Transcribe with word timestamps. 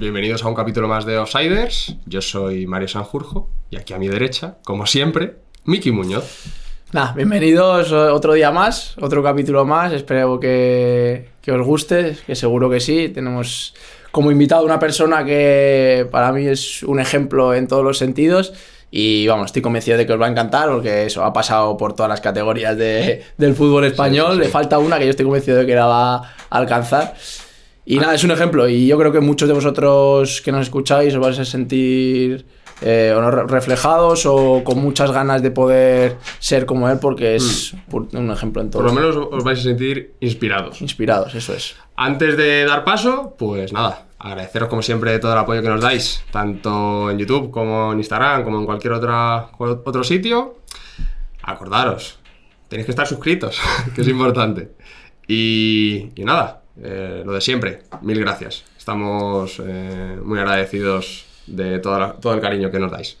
bienvenidos 0.00 0.42
a 0.44 0.48
un 0.48 0.54
capítulo 0.54 0.88
más 0.88 1.04
de 1.04 1.18
Offsiders. 1.18 1.96
Yo 2.06 2.22
soy 2.22 2.66
Mario 2.66 2.88
Sanjurjo 2.88 3.48
y 3.70 3.76
aquí 3.76 3.92
a 3.92 3.98
mi 3.98 4.08
derecha, 4.08 4.56
como 4.64 4.86
siempre, 4.86 5.36
Miki 5.64 5.90
Muñoz. 5.92 6.24
Nada, 6.92 7.12
bienvenidos 7.14 7.92
otro 7.92 8.32
día 8.32 8.50
más, 8.50 8.96
otro 9.00 9.22
capítulo 9.22 9.64
más. 9.64 9.92
Espero 9.92 10.40
que, 10.40 11.28
que 11.40 11.52
os 11.52 11.64
guste, 11.64 12.16
que 12.26 12.34
seguro 12.34 12.68
que 12.68 12.80
sí. 12.80 13.08
Tenemos 13.10 13.74
como 14.10 14.32
invitado 14.32 14.64
una 14.64 14.78
persona 14.78 15.24
que 15.24 16.08
para 16.10 16.32
mí 16.32 16.46
es 16.46 16.82
un 16.82 16.98
ejemplo 16.98 17.54
en 17.54 17.68
todos 17.68 17.84
los 17.84 17.98
sentidos. 17.98 18.52
Y 18.92 19.28
vamos, 19.28 19.46
estoy 19.46 19.62
convencido 19.62 19.96
de 19.98 20.04
que 20.04 20.12
os 20.14 20.20
va 20.20 20.26
a 20.26 20.30
encantar 20.30 20.68
porque 20.68 21.06
eso 21.06 21.22
ha 21.24 21.32
pasado 21.32 21.76
por 21.76 21.92
todas 21.94 22.08
las 22.10 22.20
categorías 22.20 22.76
de- 22.76 23.22
del 23.38 23.54
fútbol 23.54 23.84
español. 23.84 24.30
Sí, 24.30 24.32
sí, 24.32 24.38
sí. 24.40 24.44
Le 24.46 24.48
falta 24.48 24.78
una 24.80 24.98
que 24.98 25.04
yo 25.04 25.10
estoy 25.10 25.26
convencido 25.26 25.58
de 25.58 25.66
que 25.66 25.76
la 25.76 25.86
va 25.86 26.16
a 26.16 26.22
alcanzar. 26.50 27.14
Y 27.90 27.98
nada, 27.98 28.14
es 28.14 28.22
un 28.24 28.30
ejemplo. 28.30 28.68
Y 28.68 28.86
yo 28.86 28.96
creo 28.98 29.10
que 29.12 29.20
muchos 29.20 29.48
de 29.48 29.54
vosotros 29.54 30.40
que 30.42 30.52
nos 30.52 30.62
escucháis 30.62 31.14
os 31.14 31.20
vais 31.20 31.38
a 31.38 31.44
sentir 31.44 32.46
eh, 32.82 33.12
o 33.14 33.20
no 33.20 33.30
re- 33.30 33.46
reflejados 33.46 34.24
o 34.26 34.62
con 34.64 34.78
muchas 34.78 35.10
ganas 35.10 35.42
de 35.42 35.50
poder 35.50 36.16
ser 36.38 36.64
como 36.66 36.88
él 36.88 36.98
porque 37.00 37.34
es 37.36 37.74
pu- 37.90 38.08
un 38.16 38.30
ejemplo 38.30 38.62
en 38.62 38.70
todo. 38.70 38.82
Mm. 38.82 38.86
Por 38.86 38.94
lo 38.94 39.00
menos 39.00 39.28
os 39.32 39.42
vais 39.44 39.58
a 39.58 39.62
sentir 39.62 40.14
inspirados. 40.20 40.80
Inspirados, 40.80 41.34
eso 41.34 41.52
es. 41.52 41.74
Antes 41.96 42.36
de 42.36 42.64
dar 42.64 42.84
paso, 42.84 43.34
pues 43.38 43.72
nada, 43.72 44.06
agradeceros 44.18 44.68
como 44.68 44.82
siempre 44.82 45.18
todo 45.18 45.32
el 45.32 45.38
apoyo 45.38 45.60
que 45.60 45.68
nos 45.68 45.80
dais, 45.80 46.24
tanto 46.30 47.10
en 47.10 47.18
YouTube 47.18 47.50
como 47.50 47.92
en 47.92 47.98
Instagram, 47.98 48.44
como 48.44 48.58
en 48.60 48.66
cualquier 48.66 48.92
otra, 48.94 49.50
otro 49.58 50.02
sitio. 50.04 50.56
Acordaros, 51.42 52.18
tenéis 52.68 52.86
que 52.86 52.92
estar 52.92 53.06
suscritos, 53.06 53.58
que 53.94 54.00
es 54.02 54.08
importante. 54.08 54.72
Y, 55.26 56.10
y 56.16 56.24
nada, 56.24 56.62
eh, 56.82 57.22
lo 57.24 57.32
de 57.32 57.40
siempre, 57.40 57.82
mil 58.02 58.20
gracias. 58.20 58.64
Estamos 58.78 59.60
eh, 59.64 60.18
muy 60.24 60.38
agradecidos 60.38 61.26
de 61.46 61.78
toda 61.78 61.98
la- 61.98 62.12
todo 62.14 62.34
el 62.34 62.40
cariño 62.40 62.70
que 62.70 62.78
nos 62.78 62.90
dais. 62.92 63.18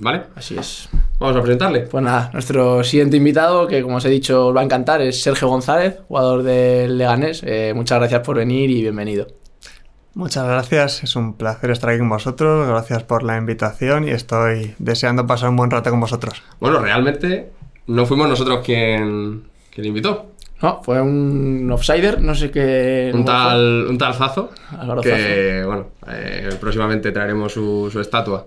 ¿Vale? 0.00 0.22
Así 0.34 0.56
es. 0.58 0.88
Vamos 1.20 1.36
a 1.36 1.40
presentarle. 1.42 1.80
Pues 1.82 2.02
nada, 2.02 2.28
nuestro 2.32 2.82
siguiente 2.82 3.16
invitado, 3.16 3.68
que 3.68 3.80
como 3.80 3.96
os 3.98 4.04
he 4.04 4.08
dicho 4.08 4.48
os 4.48 4.56
va 4.56 4.60
a 4.60 4.64
encantar, 4.64 5.00
es 5.00 5.22
Sergio 5.22 5.46
González, 5.48 5.98
jugador 6.08 6.42
del 6.42 6.98
Leganés. 6.98 7.42
Eh, 7.44 7.72
muchas 7.76 7.98
gracias 8.00 8.20
por 8.22 8.36
venir 8.36 8.70
y 8.70 8.82
bienvenido. 8.82 9.28
Muchas 10.14 10.46
gracias, 10.46 11.02
es 11.04 11.16
un 11.16 11.34
placer 11.34 11.70
estar 11.72 11.90
aquí 11.90 11.98
con 11.98 12.08
vosotros, 12.08 12.68
gracias 12.68 13.02
por 13.02 13.22
la 13.24 13.36
invitación 13.36 14.06
y 14.06 14.10
estoy 14.10 14.74
deseando 14.78 15.26
pasar 15.26 15.48
un 15.50 15.56
buen 15.56 15.70
rato 15.70 15.90
con 15.90 15.98
vosotros. 16.00 16.42
Bueno, 16.60 16.78
realmente 16.78 17.50
no 17.88 18.06
fuimos 18.06 18.28
nosotros 18.28 18.60
quien, 18.64 19.44
quien 19.72 19.86
invitó. 19.86 20.30
No, 20.64 20.80
fue 20.82 20.98
un 20.98 21.70
offsider, 21.70 22.22
no 22.22 22.34
sé 22.34 22.50
qué. 22.50 23.10
un 23.12 23.22
tal, 23.22 23.86
un 23.86 23.98
tal 23.98 24.14
Zazo, 24.14 24.50
Álvaro 24.78 25.02
que 25.02 25.62
bueno, 25.62 25.88
eh, 26.08 26.48
próximamente 26.58 27.12
traeremos 27.12 27.52
su, 27.52 27.90
su 27.92 28.00
estatua 28.00 28.46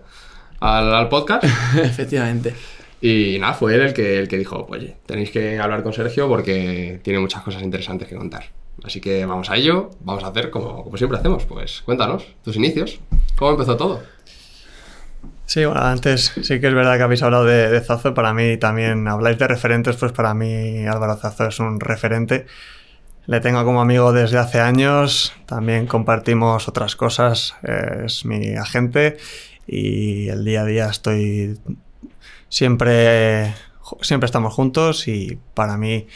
al, 0.60 0.96
al 0.96 1.10
podcast. 1.10 1.44
Efectivamente. 1.76 2.56
Y 3.02 3.38
nada, 3.40 3.54
fue 3.54 3.76
él 3.76 3.82
el 3.82 3.94
que, 3.94 4.18
el 4.18 4.28
que 4.28 4.40
dijo, 4.40 4.66
pues 4.66 4.82
oye, 4.82 4.96
tenéis 5.06 5.30
que 5.30 5.60
hablar 5.60 5.84
con 5.84 5.94
Sergio 5.94 6.28
porque 6.28 7.00
tiene 7.04 7.20
muchas 7.20 7.44
cosas 7.44 7.62
interesantes 7.62 8.08
que 8.08 8.16
contar. 8.16 8.46
Así 8.84 9.00
que 9.00 9.24
vamos 9.28 9.52
a 9.52 9.56
ello, 9.56 9.92
vamos 10.00 10.24
a 10.24 10.30
hacer 10.30 10.50
como, 10.50 10.84
como 10.84 10.98
siempre 10.98 11.20
hacemos, 11.20 11.46
pues 11.46 11.84
cuéntanos 11.86 12.26
tus 12.44 12.56
inicios, 12.56 13.00
cómo 13.36 13.52
empezó 13.52 13.78
todo. 13.78 14.02
Sí, 15.48 15.64
bueno, 15.64 15.82
antes 15.82 16.34
sí 16.42 16.60
que 16.60 16.68
es 16.68 16.74
verdad 16.74 16.98
que 16.98 17.04
habéis 17.04 17.24
hablado 17.24 17.46
de, 17.46 17.70
de 17.70 17.80
Zazo, 17.80 18.14
para 18.14 18.34
mí 18.34 18.58
también 18.58 19.08
habláis 19.08 19.38
de 19.38 19.48
referentes, 19.48 19.96
pues 19.96 20.12
para 20.12 20.34
mí 20.34 20.86
Álvaro 20.86 21.16
Zazo 21.16 21.48
es 21.48 21.60
un 21.62 21.80
referente. 21.80 22.46
Le 23.28 23.40
tengo 23.40 23.64
como 23.64 23.80
amigo 23.80 24.12
desde 24.12 24.40
hace 24.40 24.60
años, 24.60 25.34
también 25.46 25.88
compartimos 25.88 26.68
otras 26.68 26.98
cosas, 26.98 27.56
es 27.64 28.26
mi 28.26 28.56
agente 28.56 29.16
y 29.66 30.28
el 30.28 30.44
día 30.44 30.64
a 30.64 30.66
día 30.66 30.88
estoy 30.88 31.58
siempre, 32.50 33.54
siempre 34.02 34.26
estamos 34.26 34.54
juntos 34.54 35.08
y 35.08 35.40
para 35.54 35.78
mí 35.78 36.08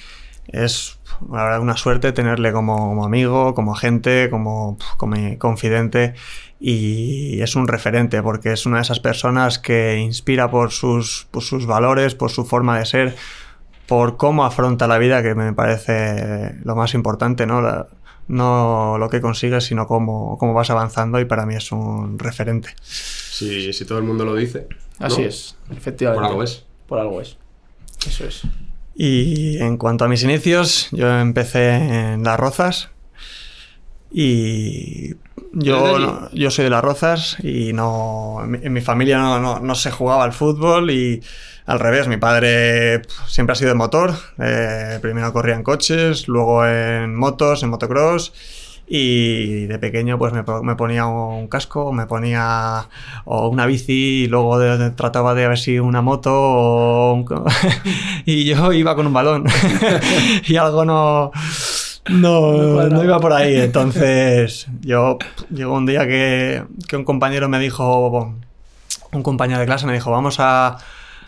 es 0.48 1.00
la 1.32 1.58
una 1.62 1.78
suerte 1.78 2.12
tenerle 2.12 2.52
como, 2.52 2.76
como 2.76 3.06
amigo, 3.06 3.54
como 3.56 3.74
agente, 3.74 4.30
como, 4.30 4.78
como 4.98 5.16
confidente 5.38 6.16
y 6.64 7.42
es 7.42 7.56
un 7.56 7.68
referente 7.68 8.22
porque 8.22 8.54
es 8.54 8.68
una 8.68 8.78
de 8.78 8.84
esas 8.84 9.00
personas 9.00 9.58
que 9.58 9.98
inspira 9.98 10.52
por 10.52 10.72
sus, 10.72 11.28
por 11.32 11.42
sus 11.42 11.66
valores, 11.66 12.14
por 12.14 12.30
su 12.30 12.46
forma 12.46 12.78
de 12.78 12.86
ser, 12.86 13.16
por 13.88 14.16
cómo 14.16 14.46
afronta 14.46 14.88
la 14.88 15.00
vida, 15.00 15.24
que 15.24 15.34
me 15.34 15.54
parece 15.54 16.54
lo 16.64 16.76
más 16.76 16.94
importante, 16.94 17.48
¿no? 17.48 17.62
La- 17.62 17.88
no 18.28 18.98
lo 19.00 19.10
que 19.10 19.20
consigues, 19.20 19.66
sino 19.66 19.88
cómo, 19.88 20.38
cómo 20.38 20.54
vas 20.54 20.70
avanzando 20.70 21.20
y 21.20 21.26
para 21.26 21.46
mí 21.46 21.56
es 21.56 21.72
un 21.74 22.18
referente. 22.20 22.70
Si, 22.82 23.74
si 23.74 23.84
todo 23.84 23.98
el 23.98 24.06
mundo 24.06 24.24
lo 24.24 24.36
dice. 24.36 24.68
¿no? 25.00 25.08
Así 25.08 25.24
es, 25.24 25.58
efectivamente. 25.76 26.22
Por 26.22 26.30
algo 26.30 26.44
es. 26.44 26.64
Por 26.88 27.00
algo 27.00 27.20
es. 27.22 27.38
Eso 28.08 28.26
es. 28.26 28.44
Y 28.96 29.58
en 29.58 29.76
cuanto 29.78 30.06
a 30.06 30.08
mis 30.08 30.24
inicios, 30.24 30.88
yo 30.92 31.12
empecé 31.20 31.74
en 32.14 32.24
Las 32.24 32.40
Rozas 32.40 32.90
y 34.14 35.08
¿Eres 35.10 35.20
yo, 35.54 36.00
no- 36.00 36.30
yo 36.34 36.52
soy 36.52 36.64
de 36.66 36.70
Las 36.70 36.84
Rozas 36.84 37.38
y 37.44 37.74
no, 37.74 38.40
en 38.44 38.52
mi, 38.52 38.60
en 38.62 38.74
mi 38.74 38.82
familia 38.82 39.18
no, 39.18 39.40
no- 39.40 39.60
no 39.60 39.76
se 39.76 39.92
jugaba 39.92 40.24
al 40.24 40.34
fútbol 40.34 40.92
y 40.92 41.22
al 41.66 41.80
revés, 41.80 42.08
mi 42.08 42.18
padre 42.18 43.02
siempre 43.28 43.54
ha 43.54 43.56
sido 43.56 43.70
de 43.70 43.76
motor, 43.76 44.14
eh, 44.40 45.00
primero 45.02 45.32
corría 45.32 45.56
en 45.56 45.64
coches, 45.64 46.28
luego 46.28 46.66
en 46.66 47.16
motos, 47.16 47.64
en 47.64 47.70
motocross 47.70 48.34
y 48.94 49.68
de 49.68 49.80
pequeño 49.80 50.18
pues 50.18 50.34
me, 50.34 50.44
me 50.64 50.76
ponía 50.76 51.06
un 51.06 51.48
casco, 51.48 51.94
me 51.94 52.08
ponía 52.08 52.90
o 53.24 53.48
una 53.48 53.66
bici 53.66 54.24
y 54.24 54.28
luego 54.28 54.60
de- 54.60 54.78
de- 54.78 54.90
trataba 54.92 55.34
de 55.34 55.48
ver 55.48 55.58
si 55.58 55.80
una 55.80 56.02
moto 56.02 56.32
o 56.34 57.14
un 57.14 57.26
y 58.26 58.44
yo 58.46 58.74
iba 58.74 58.94
con 58.96 59.08
un 59.08 59.14
balón 59.14 59.46
y 60.46 60.58
algo 60.58 60.84
no 60.84 61.32
no, 62.10 62.88
no 62.90 63.04
iba 63.04 63.20
por 63.20 63.34
ahí. 63.34 63.56
Entonces 63.62 64.68
yo 64.82 65.18
llegó 65.50 65.76
un 65.76 65.86
día 65.86 66.08
que, 66.08 66.64
que 66.88 66.98
un 66.98 67.04
compañero 67.04 67.50
me 67.50 67.60
dijo, 67.60 68.34
un 69.12 69.24
compañero 69.24 69.60
de 69.60 69.66
clase 69.66 69.86
me 69.86 69.94
dijo, 69.94 70.12
vamos 70.12 70.38
a... 70.40 70.78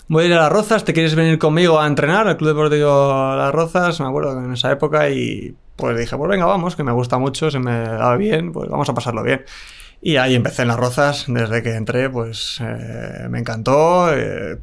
Voy 0.09 0.25
a 0.25 0.27
ir 0.27 0.33
a 0.33 0.37
Las 0.37 0.51
Rozas, 0.51 0.83
¿te 0.83 0.91
quieres 0.93 1.15
venir 1.15 1.39
conmigo 1.39 1.79
a 1.79 1.87
entrenar 1.87 2.27
al 2.27 2.35
Club 2.35 2.49
Deportivo 2.49 3.35
Las 3.37 3.53
Rozas? 3.53 3.99
Me 4.01 4.07
acuerdo 4.07 4.37
que 4.37 4.45
en 4.45 4.51
esa 4.51 4.69
época 4.69 5.09
y 5.09 5.55
pues 5.77 5.97
dije, 5.97 6.17
pues 6.17 6.29
venga, 6.29 6.45
vamos, 6.45 6.75
que 6.75 6.83
me 6.83 6.91
gusta 6.91 7.17
mucho, 7.17 7.49
se 7.49 7.59
me 7.59 7.79
da 7.79 8.15
bien, 8.17 8.51
pues 8.51 8.69
vamos 8.69 8.89
a 8.89 8.93
pasarlo 8.93 9.23
bien. 9.23 9.45
Y 10.01 10.17
ahí 10.17 10.35
empecé 10.35 10.63
en 10.63 10.67
Las 10.67 10.77
Rozas, 10.77 11.25
desde 11.29 11.63
que 11.63 11.75
entré, 11.75 12.09
pues 12.09 12.59
eh, 12.61 13.27
me 13.29 13.39
encantó. 13.39 14.13
eh, 14.13 14.57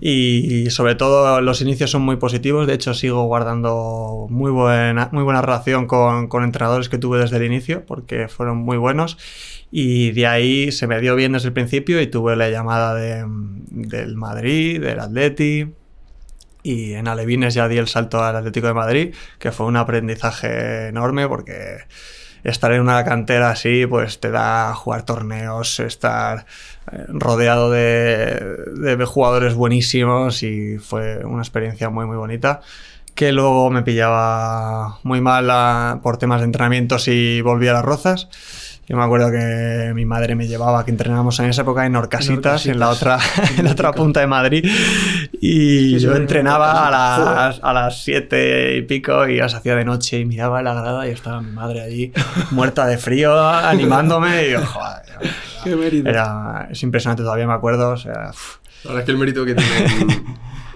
y 0.00 0.70
sobre 0.70 0.94
todo 0.94 1.40
los 1.40 1.60
inicios 1.60 1.90
son 1.90 2.02
muy 2.02 2.16
positivos. 2.16 2.66
De 2.66 2.74
hecho, 2.74 2.94
sigo 2.94 3.24
guardando 3.24 4.26
muy 4.30 4.50
buena, 4.50 5.08
muy 5.12 5.24
buena 5.24 5.42
relación 5.42 5.86
con, 5.86 6.28
con 6.28 6.44
entrenadores 6.44 6.88
que 6.88 6.98
tuve 6.98 7.18
desde 7.18 7.38
el 7.38 7.44
inicio, 7.44 7.84
porque 7.84 8.28
fueron 8.28 8.58
muy 8.58 8.76
buenos. 8.76 9.18
Y 9.70 10.12
de 10.12 10.26
ahí 10.26 10.72
se 10.72 10.86
me 10.86 11.00
dio 11.00 11.16
bien 11.16 11.32
desde 11.32 11.48
el 11.48 11.52
principio 11.52 12.00
y 12.00 12.06
tuve 12.06 12.36
la 12.36 12.48
llamada 12.48 12.94
de, 12.94 13.24
del 13.26 14.16
Madrid, 14.16 14.80
del 14.80 15.00
Atleti. 15.00 15.72
Y 16.62 16.92
en 16.94 17.08
Alevines 17.08 17.54
ya 17.54 17.68
di 17.68 17.78
el 17.78 17.88
salto 17.88 18.22
al 18.22 18.36
Atlético 18.36 18.66
de 18.66 18.74
Madrid, 18.74 19.14
que 19.38 19.52
fue 19.52 19.66
un 19.66 19.76
aprendizaje 19.76 20.88
enorme 20.88 21.28
porque 21.28 21.78
estar 22.44 22.72
en 22.72 22.80
una 22.80 23.04
cantera 23.04 23.50
así, 23.50 23.86
pues 23.86 24.20
te 24.20 24.30
da 24.30 24.74
jugar 24.74 25.02
torneos, 25.04 25.80
estar 25.80 26.46
eh, 26.92 27.04
rodeado 27.08 27.70
de, 27.70 28.34
de 28.74 29.04
jugadores 29.04 29.54
buenísimos 29.54 30.42
y 30.42 30.78
fue 30.78 31.24
una 31.24 31.42
experiencia 31.42 31.90
muy, 31.90 32.06
muy 32.06 32.16
bonita. 32.16 32.60
Que 33.14 33.32
luego 33.32 33.68
me 33.70 33.82
pillaba 33.82 34.98
muy 35.02 35.20
mal 35.20 35.48
a- 35.50 35.98
por 36.02 36.18
temas 36.18 36.40
de 36.40 36.44
entrenamientos 36.46 37.08
y 37.08 37.40
volví 37.40 37.66
a 37.66 37.72
las 37.72 37.84
rozas. 37.84 38.28
Yo 38.88 38.96
me 38.96 39.02
acuerdo 39.02 39.30
que 39.30 39.92
mi 39.94 40.06
madre 40.06 40.34
me 40.34 40.46
llevaba, 40.46 40.82
que 40.82 40.90
entrenábamos 40.90 41.38
en 41.40 41.50
esa 41.50 41.60
época 41.60 41.84
en 41.84 41.94
Orcasitas, 41.94 42.64
en, 42.64 42.78
la 42.78 42.88
otra, 42.88 43.18
en 43.58 43.66
la 43.66 43.72
otra 43.72 43.92
punta 43.92 44.20
de 44.20 44.26
Madrid. 44.26 44.64
Y 45.40 45.68
Sí, 45.68 45.98
yo 45.98 46.16
entrenaba 46.16 46.88
a 46.88 46.90
las, 46.90 47.60
a 47.62 47.72
las 47.74 48.02
siete 48.02 48.76
y 48.78 48.82
pico 48.82 49.28
y 49.28 49.36
ya 49.36 49.48
se 49.50 49.58
hacía 49.58 49.76
de 49.76 49.84
noche 49.84 50.20
y 50.20 50.24
miraba 50.24 50.62
la 50.62 50.72
grada 50.72 51.06
y 51.06 51.10
estaba 51.10 51.42
mi 51.42 51.52
madre 51.52 51.82
allí 51.82 52.12
muerta 52.50 52.86
de 52.86 52.96
frío 52.96 53.38
animándome 53.46 54.46
y 54.46 54.52
yo, 54.52 54.64
joder, 54.64 55.02
Qué 55.64 55.76
mérito. 55.76 56.08
era, 56.08 56.68
es 56.70 56.82
impresionante, 56.82 57.22
todavía 57.22 57.46
me 57.46 57.52
acuerdo. 57.52 57.90
O 57.90 57.96
sea. 57.98 58.32
La 58.84 58.90
verdad 58.90 59.00
es 59.00 59.04
que 59.04 59.12
el 59.12 59.18
mérito 59.18 59.44
que 59.44 59.54
tienen 59.54 60.24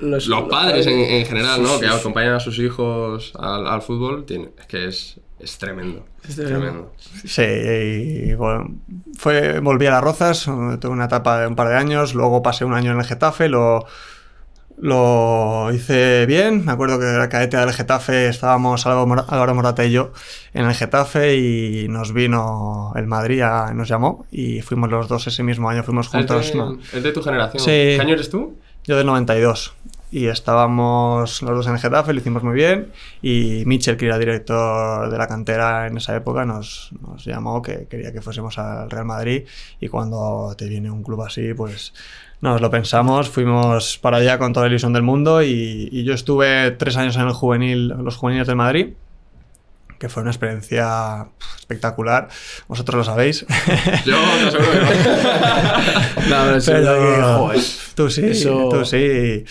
los, 0.01 0.29
padres 0.51 0.87
en, 0.87 0.99
en 0.99 1.25
general, 1.25 1.63
¿no? 1.63 1.79
Sí, 1.79 1.81
que 1.81 1.87
acompañan 1.87 2.35
a 2.35 2.41
sus 2.41 2.59
hijos 2.59 3.33
al, 3.39 3.67
al 3.67 3.81
fútbol, 3.81 4.27
tiene, 4.27 4.51
es 4.59 4.67
que 4.67 4.89
es, 4.89 5.21
es 5.43 5.59
tremendo. 5.59 6.07
Es 6.25 6.39
Es 6.39 6.47
tremendo. 6.47 6.93
Sí, 7.25 7.43
y 7.43 8.35
bueno, 8.35 8.77
fue, 9.19 9.61
volví 9.61 9.87
a 9.87 9.91
las 9.93 10.03
Rozas, 10.03 10.45
tuve 10.45 10.89
una 10.93 11.07
etapa 11.07 11.41
de 11.41 11.47
un 11.49 11.57
par 11.57 11.69
de 11.69 11.77
años, 11.77 12.15
luego 12.15 12.43
pasé 12.43 12.65
un 12.65 12.75
año 12.75 12.93
en 12.93 12.99
el 12.99 13.05
Getafe, 13.05 13.49
lo, 13.49 13.85
Lo 14.79 15.71
hice 15.73 16.25
bien, 16.27 16.65
me 16.65 16.73
acuerdo 16.73 16.99
que 16.99 17.05
era 17.07 17.29
cadete 17.29 17.57
del 17.59 17.73
Getafe, 17.73 18.29
estábamos 18.29 18.85
Álvaro 18.87 19.07
Mora- 19.07 19.27
Álvaro 19.29 19.55
Morata 19.55 19.85
y 19.85 19.93
yo 19.93 20.13
en 20.55 20.65
el 20.65 20.75
Getafe 20.75 21.37
y 21.37 21.89
nos 21.89 22.13
vino 22.15 22.93
el 22.97 23.07
Madrid, 23.07 23.43
a- 23.43 23.73
nos 23.75 23.87
llamó 23.89 24.27
y 24.33 24.63
fuimos 24.63 24.91
los 24.91 25.09
dos 25.09 25.27
ese 25.27 25.43
mismo 25.43 25.69
año, 25.69 25.83
fuimos 25.85 26.07
Es 26.07 26.13
juntos. 26.13 26.49
de, 26.53 26.59
¿no? 26.59 26.79
es 26.93 27.03
de 27.03 27.13
tu 27.13 27.23
generación. 27.23 27.61
Sí. 27.63 27.71
¿Qué 27.71 27.99
año 28.01 28.15
eres 28.15 28.31
tú? 28.31 28.57
Yo 28.85 28.97
del 28.97 29.07
92. 29.07 29.75
Y 30.15 30.27
estábamos 30.27 31.41
los 31.41 31.51
dos 31.57 31.67
en 31.67 31.73
el 31.73 31.79
Getafe, 31.79 32.13
lo 32.13 32.21
hicimos 32.21 32.43
muy 32.43 32.53
bien. 32.53 32.93
Y 33.23 33.63
Mitchell, 33.65 33.97
que 33.97 34.05
era 34.07 34.19
director 34.19 35.11
de 35.11 35.17
la 35.17 35.27
cantera 35.27 35.87
en 35.87 35.97
esa 35.97 36.15
época, 36.15 36.45
nos, 36.45 36.91
nos 37.01 37.25
llamó 37.25 37.63
que 37.63 37.87
quería 37.89 38.13
que 38.13 38.21
fuésemos 38.21 38.59
al 38.59 38.91
Real 38.91 39.07
Madrid. 39.07 39.45
Y 39.81 39.89
cuando 39.89 40.55
te 40.59 40.69
viene 40.69 40.91
un 40.91 41.03
club 41.03 41.23
así, 41.23 41.55
pues 41.55 41.95
nos 42.43 42.61
lo 42.61 42.71
pensamos. 42.71 43.31
Fuimos 43.31 43.97
para 43.97 44.19
allá 44.19 44.39
con 44.39 44.53
toda 44.53 44.67
la 44.67 44.71
ilusión 44.73 44.93
del 44.93 45.03
mundo. 45.03 45.43
Y, 45.43 45.89
y 45.91 46.05
yo 46.05 46.13
estuve 46.13 46.73
tres 46.73 46.99
años 46.99 47.17
en 47.17 47.23
el 47.23 47.33
juvenil, 47.33 47.89
los 47.89 48.17
juveniles 48.17 48.47
del 48.47 48.57
Madrid 48.57 48.89
que 49.99 50.09
fue 50.09 50.23
una 50.23 50.33
experiencia 50.33 51.29
espectacular. 51.61 52.27
Vosotros 52.67 52.97
lo 52.99 53.05
sabéis. 53.05 53.47
Yo 54.05 54.17
te 54.17 54.49
aseguro 54.49 54.73
que 54.73 56.29
no. 56.29 56.29
No, 56.29 56.45
pero 56.45 56.61
sí, 56.61 56.71
Pero 56.73 57.53
tú 57.95 58.11
sí, 58.11 58.27
Eso- 58.27 58.69
tú 58.69 58.85
sí. 58.85 59.45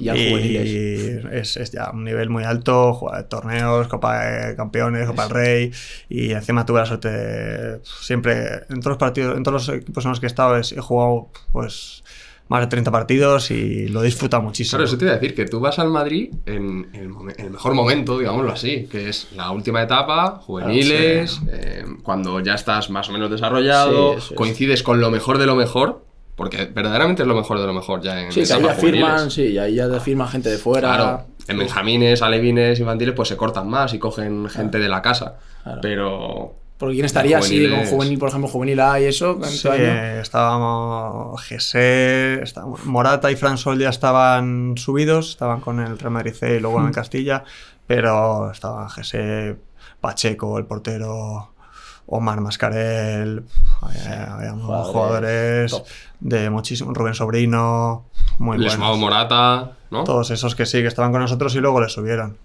Ya 0.00 0.16
y 0.16 0.28
juveniles. 0.30 1.24
es, 1.32 1.56
es 1.56 1.70
ya 1.72 1.90
un 1.92 2.04
nivel 2.04 2.30
muy 2.30 2.44
alto, 2.44 2.94
jugar 2.94 3.24
torneos, 3.24 3.88
Copa 3.88 4.24
de 4.24 4.56
Campeones, 4.56 5.06
Copa 5.06 5.22
del 5.24 5.34
Rey. 5.34 5.72
Y 6.08 6.32
encima 6.32 6.64
tuve 6.64 6.80
la 6.80 6.86
suerte, 6.86 7.08
de- 7.10 7.80
siempre, 7.84 8.44
en 8.68 8.80
todos 8.80 8.86
los 8.86 8.96
partidos, 8.98 9.36
en 9.36 9.42
todos 9.42 9.66
los 9.66 9.76
equipos 9.76 10.04
en 10.04 10.10
los 10.10 10.20
que 10.20 10.26
he 10.26 10.28
estado, 10.28 10.56
es- 10.56 10.72
he 10.72 10.80
jugado 10.80 11.28
pues 11.52 12.02
más 12.50 12.62
de 12.62 12.66
30 12.68 12.90
partidos 12.90 13.50
y 13.50 13.88
lo 13.88 14.00
he 14.02 14.06
disfrutado 14.06 14.42
muchísimo. 14.42 14.78
Claro, 14.78 14.84
eso 14.88 14.96
te 14.96 15.04
iba 15.04 15.12
a 15.12 15.18
decir, 15.18 15.34
que 15.34 15.44
tú 15.44 15.60
vas 15.60 15.78
al 15.78 15.90
Madrid 15.90 16.30
en 16.46 16.88
el, 16.94 17.10
en 17.36 17.44
el 17.44 17.50
mejor 17.50 17.74
momento, 17.74 18.18
digámoslo 18.18 18.50
así, 18.52 18.86
que 18.90 19.10
es 19.10 19.28
la 19.36 19.50
última 19.50 19.82
etapa, 19.82 20.40
juveniles, 20.46 21.40
eh, 21.52 21.84
cuando 22.02 22.40
ya 22.40 22.54
estás 22.54 22.88
más 22.88 23.06
o 23.10 23.12
menos 23.12 23.30
desarrollado, 23.30 24.18
Sí, 24.18 24.34
coincides 24.34 24.82
con 24.82 24.98
lo 24.98 25.10
mejor 25.10 25.36
de 25.36 25.44
lo 25.44 25.56
mejor, 25.56 26.06
porque 26.38 26.64
verdaderamente 26.66 27.20
es 27.22 27.28
lo 27.28 27.34
mejor 27.34 27.60
de 27.60 27.66
lo 27.66 27.74
mejor 27.74 28.00
ya 28.00 28.18
en 28.18 28.32
Sí, 28.32 28.44
que 28.44 28.52
ahí 28.54 28.62
ya 28.62 28.72
firman, 28.74 29.30
sí, 29.30 29.42
y 29.42 29.58
ahí 29.58 29.74
ya 29.74 29.90
te 29.90 30.00
firman 30.00 30.28
gente 30.28 30.48
de 30.48 30.56
fuera. 30.56 30.88
Claro, 30.94 31.24
en 31.48 31.58
benjamines, 31.58 32.22
alevines, 32.22 32.78
infantiles, 32.80 33.14
pues 33.14 33.28
se 33.28 33.36
cortan 33.36 33.68
más 33.68 33.92
y 33.92 33.98
cogen 33.98 34.48
gente 34.48 34.78
de 34.78 34.88
la 34.88 35.02
casa. 35.02 35.34
Claro. 35.64 35.80
Pero 35.82 36.54
Porque 36.78 36.94
quién 36.94 37.06
estaría 37.06 37.38
así 37.38 37.68
con 37.68 37.84
juvenil, 37.86 38.18
por 38.18 38.28
ejemplo, 38.28 38.48
juvenil 38.48 38.78
A 38.80 39.00
y 39.00 39.04
eso, 39.06 39.38
Sí, 39.44 39.66
año? 39.68 40.20
estábamos 40.20 41.42
Gese, 41.42 42.40
estábamos- 42.42 42.84
Morata 42.84 43.30
y 43.32 43.36
Fran 43.36 43.58
Sol 43.58 43.78
ya 43.78 43.88
estaban 43.88 44.74
subidos, 44.76 45.30
estaban 45.30 45.60
con 45.60 45.80
el 45.80 45.98
Real 45.98 46.12
Madrid 46.12 46.32
C 46.34 46.56
y 46.56 46.60
luego 46.60 46.80
en 46.80 46.92
Castilla, 46.92 47.44
pero 47.86 48.50
estaban 48.52 48.88
Gese, 48.90 49.56
Pacheco, 50.00 50.56
el 50.58 50.66
portero, 50.66 51.50
Omar 52.06 52.40
Mascarel, 52.40 53.42
había- 53.82 54.34
habíamos 54.34 54.64
Jugadores 54.88 54.92
jugadores 54.92 55.70
top. 55.72 55.86
De 56.20 56.50
muchísimo, 56.50 56.92
Rubén 56.92 57.14
Sobrino, 57.14 58.06
muy 58.38 58.58
Les 58.58 58.76
buenos. 58.76 58.98
Morata, 58.98 59.72
¿no? 59.90 60.04
Todos 60.04 60.30
esos 60.30 60.54
que 60.54 60.66
sí, 60.66 60.80
que 60.82 60.88
estaban 60.88 61.12
con 61.12 61.20
nosotros 61.20 61.54
y 61.54 61.60
luego 61.60 61.80
les 61.80 61.92
subieron. 61.92 62.36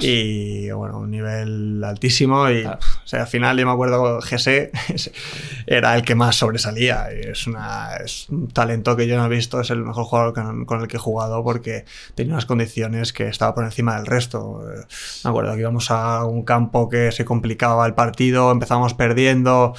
Y 0.00 0.70
bueno, 0.70 0.98
un 0.98 1.10
nivel 1.10 1.82
altísimo. 1.84 2.48
Y 2.50 2.64
o 2.64 2.78
sea, 3.04 3.22
al 3.22 3.26
final 3.26 3.58
yo 3.58 3.66
me 3.66 3.72
acuerdo 3.72 4.20
GC 4.20 4.70
era 5.66 5.94
el 5.96 6.02
que 6.02 6.14
más 6.14 6.36
sobresalía. 6.36 7.10
Es, 7.10 7.46
una, 7.46 7.96
es 7.96 8.28
un 8.28 8.48
talento 8.48 8.96
que 8.96 9.06
yo 9.06 9.16
no 9.16 9.26
he 9.26 9.28
visto. 9.28 9.60
Es 9.60 9.70
el 9.70 9.82
mejor 9.82 10.04
jugador 10.04 10.34
con, 10.34 10.64
con 10.66 10.80
el 10.80 10.88
que 10.88 10.96
he 10.96 11.00
jugado 11.00 11.42
porque 11.42 11.84
tenía 12.14 12.34
unas 12.34 12.46
condiciones 12.46 13.12
que 13.12 13.26
estaba 13.28 13.54
por 13.54 13.64
encima 13.64 13.96
del 13.96 14.06
resto. 14.06 14.62
Eh, 14.72 14.84
Me 15.24 15.30
acuerdo 15.30 15.54
que 15.54 15.60
íbamos 15.60 15.90
a 15.90 16.24
un 16.24 16.44
campo 16.44 16.88
que 16.88 17.10
se 17.10 17.24
complicaba 17.24 17.86
el 17.86 17.94
partido, 17.94 18.50
empezábamos 18.50 18.94
perdiendo. 18.94 19.74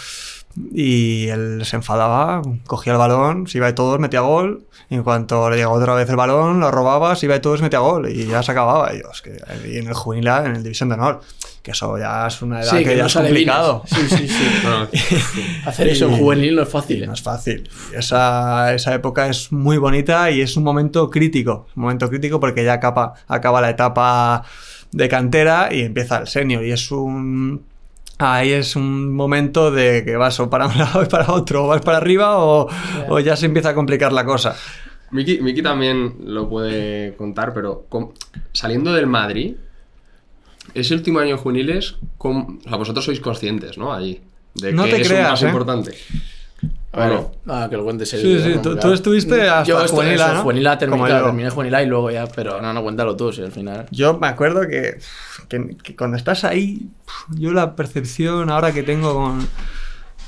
Y 0.72 1.28
él 1.30 1.62
se 1.66 1.78
enfadaba, 1.78 2.42
cogía 2.68 2.94
el 2.94 3.00
balón, 3.00 3.48
se 3.48 3.58
iba 3.58 3.68
de 3.68 3.74
todos, 3.74 4.00
metía 4.00 4.22
gol. 4.22 4.66
Y 4.90 4.96
en 4.96 5.04
cuanto 5.04 5.50
le 5.50 5.56
llegaba 5.58 5.74
otra 5.74 5.96
vez 5.96 6.08
el 6.10 6.16
balón, 6.16 6.60
lo 6.60 6.70
robaba, 6.70 7.16
se 7.16 7.26
iba 7.26 7.34
de 7.34 7.40
todos, 7.40 7.62
metía 7.62 7.80
gol. 7.80 8.10
Y 8.10 8.28
ya 8.28 8.44
se 8.44 8.52
acababa. 8.52 8.94
Y, 8.94 9.02
yo, 9.02 9.10
es 9.12 9.22
que, 9.22 9.38
y 9.68 9.78
en 9.78 9.88
el 9.88 9.94
juvenil, 9.94 10.28
en 10.28 10.56
el 10.56 10.64
División 10.64 10.90
de 10.90 10.96
Honor, 10.96 11.22
que 11.64 11.72
eso 11.72 11.98
ya 11.98 12.28
es 12.28 12.42
una 12.42 12.62
edad 12.62 12.72
Sí, 12.72 12.78
que, 12.80 12.84
que 12.84 12.98
ya 12.98 13.04
no 13.04 13.08
es 13.08 13.14
complicado. 13.14 13.84
Sí, 13.86 14.08
sí, 14.10 14.28
sí. 14.28 14.44
Bueno, 14.64 14.88
Hacer 15.66 15.88
eso 15.88 16.08
en 16.08 16.18
juvenil 16.18 16.56
no 16.56 16.64
es 16.64 16.70
fácil. 16.70 17.04
¿eh? 17.04 17.08
No 17.08 17.14
es 17.14 17.22
fácil. 17.22 17.70
Esa, 17.96 18.74
esa 18.74 18.94
época 18.94 19.28
es 19.28 19.52
muy 19.52 19.78
bonita 19.78 20.30
y 20.30 20.42
es 20.42 20.58
un 20.58 20.64
momento 20.64 21.10
crítico. 21.10 21.68
Un 21.76 21.84
momento 21.84 22.10
crítico 22.10 22.40
porque 22.40 22.64
ya 22.64 22.74
acaba, 22.74 23.14
acaba 23.28 23.62
la 23.62 23.70
etapa 23.70 24.44
de 24.92 25.10
cantera 25.10 25.70
y 25.72 25.82
empieza 25.82 26.18
el 26.20 26.28
senior. 26.28 26.64
Y 26.66 26.72
es 26.72 26.92
un. 26.92 27.64
Ahí 28.24 28.52
es 28.52 28.76
un 28.76 29.14
momento 29.14 29.70
de 29.72 30.04
que 30.06 30.16
vas 30.16 30.40
o 30.40 30.50
para 30.50 30.68
un 30.68 30.78
lado 30.78 31.04
y 31.04 31.08
para 31.08 31.32
otro, 31.34 31.66
o 31.66 31.68
vas 31.68 31.82
para 31.82 31.98
arriba 31.98 32.38
o, 32.38 32.70
o 33.10 33.20
ya 33.20 33.36
se 33.36 33.46
empieza 33.46 33.70
a 33.70 33.76
complicar 33.76 34.14
la 34.14 34.24
cosa. 34.26 34.56
Miki, 35.12 35.42
Miki 35.42 35.62
también 35.62 36.16
lo 36.26 36.50
puede 36.50 37.16
contar, 37.16 37.54
pero 37.54 37.86
con- 37.90 38.14
saliendo 38.52 38.94
del 38.94 39.06
Madrid, 39.08 39.56
ese 40.74 40.96
último 40.96 41.20
año 41.20 41.38
juveniles, 41.38 41.96
con- 42.18 42.60
o 42.66 42.70
sea, 42.70 42.78
vosotros 42.78 43.06
sois 43.06 43.20
conscientes, 43.20 43.78
¿no? 43.78 43.94
Allí. 43.94 44.22
De 44.56 44.72
No 44.72 44.86
que 44.86 44.92
te 44.92 45.02
es 45.02 45.08
un 45.10 45.14
creas, 45.16 45.30
paso 45.32 45.46
¿eh? 45.46 45.50
importante. 45.50 45.92
A 46.96 47.00
ver, 47.00 47.08
Bueno. 47.10 47.32
nada, 47.46 47.70
que 47.70 47.76
lo 47.78 47.84
cuentes 47.84 48.14
el 48.14 48.22
Sí, 48.22 48.40
sí, 48.40 48.60
tú- 48.62 48.76
tú 48.78 48.94
estuviste 48.94 49.50
hasta 49.50 49.64
yo 49.64 49.88
juvenil 49.88 50.22
A, 50.22 50.34
¿no? 50.36 50.42
juvenil 50.44 50.68
A 50.68 50.78
terminé, 50.78 51.06
claro, 51.06 51.20
yo. 51.22 51.26
terminé 51.26 51.50
juvenil 51.50 51.76
A 51.76 51.82
y 51.84 51.88
luego 51.88 52.12
ya, 52.12 52.28
pero 52.28 52.62
no, 52.62 52.72
no, 52.72 52.84
cuéntalo 52.84 53.16
tú, 53.16 53.34
si 53.34 53.42
al 53.42 53.52
final. 53.52 53.88
Yo 53.90 54.18
me 54.20 54.28
acuerdo 54.28 54.62
que, 54.68 55.00
que, 55.50 55.76
que 55.82 55.96
cuando 55.96 56.18
estás 56.18 56.44
ahí, 56.44 56.88
yo 57.36 57.52
la 57.52 57.76
percepción 57.76 58.52
ahora 58.52 58.72
que 58.74 58.84
tengo 58.84 59.16
con, 59.16 59.48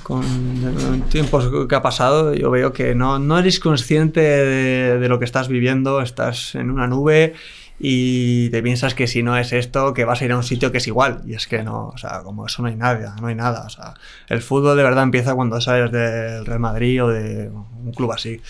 con 0.01 1.01
tiempos 1.09 1.49
que 1.67 1.75
ha 1.75 1.81
pasado, 1.81 2.33
yo 2.33 2.49
veo 2.51 2.73
que 2.73 2.95
no, 2.95 3.19
no 3.19 3.37
eres 3.37 3.59
consciente 3.59 4.21
de, 4.21 4.99
de 4.99 5.07
lo 5.09 5.19
que 5.19 5.25
estás 5.25 5.47
viviendo, 5.47 6.01
estás 6.01 6.55
en 6.55 6.71
una 6.71 6.87
nube 6.87 7.33
y 7.79 8.49
te 8.49 8.63
piensas 8.63 8.95
que 8.95 9.07
si 9.07 9.21
no 9.21 9.37
es 9.37 9.51
esto, 9.51 9.93
que 9.93 10.05
vas 10.05 10.21
a 10.21 10.25
ir 10.25 10.31
a 10.31 10.37
un 10.37 10.43
sitio 10.43 10.71
que 10.71 10.77
es 10.77 10.87
igual. 10.87 11.21
Y 11.25 11.33
es 11.33 11.47
que 11.47 11.63
no, 11.63 11.87
o 11.87 11.97
sea, 11.97 12.21
como 12.23 12.45
eso 12.45 12.61
no 12.61 12.69
hay 12.69 12.75
nada, 12.75 13.15
no 13.19 13.27
hay 13.27 13.35
nada. 13.35 13.65
O 13.65 13.69
sea, 13.69 13.93
el 14.29 14.41
fútbol 14.41 14.77
de 14.77 14.83
verdad 14.83 15.03
empieza 15.03 15.35
cuando 15.35 15.59
sales 15.59 15.91
del 15.91 16.45
Real 16.45 16.59
Madrid 16.59 17.03
o 17.03 17.09
de 17.09 17.49
un 17.49 17.91
club 17.91 18.11
así. 18.11 18.41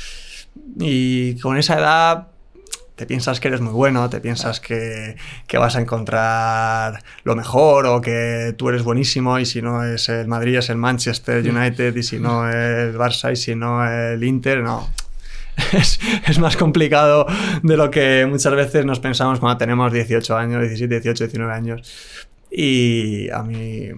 Y 0.80 1.40
con 1.40 1.57
esa 1.57 1.80
edad 1.80 2.28
te 2.95 3.06
piensas 3.06 3.40
que 3.40 3.49
eres 3.49 3.61
muy 3.61 3.73
bueno, 3.73 4.09
te 4.09 4.21
piensas 4.21 4.59
que, 4.59 5.18
que 5.47 5.57
vas 5.57 5.76
a 5.76 5.81
encontrar 5.81 7.04
lo 7.23 7.35
mejor 7.35 7.88
o 7.88 7.99
que 7.99 8.54
tú 8.57 8.69
eres 8.69 8.83
buenísimo 8.83 9.38
y 9.38 9.45
si 9.45 9.61
no 9.61 9.83
es 9.83 10.07
el 10.07 10.28
Madrid 10.28 10.57
es 10.57 10.69
el 10.69 10.78
Manchester 10.78 11.44
United 11.45 11.94
y 11.95 12.04
si 12.04 12.19
no 12.19 12.49
el 12.49 12.95
Barça 12.95 13.33
y 13.33 13.35
si 13.35 13.56
no 13.56 13.85
el 13.85 14.23
Inter, 14.23 14.64
no. 14.64 14.88
Es, 15.74 16.00
es 16.28 16.40
más 16.40 16.57
complicado 16.57 17.26
de 17.64 17.78
lo 17.78 17.90
que 17.90 18.26
muchas 18.30 18.54
veces 18.54 18.85
nos 18.85 19.00
pensamos 19.00 19.40
cuando 19.40 19.57
tenemos 19.57 19.92
18 19.92 20.38
años, 20.38 20.62
17, 20.62 21.00
18, 21.00 21.24
19 21.26 21.54
años. 21.54 21.81
Y 22.52 23.30
a 23.31 23.44
mí, 23.44 23.90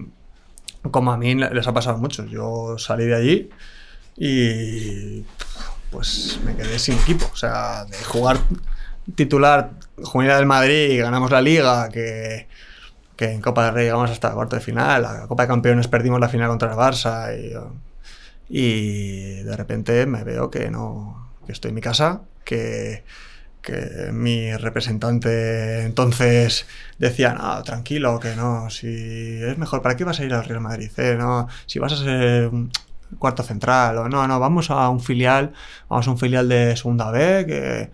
como 0.90 1.12
a 1.12 1.16
mí 1.16 1.34
les 1.34 1.66
ha 1.66 1.72
pasado 1.72 1.98
mucho, 1.98 2.26
yo 2.26 2.76
salí 2.78 3.06
de 3.06 3.14
allí 3.14 3.50
y 4.16 5.24
pues 5.90 6.40
me 6.44 6.56
quedé 6.56 6.78
sin 6.78 6.94
equipo. 6.98 7.28
O 7.32 7.36
sea, 7.36 7.84
de 7.84 7.96
jugar 8.04 8.38
titular 9.14 9.70
juvenil 10.02 10.34
del 10.34 10.46
Madrid 10.46 10.90
y 10.90 10.98
ganamos 10.98 11.30
la 11.30 11.40
liga, 11.40 11.88
que, 11.88 12.48
que 13.16 13.32
en 13.32 13.40
Copa 13.40 13.66
del 13.66 13.74
Rey 13.74 13.84
llegamos 13.84 14.10
hasta 14.10 14.32
cuarto 14.32 14.56
de 14.56 14.62
final, 14.62 15.02
la 15.02 15.26
Copa 15.26 15.44
de 15.44 15.48
Campeones 15.48 15.88
perdimos 15.88 16.20
la 16.20 16.28
final 16.28 16.48
contra 16.48 16.70
el 16.70 16.76
Barça 16.76 17.34
y, 17.36 17.52
y 18.48 19.42
de 19.42 19.56
repente 19.56 20.06
me 20.06 20.24
veo 20.24 20.50
que 20.50 20.70
no 20.70 21.27
que 21.48 21.52
estoy 21.52 21.70
en 21.70 21.76
mi 21.76 21.80
casa, 21.80 22.20
que, 22.44 23.04
que 23.62 24.10
mi 24.12 24.54
representante 24.54 25.82
entonces 25.86 26.66
decía, 26.98 27.32
no, 27.32 27.62
tranquilo, 27.62 28.20
que 28.20 28.36
no, 28.36 28.68
si 28.68 28.86
es 29.42 29.56
mejor, 29.56 29.80
¿para 29.80 29.96
qué 29.96 30.04
vas 30.04 30.20
a 30.20 30.24
ir 30.26 30.34
al 30.34 30.44
Real 30.44 30.60
Madrid? 30.60 30.90
eh? 30.98 31.16
No, 31.18 31.48
si 31.64 31.78
vas 31.78 31.94
a 31.94 31.96
ser 31.96 32.50
cuarto 33.18 33.42
central, 33.42 33.96
o 33.96 34.08
no, 34.10 34.28
no, 34.28 34.38
vamos 34.38 34.70
a 34.70 34.90
un 34.90 35.00
filial, 35.00 35.54
vamos 35.88 36.06
a 36.06 36.10
un 36.10 36.18
filial 36.18 36.48
de 36.50 36.76
segunda 36.76 37.10
B, 37.10 37.46
que... 37.46 37.90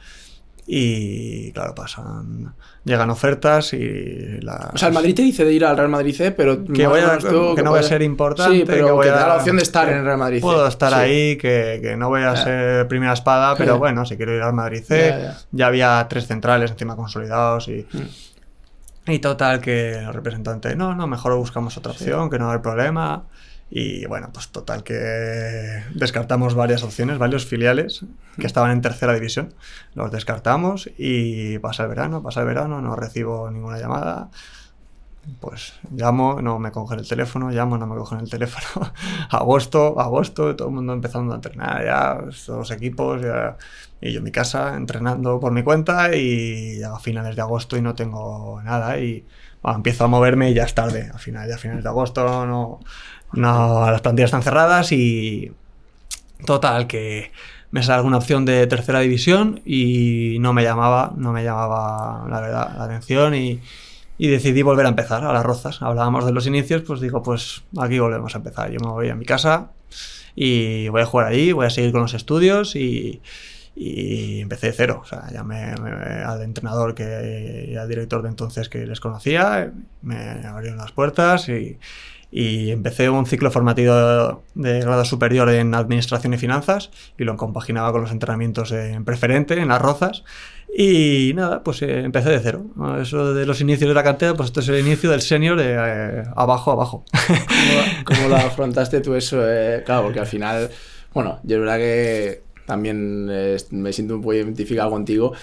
Y 0.66 1.52
claro, 1.52 1.75
pasan, 1.75 2.54
llegan 2.85 3.11
ofertas 3.11 3.75
y 3.75 4.38
la... 4.40 4.71
O 4.73 4.78
sea, 4.78 4.88
el 4.88 4.94
Madrid 4.94 5.14
te 5.14 5.21
dice 5.23 5.44
de 5.44 5.52
ir 5.52 5.62
al 5.64 5.76
Real 5.76 5.90
Madrid 5.90 6.14
C, 6.16 6.30
pero 6.33 6.64
que, 6.64 6.87
a- 6.87 7.18
tú 7.18 7.54
no 7.62 7.71
voy 7.71 7.80
a 7.80 7.83
ser 7.83 8.00
importante, 8.00 8.56
Sí, 8.59 8.64
pero 8.66 8.87
que, 8.87 8.92
voy 8.92 9.04
que 9.06 9.12
te 9.12 9.16
a- 9.18 9.21
da 9.21 9.28
la 9.28 9.37
opción 9.37 9.56
de 9.56 9.62
estar 9.62 9.88
en 9.90 9.99
el 9.99 10.04
Real 10.04 10.16
Madrid 10.18 10.38
C. 10.38 10.42
Puedo 10.42 10.66
estar 10.66 10.90
Sí. 10.92 10.99
ahí, 10.99 11.37
que, 11.37 11.80
que 11.83 11.97
no 11.99 12.09
voy 12.09 12.23
a 12.23 12.35
ser 12.37 12.88
primera 12.88 13.12
espada, 13.12 13.54
pero 13.59 13.78
bueno, 13.78 14.06
si 14.06 14.16
quiero 14.16 14.35
ir 14.35 14.40
al 14.42 14.54
Madrid 14.54 14.83
C, 14.83 15.14
ya. 15.52 15.66
había 15.66 16.06
tres 16.09 16.26
centrales 16.26 16.71
encima 16.71 16.97
consolidados 16.97 17.68
y, 17.68 17.87
Mm. 17.92 19.11
y 19.12 19.18
total 19.18 19.61
que 19.61 19.99
el 19.99 20.14
representante, 20.14 20.75
no, 20.76 20.94
no, 20.94 21.06
mejor 21.06 21.37
buscamos 21.37 21.76
otra 21.76 21.92
opción, 21.92 22.30
que 22.30 22.38
no 22.38 22.50
hay 22.50 22.59
problema. 22.61 23.25
Y 23.76 24.07
bueno, 24.07 24.31
pues 24.33 24.50
total 24.50 24.85
que 24.85 25.83
descartamos 25.95 26.54
varias 26.54 26.85
opciones, 26.85 27.19
varios 27.19 27.45
filiales 27.45 28.04
que 28.38 28.47
estaban 28.47 28.71
en 28.71 28.81
tercera 28.81 29.14
división. 29.14 29.52
Los 29.95 30.12
descartamos 30.12 30.88
y 30.97 31.59
pasa 31.59 31.83
el 31.83 31.88
verano, 31.88 32.23
pasa 32.23 32.43
el 32.43 32.47
verano, 32.47 32.81
no 32.81 32.95
recibo 32.95 33.50
ninguna 33.50 33.81
llamada 33.81 34.31
pues 35.40 35.73
llamo, 35.90 36.40
no 36.40 36.59
me 36.59 36.71
cogen 36.71 36.99
el 36.99 37.09
teléfono, 37.09 37.50
llamo, 37.50 37.78
no 37.78 37.87
me 37.87 37.97
cogen 37.97 38.21
el 38.21 38.31
teléfono. 38.31 38.93
agosto, 39.31 39.99
agosto, 40.00 40.54
todo 40.54 40.69
el 40.69 40.75
mundo 40.75 40.93
empezando 40.93 41.33
a 41.33 41.37
entrenar 41.37 41.85
ya, 41.85 42.19
todos 42.47 42.59
los 42.59 42.71
equipos, 42.71 43.23
y 44.00 44.12
yo 44.12 44.19
en 44.19 44.25
mi 44.25 44.31
casa 44.31 44.76
entrenando 44.76 45.40
por 45.40 45.52
mi 45.52 45.62
cuenta 45.62 46.14
y 46.14 46.83
a 46.83 46.97
finales 46.99 47.37
de 47.37 47.43
agosto 47.43 47.76
y 47.76 47.83
no 47.83 47.95
tengo 47.95 48.61
nada 48.62 48.99
y 48.99 49.26
empiezo 49.64 50.04
a 50.04 50.09
moverme 50.09 50.50
y 50.50 50.54
ya 50.54 50.64
es 50.64 50.75
tarde, 50.75 51.11
al 51.12 51.19
final, 51.19 51.49
ya 51.49 51.54
a 51.54 51.59
finales 51.59 51.83
de 51.83 51.88
agosto 51.88 52.25
no, 52.25 52.47
no, 52.47 52.81
las 53.36 54.00
plantillas 54.00 54.28
están 54.28 54.42
cerradas 54.42 54.92
y 54.92 55.52
total 56.46 56.86
que 56.86 57.32
me 57.70 57.82
sale 57.82 57.96
alguna 57.96 58.18
opción 58.18 58.44
de 58.44 58.66
tercera 58.66 59.00
división 59.00 59.60
y 59.64 60.38
no 60.40 60.52
me 60.52 60.62
llamaba, 60.62 61.12
no 61.16 61.32
me 61.32 61.42
llamaba 61.42 62.26
la 62.28 62.40
verdad 62.40 62.74
la 62.76 62.84
atención 62.84 63.34
y 63.34 63.60
y 64.16 64.28
decidí 64.28 64.62
volver 64.62 64.86
a 64.86 64.90
empezar 64.90 65.24
a 65.24 65.32
las 65.32 65.44
rozas. 65.44 65.82
Hablábamos 65.82 66.24
de 66.24 66.32
los 66.32 66.46
inicios, 66.46 66.82
pues 66.82 67.00
digo, 67.00 67.22
pues 67.22 67.62
aquí 67.78 67.98
volvemos 67.98 68.34
a 68.34 68.38
empezar. 68.38 68.70
Yo 68.70 68.78
me 68.80 68.88
voy 68.88 69.08
a 69.08 69.14
mi 69.14 69.24
casa 69.24 69.70
y 70.36 70.88
voy 70.88 71.02
a 71.02 71.06
jugar 71.06 71.26
allí, 71.26 71.52
voy 71.52 71.66
a 71.66 71.70
seguir 71.70 71.92
con 71.92 72.02
los 72.02 72.14
estudios 72.14 72.76
y, 72.76 73.20
y 73.74 74.40
empecé 74.40 74.68
de 74.68 74.72
cero. 74.72 75.00
O 75.02 75.06
sea, 75.06 75.30
llamé, 75.32 75.74
al 76.24 76.42
entrenador 76.42 76.94
que, 76.94 77.68
y 77.70 77.76
al 77.76 77.88
director 77.88 78.22
de 78.22 78.28
entonces 78.28 78.68
que 78.68 78.86
les 78.86 79.00
conocía, 79.00 79.72
me 80.02 80.46
abrieron 80.46 80.78
las 80.78 80.92
puertas 80.92 81.48
y, 81.48 81.78
y 82.36 82.72
empecé 82.72 83.08
un 83.08 83.26
ciclo 83.26 83.48
formativo 83.52 84.42
de 84.56 84.80
grado 84.80 85.04
superior 85.04 85.48
en 85.50 85.72
Administración 85.72 86.34
y 86.34 86.36
Finanzas 86.36 86.90
y 87.16 87.22
lo 87.22 87.36
compaginaba 87.36 87.92
con 87.92 88.00
los 88.02 88.10
entrenamientos 88.10 88.72
en 88.72 89.04
preferente, 89.04 89.56
en 89.56 89.68
las 89.68 89.80
rozas. 89.80 90.24
Y 90.76 91.30
nada, 91.36 91.62
pues 91.62 91.80
eh, 91.82 92.00
empecé 92.00 92.30
de 92.30 92.40
cero. 92.40 92.66
Eso 93.00 93.34
de 93.34 93.46
los 93.46 93.60
inicios 93.60 93.86
de 93.86 93.94
la 93.94 94.02
cantera, 94.02 94.34
pues 94.34 94.48
esto 94.48 94.58
es 94.58 94.68
el 94.68 94.80
inicio 94.84 95.12
del 95.12 95.20
senior 95.20 95.56
de 95.56 95.76
eh, 95.78 96.22
abajo 96.34 96.72
abajo. 96.72 97.04
¿Cómo, 98.04 98.28
lo 98.28 98.34
afrontaste 98.36 99.00
tú 99.00 99.14
eso? 99.14 99.38
Eh? 99.48 99.84
claro, 99.86 100.02
porque 100.02 100.18
al 100.18 100.26
final, 100.26 100.70
bueno, 101.12 101.38
yo 101.44 101.58
es 101.58 101.60
verdad 101.60 101.76
que 101.76 102.42
también 102.66 103.26
me 103.70 103.92
siento 103.92 104.18
muy 104.18 104.38
identificado 104.38 104.90
contigo, 104.90 105.34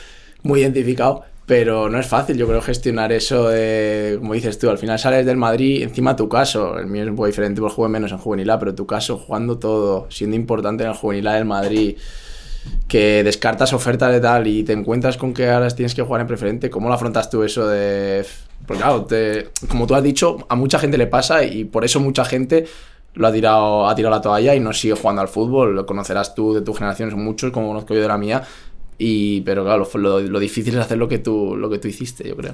muy 0.43 0.59
identificado, 0.59 1.23
pero 1.51 1.89
no 1.89 1.99
es 1.99 2.07
fácil, 2.07 2.37
yo 2.37 2.47
creo, 2.47 2.61
gestionar 2.61 3.11
eso 3.11 3.49
de, 3.49 4.15
como 4.19 4.35
dices 4.35 4.57
tú, 4.57 4.69
al 4.69 4.77
final 4.77 4.97
sales 4.97 5.25
del 5.25 5.35
Madrid, 5.35 5.83
encima 5.83 6.15
tu 6.15 6.29
caso, 6.29 6.79
el 6.79 6.85
mío 6.85 7.03
es 7.03 7.09
un 7.09 7.17
poco 7.17 7.27
diferente, 7.27 7.59
porque 7.59 7.75
juego 7.75 7.89
menos 7.89 8.13
en 8.13 8.19
juvenil 8.19 8.49
A, 8.51 8.57
pero 8.57 8.73
tu 8.73 8.85
caso, 8.85 9.17
jugando 9.17 9.59
todo, 9.59 10.07
siendo 10.09 10.37
importante 10.37 10.85
en 10.85 10.91
el 10.91 10.95
juvenil 10.95 11.27
A 11.27 11.33
del 11.33 11.43
Madrid 11.43 11.97
que 12.87 13.21
descartas 13.25 13.73
ofertas 13.73 14.13
de 14.13 14.21
tal 14.21 14.47
y 14.47 14.63
te 14.63 14.71
encuentras 14.71 15.17
con 15.17 15.33
que 15.33 15.49
ahora 15.49 15.67
tienes 15.71 15.93
que 15.93 16.03
jugar 16.03 16.21
en 16.21 16.27
preferente, 16.27 16.69
¿cómo 16.69 16.87
lo 16.87 16.93
afrontas 16.93 17.29
tú 17.29 17.43
eso 17.43 17.67
de...? 17.67 18.25
Porque 18.65 18.81
claro, 18.81 19.05
como 19.67 19.85
tú 19.87 19.95
has 19.95 20.03
dicho, 20.03 20.37
a 20.47 20.55
mucha 20.55 20.79
gente 20.79 20.97
le 20.97 21.07
pasa 21.07 21.43
y 21.43 21.65
por 21.65 21.83
eso 21.83 21.99
mucha 21.99 22.23
gente 22.23 22.65
lo 23.15 23.27
ha 23.27 23.33
tirado, 23.33 23.89
ha 23.89 23.95
tirado 23.95 24.15
la 24.15 24.21
toalla 24.21 24.55
y 24.55 24.61
no 24.61 24.71
sigue 24.71 24.93
jugando 24.93 25.21
al 25.21 25.27
fútbol. 25.27 25.75
Lo 25.75 25.85
conocerás 25.85 26.33
tú 26.33 26.53
de 26.53 26.61
tu 26.61 26.73
generación, 26.73 27.11
son 27.11 27.21
muchos, 27.21 27.51
como 27.51 27.67
conozco 27.67 27.93
yo 27.93 28.01
de 28.01 28.07
la 28.07 28.17
mía. 28.17 28.41
Y, 29.03 29.41
pero 29.41 29.63
claro, 29.63 29.89
lo, 29.95 30.19
lo, 30.19 30.39
difícil 30.39 30.75
es 30.75 30.81
hacer 30.81 30.99
lo 30.99 31.07
que, 31.07 31.17
tú, 31.17 31.55
lo 31.55 31.71
que 31.71 31.79
tú 31.79 31.87
hiciste, 31.87 32.29
yo 32.29 32.37
creo. 32.37 32.53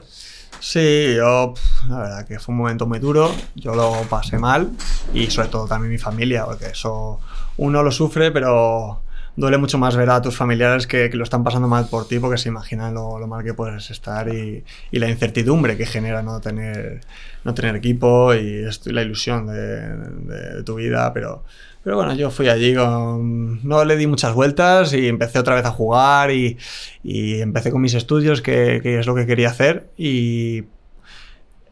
Sí, 0.62 1.14
yo, 1.14 1.54
la 1.90 1.98
verdad 2.00 2.26
que 2.26 2.40
fue 2.40 2.54
un 2.54 2.60
momento 2.60 2.88
muy 2.88 3.00
duro, 3.00 3.30
yo 3.56 3.76
lo 3.76 3.92
pasé 4.10 4.40
mal 4.40 4.72
y 5.14 5.30
sobre 5.30 5.50
todo 5.50 5.68
también 5.68 5.92
mi 5.92 5.98
familia, 5.98 6.46
porque 6.46 6.68
eso 6.68 7.20
uno 7.58 7.84
lo 7.84 7.92
sufre, 7.92 8.32
pero 8.32 9.02
duele 9.36 9.58
mucho 9.58 9.78
más 9.78 9.98
ver 9.98 10.10
a 10.10 10.22
tus 10.22 10.38
familiares 10.38 10.88
que, 10.88 11.10
lo 11.10 11.26
están 11.26 11.44
pasando 11.44 11.68
mal 11.68 11.90
por 11.90 12.08
ti 12.08 12.18
porque 12.18 12.38
se 12.38 12.48
imaginan 12.48 12.94
lo, 12.94 13.20
mal 13.28 13.44
que 13.44 13.54
puedes 13.54 13.92
estar 13.92 14.30
y, 14.30 14.64
la 14.92 15.10
incertidumbre 15.10 15.76
que 15.76 15.86
genera 15.86 16.24
no 16.24 16.40
tener, 16.40 17.02
no 17.44 17.54
tener 17.54 17.76
equipo 17.76 18.34
y, 18.34 18.64
la 18.86 19.02
ilusión 19.02 19.48
de, 19.48 20.64
tu 20.64 20.76
vida, 20.76 21.12
pero, 21.14 21.44
pero 21.84 21.96
bueno, 21.96 22.14
yo 22.14 22.32
fui 22.32 22.50
allí 22.50 22.74
No 22.74 23.86
le 23.86 23.96
di 23.96 24.08
muchas 24.08 24.34
vueltas 24.34 24.94
y 24.94 25.08
empecé 25.08 25.40
otra 25.40 25.56
vez 25.56 25.66
a 25.66 25.72
jugar 25.72 26.32
y, 26.32 26.58
empecé 27.04 27.72
con 27.72 27.82
mis 27.82 27.94
estudios, 27.94 28.42
que, 28.42 28.80
que, 28.84 29.00
es 29.00 29.08
lo 29.08 29.16
que 29.16 29.26
quería 29.26 29.50
hacer 29.50 29.90
y 29.98 30.64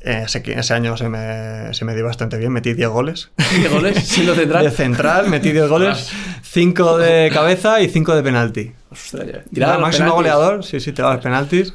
ese, 0.05 0.43
ese, 0.45 0.73
año 0.73 0.95
se 0.97 1.09
me, 1.09 1.73
se 1.73 1.83
me, 1.83 1.95
dio 1.95 2.05
bastante 2.05 2.37
bien, 2.37 2.51
metí 2.51 2.73
10 2.73 2.89
goles. 2.89 3.31
¿10 3.37 3.69
goles? 3.69 3.97
¿Siendo 4.07 4.35
central? 4.35 4.63
De 4.63 4.71
central, 4.71 5.29
metí 5.29 5.51
10 5.51 5.67
goles, 5.67 6.11
5 6.43 6.97
de 6.99 7.31
cabeza 7.33 7.81
y 7.81 7.89
cinco 7.89 8.15
de 8.15 8.21
penalti. 8.21 8.71
Tiraba 9.51 9.79
máximo 9.79 10.13
goleador, 10.13 10.63
sí, 10.63 10.79
sí, 10.79 10.91
tiraba 10.91 11.15
los 11.15 11.23
penaltis. 11.23 11.73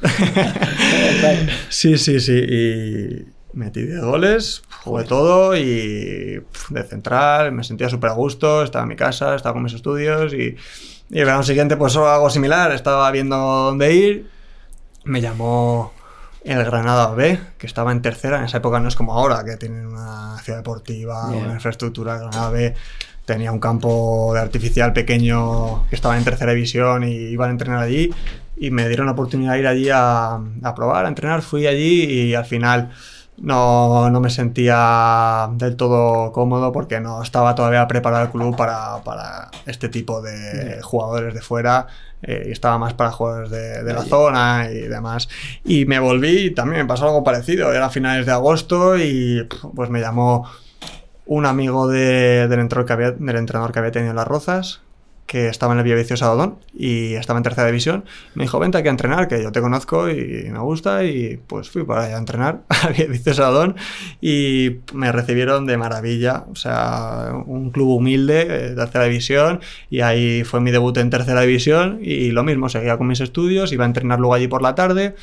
sí, 1.69 1.97
sí, 1.97 2.19
sí. 2.19 2.33
Y 2.33 3.25
metí 3.53 3.83
10 3.83 4.01
goles, 4.01 4.63
jugué 4.83 5.03
todo 5.03 5.55
y 5.55 6.43
de 6.69 6.83
central, 6.87 7.51
me 7.51 7.63
sentía 7.63 7.89
súper 7.89 8.11
a 8.11 8.13
gusto, 8.13 8.63
estaba 8.63 8.83
en 8.83 8.89
mi 8.89 8.95
casa, 8.95 9.35
estaba 9.35 9.53
con 9.53 9.63
mis 9.63 9.73
estudios 9.73 10.33
y, 10.33 10.55
y 11.09 11.19
el 11.19 11.25
verano 11.25 11.43
siguiente 11.43 11.77
pues 11.77 11.95
algo 11.95 12.29
similar, 12.29 12.71
estaba 12.71 13.09
viendo 13.11 13.37
dónde 13.37 13.93
ir, 13.93 14.29
me 15.03 15.21
llamó 15.21 15.93
el 16.43 16.63
Granada 16.63 17.11
B, 17.11 17.39
que 17.57 17.67
estaba 17.67 17.91
en 17.91 18.01
tercera. 18.01 18.39
En 18.39 18.45
esa 18.45 18.57
época 18.57 18.79
no 18.79 18.87
es 18.87 18.95
como 18.95 19.13
ahora, 19.13 19.43
que 19.43 19.57
tienen 19.57 19.85
una 19.87 20.37
ciudad 20.39 20.59
deportiva, 20.59 21.27
una 21.27 21.53
infraestructura. 21.53 22.17
Granada 22.17 22.49
B 22.49 22.73
tenía 23.25 23.51
un 23.51 23.59
campo 23.59 24.31
de 24.33 24.39
artificial 24.39 24.93
pequeño 24.93 25.87
que 25.87 25.95
estaba 25.95 26.17
en 26.17 26.23
tercera 26.23 26.53
división 26.53 27.03
y 27.03 27.13
iban 27.13 27.49
a 27.49 27.51
entrenar 27.51 27.79
allí. 27.83 28.11
Y 28.57 28.71
me 28.71 28.87
dieron 28.87 29.07
la 29.07 29.13
oportunidad 29.13 29.53
de 29.53 29.59
ir 29.59 29.67
allí 29.67 29.89
a, 29.89 30.35
a 30.35 30.75
probar, 30.75 31.05
a 31.05 31.07
entrenar. 31.07 31.41
Fui 31.41 31.67
allí 31.67 32.03
y 32.03 32.35
al 32.35 32.45
final 32.45 32.91
no, 33.41 34.09
no, 34.09 34.19
me 34.21 34.29
sentía 34.29 35.49
del 35.53 35.75
todo 35.75 36.31
cómodo 36.31 36.71
porque 36.71 36.99
no 36.99 37.21
estaba 37.23 37.55
todavía 37.55 37.87
preparado 37.87 38.25
el 38.25 38.31
club 38.31 38.55
para, 38.55 39.03
para 39.03 39.49
este 39.65 39.89
tipo 39.89 40.21
de 40.21 40.79
jugadores 40.81 41.33
de 41.33 41.41
fuera 41.41 41.87
eh, 42.23 42.45
y 42.47 42.51
estaba 42.51 42.77
más 42.77 42.93
para 42.93 43.11
jugadores 43.11 43.49
de, 43.49 43.83
de 43.83 43.93
la 43.93 44.03
zona 44.03 44.69
y 44.71 44.87
demás. 44.87 45.27
Y 45.63 45.85
me 45.85 45.99
volví 45.99 46.47
y 46.47 46.51
también 46.51 46.81
me 46.83 46.87
pasó 46.87 47.05
algo 47.05 47.23
parecido. 47.23 47.73
Era 47.73 47.87
a 47.87 47.89
finales 47.89 48.25
de 48.25 48.31
agosto 48.31 48.97
y 48.97 49.47
pues 49.75 49.89
me 49.89 50.01
llamó 50.01 50.47
un 51.25 51.45
amigo 51.45 51.87
de, 51.87 52.47
del, 52.47 52.59
entrenador 52.59 52.85
que 52.85 52.93
había, 52.93 53.11
del 53.11 53.37
entrenador 53.37 53.71
que 53.71 53.79
había 53.79 53.91
tenido 53.91 54.11
en 54.11 54.17
Las 54.17 54.27
Rozas, 54.27 54.81
que 55.25 55.47
estaba 55.47 55.73
en 55.73 55.79
el 55.79 55.83
Villaviciosa 55.85 56.25
Sadodón 56.25 56.57
y 56.73 57.13
estaba 57.13 57.39
en 57.39 57.43
tercera 57.43 57.67
división. 57.67 58.03
Me 58.35 58.43
dijo, 58.43 58.59
vente 58.59 58.77
aquí 58.77 58.89
a 58.89 58.91
entrenar, 58.91 59.27
que 59.27 59.41
yo 59.41 59.51
te 59.51 59.61
conozco 59.61 60.09
y 60.09 60.49
me 60.51 60.59
gusta. 60.59 61.05
Y 61.05 61.39
pues 61.47 61.69
fui 61.69 61.83
para 61.83 62.03
allá 62.03 62.15
a 62.15 62.19
entrenar 62.19 62.63
al 62.69 63.75
y 64.21 64.77
me 64.93 65.11
recibieron 65.11 65.65
de 65.65 65.77
maravilla. 65.77 66.45
O 66.51 66.55
sea, 66.55 67.31
un 67.45 67.71
club 67.71 67.89
humilde, 67.89 68.45
de 68.45 68.75
tercera 68.75 69.05
división. 69.05 69.61
Y 69.89 70.01
ahí 70.01 70.43
fue 70.43 70.59
mi 70.59 70.71
debut 70.71 70.97
en 70.97 71.09
tercera 71.09 71.41
división. 71.41 71.99
Y 72.01 72.31
lo 72.31 72.43
mismo, 72.43 72.67
seguía 72.67 72.97
con 72.97 73.07
mis 73.07 73.21
estudios, 73.21 73.71
iba 73.71 73.85
a 73.85 73.87
entrenar 73.87 74.19
luego 74.19 74.33
allí 74.33 74.47
por 74.47 74.61
la 74.61 74.75
tarde. 74.75 75.15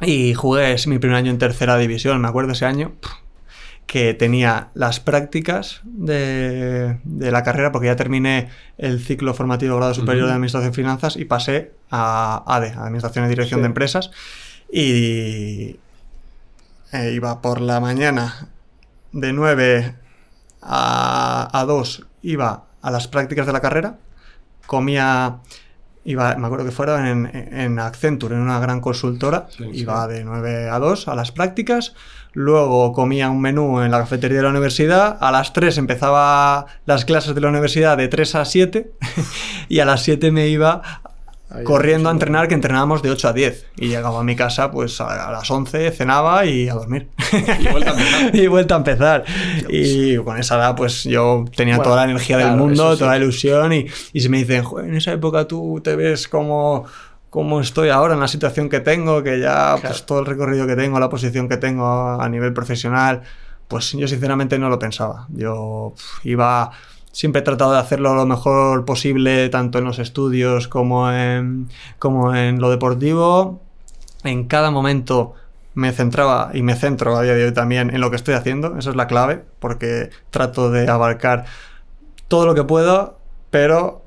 Y 0.00 0.34
jugué 0.34 0.76
mi 0.86 0.98
primer 0.98 1.16
año 1.16 1.30
en 1.30 1.38
tercera 1.38 1.76
división, 1.76 2.20
me 2.20 2.28
acuerdo 2.28 2.52
ese 2.52 2.64
año 2.64 2.92
que 3.88 4.12
tenía 4.12 4.68
las 4.74 5.00
prácticas 5.00 5.80
de, 5.82 6.98
la 7.06 7.42
carrera, 7.42 7.72
porque 7.72 7.86
ya 7.86 7.96
terminé 7.96 8.50
el 8.76 9.02
ciclo 9.02 9.32
formativo 9.32 9.76
grado 9.78 9.94
superior 9.94 10.26
de 10.26 10.34
Administración 10.34 10.72
y 10.72 10.74
Finanzas 10.74 11.16
y 11.16 11.24
pasé 11.24 11.72
a 11.90 12.44
ADE, 12.46 12.74
Administración 12.76 13.24
y 13.24 13.28
Dirección 13.30 13.62
de 13.62 13.66
Empresas, 13.66 14.10
y 14.70 15.78
eh, 16.92 17.12
iba 17.14 17.40
por 17.40 17.62
la 17.62 17.80
mañana 17.80 18.48
de 19.12 19.32
9 19.32 19.94
a, 20.60 21.58
a 21.58 21.64
2, 21.64 22.06
iba 22.20 22.64
a 22.82 22.90
las 22.90 23.08
prácticas 23.08 23.46
de 23.46 23.54
la 23.54 23.60
carrera, 23.60 23.96
comía 24.66 25.38
iba, 26.08 26.34
me 26.36 26.46
acuerdo 26.46 26.64
que 26.64 26.72
fuera 26.72 27.10
en, 27.10 27.30
en 27.34 27.78
Accenture, 27.78 28.34
en 28.34 28.40
una 28.40 28.58
gran 28.60 28.80
consultora, 28.80 29.48
iba 29.72 30.06
de 30.08 30.24
9 30.24 30.70
a 30.70 30.78
2 30.78 31.08
a 31.08 31.14
las 31.14 31.32
prácticas, 31.32 31.94
luego 32.38 32.92
comía 32.92 33.30
un 33.30 33.40
menú 33.40 33.82
en 33.82 33.90
la 33.90 33.98
cafetería 33.98 34.36
de 34.36 34.44
la 34.44 34.50
universidad, 34.50 35.18
a 35.20 35.32
las 35.32 35.52
3 35.52 35.76
empezaba 35.78 36.66
las 36.86 37.04
clases 37.04 37.34
de 37.34 37.40
la 37.40 37.48
universidad 37.48 37.96
de 37.96 38.06
3 38.06 38.36
a 38.36 38.44
7 38.44 38.92
y 39.68 39.80
a 39.80 39.84
las 39.84 40.04
7 40.04 40.30
me 40.30 40.46
iba 40.46 41.02
corriendo 41.64 42.10
a 42.10 42.12
entrenar, 42.12 42.46
que 42.46 42.54
entrenábamos 42.54 43.02
de 43.02 43.10
8 43.10 43.28
a 43.28 43.32
10. 43.32 43.66
Y 43.78 43.88
llegaba 43.88 44.20
a 44.20 44.22
mi 44.22 44.36
casa 44.36 44.70
pues 44.70 45.00
a, 45.00 45.32
las 45.32 45.50
11, 45.50 45.90
cenaba 45.90 46.44
y 46.44 46.68
a 46.68 46.74
dormir. 46.74 47.08
Y 47.58 47.68
vuelta 47.68 47.90
a 47.90 47.94
empezar. 47.94 48.34
y 48.36 48.46
vuelta 48.46 48.74
a 48.74 48.78
empezar. 48.78 49.24
Y 49.68 50.16
con 50.18 50.38
esa 50.38 50.58
edad 50.58 50.76
pues 50.76 51.02
yo 51.04 51.44
tenía 51.56 51.78
toda 51.78 51.96
la 51.96 52.04
energía 52.04 52.38
del 52.38 52.54
mundo, 52.54 52.96
toda 52.96 53.12
la 53.12 53.16
ilusión 53.16 53.72
y, 53.72 53.86
y 54.12 54.20
si 54.20 54.28
me 54.28 54.38
dicen, 54.38 54.62
en 54.84 54.94
esa 54.94 55.12
época 55.12 55.46
tú 55.46 55.80
te 55.82 55.96
ves 55.96 56.28
como 56.28 56.84
cómo 57.30 57.60
estoy 57.60 57.90
ahora 57.90 58.14
en 58.14 58.20
la 58.20 58.28
situación 58.28 58.68
que 58.68 58.80
tengo, 58.80 59.22
que 59.22 59.40
ya 59.40 59.76
pues 59.80 60.06
todo 60.06 60.20
el 60.20 60.26
recorrido 60.26 60.66
que 60.66 60.76
tengo, 60.76 60.98
la 60.98 61.08
posición 61.08 61.48
que 61.48 61.56
tengo 61.56 61.86
a 62.20 62.28
nivel 62.28 62.52
profesional, 62.52 63.22
Pues 63.68 63.92
yo 63.92 64.08
sinceramente 64.08 64.58
no 64.58 64.70
lo 64.70 64.78
pensaba. 64.78 65.26
Yo 65.30 65.92
pf, 65.94 66.28
iba 66.28 66.70
siempre 67.12 67.40
he 67.40 67.44
tratado 67.44 67.72
de 67.72 67.78
hacerlo 67.78 68.14
lo 68.14 68.26
mejor 68.26 68.84
posible, 68.84 69.48
tanto 69.48 69.78
en 69.78 69.84
los 69.84 69.98
estudios 69.98 70.68
como 70.68 71.10
en, 71.10 71.68
como 71.98 72.34
en 72.34 72.60
lo 72.60 72.70
deportivo. 72.70 73.60
En 74.24 74.44
cada 74.46 74.70
momento 74.70 75.34
me 75.74 75.92
centraba 75.92 76.50
y 76.54 76.62
me 76.62 76.76
centro 76.76 77.16
a 77.16 77.22
día 77.22 77.34
de 77.34 77.46
hoy 77.46 77.52
también 77.52 77.90
en 77.94 78.00
lo 78.00 78.10
que 78.10 78.16
estoy 78.16 78.34
haciendo. 78.34 78.76
Esa 78.78 78.90
es 78.90 78.96
la 78.96 79.06
clave, 79.06 79.44
porque 79.58 80.10
trato 80.30 80.70
de 80.70 80.88
abarcar 80.88 81.44
todo 82.28 82.46
lo 82.46 82.54
que 82.54 82.64
puedo, 82.64 83.18
pero 83.50 84.02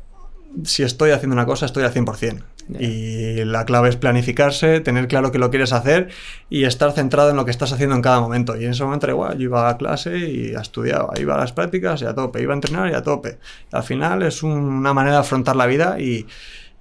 si 0.63 0.83
estoy 0.83 1.11
haciendo 1.11 1.33
una 1.33 1.45
cosa, 1.45 1.65
estoy 1.65 1.83
al 1.83 1.93
100%. 1.93 2.43
Y 2.79 3.43
la 3.45 3.65
clave 3.65 3.89
es 3.89 3.95
planificarse, 3.97 4.79
tener 4.79 5.07
claro 5.07 5.31
que 5.31 5.39
lo 5.39 5.49
quieres 5.49 5.73
hacer 5.73 6.09
y 6.49 6.63
estar 6.63 6.91
centrado 6.93 7.29
en 7.31 7.35
lo 7.35 7.45
que 7.45 7.51
estás 7.51 7.71
haciendo 7.73 7.95
en 7.95 8.01
cada 8.01 8.19
momento. 8.21 8.55
Y 8.59 8.65
en 8.65 8.71
ese 8.71 8.83
momento 8.83 9.09
igual, 9.09 9.37
yo 9.37 9.43
iba 9.45 9.69
a 9.69 9.77
clase 9.77 10.17
y 10.17 10.53
estudiaba, 10.53 11.13
iba 11.19 11.35
a 11.35 11.37
las 11.37 11.51
prácticas 11.51 12.01
y 12.01 12.05
a 12.05 12.13
tope, 12.13 12.41
iba 12.41 12.53
a 12.53 12.55
entrenar 12.55 12.89
y 12.91 12.93
a 12.93 13.01
tope. 13.03 13.37
Al 13.71 13.83
final 13.83 14.23
es 14.23 14.41
una 14.43 14.93
manera 14.93 15.15
de 15.17 15.21
afrontar 15.21 15.55
la 15.55 15.65
vida 15.65 15.99
y... 15.99 16.25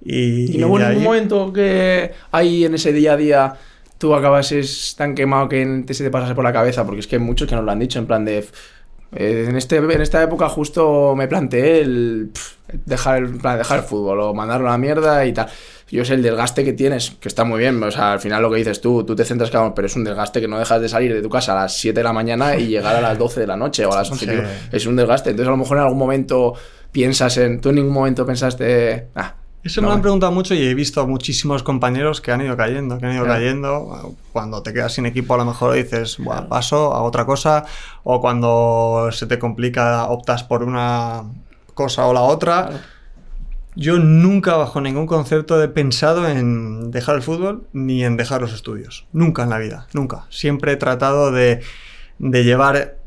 Y, 0.03 0.55
¿Y 0.55 0.57
no 0.57 0.67
hubo 0.67 0.79
ningún 0.79 0.95
ahí- 0.97 1.03
momento 1.03 1.53
que 1.53 2.11
ahí 2.31 2.65
en 2.65 2.73
ese 2.73 2.91
día 2.91 3.13
a 3.13 3.17
día 3.17 3.53
tú 3.99 4.15
acabases 4.15 4.95
tan 4.97 5.13
quemado 5.13 5.47
que 5.47 5.83
te 5.85 5.93
se 5.93 6.03
te 6.03 6.09
pasase 6.09 6.33
por 6.33 6.43
la 6.43 6.51
cabeza? 6.51 6.83
Porque 6.85 7.01
es 7.01 7.07
que 7.07 7.17
hay 7.17 7.21
muchos 7.21 7.47
que 7.47 7.53
nos 7.55 7.63
lo 7.63 7.71
han 7.71 7.77
dicho, 7.77 7.99
en 7.99 8.07
plan 8.07 8.25
de... 8.25 8.39
eh, 9.11 9.45
en, 9.47 9.55
este, 9.55 9.75
en 9.77 10.01
esta 10.01 10.23
época 10.23 10.49
justo 10.49 11.13
me 11.15 11.27
planteé 11.27 11.81
el 11.81 12.31
pf, 12.33 12.55
dejar, 12.85 13.17
el, 13.23 13.37
dejar 13.39 13.79
el 13.79 13.83
fútbol 13.85 14.19
o 14.21 14.33
mandarlo 14.33 14.67
a 14.67 14.71
la 14.71 14.77
mierda 14.77 15.25
y 15.25 15.33
tal. 15.33 15.47
Yo 15.89 16.05
sé 16.05 16.13
el 16.13 16.21
desgaste 16.23 16.63
que 16.63 16.71
tienes, 16.73 17.11
que 17.19 17.27
está 17.27 17.43
muy 17.43 17.59
bien. 17.59 17.81
O 17.83 17.91
sea, 17.91 18.13
al 18.13 18.19
final 18.21 18.41
lo 18.41 18.49
que 18.49 18.57
dices 18.57 18.79
tú, 18.79 19.03
tú 19.03 19.13
te 19.15 19.25
centras, 19.25 19.49
claro, 19.51 19.73
pero 19.75 19.87
es 19.87 19.95
un 19.97 20.03
desgaste 20.05 20.39
que 20.39 20.47
no 20.47 20.57
dejas 20.57 20.79
de 20.81 20.87
salir 20.87 21.13
de 21.13 21.21
tu 21.21 21.29
casa 21.29 21.51
a 21.51 21.63
las 21.63 21.75
7 21.77 21.99
de 21.99 22.03
la 22.03 22.13
mañana 22.13 22.55
y 22.55 22.67
llegar 22.67 22.95
a 22.95 23.01
las 23.01 23.17
12 23.17 23.41
de 23.41 23.47
la 23.47 23.57
noche 23.57 23.85
o 23.85 23.91
a 23.91 23.97
las 23.97 24.09
11. 24.11 24.25
Sí. 24.25 24.41
Es 24.71 24.85
un 24.85 24.95
desgaste. 24.95 25.31
Entonces, 25.31 25.49
a 25.49 25.51
lo 25.51 25.57
mejor 25.57 25.77
en 25.77 25.83
algún 25.83 25.97
momento 25.99 26.53
piensas 26.93 27.37
en. 27.37 27.59
Tú 27.59 27.69
en 27.69 27.75
ningún 27.75 27.93
momento 27.93 28.25
pensaste. 28.25 29.07
Ah, 29.15 29.35
Eso 29.63 29.81
no, 29.81 29.87
me 29.87 29.91
lo 29.91 29.95
han 29.97 30.01
preguntado 30.01 30.31
mucho 30.31 30.53
y 30.55 30.65
he 30.65 30.73
visto 30.73 31.01
a 31.01 31.05
muchísimos 31.05 31.61
compañeros 31.61 32.21
que 32.21 32.31
han 32.31 32.41
ido 32.41 32.55
cayendo, 32.55 32.97
que 32.97 33.05
han 33.07 33.13
ido 33.15 33.25
Claro. 33.25 33.39
cayendo. 33.39 34.15
Cuando 34.31 34.63
te 34.63 34.71
quedas 34.73 34.93
sin 34.93 35.05
equipo 35.05 35.33
a 35.35 35.37
lo 35.37 35.45
mejor 35.45 35.73
dices, 35.73 36.17
"Buah, 36.19 36.47
paso 36.47 36.93
a 36.93 37.03
otra 37.03 37.25
cosa. 37.25 37.65
O 38.03 38.21
cuando 38.21 39.09
se 39.11 39.27
te 39.27 39.37
complica 39.37 40.05
optas 40.07 40.43
por 40.43 40.63
una 40.63 41.23
cosa 41.81 42.05
o 42.05 42.13
la 42.13 42.21
otra. 42.21 42.81
Yo 43.75 43.97
nunca 43.99 44.55
bajo 44.55 44.81
ningún 44.81 45.07
concepto 45.07 45.61
he 45.63 45.67
pensado 45.67 46.27
en 46.27 46.91
dejar 46.91 47.15
el 47.15 47.21
fútbol 47.21 47.67
ni 47.73 48.03
en 48.03 48.17
dejar 48.17 48.41
los 48.41 48.53
estudios. 48.53 49.07
Nunca 49.13 49.43
en 49.43 49.49
la 49.49 49.57
vida, 49.57 49.87
nunca. 49.93 50.25
Siempre 50.29 50.73
he 50.73 50.75
tratado 50.75 51.31
de, 51.31 51.61
de 52.19 52.43
llevar 52.43 52.97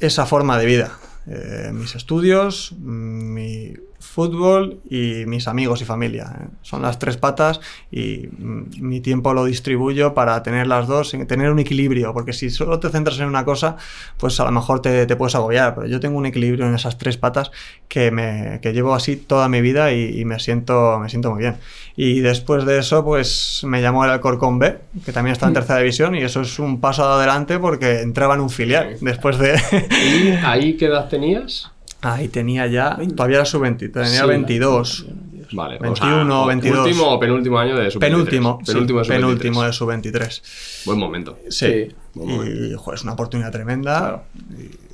esa 0.00 0.26
forma 0.26 0.58
de 0.58 0.66
vida. 0.66 0.98
Eh, 1.26 1.70
mis 1.72 1.94
estudios, 1.94 2.72
mi 2.78 3.74
fútbol 4.04 4.80
y 4.88 5.24
mis 5.26 5.48
amigos 5.48 5.80
y 5.80 5.84
familia. 5.84 6.30
¿eh? 6.40 6.46
Son 6.62 6.82
las 6.82 6.98
tres 6.98 7.16
patas 7.16 7.60
y 7.90 8.28
mm, 8.38 8.80
mi 8.80 9.00
tiempo 9.00 9.32
lo 9.34 9.44
distribuyo 9.44 10.14
para 10.14 10.42
tener 10.42 10.66
las 10.66 10.86
dos, 10.86 11.16
tener 11.26 11.50
un 11.50 11.58
equilibrio, 11.58 12.12
porque 12.12 12.32
si 12.32 12.50
solo 12.50 12.78
te 12.78 12.90
centras 12.90 13.18
en 13.18 13.26
una 13.26 13.44
cosa, 13.44 13.76
pues 14.18 14.38
a 14.38 14.44
lo 14.44 14.52
mejor 14.52 14.80
te, 14.80 15.06
te 15.06 15.16
puedes 15.16 15.34
agobiar, 15.34 15.74
pero 15.74 15.86
yo 15.86 16.00
tengo 16.00 16.18
un 16.18 16.26
equilibrio 16.26 16.66
en 16.66 16.74
esas 16.74 16.98
tres 16.98 17.16
patas 17.16 17.50
que, 17.88 18.10
me, 18.10 18.60
que 18.62 18.72
llevo 18.72 18.94
así 18.94 19.16
toda 19.16 19.48
mi 19.48 19.60
vida 19.60 19.92
y, 19.92 20.20
y 20.20 20.24
me, 20.24 20.38
siento, 20.38 20.98
me 21.00 21.08
siento 21.08 21.30
muy 21.30 21.40
bien. 21.40 21.56
Y 21.96 22.20
después 22.20 22.64
de 22.64 22.78
eso, 22.78 23.04
pues 23.04 23.62
me 23.64 23.80
llamó 23.80 24.04
el 24.04 24.10
Alcorcón 24.10 24.58
B, 24.58 24.78
que 25.04 25.12
también 25.12 25.32
está 25.32 25.46
en 25.46 25.54
tercera 25.54 25.78
división, 25.78 26.14
y 26.14 26.22
eso 26.22 26.40
es 26.40 26.58
un 26.58 26.80
paso 26.80 27.04
adelante 27.04 27.58
porque 27.58 28.00
entraba 28.00 28.34
en 28.34 28.40
un 28.40 28.50
filial 28.50 28.96
después 29.00 29.38
de... 29.38 29.58
¿Y 29.90 30.28
ahí 30.44 30.76
qué 30.76 30.86
edad 30.86 31.08
tenías? 31.08 31.70
Ahí 32.04 32.28
tenía 32.28 32.66
ya, 32.66 32.98
todavía 33.16 33.38
era 33.38 33.44
sub-20, 33.44 33.92
tenía 33.92 34.06
Sí, 34.06 34.26
22. 34.26 35.06
Vale, 35.52 35.78
21, 35.78 36.46
22. 36.46 36.86
Último 36.86 37.08
o 37.08 37.20
penúltimo 37.20 37.58
año 37.58 37.76
de 37.76 37.90
sub 37.90 38.00
Penúltimo, 38.00 38.58
sí, 38.64 38.72
Penúltimo 38.72 38.98
de 38.98 39.04
sub 39.04 39.14
penúltimo 39.14 39.62
de 39.62 39.72
sub-23. 39.72 40.84
Buen 40.86 40.98
momento. 40.98 41.38
Sí, 41.48 41.88
Buen 42.14 42.28
momento. 42.30 42.54
y 42.54 42.74
joder, 42.74 42.98
es 42.98 43.02
una 43.04 43.12
oportunidad 43.12 43.52
tremenda. 43.52 43.98
Claro. 43.98 44.22
Y, 44.58 44.84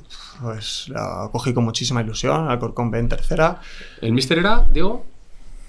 pues 0.41 0.89
la 0.89 1.29
cogí 1.31 1.53
con 1.53 1.63
muchísima 1.63 2.01
ilusión, 2.01 2.49
Alcorcón 2.49 2.89
B 2.89 2.99
en 2.99 3.09
tercera. 3.09 3.61
¿El 4.01 4.11
mister 4.13 4.39
era 4.39 4.65
Diego 4.71 5.05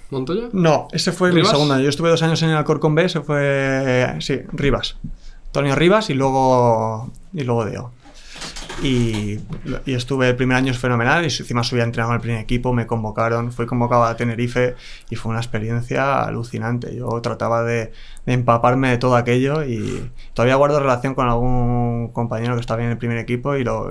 Montoya? 0.09 0.49
No, 0.51 0.87
ese 0.91 1.11
fue 1.11 1.31
mi 1.31 1.45
segundo 1.45 1.75
año. 1.75 1.83
Yo 1.83 1.89
estuve 1.89 2.09
dos 2.09 2.23
años 2.23 2.41
en 2.41 2.49
el 2.49 2.57
Alcorcón 2.57 2.95
B, 2.95 3.05
ese 3.05 3.21
fue, 3.21 4.15
sí, 4.19 4.39
Rivas. 4.51 4.97
Antonio 5.47 5.75
Rivas 5.75 6.09
y 6.09 6.15
luego, 6.15 7.11
y 7.33 7.43
luego 7.43 7.65
Diego. 7.65 7.91
Y, 8.83 9.39
y 9.85 9.93
estuve 9.93 10.27
el 10.27 10.35
primer 10.35 10.57
año 10.57 10.71
es 10.71 10.77
fenomenal 10.77 11.23
y 11.23 11.27
encima 11.27 11.63
subí 11.63 11.79
a 11.79 11.85
entrenar 11.85 12.07
con 12.07 12.15
el 12.15 12.21
primer 12.21 12.41
equipo, 12.41 12.73
me 12.73 12.85
convocaron, 12.85 13.53
fui 13.53 13.65
convocado 13.65 14.03
a 14.03 14.17
Tenerife 14.17 14.75
y 15.09 15.15
fue 15.15 15.29
una 15.29 15.39
experiencia 15.39 16.21
alucinante. 16.23 16.93
Yo 16.93 17.07
trataba 17.21 17.63
de, 17.63 17.93
de 18.25 18.33
empaparme 18.33 18.89
de 18.89 18.97
todo 18.97 19.15
aquello 19.15 19.63
y 19.63 20.11
todavía 20.33 20.55
guardo 20.55 20.79
relación 20.79 21.15
con 21.15 21.29
algún 21.29 22.09
compañero 22.09 22.55
que 22.55 22.61
estaba 22.61 22.83
en 22.83 22.89
el 22.89 22.97
primer 22.97 23.17
equipo 23.17 23.55
y, 23.55 23.63
lo, 23.63 23.89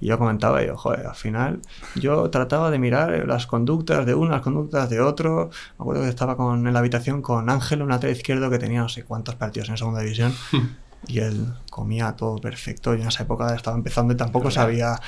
y 0.00 0.06
yo 0.06 0.18
comentaba, 0.18 0.62
yo, 0.62 0.76
joder, 0.76 1.06
al 1.06 1.14
final 1.14 1.60
yo 1.94 2.28
trataba 2.30 2.70
de 2.70 2.78
mirar 2.78 3.26
las 3.26 3.46
conductas 3.46 4.04
de 4.06 4.14
uno, 4.14 4.32
las 4.32 4.42
conductas 4.42 4.90
de 4.90 5.00
otro. 5.00 5.50
Me 5.78 5.82
acuerdo 5.82 6.02
que 6.02 6.08
estaba 6.08 6.36
con, 6.36 6.66
en 6.66 6.72
la 6.72 6.80
habitación 6.80 7.22
con 7.22 7.48
Ángel, 7.48 7.82
un 7.82 7.88
lateral 7.88 8.16
izquierdo 8.16 8.50
que 8.50 8.58
tenía 8.58 8.80
no 8.80 8.88
sé 8.88 9.04
cuántos 9.04 9.34
partidos 9.34 9.68
en 9.70 9.78
segunda 9.78 10.00
división. 10.00 10.32
Y 11.06 11.20
él 11.20 11.54
comía 11.70 12.16
todo 12.16 12.38
perfecto. 12.38 12.94
Yo 12.94 13.02
en 13.02 13.08
esa 13.08 13.22
época 13.22 13.54
estaba 13.54 13.76
empezando 13.76 14.12
y 14.12 14.16
tampoco 14.16 14.50
sabía. 14.50 15.00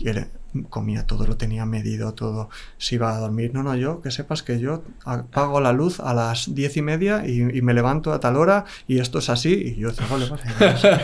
Y 0.00 0.08
él 0.08 0.26
comía 0.70 1.06
todo, 1.06 1.26
lo 1.26 1.36
tenía 1.36 1.66
medido 1.66 2.14
todo. 2.14 2.48
Si 2.78 2.94
iba 2.94 3.14
a 3.14 3.18
dormir, 3.18 3.50
no, 3.52 3.62
no, 3.62 3.76
yo, 3.76 4.00
que 4.00 4.10
sepas 4.10 4.42
que 4.42 4.58
yo 4.58 4.82
apago 5.04 5.60
la 5.60 5.72
luz 5.72 6.00
a 6.00 6.14
las 6.14 6.54
diez 6.54 6.76
y 6.76 6.82
media 6.82 7.24
y, 7.26 7.40
y 7.56 7.62
me 7.62 7.74
levanto 7.74 8.12
a 8.12 8.20
tal 8.20 8.36
hora 8.36 8.64
y 8.86 8.98
esto 8.98 9.18
es 9.18 9.28
así. 9.28 9.52
Y 9.76 9.80
yo 9.80 9.88
decía, 9.88 10.06
vale, 10.10 10.26
vale. 10.28 10.42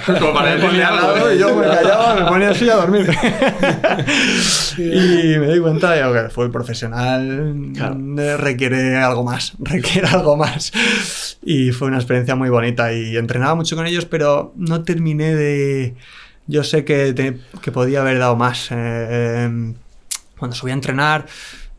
Como 0.19 0.33
para 0.33 0.57
me 0.57 0.63
ponía 0.63 0.89
al 0.89 0.97
lado 0.97 1.35
y 1.35 1.39
yo 1.39 1.55
me 1.57 1.67
callaba, 1.67 2.15
me 2.15 2.27
ponía 2.27 2.51
así 2.51 2.69
a 2.69 2.77
dormir. 2.77 3.07
y 4.79 5.39
me 5.39 5.53
di 5.53 5.61
cuenta 5.61 5.95
que 5.95 6.19
el 6.19 6.31
fútbol 6.31 6.51
profesional 6.51 7.73
Claro. 7.75 7.97
eh, 8.19 8.37
requiere 8.37 8.97
algo 8.97 9.25
más, 9.25 9.55
requiere 9.59 10.09
algo 10.09 10.37
más. 10.37 10.73
Y 11.43 11.73
fue 11.73 11.89
una 11.89 11.99
experiencia 11.99 12.35
muy 12.35 12.49
bonita 12.49 12.93
y 12.93 13.17
entrenaba 13.17 13.55
mucho 13.55 13.77
con 13.77 13.87
ellos, 13.87 14.07
pero 14.07 14.53
no 14.57 14.83
terminé 14.83 15.35
de... 15.35 15.95
Yo 16.47 16.63
sé 16.65 16.85
que, 16.85 17.41
que 17.63 17.73
podía 17.73 18.01
haber 18.01 18.19
dado 18.19 18.37
más. 18.37 18.71
eh, 18.71 19.45
em, 19.45 19.75
cuando 20.39 20.57
subía 20.57 20.75
a 20.75 20.77
entrenar, 20.77 21.27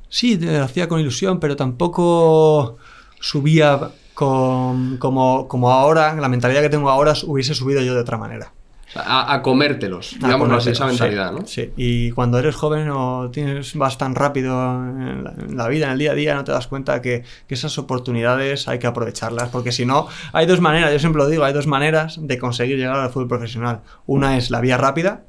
sí, 0.10 0.38
lo 0.38 0.64
hacía 0.64 0.88
con 0.88 1.00
ilusión, 1.00 1.40
pero 1.40 1.56
tampoco 1.56 2.78
subía 3.20 3.92
con, 4.14 4.98
como, 4.98 5.48
como 5.48 5.72
ahora, 5.72 6.16
la 6.16 6.30
mentalidad 6.30 6.62
que 6.62 6.70
tengo 6.70 6.90
ahora 6.90 7.14
hubiese 7.26 7.54
subido 7.54 7.82
yo 7.82 7.94
de 7.94 8.02
otra 8.02 8.18
manera. 8.18 8.54
A, 8.96 9.34
a 9.34 9.42
comértelos, 9.42 10.16
digamos 10.18 10.50
así, 10.52 10.70
esa 10.70 10.86
mentalidad, 10.86 11.32
sí, 11.32 11.36
¿no? 11.38 11.48
Sí, 11.48 11.74
y 11.76 12.12
cuando 12.12 12.40
eres 12.40 12.56
joven 12.56 12.90
o 12.90 13.30
tienes, 13.30 13.76
vas 13.76 13.98
tan 13.98 14.16
rápido 14.16 14.54
en 14.54 15.24
la, 15.24 15.32
en 15.32 15.58
la 15.58 15.68
vida, 15.68 15.88
en 15.88 15.92
el 15.92 16.00
día 16.00 16.12
a 16.12 16.16
día, 16.16 16.36
no 16.36 16.46
te 16.46 16.54
das 16.54 16.68
cuenta 16.68 17.02
que, 17.02 17.24
que 17.48 17.54
esas 17.54 17.78
oportunidades 17.78 18.70
hay 18.70 18.80
que 18.80 18.88
aprovecharlas, 18.88 19.50
porque 19.50 19.74
si 19.74 19.86
no, 19.86 20.08
hay 20.32 20.46
dos 20.46 20.62
maneras, 20.62 20.94
yo 20.94 21.00
siempre 21.00 21.22
lo 21.22 21.28
digo, 21.28 21.44
hay 21.44 21.54
dos 21.54 21.68
maneras 21.68 22.20
de 22.22 22.40
conseguir 22.40 22.78
llegar 22.78 22.98
al 22.98 23.10
fútbol 23.10 23.28
profesional. 23.28 23.82
Una 24.06 24.38
es 24.38 24.50
la 24.50 24.62
vía 24.62 24.78
rápida, 24.78 25.24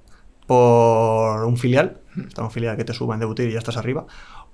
por 0.46 1.44
un 1.44 1.57
filial, 1.57 1.98
está 2.16 2.44
un 2.44 2.52
filial 2.52 2.76
que 2.76 2.85
te 2.85 2.92
suba 2.92 3.14
en 3.14 3.20
debutir 3.20 3.48
y 3.48 3.52
ya 3.52 3.59
estás 3.59 3.76
arriba, 3.76 4.07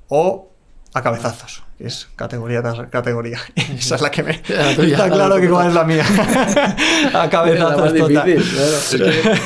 o 0.08 0.51
a 0.94 1.02
cabezazos, 1.02 1.62
que 1.78 1.86
es 1.86 2.08
categoría 2.16 2.60
tras 2.62 2.88
categoría. 2.90 3.38
Esa 3.56 3.94
es 3.96 4.02
la 4.02 4.10
que 4.10 4.22
me... 4.22 4.42
La 4.48 4.74
tuya, 4.74 4.88
Está 4.96 5.08
la 5.08 5.14
claro 5.14 5.40
que 5.40 5.48
cuál 5.48 5.68
es 5.68 5.74
la 5.74 5.84
mía. 5.84 6.04
a 7.14 7.18
la 7.18 7.30
cabezazos 7.30 7.80
más 7.80 7.94
total. 7.94 8.26
difícil, 8.26 8.54
claro. 8.56 8.76
Es 8.76 8.90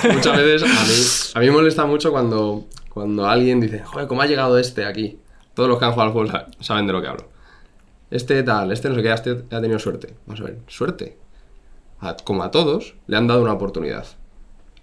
que 0.02 0.09
muchas 0.12 0.37
veces 0.37 0.62
a 0.62 0.85
mí, 0.85 1.35
a 1.35 1.40
mí 1.40 1.46
me 1.46 1.52
molesta 1.52 1.87
mucho 1.87 2.11
cuando, 2.11 2.66
cuando 2.92 3.26
alguien 3.28 3.61
dice, 3.61 3.82
joder, 3.85 4.09
¿cómo 4.09 4.22
ha 4.22 4.26
llegado 4.26 4.59
este 4.59 4.85
aquí? 4.85 5.20
Todos 5.54 5.68
los 5.68 5.78
que 5.78 5.85
han 5.85 5.92
jugado 5.92 6.09
al 6.09 6.12
fútbol 6.12 6.30
sa- 6.30 6.46
saben 6.61 6.87
de 6.87 6.92
lo 6.92 7.00
que 7.00 7.09
hablo. 7.09 7.28
Este 8.11 8.42
tal, 8.42 8.70
este 8.72 8.88
no 8.88 8.94
sé 8.94 9.02
qué, 9.02 9.12
este 9.12 9.30
ha 9.50 9.61
tenido 9.61 9.78
suerte. 9.78 10.14
Vamos 10.26 10.40
a 10.40 10.44
ver, 10.44 10.59
suerte. 10.68 11.16
A- 12.00 12.16
como 12.16 12.42
a 12.42 12.50
todos, 12.50 12.94
le 13.06 13.16
han 13.16 13.26
dado 13.26 13.40
una 13.42 13.52
oportunidad. 13.52 14.04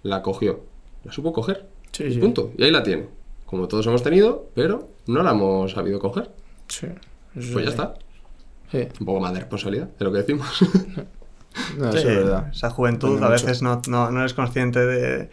La 0.02 0.22
cogió. 0.22 0.64
La 1.04 1.12
supo 1.12 1.32
coger. 1.32 1.66
Sí, 1.92 2.04
Y 2.04 2.14
sí. 2.14 2.18
punto. 2.20 2.52
Y 2.58 2.64
ahí 2.64 2.70
la 2.70 2.82
tiene. 2.82 3.06
Como 3.46 3.68
todos 3.68 3.86
hemos 3.86 4.02
tenido, 4.02 4.48
pero 4.54 4.88
no 5.06 5.22
la 5.22 5.30
hemos 5.30 5.72
sabido 5.72 5.98
coger. 6.00 6.30
Sí. 6.80 6.86
Pues 7.52 7.64
ya 7.64 7.70
está. 7.70 7.94
Sí, 8.70 8.88
Un 9.00 9.06
poco 9.06 9.20
más 9.20 9.32
de 9.34 9.40
responsabilidad 9.40 9.88
de 9.98 10.04
lo 10.04 10.12
que 10.12 10.18
decimos. 10.18 10.48
no, 11.78 11.88
eso 11.90 11.98
Sí, 11.98 12.08
es 12.08 12.16
verdad. 12.16 12.48
Esa 12.52 12.70
juventud 12.70 13.22
a 13.22 13.28
veces 13.28 13.62
no, 13.62 13.80
no, 13.88 14.10
no 14.10 14.20
eres 14.20 14.34
consciente 14.34 14.80
de, 14.84 15.30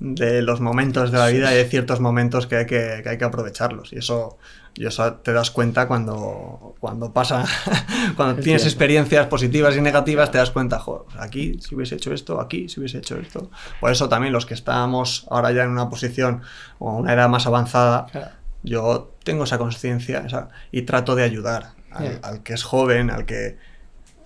de 0.00 0.42
los 0.42 0.60
momentos 0.60 1.10
de 1.12 1.18
la 1.18 1.28
vida 1.28 1.52
y 1.52 1.56
de 1.56 1.64
ciertos 1.64 2.00
momentos 2.00 2.46
que 2.46 2.56
hay 2.56 2.66
que, 2.66 3.00
que 3.02 3.08
hay 3.08 3.18
que 3.18 3.24
aprovecharlos. 3.24 3.92
Y 3.92 3.98
eso 3.98 4.38
Y 4.74 4.86
eso 4.86 5.14
te 5.14 5.32
das 5.34 5.50
cuenta 5.50 5.86
cuando, 5.86 6.74
cuando 6.80 7.12
pasa, 7.12 7.44
cuando 8.16 8.36
Es 8.38 8.44
tienes 8.44 8.62
cierto. 8.62 8.74
experiencias 8.74 9.26
positivas 9.26 9.76
y 9.76 9.80
negativas, 9.82 10.30
te 10.30 10.38
das 10.38 10.50
cuenta, 10.50 10.78
joder, 10.78 11.02
pues 11.04 11.16
aquí 11.20 11.58
si 11.60 11.74
hubiese 11.74 11.94
hecho 11.96 12.12
esto, 12.12 12.40
aquí 12.40 12.68
si 12.70 12.80
hubiese 12.80 12.98
hecho 12.98 13.16
esto. 13.18 13.50
Por 13.80 13.92
eso 13.92 14.08
también 14.08 14.32
los 14.32 14.46
que 14.46 14.54
estamos 14.54 15.26
ahora 15.30 15.52
ya 15.52 15.64
en 15.64 15.70
una 15.70 15.88
posición 15.90 16.40
o 16.78 16.96
una 16.96 17.12
edad 17.12 17.28
más 17.28 17.46
avanzada, 17.46 18.06
Claro. 18.10 18.41
Yo 18.62 19.12
tengo 19.24 19.44
esa 19.44 19.58
conciencia 19.58 20.26
y 20.70 20.82
trato 20.82 21.14
de 21.14 21.22
ayudar 21.24 21.72
al, 21.90 22.02
Yeah. 22.04 22.20
al 22.22 22.42
que 22.42 22.54
es 22.54 22.62
joven, 22.62 23.10
al 23.10 23.26
que 23.26 23.58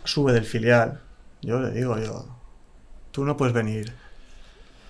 sube 0.04 0.32
del 0.32 0.44
filial. 0.44 1.00
Yo 1.42 1.60
le 1.60 1.70
digo, 1.70 1.98
yo, 1.98 2.26
tú 3.10 3.24
no 3.24 3.36
puedes 3.36 3.54
venir 3.54 3.92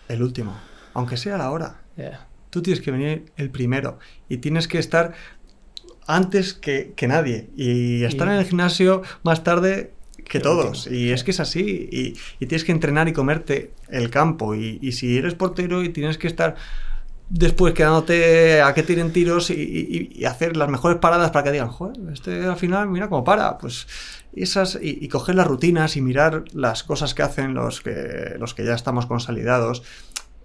el 0.08 0.22
último, 0.22 0.56
aunque 0.94 1.16
sea 1.16 1.38
la 1.38 1.50
hora. 1.50 1.80
Yeah. 1.96 2.26
Tú 2.50 2.62
tienes 2.62 2.82
que 2.82 2.90
venir 2.90 3.32
el 3.36 3.50
primero 3.50 3.98
y 4.28 4.38
tienes 4.38 4.68
que 4.68 4.78
estar 4.78 5.12
antes 6.06 6.54
que, 6.54 6.92
que 6.96 7.08
nadie 7.08 7.50
y 7.56 8.04
estar 8.04 8.28
Y- 8.28 8.30
en 8.32 8.36
el 8.36 8.44
gimnasio 8.44 9.02
más 9.22 9.42
tarde 9.42 9.92
que 10.28 10.40
todos. 10.40 10.86
Y 10.88 11.12
es 11.12 11.24
que 11.24 11.30
es 11.30 11.40
así. 11.40 11.88
Y, 11.90 12.16
y 12.42 12.46
tienes 12.46 12.64
que 12.64 12.72
entrenar 12.72 13.08
y 13.08 13.12
comerte 13.12 13.72
el 13.88 14.10
campo. 14.10 14.54
Y, 14.54 14.78
y 14.82 14.92
si 14.92 15.16
eres 15.18 15.34
portero 15.34 15.82
y 15.82 15.88
tienes 15.90 16.18
que 16.18 16.26
estar 16.26 16.56
después 17.28 17.74
quedándote 17.74 18.62
a 18.62 18.72
que 18.74 18.82
tiren 18.82 19.12
tiros 19.12 19.50
y, 19.50 20.24
hacer 20.26 20.56
las 20.56 20.68
mejores 20.68 20.98
paradas 20.98 21.30
para 21.30 21.44
que 21.44 21.52
digan, 21.52 21.68
joder, 21.68 21.96
este 22.12 22.44
al 22.46 22.56
final 22.56 22.88
mira 22.88 23.08
cómo 23.08 23.24
para. 23.24 23.58
Pues 23.58 23.86
esas, 24.34 24.78
y, 24.80 25.06
coger 25.08 25.34
las 25.34 25.46
rutinas 25.46 25.96
y 25.96 26.00
mirar 26.02 26.44
las 26.52 26.82
cosas 26.84 27.14
que 27.14 27.22
hacen 27.22 27.54
los 27.54 27.80
que, 27.80 28.36
los 28.38 28.54
que 28.54 28.64
ya 28.64 28.74
estamos 28.74 29.06
consolidados. 29.06 29.82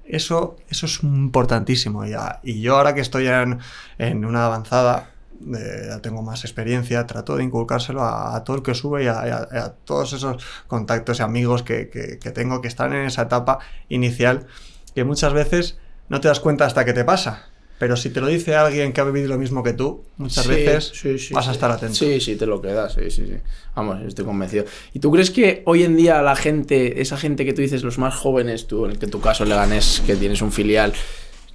Eso, 0.05 0.57
eso 0.69 0.85
es 0.87 1.03
importantísimo. 1.03 2.05
Ya. 2.05 2.39
Y 2.43 2.61
yo 2.61 2.77
ahora 2.77 2.93
que 2.95 3.01
estoy 3.01 3.27
en, 3.27 3.59
en 3.97 4.25
una 4.25 4.45
avanzada, 4.45 5.11
eh, 5.55 5.85
ya 5.87 5.99
tengo 6.01 6.21
más 6.21 6.43
experiencia, 6.43 7.05
trato 7.07 7.35
de 7.37 7.43
inculcárselo 7.43 8.01
a, 8.01 8.35
a 8.35 8.43
todo 8.43 8.57
el 8.57 8.63
que 8.63 8.73
sube 8.75 9.03
y 9.03 9.07
a 9.07 9.73
todos 9.85 10.13
esos 10.13 10.43
contactos 10.67 11.19
y 11.19 11.23
amigos 11.23 11.63
que, 11.63 11.89
que- 11.89 12.19
que 12.19 12.31
tengo 12.31 12.61
que 12.61 12.67
están 12.67 12.93
en 12.93 13.05
esa 13.05 13.23
etapa 13.23 13.59
inicial, 13.89 14.47
que 14.95 15.03
muchas 15.03 15.33
veces 15.33 15.77
no 16.11 16.19
te 16.19 16.27
das 16.27 16.41
cuenta 16.41 16.65
hasta 16.65 16.83
que 16.83 16.91
te 16.91 17.05
pasa. 17.05 17.47
Pero 17.79 17.95
si 17.95 18.09
te 18.11 18.19
lo 18.21 18.27
dice 18.27 18.53
alguien 18.53 18.91
que 18.93 18.99
ha 19.01 19.05
vivido 19.05 19.29
lo 19.29 19.37
mismo 19.39 19.63
que 19.63 19.71
tú, 19.73 20.03
muchas 20.17 20.43
Sí, 20.43 20.49
veces 20.51 20.91
sí, 20.93 21.17
sí, 21.17 21.33
vas 21.33 21.47
a 21.47 21.51
estar 21.51 21.71
atento. 21.71 21.95
Sí, 21.95 22.19
sí, 22.19 22.35
te 22.35 22.45
lo 22.45 22.61
quedas, 22.61 22.93
sí, 22.93 23.09
sí, 23.09 23.25
sí. 23.25 23.37
Vamos, 23.75 24.01
estoy 24.05 24.25
convencido. 24.25 24.65
¿Y 24.93 24.99
tú 24.99 25.09
crees 25.09 25.31
que 25.31 25.63
hoy 25.65 25.83
en 25.83 25.95
día 25.95 26.21
la 26.21 26.35
gente, 26.35 27.01
esa 27.01 27.17
gente 27.17 27.45
que 27.45 27.53
tú 27.53 27.61
dices, 27.61 27.81
los 27.83 27.97
más 27.97 28.13
jóvenes, 28.13 28.67
tú, 28.67 28.85
en 28.85 28.91
el 28.91 28.99
que 28.99 29.07
tu 29.07 29.19
caso 29.21 29.45
Leganés, 29.45 30.03
que 30.05 30.15
tienes 30.15 30.41
un 30.43 30.51
filial, 30.51 30.93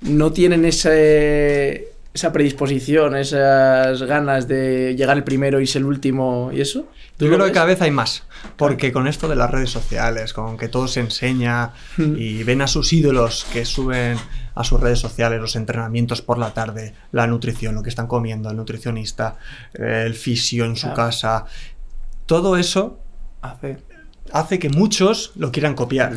no 0.01 0.33
tienen 0.33 0.64
ese, 0.64 1.88
esa 2.16 2.33
predisposición, 2.33 3.14
esas 3.16 4.02
ganas 4.02 4.48
de 4.48 4.94
llegar 4.96 5.16
el 5.16 5.22
primero 5.24 5.61
y 5.61 5.66
ser 5.66 5.81
el 5.83 5.87
último 5.87 6.50
y 6.52 6.61
eso? 6.62 6.88
¿Tú 7.16 7.26
Yo 7.26 7.35
creo 7.35 7.46
que 7.46 7.52
cada 7.52 7.66
vez 7.66 7.81
hay 7.83 7.90
más, 7.90 8.24
porque 8.57 8.90
con 8.92 9.07
esto 9.07 9.29
de 9.29 9.37
las 9.37 9.50
redes 9.50 9.70
sociales, 9.70 10.33
con 10.33 10.57
que 10.57 10.68
todo 10.68 10.88
se 10.88 11.00
enseña 11.00 11.72
Hmm. 11.96 12.14
y 12.16 12.42
ven 12.42 12.62
a 12.62 12.66
sus 12.66 12.92
ídolos 12.92 13.46
que 13.52 13.64
suben 13.64 14.16
a 14.55 14.64
sus 14.64 14.81
redes 14.81 14.98
sociales 14.98 15.40
los 15.40 15.57
entrenamientos 15.57 16.22
por 16.22 16.38
la 16.38 16.52
tarde, 16.55 16.94
la 17.12 17.26
nutrición, 17.26 17.74
lo 17.74 17.83
que 17.83 17.90
están 17.90 18.07
comiendo, 18.07 18.50
el 18.50 18.57
nutricionista, 18.57 19.37
el 19.74 20.14
fisio 20.14 20.64
en 20.64 20.76
su 20.76 20.87
Claro. 20.87 20.96
casa, 20.96 21.44
todo 22.26 22.57
eso 22.57 22.98
Hace. 23.42 23.76
hace 24.33 24.59
que 24.59 24.70
muchos 24.70 25.33
lo 25.37 25.52
quieran 25.52 25.74
copiar. 25.74 26.12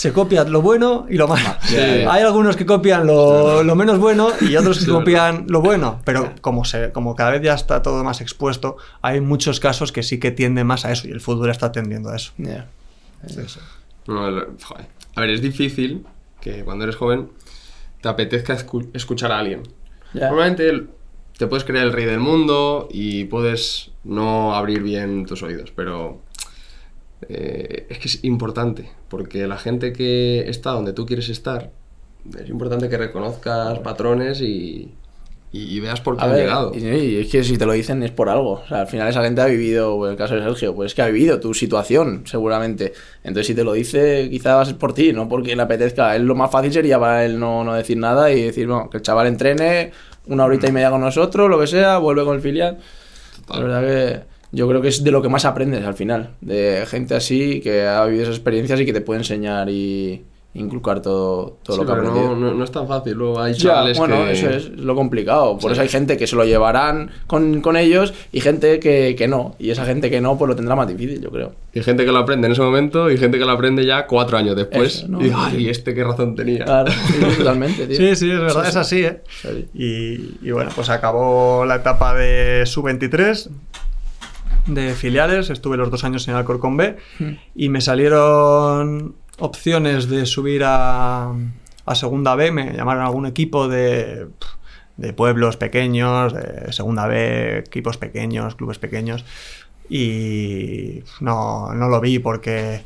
Se 0.00 0.14
copia 0.14 0.44
lo 0.44 0.62
bueno 0.62 1.04
y 1.10 1.16
lo 1.16 1.28
malo. 1.28 1.46
Sí. 1.62 1.76
Hay 1.76 2.22
algunos 2.22 2.56
que 2.56 2.64
copian 2.64 3.06
lo, 3.06 3.62
lo 3.62 3.74
menos 3.74 3.98
bueno 3.98 4.28
y 4.40 4.56
otros 4.56 4.78
que 4.78 4.84
Sí, 4.86 4.90
copian 4.90 5.44
lo 5.48 5.60
bueno. 5.60 6.00
Pero 6.06 6.32
como, 6.40 6.64
se, 6.64 6.90
como 6.90 7.14
cada 7.14 7.32
vez 7.32 7.42
ya 7.42 7.52
está 7.52 7.82
todo 7.82 8.02
más 8.02 8.22
expuesto, 8.22 8.78
hay 9.02 9.20
muchos 9.20 9.60
casos 9.60 9.92
que 9.92 10.02
sí 10.02 10.18
que 10.18 10.30
tienden 10.30 10.66
más 10.66 10.86
a 10.86 10.92
eso 10.92 11.06
y 11.06 11.10
el 11.10 11.20
fútbol 11.20 11.50
está 11.50 11.70
tendiendo 11.70 12.08
a 12.08 12.16
eso. 12.16 12.32
No, 14.06 14.22
joder. 14.62 14.86
A 15.16 15.20
ver, 15.20 15.30
es 15.30 15.42
difícil 15.42 16.06
que 16.40 16.64
cuando 16.64 16.84
eres 16.84 16.96
joven 16.96 17.28
te 18.00 18.08
apetezca 18.08 18.56
escu- 18.56 18.88
escuchar 18.94 19.32
a 19.32 19.38
alguien. 19.40 19.62
Normalmente 20.30 20.86
te 21.36 21.46
puedes 21.46 21.64
creer 21.64 21.84
el 21.84 21.92
rey 21.92 22.06
del 22.06 22.20
mundo 22.20 22.88
y 22.90 23.24
puedes 23.24 23.90
no 24.04 24.54
abrir 24.54 24.82
bien 24.82 25.26
tus 25.26 25.42
oídos, 25.42 25.72
pero 25.76 26.22
eh, 27.28 27.86
es 27.90 27.98
que 27.98 28.08
es 28.08 28.24
importante, 28.24 28.90
porque 29.08 29.46
la 29.46 29.58
gente 29.58 29.92
que 29.92 30.48
está 30.48 30.70
donde 30.70 30.92
tú 30.92 31.06
quieres 31.06 31.28
estar, 31.28 31.70
es 32.38 32.48
importante 32.48 32.88
que 32.88 32.96
reconozcas 32.98 33.78
patrones 33.80 34.40
y, 34.40 34.92
y- 35.52 35.76
y 35.76 35.80
veas 35.80 36.00
por 36.00 36.16
qué 36.16 36.22
A 36.22 36.26
han 36.26 36.32
ver, 36.32 36.40
llegado. 36.40 36.72
y, 36.74 36.78
y 36.86 37.16
es 37.20 37.28
que 37.30 37.42
si 37.42 37.56
te 37.58 37.66
lo 37.66 37.72
dicen 37.72 38.02
es 38.02 38.10
por 38.10 38.28
algo. 38.28 38.52
O 38.64 38.66
sea, 38.68 38.80
al 38.82 38.86
final 38.86 39.08
esa 39.08 39.22
gente 39.22 39.40
ha 39.40 39.46
vivido, 39.46 40.04
en 40.06 40.12
el 40.12 40.16
caso 40.18 40.34
de 40.34 40.42
Sergio, 40.42 40.74
pues 40.74 40.92
es 40.92 40.94
que 40.94 41.02
ha 41.02 41.06
vivido 41.06 41.40
tu 41.40 41.54
situación, 41.54 42.22
seguramente. 42.26 42.92
Entonces, 43.24 43.46
si 43.48 43.54
te 43.54 43.64
lo 43.64 43.72
dice, 43.72 44.28
quizás 44.30 44.68
es 44.68 44.74
por 44.74 44.92
ti, 44.94 45.12
no 45.12 45.28
porque 45.28 45.56
le 45.56 45.62
apetezca. 45.62 46.14
Él 46.14 46.24
lo 46.24 46.34
más 46.34 46.50
fácil 46.50 46.72
sería 46.72 46.98
para 47.00 47.24
él 47.24 47.38
no, 47.40 47.64
no 47.64 47.74
decir 47.74 47.96
nada 47.98 48.30
y 48.32 48.42
decir, 48.42 48.66
bueno, 48.66 48.88
que 48.90 48.98
el 48.98 49.02
chaval 49.02 49.26
entrene 49.26 49.90
una 50.26 50.44
horita 50.44 50.68
y 50.68 50.72
media 50.72 50.90
con 50.90 51.00
nosotros, 51.00 51.48
lo 51.50 51.58
que 51.58 51.66
sea, 51.66 51.98
vuelve 51.98 52.24
con 52.24 52.36
el 52.36 52.42
filial. 52.42 52.78
La 52.78 53.46
Total. 53.46 53.62
verdad 53.64 53.80
que 53.82 54.39
yo 54.52 54.68
creo 54.68 54.80
que 54.82 54.88
es 54.88 55.02
de 55.04 55.10
lo 55.10 55.22
que 55.22 55.28
más 55.28 55.44
aprendes 55.44 55.84
al 55.84 55.94
final. 55.94 56.30
De 56.40 56.84
gente 56.86 57.14
así 57.14 57.60
que 57.60 57.86
ha 57.86 58.04
vivido 58.06 58.24
esas 58.24 58.36
experiencias 58.36 58.80
y 58.80 58.86
que 58.86 58.92
te 58.92 59.00
puede 59.00 59.20
enseñar 59.20 59.68
y 59.70 60.24
inculcar 60.52 61.00
todo, 61.00 61.58
todo 61.62 61.76
Sí, 61.76 61.82
lo 61.82 61.86
que 61.86 61.92
ha 61.92 61.94
pero 61.94 62.08
aprendido. 62.08 62.34
no, 62.34 62.48
no- 62.50 62.54
no 62.54 62.64
es 62.64 62.72
tan 62.72 62.88
fácil. 62.88 63.12
Luego 63.12 63.40
hay 63.40 63.52
Ya, 63.52 63.58
chavales 63.68 63.96
bueno, 63.96 64.16
que... 64.24 64.32
eso 64.32 64.50
es 64.50 64.68
lo 64.70 64.96
complicado. 64.96 65.52
Por 65.58 65.70
Sí. 65.70 65.72
eso 65.74 65.82
hay 65.82 65.88
gente 65.88 66.16
que 66.16 66.26
se 66.26 66.34
lo 66.34 66.44
llevarán 66.44 67.12
con, 67.28 67.60
con 67.60 67.76
ellos 67.76 68.12
y 68.32 68.40
gente 68.40 68.80
que, 68.80 69.14
que 69.16 69.28
no. 69.28 69.54
Y 69.60 69.70
esa 69.70 69.84
gente 69.84 70.10
que 70.10 70.20
no, 70.20 70.36
pues 70.36 70.48
lo 70.48 70.56
tendrá 70.56 70.74
más 70.74 70.88
difícil, 70.88 71.20
yo 71.22 71.30
creo. 71.30 71.52
Y 71.72 71.80
gente 71.84 72.04
que 72.04 72.10
lo 72.10 72.18
aprende 72.18 72.46
en 72.48 72.52
ese 72.54 72.62
momento 72.62 73.08
y 73.12 73.16
gente 73.16 73.38
que 73.38 73.44
lo 73.44 73.52
aprende 73.52 73.86
ya 73.86 74.08
cuatro 74.08 74.38
años 74.38 74.56
después. 74.56 74.96
Eso, 74.96 75.06
¿no? 75.08 75.24
Y 75.24 75.30
ay, 75.32 75.68
este 75.68 75.94
qué 75.94 76.02
razón 76.02 76.34
tenía. 76.34 76.64
Claro, 76.64 76.90
sí, 76.90 77.36
totalmente, 77.38 77.86
tío. 77.86 77.96
Sí, 77.96 78.16
sí, 78.16 78.30
es 78.32 78.40
verdad, 78.40 78.66
es 78.66 78.72
sí. 78.72 78.78
así, 78.80 79.04
¿eh? 79.04 79.20
Sí. 79.42 79.68
Y, 80.42 80.48
y 80.48 80.50
bueno, 80.50 80.72
pues 80.74 80.90
acabó 80.90 81.64
la 81.64 81.76
etapa 81.76 82.12
de 82.16 82.64
sub-23 82.66 83.50
de 84.66 84.94
filiales, 84.94 85.50
estuve 85.50 85.76
los 85.76 85.90
dos 85.90 86.04
años 86.04 86.26
en 86.28 86.34
Alcorcón 86.34 86.76
B 86.76 86.96
Hmm. 87.18 87.32
y 87.54 87.68
me 87.68 87.80
salieron 87.80 89.14
opciones 89.38 90.08
de 90.08 90.26
subir 90.26 90.62
a, 90.64 91.32
a 91.86 91.94
segunda 91.94 92.34
B, 92.34 92.52
me 92.52 92.72
llamaron 92.74 93.02
a 93.02 93.06
algún 93.06 93.26
equipo 93.26 93.68
de, 93.68 94.26
de 94.96 95.12
pueblos 95.12 95.56
pequeños, 95.56 96.34
de 96.34 96.72
segunda 96.72 97.06
B, 97.06 97.58
equipos 97.58 97.96
pequeños, 97.96 98.54
clubes 98.54 98.78
pequeños. 98.78 99.24
Y 99.88 101.02
no, 101.20 101.74
no 101.74 101.88
lo 101.88 102.00
vi 102.00 102.18
porque 102.20 102.84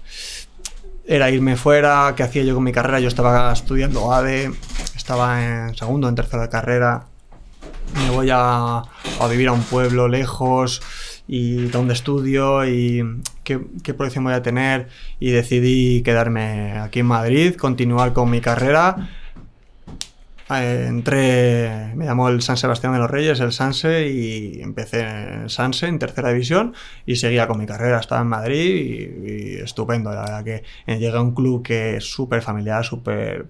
era 1.06 1.30
irme 1.30 1.56
fuera, 1.56 2.14
qué 2.16 2.22
hacía 2.22 2.44
yo 2.44 2.54
con 2.54 2.64
mi 2.64 2.72
carrera, 2.72 2.98
yo 3.00 3.08
estaba 3.08 3.52
estudiando 3.52 4.10
ADE, 4.12 4.50
estaba 4.96 5.44
en 5.44 5.74
segundo, 5.74 6.08
en 6.08 6.14
tercero 6.14 6.40
de 6.42 6.48
carrera, 6.48 7.04
me 7.96 8.10
voy 8.10 8.30
a, 8.32 8.78
a 8.78 9.28
vivir 9.28 9.48
a 9.48 9.52
un 9.52 9.62
pueblo 9.62 10.08
lejos 10.08 10.80
y 11.26 11.66
donde 11.68 11.94
estudio 11.94 12.66
y 12.66 13.02
qué, 13.44 13.60
qué 13.82 13.94
proyección 13.94 14.24
voy 14.24 14.34
a 14.34 14.42
tener 14.42 14.88
y 15.20 15.30
decidí 15.30 16.02
quedarme 16.02 16.72
aquí 16.78 17.00
en 17.00 17.06
Madrid, 17.06 17.54
continuar 17.54 18.12
con 18.12 18.30
mi 18.30 18.40
carrera. 18.40 19.08
Eh, 20.50 20.86
entré, 20.88 21.92
me 21.94 22.04
llamó 22.04 22.28
el 22.28 22.42
San 22.42 22.58
Sebastián 22.58 22.92
de 22.92 22.98
los 22.98 23.10
Reyes, 23.10 23.40
el 23.40 23.52
Sanse, 23.52 24.08
y 24.08 24.60
empecé 24.60 25.00
en 25.00 25.48
Sanse, 25.48 25.86
en 25.86 25.98
tercera 25.98 26.30
división, 26.30 26.74
y 27.06 27.16
seguía 27.16 27.46
con 27.46 27.58
mi 27.58 27.66
carrera. 27.66 27.98
Estaba 27.98 28.20
en 28.20 28.28
Madrid 28.28 29.20
y, 29.24 29.30
y 29.30 29.54
estupendo. 29.56 30.12
La 30.12 30.20
verdad 30.20 30.44
que 30.44 30.62
eh, 30.86 30.98
llegué 30.98 31.16
a 31.16 31.22
un 31.22 31.34
club 31.34 31.62
que 31.62 31.96
es 31.96 32.04
súper 32.04 32.42
familiar, 32.42 32.84
súper 32.84 33.46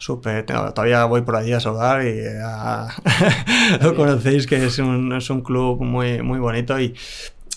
súper. 0.00 0.44
no, 0.50 0.72
Todavía 0.74 1.04
voy 1.04 1.20
por 1.22 1.36
allí 1.36 1.52
a 1.52 1.60
saludar 1.60 2.02
y 2.04 2.20
lo 3.82 3.94
conocéis 3.94 4.46
que 4.46 4.64
es 4.64 4.78
un, 4.78 5.12
es 5.12 5.30
un 5.30 5.42
club 5.42 5.80
muy, 5.82 6.22
muy 6.22 6.38
bonito 6.40 6.78
y 6.80 6.94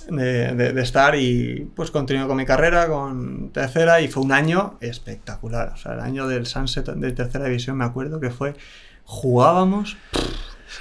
de, 0.10 0.54
de- 0.54 0.74
de 0.74 0.82
estar 0.82 1.16
y 1.16 1.70
pues 1.76 1.90
continué 1.90 2.28
con 2.28 2.36
mi 2.36 2.46
carrera 2.46 2.88
con 2.88 3.50
tercera 3.52 4.02
y 4.02 4.10
fue 4.10 4.22
un 4.24 4.34
año 4.34 4.76
espectacular. 4.82 5.72
O 5.74 5.78
sea, 5.78 5.94
el 5.94 6.02
año 6.02 6.28
del 6.28 6.46
Sunset 6.46 6.86
de 6.88 7.12
tercera 7.14 7.46
división 7.46 7.78
me 7.78 7.86
acuerdo 7.86 8.20
que 8.20 8.30
fue 8.30 8.54
jugábamos 9.06 9.96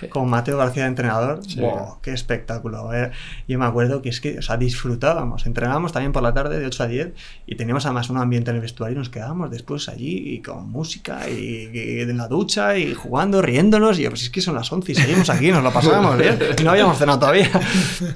Sí. 0.03 0.09
con 0.09 0.29
Mateo 0.29 0.59
García 0.59 0.83
de 0.85 0.88
entrenador. 0.88 1.41
Sí. 1.47 1.61
¡Wow! 1.61 1.99
¡Qué 2.03 2.12
espectáculo! 2.12 2.93
eh. 2.93 3.11
Yo 3.49 3.59
me 3.59 3.67
acuerdo 3.67 4.03
que 4.03 4.09
es 4.09 4.21
que, 4.21 4.38
o 4.38 4.43
sea, 4.43 4.57
disfrutábamos. 4.57 5.47
Entrenábamos 5.47 5.93
también 5.93 6.12
por 6.12 6.23
la 6.23 6.35
tarde 6.35 6.59
de 6.59 6.67
8 6.67 6.83
a 6.83 6.87
10 6.87 7.12
y 7.47 7.57
teníamos 7.57 7.87
además 7.87 8.11
un 8.11 8.19
ambiente 8.19 8.51
en 8.51 8.57
el 8.57 8.62
vestuario 8.62 8.97
y 8.97 8.99
nos 8.99 9.09
quedábamos 9.09 9.51
después 9.51 9.88
allí 9.88 10.35
y 10.35 10.43
con 10.43 10.71
música 10.71 11.29
y, 11.29 11.71
y 11.73 12.01
en 12.01 12.17
la 12.17 12.29
ducha 12.29 12.77
y 12.77 12.95
jugando, 12.95 13.43
riéndonos. 13.43 13.99
Y 13.99 14.03
yo, 14.03 14.11
pues 14.11 14.23
es 14.23 14.31
que 14.31 14.41
son 14.41 14.55
las 14.55 14.71
11 14.71 14.93
y 14.93 14.95
seguimos 14.95 15.31
aquí, 15.31 15.51
nos 15.51 15.62
lo 15.62 15.73
pasábamos 15.73 16.19
bien. 16.19 16.38
Y 16.59 16.65
no 16.65 16.71
habíamos 16.71 16.99
cenado 16.99 17.19
todavía. 17.19 17.51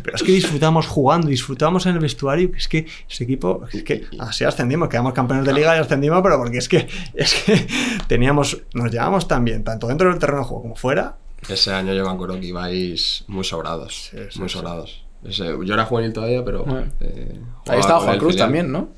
Pero 0.02 0.16
es 0.16 0.22
que 0.22 0.32
disfrutamos 0.32 0.86
jugando, 0.86 1.28
disfrutamos 1.28 1.86
en 1.86 1.94
el 1.94 1.98
vestuario. 2.00 2.50
que 2.52 2.58
Es 2.58 2.68
que 2.68 2.86
ese 3.08 3.24
equipo, 3.24 3.62
es 3.72 3.82
que 3.82 4.06
así 4.18 4.44
ascendimos, 4.44 4.88
quedamos 4.88 5.12
campeones 5.12 5.44
de 5.46 5.52
liga 5.52 5.76
y 5.76 5.80
ascendimos, 5.80 6.20
pero 6.22 6.38
porque 6.38 6.58
es 6.58 6.68
que, 6.68 6.86
es 7.14 7.34
que 7.34 7.66
teníamos, 8.08 8.62
nos 8.74 8.90
llevamos 8.90 9.26
tan 9.28 9.44
bien, 9.44 9.64
tanto 9.64 9.86
dentro 9.88 10.10
del 10.10 10.18
terreno 10.18 10.40
de 10.40 10.44
juego 10.44 10.62
como 10.62 10.76
fuera 10.76 11.16
Ese 11.48 11.72
año 11.72 11.92
yo 11.94 12.04
me 12.04 12.10
acuerdo 12.10 12.38
que 12.40 12.46
ibais 12.46 13.24
muy 13.28 13.44
sobrados. 13.44 14.08
Sí, 14.10 14.18
sí, 14.30 14.38
muy 14.40 14.48
sí. 14.48 14.54
sobrados. 14.58 15.04
Ese- 15.24 15.56
yo 15.64 15.74
era 15.74 15.84
juvenil 15.84 16.12
todavía, 16.12 16.44
pero. 16.44 16.64
Bueno. 16.64 16.90
eh, 17.00 17.40
Ahí 17.68 17.80
estaba 17.80 18.00
Juan 18.00 18.18
Cruz 18.18 18.32
filial. 18.32 18.46
también, 18.48 18.72
¿no? 18.72 18.88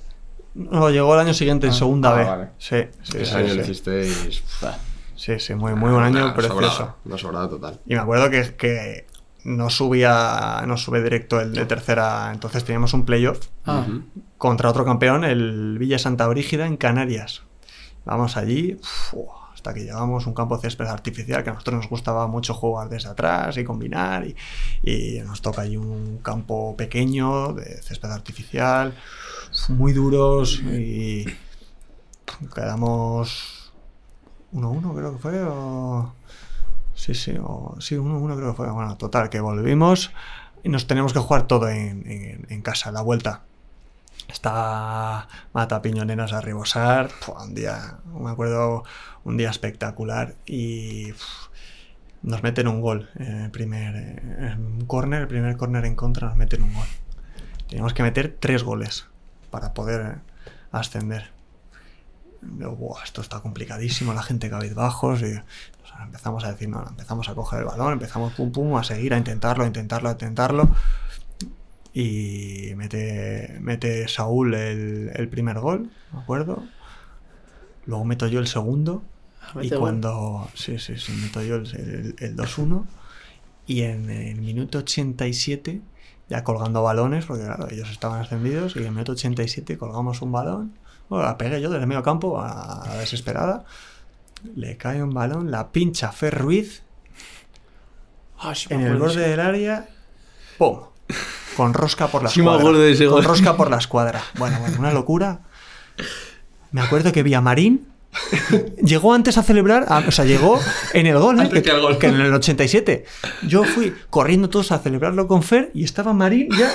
No, 0.55 0.91
llegó 0.91 1.15
el 1.15 1.21
año 1.21 1.35
siguiente 1.35 1.67
en 1.67 1.73
segunda 1.73 2.11
ah, 2.11 2.15
B. 2.17 2.25
vale. 2.25 2.49
Sí, 2.59 2.77
sí, 3.03 3.19
Ese 3.19 3.27
sí, 3.27 3.35
año 3.37 3.49
sí. 3.51 3.55
lo 3.57 3.63
hicisteis. 3.63 4.43
Sí, 5.15 5.39
sí, 5.41 5.55
muy, 5.55 5.75
muy 5.75 5.91
buen 5.91 6.05
año, 6.05 6.27
Nah, 6.27 6.35
precioso. 6.35 6.71
sobrado, 6.71 6.97
no 7.05 7.19
sobrado 7.19 7.49
total. 7.49 7.81
Y 7.87 7.95
me 7.95 8.01
acuerdo 8.01 8.31
que, 8.31 8.55
que 8.57 9.07
no 9.45 9.69
subía, 9.71 10.63
no 10.67 10.77
sube 10.77 11.03
directo 11.03 11.41
el 11.41 11.53
de 11.55 11.65
tercera, 11.67 12.31
entonces 12.33 12.65
teníamos 12.65 12.93
un 12.95 13.05
playoff 13.05 13.47
Ah, 13.67 13.85
contra 14.37 14.71
otro 14.71 14.85
campeón, 14.85 15.25
el 15.25 15.77
Villa 15.79 15.99
Santa 15.99 16.27
Brígida 16.29 16.67
en 16.67 16.77
Canarias. 16.77 17.43
Vamos 18.05 18.37
allí, 18.37 18.77
uf, 18.81 19.15
que 19.75 19.85
llegamos 19.85 20.27
un 20.27 20.35
campo 20.35 20.57
de 20.57 20.63
césped 20.63 20.87
artificial 20.87 21.43
que 21.45 21.51
a 21.51 21.53
nosotros 21.55 21.77
nos 21.77 21.89
gustaba 21.89 22.27
mucho 22.27 22.55
jugar 22.55 22.89
desde 22.89 23.09
atrás 23.09 23.57
y 23.57 23.65
combinar 23.65 24.27
y, 24.83 25.21
nos 25.25 25.43
toca 25.43 25.63
allí 25.63 25.77
un 25.77 26.19
campo 26.19 26.77
pequeño 26.77 27.53
de 27.53 27.83
césped 27.83 28.11
artificial, 28.11 28.95
muy 29.69 29.93
duros 29.93 30.61
y 30.61 31.27
quedamos 32.55 33.73
1-1 34.53 34.95
creo 34.95 35.13
que 35.13 35.19
fue 35.19 35.43
o... 35.43 36.15
Sí, 36.95 37.15
sí, 37.15 37.37
o... 37.41 37.77
sí, 37.79 37.95
1-1 37.95 38.37
creo 38.37 38.51
que 38.51 38.57
fue. 38.57 38.71
Bueno, 38.71 38.97
total, 38.97 39.31
que 39.31 39.41
volvimos 39.41 40.11
y 40.63 40.69
nos 40.69 40.87
tenemos 40.87 41.13
que 41.13 41.21
jugar 41.21 41.47
todo 41.47 41.69
en, 41.69 42.63
casa, 42.63 42.91
la 42.91 43.03
vuelta. 43.03 43.43
Está 44.27 45.29
Mata 45.53 45.81
Piñoneras 45.81 46.33
a 46.33 46.41
rebosar. 46.41 47.09
Fue 47.09 47.35
un 47.43 47.55
día, 47.55 47.99
me 48.13 48.31
acuerdo, 48.31 48.85
un 49.29 49.37
día 49.37 49.51
espectacular. 49.51 50.35
Y 50.47 51.13
nos 52.23 52.43
meten 52.43 52.69
un 52.69 52.81
gol 52.81 53.09
el 53.17 53.51
primer 53.51 53.95
eh, 53.97 54.57
córner, 54.87 55.23
el 55.23 55.29
primer 55.29 55.57
córner 55.57 55.85
en 55.85 55.95
contra 55.95 56.29
nos 56.29 56.37
meten 56.37 56.63
un 56.63 56.75
gol. 56.75 56.87
Teníamos 57.69 57.95
que 57.95 58.03
meter 58.03 58.37
tres 58.41 58.63
goles 58.63 59.07
para 59.51 59.75
poder 59.75 60.01
eh, 60.01 60.51
ascender. 60.73 61.31
Luego, 62.41 62.77
"Buah, 62.77 63.05
esto 63.05 63.21
está 63.21 63.41
complicadísimo, 63.41 64.15
la 64.15 64.23
gente 64.23 64.49
cabizbajos 64.51 65.23
y 65.23 65.35
empezamos 66.03 66.45
a 66.45 66.53
decir, 66.53 66.69
no, 66.69 66.85
empezamos 66.87 67.29
a 67.29 67.35
coger 67.35 67.61
el 67.61 67.65
balón, 67.67 67.95
empezamos 67.95 68.33
pum 68.35 68.53
pum 68.53 68.77
a 68.77 68.85
seguir, 68.85 69.15
a 69.15 69.19
intentarlo, 69.19 69.65
a 69.65 69.67
intentarlo, 69.67 70.09
a 70.09 70.13
intentarlo. 70.13 70.69
Y 71.93 72.73
mete, 72.77 73.59
mete 73.61 74.07
Saúl 74.09 74.55
el, 74.55 75.29
primer 75.31 75.59
gol, 75.59 75.91
¿me 76.13 76.21
acuerdo? 76.21 76.63
Luego 77.87 78.05
meto 78.05 78.27
yo 78.27 78.39
el 78.39 78.47
segundo. 78.47 79.03
Y 79.63 79.71
cuando. 79.71 80.49
Sí, 80.55 80.79
sí, 80.79 80.97
sí, 80.99 81.13
meto 81.13 81.43
yo 81.43 81.57
el, 81.57 81.67
el- 81.77 82.17
el 82.19 82.37
2-1. 82.37 82.85
Y 83.67 83.83
en 83.83 84.09
el 84.11 84.41
minuto 84.41 84.79
87, 84.79 85.81
ya 86.29 86.43
colgando 86.45 86.83
balones, 86.83 87.27
porque 87.27 87.45
claro, 87.45 87.69
ellos 87.71 87.91
estaban 87.91 88.21
ascendidos, 88.21 88.77
y 88.77 88.81
en 88.81 88.87
el 88.87 88.93
minuto 88.93 89.13
87 89.13 89.77
colgamos 89.79 90.23
un 90.23 90.33
balón. 90.33 90.73
Bueno, 91.09 91.25
la 91.25 91.37
pegué 91.39 91.61
yo 91.61 91.71
desde 91.71 91.87
medio 91.87 92.03
campo 92.03 92.41
a 92.41 92.85
la 92.87 92.95
desesperada. 92.97 93.65
Le 94.55 94.77
cae 94.77 95.03
un 95.03 95.13
balón, 95.13 95.51
la 95.51 95.71
pincha 95.73 96.13
Fer 96.13 96.39
Ruiz 96.39 96.83
Ah, 98.39 98.55
sí 98.55 98.69
en 98.71 98.83
el 98.83 98.97
borde 98.97 99.29
del 99.29 99.41
área. 99.41 99.89
¡Pum! 100.59 100.79
Con 101.57 101.75
rosca 101.75 102.07
por 102.07 102.23
la 102.23 102.29
Sí 102.29 102.41
escuadra. 102.41 102.63
Con 102.63 102.73
gol. 103.11 103.25
rosca 103.25 103.57
por 103.57 103.69
la 103.71 103.79
escuadra. 103.79 104.23
Bueno, 104.39 104.61
bueno, 104.61 104.77
una 104.79 104.93
locura. 104.93 105.41
Me 106.71 106.81
acuerdo 106.81 107.11
que 107.13 107.23
Villamarín 107.25 107.89
llegó 108.83 109.13
antes 109.15 109.39
a 109.39 109.43
celebrar, 109.43 109.87
a- 109.89 110.05
o 110.07 110.11
sea, 110.11 110.25
llegó 110.25 110.59
en 110.95 111.07
el 111.07 111.19
gol, 111.19 111.39
¿eh? 111.39 111.43
Antes 111.43 111.63
que 111.63 111.71
el 111.71 111.81
gol. 111.81 111.99
que 111.99 112.07
en 112.09 112.21
el 112.21 112.33
87. 112.35 113.05
Yo 113.47 113.65
fui 113.65 113.95
corriendo 114.11 114.49
todos 114.49 114.73
a 114.73 114.79
celebrarlo 114.79 115.27
con 115.29 115.43
Fer 115.43 115.71
y 115.75 115.85
estaba 115.85 116.13
Marín 116.13 116.49
ya 116.57 116.73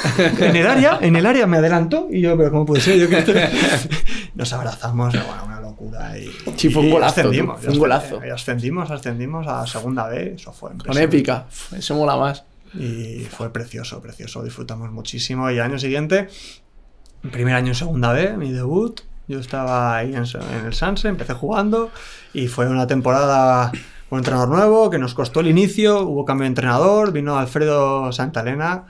en 0.47 0.55
el 0.55 0.67
área, 0.67 0.99
en 1.01 1.15
el 1.15 1.25
área 1.25 1.47
me 1.47 1.57
adelantó 1.57 2.07
y 2.11 2.21
yo, 2.21 2.37
pero 2.37 2.51
¿cómo 2.51 2.65
puede 2.65 2.81
ser? 2.81 2.97
Yo 2.99 3.09
que 3.09 3.19
estoy-". 3.19 3.35
Nos 4.35 4.51
abrazamos, 4.53 5.13
bueno, 5.13 5.43
una 5.45 5.59
locura 5.61 6.17
y, 6.17 6.31
Sí, 6.55 6.69
fue 6.69 6.81
un 6.83 6.87
y 6.89 6.91
golazo, 6.91 7.19
ascendimos, 7.21 7.61
fue 7.61 7.71
un 7.73 7.79
golazo. 7.79 8.21
y 8.25 8.29
ascendimos, 8.29 8.91
ascendimos 8.91 9.47
a 9.47 9.65
segunda 9.67 10.07
B, 10.07 10.33
eso 10.35 10.51
fue 10.53 10.71
Con 10.77 10.97
épica. 10.97 11.47
Eso 11.75 11.95
mola 11.95 12.15
más. 12.17 12.43
Y 12.75 13.27
fue 13.29 13.53
precioso, 13.53 14.01
precioso. 14.01 14.43
Disfrutamos 14.43 14.91
muchísimo. 14.91 15.51
Y 15.51 15.59
año 15.59 15.77
siguiente, 15.77 16.27
primer 17.31 17.53
año 17.53 17.67
en 17.69 17.75
segunda 17.75 18.11
B, 18.13 18.35
mi 18.37 18.51
debut. 18.51 19.01
Yo 19.27 19.39
estaba 19.39 19.95
ahí 19.95 20.13
en, 20.13 20.25
el 20.65 20.73
Sanse, 20.73 21.07
empecé 21.07 21.33
jugando. 21.33 21.91
Y 22.33 22.47
fue 22.47 22.67
una 22.67 22.88
temporada 22.88 23.71
con 24.09 24.19
entrenador 24.19 24.49
nuevo 24.49 24.89
que 24.89 24.97
nos 24.97 25.13
costó 25.13 25.39
el 25.39 25.47
inicio. 25.47 26.01
Hubo 26.01 26.25
cambio 26.25 26.43
de 26.43 26.49
entrenador. 26.49 27.12
Vino 27.12 27.38
Alfredo 27.38 28.12
Santalena. 28.12 28.86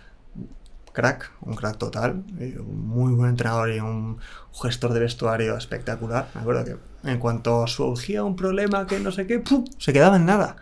Crack, 0.94 1.32
un 1.42 1.56
crack 1.56 1.78
total. 1.78 2.24
y 2.40 2.56
un 2.58 2.88
muy 2.88 3.14
buen 3.14 3.32
entrenador 3.32 3.74
y 3.74 3.80
un 3.80 4.20
gestor 4.54 4.94
de 4.94 5.00
vestuario 5.02 5.58
espectacular. 5.58 6.30
Me 6.36 6.42
acuerdo 6.42 6.64
que 6.66 7.10
en 7.10 7.20
cuanto 7.20 7.68
surgía 7.68 8.24
un 8.24 8.36
problema 8.36 8.88
que 8.88 9.00
no 9.00 9.12
sé 9.12 9.28
qué, 9.28 9.40
¡pum! 9.40 9.66
se 9.78 9.92
quedaba 9.92 10.16
en 10.16 10.26
nada. 10.26 10.56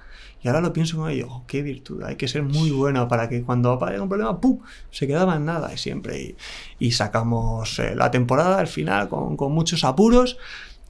Y 0.43 0.47
ahora 0.47 0.61
lo 0.61 0.73
pienso 0.73 0.97
como 0.97 1.11
yo, 1.11 1.27
oh, 1.29 1.43
qué 1.45 1.61
virtud, 1.61 2.01
hay 2.01 2.15
que 2.15 2.27
ser 2.27 2.41
muy 2.41 2.71
bueno 2.71 3.07
para 3.07 3.29
que 3.29 3.43
cuando 3.43 3.71
aparezca 3.71 4.01
un 4.01 4.09
problema, 4.09 4.41
¡pum! 4.41 4.59
se 4.89 5.05
quedaba 5.05 5.35
en 5.35 5.45
nada 5.45 5.71
y 5.73 5.77
siempre. 5.77 6.19
Y, 6.19 6.35
y 6.79 6.91
sacamos 6.93 7.77
eh, 7.77 7.93
la 7.93 8.09
temporada 8.09 8.57
al 8.57 8.67
final 8.67 9.09
con, 9.09 9.37
con 9.37 9.51
muchos 9.51 9.83
apuros. 9.83 10.37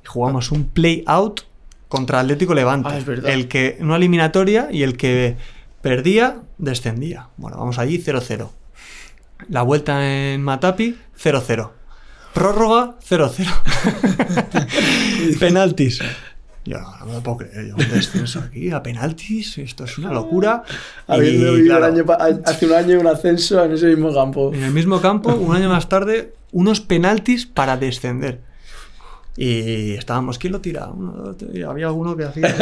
Y 0.04 0.08
jugamos 0.08 0.51
un 0.51 0.65
play-out 0.65 1.41
contra 1.89 2.21
Atlético 2.21 2.54
Levante. 2.54 2.89
Ah, 2.91 2.97
es 2.97 3.06
verdad. 3.06 3.30
El 3.30 3.47
que, 3.47 3.77
una 3.82 3.97
eliminatoria 3.97 4.69
y 4.71 4.84
el 4.84 4.95
que 4.95 5.36
perdía, 5.82 6.43
descendía. 6.58 7.30
Bueno, 7.38 7.58
vamos 7.58 7.77
allí 7.77 7.97
0-0. 7.97 8.49
La 9.49 9.63
vuelta 9.63 10.06
en 10.08 10.41
Matapi, 10.43 10.97
0-0. 11.21 11.71
Prórroga, 12.34 12.95
0-0. 13.08 13.47
Penaltis. 15.39 16.01
Yo 16.63 16.80
no, 16.80 16.95
no 16.99 17.06
me 17.08 17.13
lo 17.13 17.23
puedo 17.23 17.38
creer. 17.38 17.69
Yo 17.69 17.75
un 17.75 17.89
descenso 17.89 18.39
aquí 18.39 18.69
a 18.71 18.84
penaltis. 18.84 19.58
Esto 19.58 19.86
es 19.86 19.97
una 19.97 20.12
locura. 20.12 20.63
Habiendo 21.08 21.54
vivido 21.54 21.80
claro, 21.80 22.06
hace 22.45 22.65
un 22.67 22.73
año 22.73 22.99
un 22.99 23.08
ascenso 23.08 23.63
en 23.63 23.71
ese 23.73 23.88
mismo 23.88 24.13
campo. 24.13 24.54
en 24.54 24.63
el 24.63 24.71
mismo 24.71 25.01
campo, 25.01 25.34
un 25.34 25.56
año 25.56 25.69
más 25.69 25.89
tarde, 25.89 26.34
unos 26.51 26.82
penaltis 26.82 27.47
para 27.47 27.77
descender. 27.77 28.41
Y 29.38 29.93
estábamos, 29.93 30.38
¿quién 30.38 30.54
lo 30.54 30.62
tira? 30.62 30.88
Uno, 30.88 31.13
dos, 31.13 31.38
tres, 31.38 31.51
y 31.54 31.63
había 31.63 31.88
alguno 31.88 32.15
que 32.15 32.25
hacía. 32.25 32.47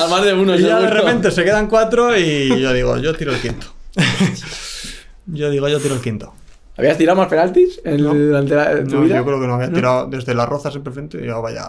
Además 0.00 0.24
de 0.24 0.34
uno, 0.34 0.54
y 0.56 0.62
ya 0.62 0.80
de 0.80 0.90
repente 0.90 1.30
se 1.30 1.44
quedan 1.44 1.68
cuatro 1.68 2.16
y 2.18 2.60
yo 2.60 2.72
digo, 2.72 2.98
yo 2.98 3.14
tiro 3.14 3.32
el 3.32 3.40
quinto. 3.40 3.66
yo 5.26 5.50
digo, 5.50 5.68
yo 5.68 5.80
tiro 5.80 5.94
el 5.94 6.00
quinto. 6.00 6.34
¿Habías 6.74 6.96
tirado 6.96 7.18
más 7.18 7.28
penaltis 7.28 7.82
en 7.84 8.02
No. 8.02 8.14
durante 8.14 8.54
la, 8.54 8.72
en 8.72 8.88
tu 8.88 8.94
No, 8.96 9.00
vida? 9.02 9.16
yo 9.16 9.24
creo 9.26 9.38
que 9.38 9.46
no 9.46 9.54
había 9.56 9.70
tirado 9.70 10.06
desde 10.06 10.34
las 10.34 10.48
rozas 10.48 10.72
siempre 10.72 10.90
frente. 10.90 11.18
Llevaba 11.18 11.52
ya 11.52 11.66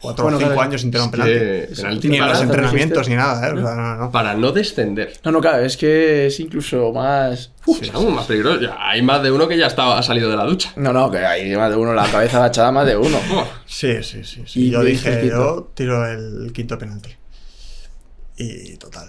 cuatro 0.00 0.22
Bueno, 0.24 0.38
o 0.38 0.40
cinco 0.40 0.54
claro. 0.54 0.66
años 0.68 0.80
sin 0.80 0.90
tirar 0.90 1.04
un 1.04 1.10
penalti. 1.10 1.34
que 1.34 1.68
penalti 1.76 2.08
Ni 2.08 2.16
en 2.16 2.20
para- 2.22 2.32
los 2.32 2.42
entrenamientos 2.42 3.08
ni 3.10 3.16
nada, 3.16 3.48
¿eh? 3.48 3.52
O 3.52 3.60
sea, 3.60 3.74
no, 3.74 3.96
no. 3.96 4.10
Para 4.10 4.32
no 4.34 4.52
descender. 4.52 5.12
No, 5.24 5.30
no, 5.30 5.42
claro, 5.42 5.62
es 5.62 5.76
que 5.76 6.28
es 6.28 6.40
incluso 6.40 6.90
más. 6.90 7.52
Uf, 7.66 7.82
Es 7.82 7.92
aún 7.92 8.14
más 8.14 8.24
peligroso. 8.24 8.58
Ya, 8.62 8.76
Hay 8.80 9.02
más 9.02 9.22
de 9.22 9.30
uno 9.30 9.46
que 9.46 9.58
ya 9.58 9.66
estaba, 9.66 9.98
ha 9.98 10.02
salido 10.02 10.30
de 10.30 10.36
la 10.38 10.44
ducha. 10.44 10.72
No, 10.76 10.90
no, 10.90 11.10
que 11.10 11.18
hay 11.18 11.54
más 11.54 11.68
de 11.70 11.76
uno, 11.76 11.92
la 11.92 12.10
cabeza 12.10 12.38
agachada 12.38 12.72
más 12.72 12.86
de 12.86 12.96
uno. 12.96 13.18
Sí, 13.66 14.02
sí, 14.02 14.24
sí. 14.24 14.42
sí. 14.46 14.68
Y 14.68 14.70
yo 14.70 14.82
dije, 14.82 15.28
yo 15.28 15.70
tiro 15.74 16.06
el 16.10 16.50
quinto 16.54 16.78
penalti. 16.78 17.10
Y 18.38 18.76
total, 18.78 19.08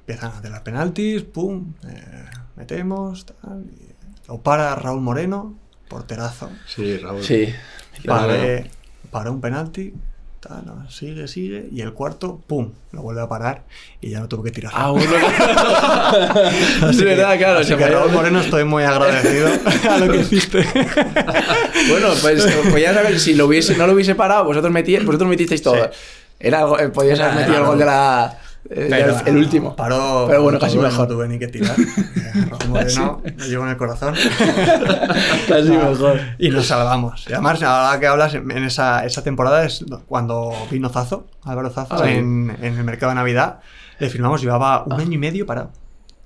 empiezan 0.00 0.32
a 0.32 0.40
tirar 0.40 0.62
penaltis, 0.62 1.22
pum, 1.24 1.74
eh, 1.86 2.24
metemos, 2.58 3.24
tal. 3.26 3.64
y 3.70 3.88
lo 4.28 4.38
para 4.42 4.74
Raúl 4.74 5.00
Moreno, 5.00 5.56
porterazo. 5.88 6.50
Sí, 6.66 6.98
Raúl. 6.98 7.22
Sí. 7.22 7.54
Claro. 8.02 8.28
Para, 8.28 8.64
para 9.10 9.30
un 9.30 9.40
penalti, 9.40 9.94
tal, 10.40 10.66
no, 10.66 10.90
sigue, 10.90 11.26
sigue. 11.28 11.68
Y 11.72 11.80
el 11.80 11.92
cuarto, 11.94 12.40
pum, 12.46 12.72
lo 12.92 13.02
vuelve 13.02 13.22
a 13.22 13.28
parar 13.28 13.64
y 14.00 14.10
ya 14.10 14.20
no 14.20 14.28
tuvo 14.28 14.42
que 14.42 14.50
tirar. 14.50 14.72
Ah. 14.74 14.92
Así 16.82 16.90
es 16.90 16.96
que- 16.98 17.04
verdad, 17.04 17.38
claro. 17.38 17.60
Así 17.60 17.74
que. 17.74 17.86
Raúl 17.88 18.12
Moreno 18.12 18.40
estoy 18.40 18.64
muy 18.64 18.82
agradecido 18.84 19.48
a 19.90 19.98
lo 19.98 20.12
que 20.12 20.18
hiciste. 20.20 20.64
Bueno, 21.90 22.08
pues 22.20 22.44
podías 22.70 22.94
haber, 22.96 23.18
si 23.20 23.34
lo 23.34 23.46
hubiese, 23.46 23.76
no 23.76 23.86
lo 23.86 23.92
hubiese 23.94 24.14
parado, 24.14 24.44
vosotros, 24.44 24.70
metí, 24.72 24.96
vosotros 24.98 25.28
metisteis 25.30 25.62
todo. 25.62 25.76
Sí. 25.84 25.90
Era 26.40 26.58
algo, 26.60 26.78
eh, 26.78 26.88
podías 26.88 27.18
haber 27.20 27.36
metido 27.36 27.54
era 27.54 27.60
el 27.62 27.66
gol 27.66 27.78
de 27.78 27.84
la. 27.86 28.38
Eh, 28.70 28.86
Pero, 28.90 29.16
el 29.26 29.36
último. 29.36 29.74
Paró, 29.76 30.26
Pero 30.28 30.42
bueno, 30.42 30.58
casi 30.58 30.76
mejor. 30.78 31.08
No 31.08 31.14
tuve 31.14 31.28
ni 31.28 31.38
que 31.38 31.48
tirar. 31.48 31.74
Moreno 32.68 33.22
lo 33.36 33.44
llevo 33.46 33.64
en 33.64 33.70
el 33.70 33.76
corazón. 33.76 34.14
Casi 35.48 35.74
Ah, 35.74 35.88
mejor. 35.90 36.20
Y 36.38 36.50
nos 36.50 36.66
salvamos. 36.66 37.24
Y 37.28 37.32
además, 37.32 37.62
ahora 37.62 37.98
que 37.98 38.06
hablas, 38.06 38.34
en 38.34 38.50
esa, 38.64 39.04
esa 39.06 39.22
temporada 39.22 39.64
es 39.64 39.84
cuando 40.06 40.52
vino 40.70 40.88
Zazo, 40.90 41.26
Álvaro 41.44 41.70
Zazo, 41.70 41.94
Ah, 41.94 42.02
sí. 42.04 42.10
en, 42.10 42.56
en 42.60 42.76
el 42.78 42.84
mercado 42.84 43.10
de 43.10 43.16
Navidad. 43.16 43.60
Le 43.98 44.08
firmamos, 44.10 44.40
llevaba 44.42 44.84
un 44.84 44.92
año 45.00 45.12
y 45.14 45.18
medio 45.18 45.46
parado. 45.46 45.70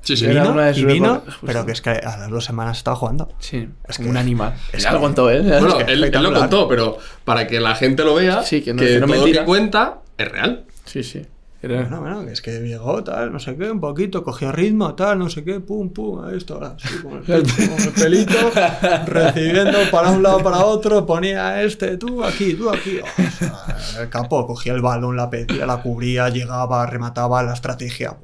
Sí, 0.03 0.17
sí. 0.17 0.27
Vino, 0.27 0.51
una 0.51 0.65
de 0.67 0.81
y 0.81 0.85
vino, 0.85 1.23
pero 1.47 1.65
que 1.65 1.71
es 1.73 1.81
que 1.81 1.91
a 1.91 2.17
las 2.19 2.29
dos 2.29 2.45
semanas 2.45 2.77
estaba 2.79 2.97
jugando. 2.97 3.29
Sí, 3.39 3.69
Es 3.89 3.99
que- 3.99 4.05
un 4.09 4.17
animal. 4.17 4.55
es 4.73 4.83
ya 4.83 4.91
lo 4.91 4.99
que- 4.99 5.03
contó, 5.05 5.31
¿eh? 5.31 5.41
Bueno, 5.43 5.79
Es 5.79 5.85
que 5.85 5.93
él, 5.93 6.05
él 6.05 6.23
lo 6.25 6.35
contó, 6.35 6.67
pero 6.69 6.99
para 7.25 7.47
que 7.47 7.61
la 7.61 7.77
gente 7.77 8.03
lo 8.05 8.17
vea, 8.17 8.43
Sí, 8.43 8.63
que 8.63 8.65
que, 8.65 8.75
no- 8.75 8.81
que 8.83 8.95
no 8.99 9.07
todo 9.07 9.17
mentira. 9.17 9.41
que 9.43 9.47
cuenta 9.47 9.99
es 10.19 10.29
real. 10.29 10.65
Sí, 10.85 11.05
sí. 11.05 11.23
Era- 11.63 11.81
Bueno, 11.83 12.01
bueno, 12.01 12.23
es 12.23 12.43
que 12.43 12.59
llegó, 12.61 13.05
tal, 13.05 13.33
no 13.33 13.39
sé 13.39 13.57
qué, 13.57 13.71
un 13.71 13.81
poquito, 13.81 14.25
cogió 14.25 14.51
ritmo, 14.51 14.95
tal, 14.97 15.19
no 15.21 15.31
sé 15.31 15.45
qué, 15.45 15.61
pum, 15.61 15.91
pum, 15.93 16.25
ahí 16.25 16.37
esto, 16.37 16.61
así, 16.63 16.89
con 17.03 17.19
el, 17.19 17.25
con 17.25 17.81
el 17.81 17.91
pelito, 17.95 18.35
recibiendo 19.07 19.79
para 19.91 20.11
un 20.11 20.23
lado, 20.23 20.43
para 20.43 20.65
otro, 20.65 21.07
ponía 21.07 21.63
este, 21.63 21.97
tú 21.99 22.25
aquí, 22.25 22.55
tú 22.55 22.69
aquí. 22.69 22.99
O 22.99 23.31
sea, 23.31 24.03
el 24.03 24.09
capo 24.09 24.45
cogía 24.47 24.73
el 24.73 24.81
balón, 24.83 25.17
la 25.17 25.31
pedía, 25.31 25.65
la 25.67 25.81
cubría, 25.83 26.29
llegaba, 26.31 26.85
remataba 26.87 27.43
la 27.43 27.53
estrategia. 27.55 28.17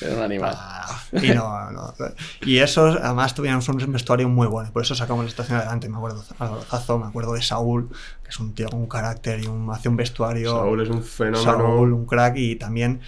Era 0.00 0.14
un 0.16 0.22
animal. 0.22 0.54
Ah, 0.54 0.75
Y, 1.22 1.30
no, 1.30 1.70
no. 1.70 1.94
y 2.42 2.58
esos, 2.58 2.96
además, 2.96 3.34
tuvimos 3.34 3.68
un 3.68 3.92
vestuario 3.92 4.28
muy 4.28 4.46
bueno. 4.46 4.70
Por 4.72 4.82
eso 4.82 4.94
sacamos 4.94 5.24
la 5.24 5.30
estación 5.30 5.58
adelante. 5.58 5.88
Me 5.88 5.96
acuerdo 5.96 6.22
de 6.22 6.98
me 6.98 7.06
acuerdo 7.06 7.32
de 7.34 7.42
Saúl, 7.42 7.88
que 8.22 8.30
es 8.30 8.38
un 8.40 8.54
tío 8.54 8.68
con 8.68 8.80
un 8.80 8.86
carácter 8.86 9.40
y 9.42 9.46
un, 9.46 9.70
hace 9.70 9.88
un 9.88 9.96
vestuario. 9.96 10.50
Saúl 10.52 10.82
es 10.82 10.88
un 10.88 11.02
fenómeno. 11.02 11.42
Saúl, 11.42 11.92
un 11.92 12.06
crack. 12.06 12.36
Y 12.36 12.56
también 12.56 13.00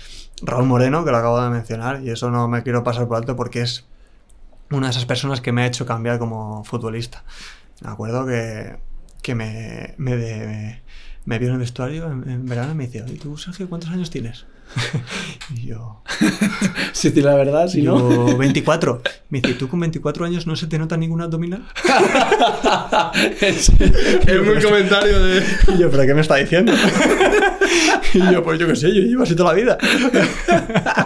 Raúl 0.43 0.67
Moreno, 0.67 1.05
que 1.05 1.11
lo 1.11 1.17
acabo 1.17 1.41
de 1.41 1.51
mencionar. 1.51 2.03
Y 2.03 2.11
eso 2.11 2.31
no 2.31 2.49
me 2.49 2.63
quiero 2.63 2.83
pasar 2.85 3.07
por 3.09 3.17
alto 3.17 3.37
porque 3.37 3.61
es 3.63 3.87
una 4.71 4.87
de 4.89 4.91
esas 4.91 5.07
personas 5.07 5.41
que 5.41 5.53
me 5.53 5.63
ha 5.63 5.67
hecho 5.67 5.87
cambiar 5.87 6.19
como 6.19 6.65
futbolista. 6.65 7.25
Me 7.81 7.91
acuerdo 7.91 8.27
que, 8.27 8.79
que 9.23 9.35
me, 9.35 9.95
me, 9.99 10.17
de- 10.17 10.47
me 10.47 10.83
vio 11.37 11.49
en 11.49 11.55
el 11.55 11.61
vestuario 11.61 12.11
en, 12.11 12.31
en 12.31 12.47
verano 12.47 12.73
y 12.73 12.75
me 12.77 12.87
dice, 12.87 13.05
¿y 13.13 13.17
tú, 13.17 13.37
Sergio, 13.37 13.69
cuántos 13.69 13.91
años 13.91 14.09
tienes? 14.09 14.47
y 15.55 15.67
yo, 15.67 16.03
Si 16.93 17.11
te 17.11 17.23
la 17.23 17.35
verdad, 17.35 17.69
si 17.69 17.83
no. 17.83 18.27
yo, 18.29 18.37
24. 18.37 19.03
Me 19.31 19.41
dice, 19.41 19.55
¿tú 19.55 19.69
con 19.69 19.81
24 19.81 20.25
años 20.25 20.47
no 20.47 20.57
se 20.57 20.67
te 20.67 20.79
nota 20.79 20.97
ningún 20.97 21.23
abdominal? 21.23 21.65
Es 23.41 23.71
muy 24.45 24.63
comentario 24.63 25.23
de. 25.23 25.43
Y 25.75 25.79
yo, 25.79 25.91
¿pero 25.91 26.07
qué 26.07 26.15
me 26.15 26.21
está 26.21 26.37
diciendo? 26.37 26.73
Y 28.15 28.33
yo, 28.33 28.43
pues 28.43 28.59
yo 28.59 28.67
qué 28.67 28.77
sé, 28.77 28.89
yo 28.95 29.03
llevo 29.03 29.23
así 29.23 29.35
toda 29.37 29.53
la 29.55 29.59
vida. 29.61 29.79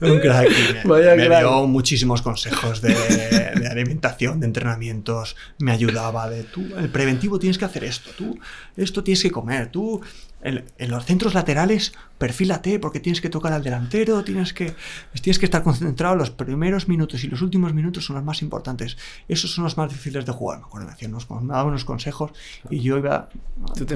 Un 0.00 0.18
crack. 0.20 0.48
Me, 0.84 0.90
Vaya 0.90 1.14
me 1.14 1.26
crack. 1.26 1.40
dio 1.40 1.66
muchísimos 1.66 2.22
consejos 2.22 2.80
de, 2.82 2.94
de 2.94 3.68
alimentación, 3.68 4.40
de 4.40 4.46
entrenamientos. 4.46 5.36
Me 5.58 5.72
ayudaba 5.72 6.28
de 6.28 6.42
tú, 6.44 6.64
el 6.76 6.88
preventivo 6.88 7.38
tienes 7.38 7.58
que 7.58 7.64
hacer 7.64 7.84
esto, 7.84 8.10
tú, 8.16 8.38
esto 8.76 9.04
tienes 9.04 9.22
que 9.22 9.30
comer, 9.30 9.68
tú. 9.70 10.00
En, 10.44 10.64
en 10.76 10.90
los 10.90 11.04
centros 11.04 11.34
laterales, 11.34 11.92
perfílate 12.18 12.80
porque 12.80 12.98
tienes 12.98 13.20
que 13.20 13.28
tocar 13.28 13.52
al 13.52 13.62
delantero, 13.62 14.24
tienes 14.24 14.52
que, 14.52 14.74
tienes 15.20 15.38
que 15.38 15.44
estar 15.46 15.62
concentrado. 15.62 16.16
Los 16.16 16.30
primeros 16.30 16.88
minutos 16.88 17.22
y 17.22 17.28
los 17.28 17.42
últimos 17.42 17.72
minutos 17.74 18.04
son 18.04 18.16
los 18.16 18.24
más 18.24 18.42
importantes. 18.42 18.96
Esos 19.28 19.52
son 19.54 19.62
los 19.62 19.76
más 19.76 19.88
difíciles 19.88 20.26
de 20.26 20.32
jugar. 20.32 20.58
Me 20.58 20.64
acuerdo, 20.64 20.88
me, 20.88 20.94
hacían 20.94 21.12
unos, 21.12 21.30
me 21.30 21.46
daba 21.52 21.62
unos 21.62 21.84
consejos 21.84 22.32
y 22.70 22.80
yo 22.80 22.98
iba. 22.98 23.28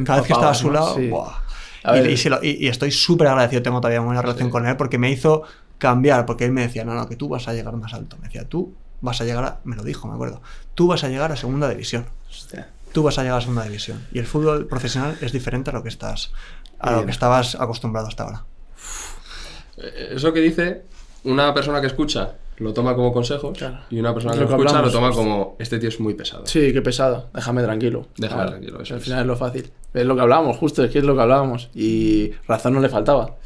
Cada 0.05 0.19
vez 0.21 0.27
que 0.29 0.33
estaba 0.35 0.51
a 0.53 0.55
su 0.55 0.69
¿no? 0.69 0.75
lado, 0.75 0.95
Sí. 0.95 1.09
¡buah! 1.09 1.33
Y- 1.94 2.01
ver. 2.01 2.11
y, 2.11 2.16
se 2.16 2.31
lo- 2.31 2.42
y- 2.42 2.57
y 2.64 2.68
estoy 2.68 2.90
súper 2.90 3.29
agradecido, 3.29 3.62
tengo 3.62 3.81
todavía 3.81 4.01
una 4.01 4.07
buena 4.09 4.22
relación 4.22 4.49
Sí. 4.49 4.53
con 4.53 4.66
él 4.66 4.77
porque 4.77 4.99
me 4.99 5.11
hizo 5.11 5.42
cambiar, 5.79 6.25
porque 6.27 6.44
él 6.44 6.53
me 6.53 6.62
decía, 6.62 6.85
no, 6.85 6.94
no, 6.94 7.09
que 7.09 7.16
tú 7.16 7.29
vas 7.29 7.46
a 7.49 7.53
llegar 7.53 7.75
más 7.77 7.92
alto. 7.94 8.16
Me 8.18 8.25
decía, 8.29 8.49
tú 8.49 8.75
vas 9.03 9.20
a 9.20 9.25
llegar 9.25 9.44
a, 9.44 9.61
me 9.64 9.77
lo 9.77 9.83
dijo, 9.85 10.09
me 10.09 10.14
acuerdo, 10.14 10.40
tú 10.75 10.87
vas 10.88 11.05
a 11.05 11.09
llegar 11.09 11.31
a 11.33 11.37
segunda 11.37 11.68
división. 11.68 12.07
Hostia. 12.31 12.70
Tú 12.92 13.03
vas 13.03 13.18
a 13.18 13.22
llegar 13.22 13.38
a 13.38 13.40
segunda 13.42 13.64
división. 13.64 14.07
Y 14.12 14.18
el 14.18 14.27
fútbol 14.27 14.66
profesional 14.66 15.18
es 15.20 15.33
diferente 15.33 15.68
a 15.70 15.75
lo 15.75 15.83
que 15.83 15.90
estás, 15.90 16.33
a 16.79 16.92
lo 16.92 17.05
que 17.05 17.11
estabas 17.11 17.55
acostumbrado 17.57 18.09
hasta 18.09 18.22
ahora. 18.25 18.44
Eh, 19.77 20.12
Eso 20.14 20.33
que 20.33 20.40
dice, 20.40 20.83
una 21.25 21.53
persona 21.53 21.81
que 21.81 21.87
escucha 21.88 22.33
lo 22.59 22.73
toma 22.73 22.95
como 22.95 23.12
consejos 23.12 23.57
Claro. 23.59 23.79
y 23.90 23.99
una 23.99 24.12
persona 24.14 24.35
que 24.35 24.40
lo 24.40 24.47
escucha 24.49 24.81
lo 24.83 24.90
toma 24.90 25.11
como 25.11 25.57
este 25.59 25.79
tío 25.79 25.88
es 25.88 26.01
muy 26.01 26.14
pesado. 26.14 26.47
Sí, 26.47 26.73
qué 26.73 26.83
pesado. 26.83 27.29
Déjame 27.35 27.62
tranquilo. 27.62 28.07
Déjame 28.16 28.42
Claro. 28.42 28.51
tranquilo, 28.59 28.83
eso 28.83 28.95
Al 28.95 29.01
final 29.01 29.21
es 29.21 29.27
lo 29.27 29.37
fácil. 29.37 29.71
Es 29.95 30.05
lo 30.07 30.14
que 30.14 30.21
hablábamos, 30.23 30.57
justo, 30.57 30.85
es 30.85 30.90
que 30.90 30.99
es 30.99 31.05
lo 31.05 31.14
que 31.14 31.23
hablábamos. 31.23 31.71
Y 31.75 32.33
razón 32.49 32.75
no 32.75 32.81
le 32.81 32.88
faltaba. 32.88 33.37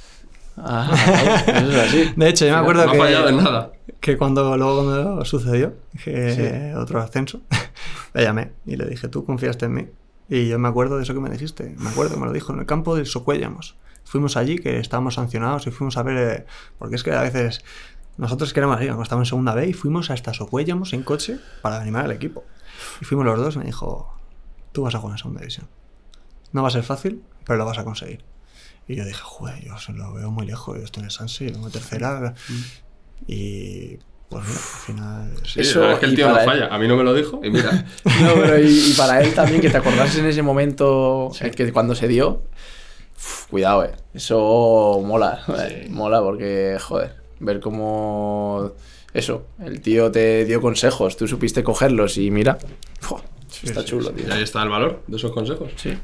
Ah, 0.57 0.91
eso 1.47 1.71
es 1.71 1.77
así. 1.77 2.13
De 2.17 2.29
hecho, 2.29 2.47
yo 2.47 2.53
me 2.53 2.59
acuerdo 2.59 2.85
No 2.85 2.91
ha 2.91 2.93
que, 2.93 2.99
fallado 2.99 3.29
en 3.29 3.37
nada. 3.39 3.73
que 4.01 4.17
cuando 4.17 4.57
luego 4.57 4.85
cuando 4.85 5.25
sucedió, 5.25 5.75
que 6.05 6.75
otro 6.77 7.01
ascenso, 7.01 7.41
le 8.15 8.23
llamé 8.25 8.53
y 8.67 8.77
le 8.77 8.85
dije, 8.87 9.09
tú 9.09 9.25
confiaste 9.25 9.67
en 9.67 9.73
mí. 9.75 9.87
Y 10.29 10.49
yo 10.49 10.59
me 10.59 10.69
acuerdo 10.69 10.97
de 10.97 11.03
eso 11.05 11.15
que 11.15 11.21
me 11.21 11.31
dijiste, 11.31 11.75
me 11.79 11.89
acuerdo, 11.91 12.17
me 12.17 12.27
lo 12.27 12.33
dijo, 12.33 12.53
en 12.53 12.61
el 12.61 12.67
campo 12.67 12.95
del 12.95 13.07
Socuellamos. 13.07 13.77
Fuimos 14.05 14.37
allí, 14.37 14.59
que 14.59 14.79
estábamos 14.79 15.15
sancionados 15.15 15.67
y 15.67 15.71
fuimos 15.71 15.97
a 15.97 16.03
ver, 16.03 16.17
eh, 16.41 16.47
porque 16.79 16.97
es 16.97 17.03
que 17.05 17.13
a 17.13 17.23
veces 17.23 17.63
nosotros 18.21 18.53
queremos 18.53 18.81
ir, 18.83 18.91
como 18.91 19.03
estábamos 19.03 19.27
en 19.27 19.31
segunda 19.31 19.55
B 19.55 19.69
y 19.69 19.73
fuimos 19.73 20.11
hasta 20.11 20.33
Socuellamos 20.35 20.93
en 20.93 21.03
coche 21.03 21.39
para 21.63 21.81
animar 21.81 22.05
al 22.05 22.13
equipo. 22.13 22.45
Y 23.01 23.05
fuimos 23.05 23.27
los 23.27 23.39
dos 23.39 23.57
y 23.57 23.59
me 23.59 23.65
dijo, 23.65 24.15
tú 24.73 24.83
vas 24.83 24.95
a 24.95 24.99
jugar 24.99 25.15
en 25.15 25.19
segunda 25.19 25.41
división. 25.41 25.69
No 26.53 26.63
va 26.63 26.69
a 26.69 26.71
ser 26.71 26.83
fácil, 26.83 27.23
pero 27.47 27.57
lo 27.59 27.65
vas 27.65 27.79
a 27.79 27.85
conseguir. 27.85 28.25
Y 28.89 28.97
yo 28.97 29.05
dije, 29.05 29.21
joder, 29.23 29.63
yo 29.65 29.79
se 29.79 29.93
lo 29.93 30.13
veo 30.13 30.31
muy 30.31 30.47
lejos, 30.47 30.77
yo 30.79 30.85
estoy 30.85 31.01
en 31.03 31.05
el 31.07 31.11
Sanse, 31.11 31.47
yo 31.47 31.53
vengo 31.53 31.71
tercera. 31.71 32.35
Y 33.27 33.99
pues 34.29 34.45
mira, 34.45 34.55
al 35.23 35.29
final... 35.31 35.37
Sí, 35.47 35.61
Eso, 35.61 35.81
la 35.81 35.87
verdad 35.87 35.95
es 35.95 36.01
que 36.01 36.07
el 36.07 36.15
tío 36.17 36.27
no 36.29 36.33
para 36.35 36.45
él- 36.45 36.51
falla. 36.51 36.75
A 36.75 36.79
mí 36.79 36.89
no 36.89 36.97
me 36.97 37.05
lo 37.05 37.15
dijo 37.15 37.41
y 37.43 37.51
mira. 37.51 37.71
No, 38.23 38.35
pero 38.35 38.59
y, 38.61 38.91
y 38.91 38.95
para 38.97 39.21
él 39.23 39.35
también, 39.35 39.61
que 39.61 39.71
te 39.71 39.77
acordases 39.77 40.19
en 40.19 40.27
ese 40.27 40.43
momento, 40.43 41.31
eh, 41.41 41.51
que 41.51 41.73
cuando 41.73 41.95
se 41.95 42.09
dio, 42.09 42.43
uf, 43.17 43.47
cuidado, 43.47 43.85
eh. 43.85 43.93
Eso 44.15 45.01
mola, 45.05 45.43
eh, 45.69 45.87
mola 45.91 46.21
porque, 46.23 46.77
joder, 46.81 47.20
ver 47.41 47.61
cómo 47.61 48.73
eso, 49.13 49.47
el 49.59 49.81
tío 49.81 50.11
te 50.11 50.45
dio 50.45 50.61
consejos, 50.61 51.17
tú 51.17 51.27
supiste 51.27 51.65
cogerlos 51.65 52.17
y 52.17 52.31
mira, 52.31 52.59
uf, 53.11 53.21
está 53.63 53.81
sí, 53.81 53.87
chulo, 53.87 54.13
tío. 54.13 54.33
ahí 54.33 54.43
está 54.43 54.63
el 54.63 54.69
valor 54.69 55.03
de 55.07 55.17
esos 55.17 55.33
consejos. 55.33 55.71
Sí, 55.77 55.99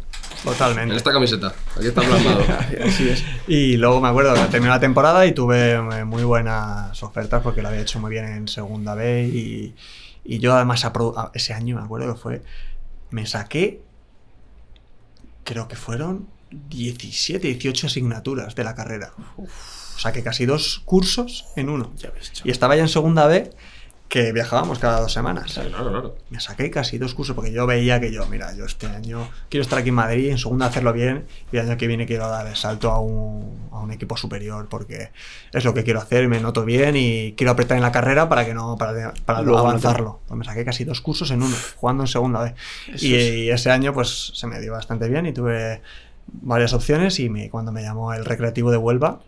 Totalmente. 0.44 0.92
En 0.92 0.96
esta 0.96 1.12
camiseta. 1.12 1.54
Aquí 1.76 1.86
está 1.86 2.02
plasmado. 2.02 2.44
así 2.84 3.08
es. 3.08 3.24
Y 3.48 3.76
luego 3.76 4.00
me 4.00 4.08
acuerdo 4.08 4.34
que 4.34 4.40
terminé 4.42 4.68
la 4.70 4.80
temporada 4.80 5.26
y 5.26 5.32
tuve 5.32 5.72
eh, 5.72 6.04
muy 6.04 6.24
buenas 6.24 7.02
ofertas 7.02 7.42
porque 7.42 7.62
lo 7.62 7.68
había 7.68 7.80
hecho 7.80 7.98
muy 7.98 8.10
bien 8.10 8.26
en 8.26 8.48
segunda 8.48 8.94
B 8.94 9.24
y, 9.24 9.74
y 10.24 10.38
yo 10.38 10.54
además 10.54 10.86
ese 11.34 11.52
año 11.54 11.76
me 11.76 11.82
acuerdo 11.82 12.12
que 12.14 12.20
fue, 12.20 12.42
me 13.10 13.26
saqué, 13.26 13.82
creo 15.44 15.68
que 15.68 15.76
fueron 15.76 16.28
17, 16.50 17.46
18 17.46 17.86
asignaturas 17.86 18.54
de 18.54 18.64
la 18.64 18.74
carrera. 18.74 19.12
O 19.96 19.98
sea 19.98 20.12
que 20.12 20.22
casi 20.22 20.46
dos 20.46 20.82
cursos 20.84 21.46
en 21.56 21.68
uno. 21.70 21.92
Ya 21.96 22.10
ves. 22.10 22.30
Y 22.44 22.50
estaba 22.50 22.76
ya 22.76 22.82
en 22.82 22.88
segunda 22.88 23.26
B 23.26 23.50
que 24.08 24.30
viajábamos 24.32 24.78
cada 24.78 25.00
dos 25.00 25.12
semanas. 25.12 25.54
Claro, 25.54 25.90
claro. 25.90 26.16
Me 26.30 26.38
saqué 26.38 26.70
casi 26.70 26.96
dos 26.96 27.12
cursos 27.12 27.34
porque 27.34 27.50
yo 27.50 27.66
veía 27.66 27.98
que 27.98 28.12
yo, 28.12 28.24
mira, 28.26 28.54
yo 28.54 28.64
este 28.64 28.86
año 28.86 29.28
quiero 29.48 29.62
estar 29.62 29.80
aquí 29.80 29.88
en 29.88 29.96
Madrid, 29.96 30.30
en 30.30 30.38
segunda 30.38 30.66
hacerlo 30.66 30.92
bien 30.92 31.26
y 31.50 31.56
el 31.56 31.68
año 31.68 31.76
que 31.76 31.88
viene 31.88 32.06
quiero 32.06 32.28
dar 32.28 32.46
el 32.46 32.54
salto 32.54 32.92
a 32.92 33.00
un, 33.00 33.68
a 33.72 33.80
un 33.80 33.90
equipo 33.90 34.16
superior 34.16 34.68
porque 34.68 35.10
es 35.52 35.64
lo 35.64 35.74
que 35.74 35.82
quiero 35.82 35.98
hacer, 36.00 36.28
me 36.28 36.38
noto 36.38 36.64
bien 36.64 36.94
y 36.96 37.32
quiero 37.36 37.50
apretar 37.50 37.76
en 37.78 37.82
la 37.82 37.90
carrera 37.90 38.28
para 38.28 38.46
que 38.46 38.54
no 38.54 38.76
para, 38.78 39.12
para 39.24 39.42
Luego 39.42 39.58
avanzarlo. 39.58 40.20
Pues 40.28 40.38
me 40.38 40.44
saqué 40.44 40.64
casi 40.64 40.84
dos 40.84 41.00
cursos 41.00 41.32
en 41.32 41.42
uno, 41.42 41.56
jugando 41.74 42.04
en 42.04 42.08
segunda 42.08 42.42
vez. 42.44 42.54
Y, 43.02 43.14
es. 43.16 43.34
y 43.34 43.50
ese 43.50 43.72
año 43.72 43.92
pues 43.92 44.30
se 44.34 44.46
me 44.46 44.60
dio 44.60 44.70
bastante 44.70 45.08
bien 45.08 45.26
y 45.26 45.32
tuve 45.32 45.82
varias 46.28 46.72
opciones 46.74 47.18
y 47.18 47.28
me- 47.28 47.50
cuando 47.50 47.72
me 47.72 47.82
llamó 47.82 48.12
el 48.14 48.24
recreativo 48.24 48.70
de 48.70 48.76
Huelva 48.76 49.18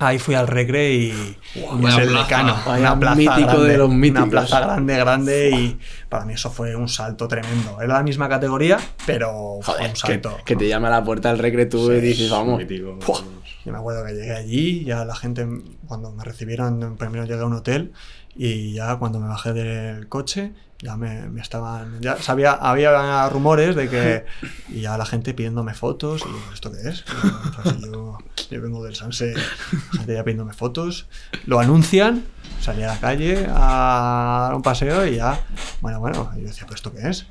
Ahí 0.00 0.18
fui 0.18 0.34
al 0.36 0.46
Recre 0.46 0.92
y, 0.92 1.36
y 1.56 1.62
vaya 1.82 2.02
es 2.02 2.08
el 2.08 2.14
decano. 2.14 2.56
Una 2.66 2.98
plaza 2.98 3.16
mítico 3.16 3.36
grande, 3.46 3.68
de 3.68 3.78
los 3.78 3.88
Una 3.88 3.96
míticos. 3.98 4.28
plaza 4.28 4.60
grande, 4.60 4.96
grande 4.96 5.50
y 5.50 5.78
para 6.08 6.24
mí 6.24 6.34
eso 6.34 6.50
fue 6.50 6.76
un 6.76 6.88
salto 6.88 7.26
tremendo. 7.26 7.80
Era 7.80 7.94
la 7.94 8.02
misma 8.02 8.28
categoría, 8.28 8.78
pero 9.06 9.58
fue 9.60 9.74
Joder, 9.74 9.86
un 9.88 9.92
que, 9.94 9.98
salto. 9.98 10.36
que 10.44 10.54
te 10.56 10.68
llame 10.68 10.86
a 10.86 10.90
la 10.90 11.04
puerta 11.04 11.30
del 11.30 11.38
recre 11.40 11.66
tú 11.66 11.90
y 11.92 12.00
dices, 12.00 12.30
vamos. 12.30 12.58
Mítico. 12.58 12.98
Yo 13.64 13.72
me 13.72 13.78
acuerdo 13.78 14.04
que 14.06 14.12
llegué 14.14 14.34
allí, 14.34 14.84
ya 14.84 15.04
la 15.04 15.14
gente, 15.16 15.46
cuando 15.86 16.10
me 16.12 16.24
recibieron, 16.24 16.96
primero 16.96 17.24
llegué 17.26 17.40
a 17.40 17.44
un 17.46 17.52
hotel 17.54 17.92
y 18.40 18.74
ya 18.74 18.94
cuando 18.96 19.18
me 19.18 19.26
bajé 19.26 19.52
del 19.52 20.08
coche, 20.08 20.52
ya 20.80 20.96
me, 20.96 21.28
me 21.28 21.40
estaban. 21.40 22.00
Ya 22.00 22.16
sabía, 22.18 22.52
había 22.52 23.28
rumores 23.28 23.74
de 23.74 23.88
que. 23.88 24.24
Y 24.68 24.82
ya 24.82 24.96
la 24.96 25.04
gente 25.06 25.34
pidiéndome 25.34 25.74
fotos. 25.74 26.22
Y 26.22 26.54
¿esto 26.54 26.70
qué 26.70 26.88
es? 26.88 27.04
Pues, 27.62 27.80
yo, 27.80 28.18
yo 28.50 28.62
vengo 28.62 28.84
del 28.84 28.94
Sanse, 28.94 29.34
la 29.34 29.98
gente 29.98 30.14
ya 30.14 30.22
pidiéndome 30.22 30.52
fotos. 30.52 31.08
Lo 31.46 31.58
anuncian, 31.58 32.24
salí 32.60 32.82
a 32.82 32.88
la 32.88 32.98
calle 32.98 33.46
a 33.48 34.40
dar 34.48 34.54
un 34.54 34.62
paseo 34.62 35.06
y 35.06 35.16
ya. 35.16 35.38
Bueno, 35.80 36.00
bueno, 36.00 36.30
y 36.36 36.40
yo 36.42 36.46
decía, 36.48 36.64
¿pero 36.64 36.74
esto 36.76 36.92
qué 36.92 37.08
es? 37.08 37.26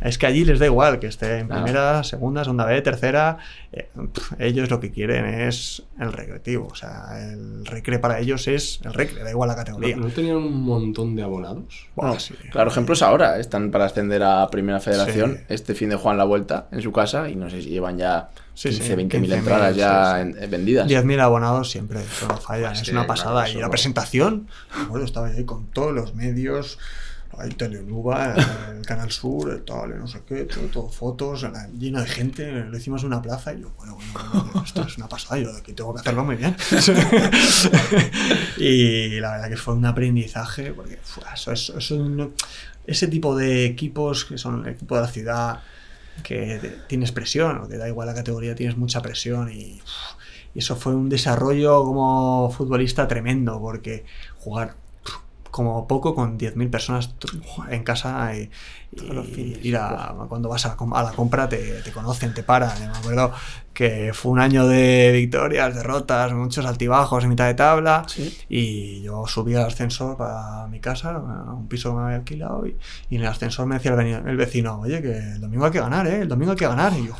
Es 0.00 0.16
que 0.16 0.26
allí 0.26 0.44
les 0.44 0.60
da 0.60 0.66
igual 0.66 1.00
que 1.00 1.08
esté 1.08 1.38
en 1.40 1.48
Claro. 1.48 1.64
primera, 1.64 2.04
segunda, 2.04 2.44
segunda 2.44 2.64
B, 2.66 2.80
tercera. 2.82 3.38
eh, 3.72 3.88
pf, 4.14 4.36
ellos 4.38 4.70
lo 4.70 4.78
que 4.78 4.92
quieren 4.92 5.24
es 5.24 5.82
el 5.98 6.12
recreativo. 6.12 6.68
O 6.70 6.74
sea, 6.76 7.18
el 7.20 7.66
recre 7.66 7.98
para 7.98 8.20
ellos 8.20 8.46
es 8.46 8.80
el 8.84 8.94
recre, 8.94 9.24
da 9.24 9.30
igual 9.30 9.48
la 9.48 9.56
categoría. 9.56 9.96
¿No, 9.96 10.02
no 10.06 10.08
tenían 10.10 10.36
un 10.36 10.62
montón 10.62 11.16
de 11.16 11.24
abonados? 11.24 11.88
Buah, 11.96 12.10
No, 12.12 12.20
sí. 12.20 12.32
Claro, 12.52 12.70
ejemplos 12.70 13.02
ahora. 13.02 13.40
Están 13.40 13.72
para 13.72 13.86
ascender 13.86 14.22
a 14.22 14.46
Primera 14.50 14.78
Federación. 14.78 15.38
Sí. 15.38 15.44
Este 15.48 15.74
fin 15.74 15.88
de 15.90 15.96
Juan 15.96 16.16
la 16.16 16.24
vuelta 16.24 16.68
en 16.70 16.80
su 16.80 16.92
casa 16.92 17.28
y 17.28 17.34
no 17.34 17.50
sé 17.50 17.60
si 17.60 17.70
llevan 17.70 17.98
ya 17.98 18.30
Sí, 18.58 18.70
15, 18.70 18.84
sí, 18.88 18.94
20 18.96 19.20
mil 19.20 19.30
15.000, 19.30 19.38
entradas 19.38 19.76
ya 19.76 20.16
sí, 20.24 20.32
sí. 20.32 20.38
en- 20.44 20.50
vendidas. 20.50 20.88
10.000 20.88 21.20
abonados 21.20 21.70
siempre, 21.70 22.00
no 22.28 22.36
falla, 22.38 22.72
Es 22.72 22.82
es 22.82 22.88
una 22.88 23.06
pasada. 23.06 23.48
Y 23.48 23.54
la 23.54 23.70
presentación, 23.70 24.48
acuerdo, 24.84 25.04
estaba 25.06 25.28
ahí 25.28 25.44
con 25.44 25.66
todos 25.66 25.92
los 25.94 26.14
medios, 26.16 26.76
Hay 27.40 27.50
Telenuba, 27.50 28.34
el 28.76 28.84
Canal 28.84 29.12
Sur, 29.12 29.52
el 29.52 29.62
tal, 29.64 29.96
no 29.96 30.08
sé 30.08 30.22
qué, 30.26 30.42
todo, 30.46 30.64
todo 30.72 30.88
fotos, 30.88 31.42
la- 31.42 31.68
lleno 31.78 32.00
de 32.00 32.08
gente. 32.08 32.50
Lo 32.50 32.76
hicimos 32.76 33.02
en 33.02 33.08
una 33.08 33.22
plaza 33.22 33.52
y 33.54 33.60
yo, 33.60 33.70
bueno, 33.78 33.94
bueno, 34.12 34.42
bueno, 34.44 34.62
esto 34.66 34.82
es 34.82 34.96
una 34.96 35.08
pasada, 35.08 35.38
yo 35.38 35.56
aquí 35.56 35.72
tengo 35.72 35.94
que 35.94 36.00
hacerlo 36.00 36.24
muy 36.24 36.34
bien. 36.34 36.56
y 38.56 39.20
la 39.20 39.32
verdad 39.32 39.48
que 39.50 39.56
fue 39.56 39.74
un 39.74 39.86
aprendizaje, 39.86 40.72
porque 40.72 40.98
fu, 41.02 41.20
eso, 41.32 41.52
es- 41.52 41.70
eso 41.76 42.30
ese 42.86 43.06
tipo 43.08 43.36
de 43.36 43.66
equipos 43.66 44.24
que 44.24 44.38
son 44.38 44.66
el 44.66 44.72
equipo 44.74 44.96
de 44.96 45.02
la 45.02 45.08
ciudad, 45.08 45.60
que 46.22 46.58
te- 46.60 46.70
tienes 46.88 47.12
presión, 47.12 47.58
o 47.58 47.68
que 47.68 47.76
da 47.78 47.88
igual 47.88 48.06
la 48.08 48.14
categoría, 48.14 48.54
tienes 48.54 48.76
mucha 48.76 49.00
presión 49.02 49.50
y, 49.52 49.80
eso 50.54 50.74
fue 50.76 50.94
un 50.94 51.08
desarrollo 51.08 51.84
como 51.84 52.50
futbolista 52.50 53.06
tremendo, 53.06 53.60
porque 53.60 54.04
jugar 54.38 54.76
como 55.50 55.86
poco 55.86 56.14
con 56.14 56.36
10.000 56.38 56.68
personas 56.70 57.14
en 57.70 57.84
casa 57.84 58.32
ir 59.62 59.76
a, 59.76 60.14
cuando 60.28 60.48
vas 60.48 60.66
a, 60.66 60.76
com- 60.76 60.94
a 60.94 61.02
la 61.02 61.12
compra 61.12 61.48
te, 61.48 61.80
te 61.82 61.92
conocen, 61.92 62.32
te 62.34 62.42
paran. 62.42 62.70
Yo 62.80 62.90
Me 62.90 62.98
acuerdo 62.98 63.32
que 63.72 64.10
fue 64.12 64.32
un 64.32 64.40
año 64.40 64.66
de 64.66 65.10
victorias, 65.12 65.72
derrotas, 65.74 66.32
muchos 66.32 66.66
altibajos 66.66 67.22
en 67.22 67.30
mitad 67.30 67.46
de 67.46 67.54
tabla 67.54 68.02
Sí. 68.08 68.36
y 68.48 69.02
yo 69.02 69.24
subí 69.28 69.54
al 69.54 69.66
ascensor 69.66 70.16
para 70.16 70.66
mi 70.66 70.80
casa, 70.80 71.10
a 71.10 71.52
un 71.52 71.68
piso 71.68 71.90
que 71.90 71.96
me 71.98 72.02
había 72.06 72.16
alquilado 72.16 72.66
y, 72.66 72.76
y 73.10 73.16
en 73.16 73.22
el 73.22 73.28
ascensor 73.28 73.66
me 73.66 73.76
decía 73.76 73.92
el 73.92 74.36
vecino, 74.36 74.80
oye, 74.80 75.00
que 75.00 75.16
el 75.16 75.40
domingo 75.40 75.66
hay 75.66 75.70
que 75.70 75.80
ganar, 75.80 76.06
¿eh? 76.08 76.22
El 76.22 76.28
domingo 76.28 76.52
hay 76.52 76.58
que 76.58 76.66
ganar. 76.66 76.92
Y 76.94 77.06
yo, 77.06 77.14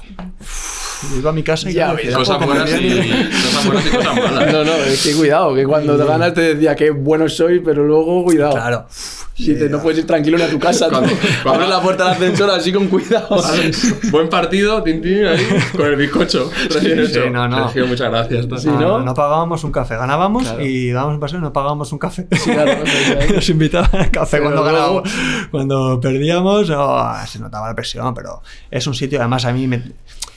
yo 1.12 1.16
iba 1.16 1.30
a 1.30 1.32
mi 1.32 1.44
casa 1.44 1.70
y 1.70 1.74
Ya 1.74 1.92
ves, 1.92 2.12
Cosas 2.12 2.38
"Poco 2.38 2.52
me 2.52 2.58
buenas 2.58 2.80
y, 2.80 2.82
viene". 2.82 3.28
cosas 3.30 3.66
buenas 3.66 3.86
y 3.86 3.90
cosas 3.90 4.14
malas. 4.16 4.52
No, 4.52 4.64
no, 4.64 4.72
es 4.74 5.02
que 5.06 5.14
cuidado, 5.14 5.54
que 5.54 5.64
cuando 5.64 5.96
te 5.96 6.04
ganas 6.04 6.34
te 6.34 6.54
decía 6.54 6.74
que 6.74 6.90
bueno 6.90 7.28
soy, 7.28 7.60
pero 7.60 7.84
luego 7.84 8.24
cuidado. 8.24 8.52
Claro. 8.54 8.86
Si 8.90 9.54
te, 9.54 9.68
no 9.68 9.80
puedes 9.80 10.00
ir 10.00 10.06
tranquilo 10.08 10.36
ni 10.36 10.42
a 10.42 10.50
tu 10.50 10.58
casa, 10.58 10.88
cuando- 10.90 11.10
abres 11.58 11.68
la 11.76 11.82
puerta 11.82 12.04
del 12.04 12.12
ascensor 12.14 12.50
así 12.50 12.72
con 12.72 12.88
cuidado. 12.88 13.42
Buen 14.10 14.28
partido, 14.28 14.82
Tintín, 14.82 15.24
ahí, 15.26 15.46
con 15.76 15.86
el 15.86 15.96
bizcocho 15.96 16.50
recién 16.70 17.06
Sí, 17.06 17.12
hecho. 17.18 17.30
no, 17.30 17.48
no. 17.48 17.64
Sergio, 17.64 17.86
muchas 17.86 18.10
gracias. 18.10 18.46
Sí, 18.62 18.68
no, 18.68 18.80
¿no? 18.80 18.98
no, 18.98 19.04
no 19.04 19.14
pagábamos 19.14 19.64
un 19.64 19.72
café, 19.72 19.96
ganábamos 19.96 20.44
Claro. 20.44 20.64
y 20.64 20.90
dábamos 20.90 21.14
un 21.14 21.20
paseo 21.20 21.38
y 21.38 21.42
no 21.42 21.52
pagábamos 21.52 21.92
un 21.92 21.98
café. 21.98 22.26
Sí, 22.32 22.50
claro. 22.50 22.72
Nos 23.34 23.48
invitaban 23.48 23.90
al 23.94 24.10
café 24.10 24.38
Pero 24.38 24.44
cuando 24.44 24.62
ganábamos. 24.64 25.10
Cuando 25.50 26.00
perdíamos, 26.00 26.70
oh, 26.70 27.12
se 27.26 27.38
notaba 27.38 27.68
la 27.68 27.74
presión, 27.74 28.14
pero 28.14 28.42
es 28.70 28.86
un 28.86 28.94
sitio, 28.94 29.18
además 29.20 29.44
a 29.44 29.52
mí 29.52 29.66
me- 29.66 29.82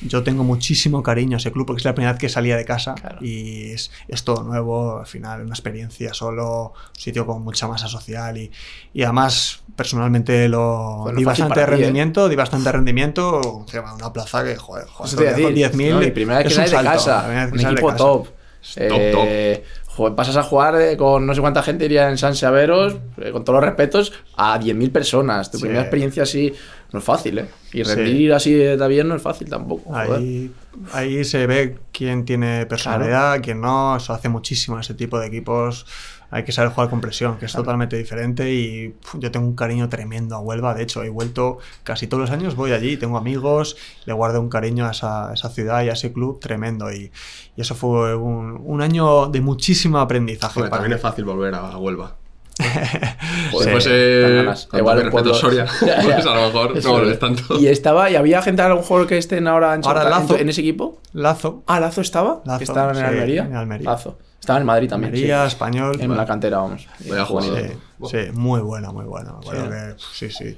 yo 0.01 0.23
tengo 0.23 0.43
muchísimo 0.43 1.03
cariño 1.03 1.37
a 1.37 1.39
ese 1.39 1.51
club 1.51 1.65
porque 1.67 1.79
es 1.81 1.85
la 1.85 1.93
primera 1.93 2.13
vez 2.13 2.19
que 2.19 2.29
salía 2.29 2.57
de 2.57 2.65
casa 2.65 2.95
Claro. 2.95 3.17
y 3.21 3.71
es, 3.71 3.91
es 4.07 4.23
todo 4.23 4.43
nuevo, 4.43 4.99
al 4.99 5.05
final 5.07 5.41
una 5.41 5.53
experiencia 5.53 6.13
solo, 6.13 6.73
un 6.95 6.99
sitio 6.99 7.25
con 7.25 7.43
mucha 7.43 7.67
masa 7.67 7.87
social 7.87 8.37
y, 8.37 8.51
y 8.93 9.03
además 9.03 9.63
personalmente 9.75 10.47
lo 10.49 10.99
Bueno, 11.03 11.17
di 11.19 11.23
bastante 11.23 11.61
¿eh? 11.61 11.65
rendimiento, 11.65 12.29
di 12.29 12.35
bastante 12.35 12.71
rendimiento, 12.71 13.65
una 13.95 14.13
plaza 14.13 14.43
que, 14.43 14.55
joder, 14.55 14.85
joder 14.87 15.07
Eso 15.07 15.17
te 15.17 15.23
iba 15.23 15.31
a 15.31 15.33
con 15.41 15.55
decir, 15.55 15.71
10.000 15.71 15.91
¿no? 15.91 16.03
Y 16.03 16.11
primera 16.11 16.39
vez 16.39 16.53
que 16.55 16.63
es 16.63 16.71
de 16.71 16.77
casa, 16.83 17.25
un 17.51 17.57
de 17.57 17.63
equipo 17.63 17.87
casa. 17.87 17.97
top. 17.97 18.27
Top, 18.27 18.35
Eh, 18.75 19.63
joder, 19.95 20.15
pasas 20.15 20.37
a 20.37 20.43
jugar 20.43 20.79
eh, 20.81 20.95
con 20.97 21.25
no 21.25 21.33
sé 21.35 21.41
cuánta 21.41 21.61
gente 21.63 21.85
iría 21.85 22.09
en 22.09 22.17
San 22.17 22.35
Severos, 22.35 22.95
eh, 23.17 23.31
con 23.31 23.43
todos 23.43 23.57
los 23.59 23.65
respetos, 23.65 24.13
a 24.37 24.57
10.000 24.59 24.91
personas. 24.91 25.51
Tu 25.51 25.57
Sí. 25.57 25.63
primera 25.63 25.81
experiencia 25.81 26.23
así 26.23 26.53
no 26.93 26.99
es 26.99 27.05
fácil, 27.05 27.39
¿eh? 27.39 27.45
Y 27.73 27.83
rendir 27.83 28.33
así 28.33 28.53
de 28.53 28.87
bien 28.87 29.07
no 29.07 29.15
es 29.15 29.21
fácil 29.21 29.49
tampoco. 29.49 29.95
Ahí, 29.95 30.51
ahí 30.93 31.23
se 31.23 31.45
ve 31.47 31.77
quién 31.91 32.25
tiene 32.25 32.65
personalidad, 32.65 33.39
quién 33.41 33.61
no. 33.61 33.95
Eso 33.97 34.13
hace 34.13 34.29
muchísimo 34.29 34.79
ese 34.79 34.93
tipo 34.93 35.19
de 35.19 35.27
equipos. 35.27 35.85
Hay 36.33 36.43
que 36.45 36.51
saber 36.53 36.71
jugar 36.71 36.89
con 36.89 37.01
presión, 37.01 37.37
que 37.37 37.45
es 37.45 37.51
totalmente 37.53 37.97
diferente. 37.97 38.49
Y 38.53 38.89
pf, 38.89 39.19
yo 39.19 39.31
tengo 39.31 39.45
un 39.45 39.55
cariño 39.55 39.89
tremendo 39.89 40.35
a 40.35 40.39
Huelva. 40.39 40.73
De 40.73 40.81
hecho, 40.83 41.03
he 41.03 41.09
vuelto 41.09 41.57
casi 41.83 42.07
todos 42.07 42.21
los 42.21 42.31
años, 42.31 42.55
voy 42.55 42.71
allí, 42.71 42.95
tengo 42.97 43.17
amigos, 43.17 43.75
le 44.05 44.13
guardo 44.13 44.39
un 44.39 44.47
cariño 44.49 44.87
a 44.87 44.91
esa, 44.91 45.29
a 45.31 45.33
esa 45.33 45.49
ciudad 45.49 45.83
y 45.83 45.89
a 45.89 45.93
ese 45.93 46.13
club 46.13 46.39
tremendo. 46.39 46.91
Y, 46.91 47.11
y 47.57 47.61
eso 47.61 47.75
fue 47.75 48.15
un, 48.15 48.61
un 48.63 48.81
año 48.81 49.27
de 49.27 49.41
muchísimo 49.41 49.99
aprendizaje. 49.99 50.53
Joder, 50.53 50.69
para 50.69 50.81
también 50.83 50.95
mí. 50.95 50.95
es 50.95 51.01
fácil 51.01 51.25
volver 51.25 51.53
a 51.53 51.77
Huelva. 51.77 52.15
Fuese 53.51 54.21
dan 54.21 54.35
ganas. 54.35 54.65
con 54.67 54.79
Igual 54.79 55.33
Soria, 55.35 55.65
Ya, 55.81 55.87
ya. 55.87 56.01
pues 56.03 56.25
a 56.25 56.35
lo 56.35 56.41
mejor 56.47 56.77
Eso 56.77 56.87
no 56.89 56.95
es. 56.95 57.01
volves 57.01 57.19
tanto. 57.19 57.59
Y 57.59 57.67
estaba, 57.67 58.09
y 58.09 58.15
había 58.15 58.41
gente 58.41 58.61
a 58.61 58.69
lo 58.69 58.77
mejor 58.77 59.07
que 59.07 59.17
estén 59.17 59.47
ahora 59.47 59.73
en, 59.75 59.81
Ahora 59.85 60.01
Chota- 60.01 60.03
en 60.03 60.09
Lazo. 60.21 60.33
tu- 60.35 60.41
en 60.41 60.49
ese 60.49 60.61
equipo. 60.61 60.99
Lazo, 61.13 61.63
Ah, 61.67 61.79
Lazo 61.79 62.01
estaba. 62.01 62.41
Lazo, 62.45 62.57
que 62.59 62.63
estaban 62.63 62.95
en 62.95 63.01
sí, 63.01 63.07
Almería. 63.07 63.43
en 63.45 63.55
Almería. 63.55 63.89
Lazo. 63.91 64.17
Estaba 64.41 64.59
en 64.59 64.65
Madrid 64.65 64.89
también. 64.89 65.13
Almería, 65.13 65.43
sí. 65.43 65.47
español. 65.49 66.01
En 66.01 66.17
la 66.17 66.25
cantera, 66.25 66.57
vamos. 66.57 66.87
Vaya 67.07 67.25
Juvenil. 67.25 67.51
jugador. 67.97 68.11
Sí, 68.11 68.17
sí, 68.25 68.31
muy 68.33 68.59
buena, 68.59 68.91
muy 68.91 69.05
buena. 69.05 69.31
Me 69.33 69.37
acuerdo 69.37 69.65
Sí. 69.97 70.25
que, 70.27 70.29
sí, 70.31 70.57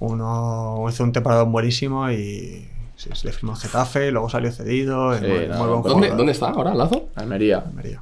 Uno 0.00 0.86
hizo 0.88 1.04
un 1.04 1.12
temporada 1.12 1.42
buenísimo 1.44 2.10
y 2.10 2.66
sí, 2.96 3.10
se 3.12 3.26
le 3.26 3.32
firmó 3.32 3.54
Getafe, 3.54 4.10
luego 4.10 4.28
salió 4.28 4.50
cedido. 4.50 5.16
Sí, 5.18 5.24
muy, 5.26 5.68
buen 5.68 5.82
¿Dónde. 5.82 6.08
¿Dónde 6.10 6.32
está 6.32 6.48
ahora 6.48 6.74
Lazo? 6.74 7.08
Almería. 7.14 7.58
Almería, 7.58 8.00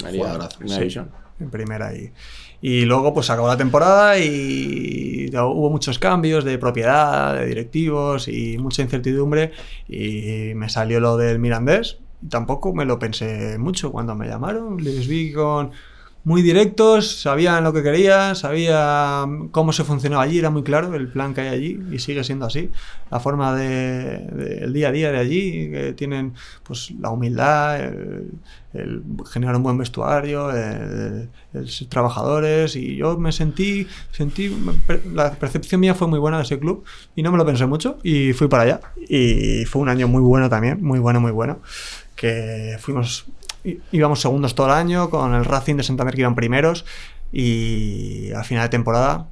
Almería. 0.00 0.48
División. 0.60 1.10
en 1.40 1.48
primera. 1.50 1.94
Y, 1.94 2.12
y 2.60 2.84
luego 2.84 3.14
pues 3.14 3.30
acabó 3.30 3.48
la 3.48 3.56
temporada 3.56 4.18
y 4.18 5.30
hubo 5.34 5.70
muchos 5.70 5.98
cambios 5.98 6.44
de 6.44 6.58
propiedad, 6.58 7.34
de 7.34 7.46
directivos 7.46 8.28
y 8.28 8.58
mucha 8.58 8.82
incertidumbre. 8.82 9.52
Y 9.88 10.52
me 10.54 10.68
salió 10.68 11.00
lo 11.00 11.16
del 11.16 11.38
Mirandés. 11.38 11.98
Tampoco 12.30 12.72
me 12.74 12.84
lo 12.84 12.98
pensé 12.98 13.58
mucho 13.58 13.90
cuando 13.92 14.14
me 14.14 14.26
llamaron. 14.28 14.82
Les 14.82 15.06
vi 15.08 15.32
con 15.32 15.70
muy 16.24 16.40
directos, 16.42 17.20
sabían 17.20 17.64
lo 17.64 17.72
que 17.72 17.82
querían, 17.82 18.36
sabían 18.36 19.48
cómo 19.48 19.72
se 19.72 19.82
funcionaba 19.82 20.22
allí, 20.22 20.38
era 20.38 20.50
muy 20.50 20.62
claro 20.62 20.94
el 20.94 21.08
plan 21.10 21.34
que 21.34 21.40
hay 21.40 21.48
allí 21.48 21.80
y 21.90 21.98
sigue 21.98 22.22
siendo 22.22 22.46
así. 22.46 22.70
La 23.10 23.18
forma 23.18 23.56
de, 23.56 24.18
de- 24.28 24.58
el 24.64 24.72
día 24.72 24.88
a 24.88 24.92
día 24.92 25.10
de 25.10 25.18
allí, 25.18 25.70
que 25.70 25.92
tienen 25.94 26.34
pues 26.62 26.92
la 27.00 27.10
humildad, 27.10 27.80
el, 27.80 28.30
el 28.72 29.02
generar 29.32 29.56
un 29.56 29.64
buen 29.64 29.76
vestuario, 29.78 30.50
el, 30.52 31.28
el 31.54 31.68
ser 31.68 31.88
trabajadores 31.88 32.76
y 32.76 32.94
yo 32.96 33.18
me 33.18 33.32
sentí, 33.32 33.88
sentí, 34.12 34.48
la 35.12 35.32
percepción 35.34 35.80
mía 35.80 35.94
fue 35.94 36.06
muy 36.08 36.18
buena 36.18 36.38
de 36.38 36.44
ese 36.44 36.58
club 36.58 36.84
y 37.14 37.22
no 37.22 37.32
me 37.32 37.38
lo 37.38 37.44
pensé 37.44 37.66
mucho 37.66 37.98
y 38.02 38.32
fui 38.32 38.48
para 38.48 38.62
allá 38.62 38.80
y 38.96 39.64
fue 39.66 39.82
un 39.82 39.88
año 39.88 40.08
muy 40.08 40.22
bueno 40.22 40.48
también, 40.48 40.82
muy 40.82 40.98
bueno, 40.98 41.20
muy 41.20 41.32
bueno, 41.32 41.60
que 42.16 42.76
fuimos 42.80 43.26
íbamos 43.92 44.20
segundos 44.20 44.54
todo 44.54 44.66
el 44.68 44.72
año, 44.72 45.10
con 45.10 45.34
el 45.34 45.44
Racing 45.44 45.76
de 45.76 45.82
Santander 45.82 46.14
que 46.14 46.22
iban 46.22 46.34
primeros 46.34 46.84
y 47.32 48.32
al 48.32 48.44
final 48.44 48.64
de 48.64 48.68
temporada 48.68 49.28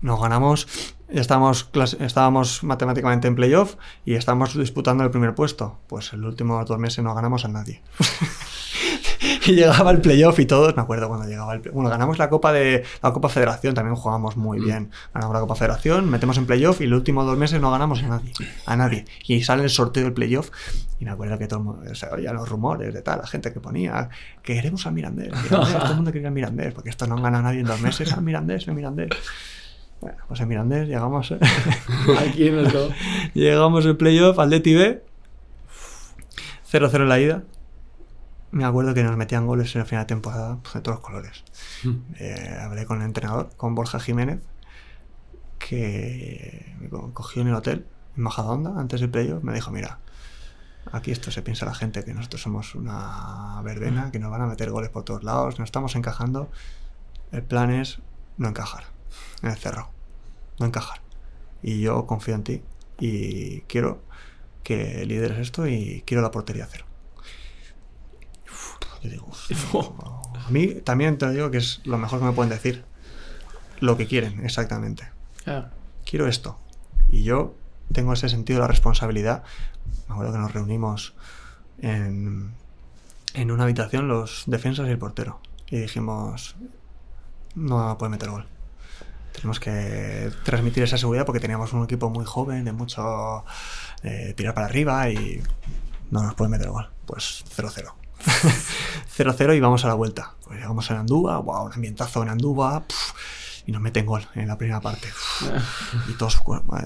nos 0.00 0.20
ganamos, 0.20 0.66
ya 1.08 1.20
estábamos, 1.20 1.70
estábamos 2.00 2.64
matemáticamente 2.64 3.28
en 3.28 3.36
playoff 3.36 3.76
y 4.04 4.14
estábamos 4.14 4.58
disputando 4.58 5.04
el 5.04 5.10
primer 5.10 5.34
puesto. 5.34 5.78
Pues 5.86 6.12
el 6.12 6.24
último 6.24 6.64
dos 6.64 6.78
meses 6.78 7.04
no 7.04 7.14
ganamos 7.14 7.44
a 7.44 7.48
nadie. 7.48 7.82
y 9.46 9.52
llegaba 9.52 9.90
el 9.90 10.00
playoff 10.00 10.38
y 10.38 10.46
todos, 10.46 10.76
me 10.76 10.82
acuerdo 10.82 11.08
cuando 11.08 11.26
llegaba 11.26 11.54
el 11.54 11.60
Bueno, 11.60 11.90
ganamos 11.90 12.18
la 12.18 12.28
Copa 12.28 12.52
de 12.52 12.84
la 13.02 13.12
Copa 13.12 13.28
Federación, 13.28 13.74
también 13.74 13.96
jugábamos 13.96 14.36
muy 14.36 14.60
bien. 14.60 14.90
Ganamos 15.14 15.34
la 15.34 15.40
Copa 15.40 15.54
Federación, 15.54 16.08
metemos 16.10 16.38
en 16.38 16.46
playoff 16.46 16.80
y 16.80 16.86
los 16.86 16.98
últimos 16.98 17.26
dos 17.26 17.36
meses 17.36 17.60
no 17.60 17.70
ganamos 17.70 18.02
a 18.02 18.08
nadie. 18.08 18.32
A 18.66 18.76
nadie. 18.76 19.04
Y 19.26 19.42
sale 19.42 19.64
el 19.64 19.70
sorteo 19.70 20.04
del 20.04 20.12
playoff 20.12 20.50
y 21.02 21.04
me 21.04 21.10
acuerdo 21.10 21.36
que 21.36 21.48
todo 21.48 21.58
el 21.58 21.64
mundo, 21.64 21.94
se 21.94 22.06
oían 22.06 22.36
los 22.36 22.48
rumores 22.48 22.94
de 22.94 23.02
tal, 23.02 23.18
la 23.18 23.26
gente 23.26 23.52
que 23.52 23.58
ponía 23.58 24.08
que 24.42 24.54
queremos 24.54 24.86
al 24.86 24.92
Mirandés, 24.92 25.32
Mirandés, 25.42 25.78
todo 25.78 25.90
el 25.90 25.96
mundo 25.96 26.12
quería 26.12 26.28
al 26.28 26.34
Mirandés, 26.34 26.72
porque 26.74 26.90
esto 26.90 27.08
no 27.08 27.20
gana 27.20 27.42
nadie 27.42 27.60
en 27.60 27.66
dos 27.66 27.80
meses, 27.80 28.12
al 28.12 28.22
Mirandés, 28.22 28.68
al 28.68 28.74
Mirandés. 28.74 29.08
Bueno, 30.00 30.16
pues 30.28 30.40
en 30.40 30.48
Mirandés 30.48 30.88
llegamos, 30.88 31.32
Aquí 32.20 32.46
en 32.46 32.58
el 32.58 32.72
llegamos 33.34 33.84
el 33.86 33.96
playoff 33.96 34.38
al 34.38 34.50
DTV, 34.50 35.02
0-0 36.70 36.94
en 36.96 37.08
la 37.08 37.20
ida. 37.20 37.42
Me 38.52 38.64
acuerdo 38.64 38.94
que 38.94 39.02
nos 39.02 39.16
metían 39.16 39.46
goles 39.46 39.74
en 39.74 39.80
la 39.80 39.84
final 39.86 40.04
de 40.04 40.08
temporada 40.08 40.58
pues, 40.62 40.74
de 40.74 40.80
todos 40.82 40.98
los 40.98 41.04
colores. 41.04 41.42
Eh, 42.18 42.58
hablé 42.60 42.84
con 42.86 43.00
el 43.00 43.06
entrenador, 43.06 43.50
con 43.56 43.74
Borja 43.74 43.98
Jiménez, 43.98 44.40
que 45.58 46.74
me 46.80 46.88
co- 46.88 47.12
cogió 47.14 47.42
en 47.42 47.48
el 47.48 47.54
hotel 47.54 47.86
en 48.16 48.22
Majadahonda 48.22 48.78
antes 48.78 49.00
del 49.00 49.10
playoff. 49.10 49.42
Me 49.42 49.52
dijo: 49.54 49.70
Mira, 49.70 49.98
aquí 50.92 51.10
esto 51.12 51.30
se 51.30 51.42
piensa 51.42 51.64
la 51.66 51.74
gente 51.74 52.04
que 52.04 52.14
nosotros 52.14 52.42
somos 52.42 52.74
una 52.74 53.60
verbena, 53.62 54.10
que 54.10 54.18
nos 54.18 54.30
van 54.30 54.42
a 54.42 54.46
meter 54.46 54.70
goles 54.70 54.90
por 54.90 55.04
todos 55.04 55.24
lados, 55.24 55.58
no 55.58 55.64
estamos 55.64 55.94
encajando. 55.96 56.50
El 57.30 57.42
plan 57.42 57.70
es 57.70 58.00
no 58.36 58.48
encajar 58.48 58.84
en 59.42 59.50
el 59.50 59.56
cerro, 59.56 59.90
no 60.58 60.66
encajar. 60.66 61.00
Y 61.62 61.80
yo 61.80 62.06
confío 62.06 62.34
en 62.34 62.42
ti 62.44 62.62
y 62.98 63.60
quiero 63.62 64.02
que 64.62 65.06
lideres 65.06 65.38
esto 65.38 65.66
y 65.66 66.02
quiero 66.06 66.22
la 66.22 66.30
portería 66.30 66.66
cero. 66.70 66.84
Yo 69.02 69.10
digo, 69.10 69.30
a 70.46 70.50
mí 70.50 70.68
también 70.84 71.18
te 71.18 71.30
digo 71.30 71.50
que 71.50 71.58
es 71.58 71.80
lo 71.84 71.98
mejor 71.98 72.20
que 72.20 72.24
me 72.26 72.32
pueden 72.32 72.50
decir. 72.50 72.84
Lo 73.80 73.96
que 73.96 74.06
quieren, 74.06 74.44
exactamente. 74.44 75.08
Ah, 75.46 75.70
Quiero 76.04 76.28
esto. 76.28 76.58
Y 77.10 77.24
yo 77.24 77.54
tengo 77.92 78.12
ese 78.12 78.28
sentido 78.28 78.58
de 78.58 78.62
la 78.62 78.68
responsabilidad. 78.68 79.42
Me 80.08 80.14
acuerdo 80.14 80.32
que 80.32 80.38
nos 80.38 80.52
reunimos 80.52 81.14
en, 81.80 82.52
en 83.34 83.50
una 83.50 83.64
habitación 83.64 84.08
los 84.08 84.44
defensas 84.46 84.86
y 84.86 84.90
el 84.90 84.98
portero. 84.98 85.40
Y 85.68 85.78
dijimos, 85.78 86.54
no 87.54 87.96
puede 87.98 88.10
meter 88.10 88.30
gol. 88.30 88.46
Tenemos 89.32 89.58
que 89.58 90.30
transmitir 90.44 90.82
esa 90.82 90.98
seguridad 90.98 91.24
porque 91.24 91.40
teníamos 91.40 91.72
un 91.72 91.84
equipo 91.84 92.10
muy 92.10 92.24
joven, 92.24 92.64
de 92.64 92.72
mucho 92.72 93.44
eh, 94.02 94.34
tirar 94.36 94.54
para 94.54 94.66
arriba 94.66 95.08
y 95.08 95.42
no 96.10 96.22
nos 96.22 96.34
puede 96.34 96.50
meter 96.50 96.68
gol. 96.68 96.90
Pues 97.06 97.44
0-0. 97.56 97.92
0-0 99.16 99.56
y 99.56 99.60
vamos 99.60 99.84
a 99.84 99.88
la 99.88 99.94
vuelta. 99.94 100.32
Pues 100.44 100.58
llegamos 100.58 100.90
en 100.90 100.96
Andúba, 100.98 101.38
wow, 101.38 101.64
un 101.66 101.72
ambientazo 101.72 102.22
en 102.22 102.28
Andúba. 102.30 102.80
pf, 102.86 103.12
y 103.64 103.70
nos 103.70 103.80
meten 103.80 104.04
gol 104.06 104.26
en 104.34 104.48
la 104.48 104.58
primera 104.58 104.80
parte. 104.80 105.08
Y 106.08 106.14
todos, 106.14 106.42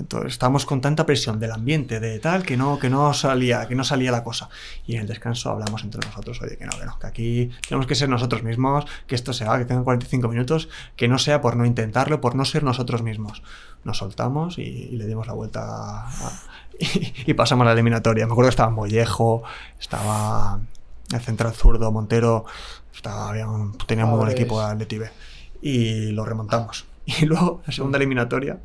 todos 0.08 0.26
estábamos 0.26 0.66
con 0.66 0.80
tanta 0.82 1.06
presión 1.06 1.38
del 1.40 1.52
ambiente, 1.52 2.00
de 2.00 2.18
tal, 2.18 2.42
que 2.42 2.56
no, 2.58 2.78
que 2.78 2.90
no 2.90 3.14
salía, 3.14 3.66
que 3.66 3.74
no 3.74 3.82
salía 3.84 4.10
la 4.12 4.22
cosa. 4.22 4.50
Y 4.86 4.96
en 4.96 5.02
el 5.02 5.06
descanso 5.06 5.48
hablamos 5.50 5.84
entre 5.84 6.06
nosotros, 6.06 6.38
oye, 6.42 6.58
que 6.58 6.66
no, 6.66 6.72
que 6.78 6.84
no, 6.84 6.98
que 6.98 7.06
aquí 7.06 7.50
tenemos 7.66 7.86
que 7.86 7.94
ser 7.94 8.08
nosotros 8.10 8.42
mismos, 8.42 8.84
que 9.06 9.14
esto 9.14 9.32
se 9.32 9.44
va, 9.46 9.58
que 9.58 9.64
tengan 9.64 9.84
45 9.84 10.28
minutos, 10.28 10.68
que 10.96 11.08
no 11.08 11.18
sea 11.18 11.40
por 11.40 11.56
no 11.56 11.64
intentarlo, 11.64 12.20
por 12.20 12.34
no 12.34 12.44
ser 12.44 12.62
nosotros 12.62 13.02
mismos. 13.02 13.42
Nos 13.84 13.96
soltamos 13.98 14.58
y, 14.58 14.62
y 14.62 14.96
le 14.96 15.06
dimos 15.06 15.26
la 15.26 15.32
vuelta 15.32 15.62
a- 15.62 16.08
a- 16.08 16.42
y, 16.78 17.14
y 17.26 17.34
pasamos 17.34 17.62
a 17.62 17.66
la 17.66 17.72
eliminatoria. 17.72 18.26
Me 18.26 18.32
acuerdo 18.32 18.48
que 18.50 18.54
estaba 18.54 18.70
Mollejo, 18.70 19.44
estaba 19.80 20.58
el 21.12 21.20
central 21.20 21.52
zurdo, 21.54 21.90
Montero, 21.92 22.44
estaba, 22.94 23.28
había 23.28 23.48
un- 23.48 23.76
tenía 23.78 24.06
muy 24.06 24.18
buen 24.18 24.30
equipo 24.30 24.60
de 24.60 24.66
Atleti 24.66 24.98
B 24.98 25.10
y 25.62 26.10
lo 26.12 26.24
remontamos. 26.24 26.84
Y 27.06 27.24
luego, 27.24 27.62
la 27.64 27.72
segunda 27.72 27.98
eliminatoria, 27.98 28.58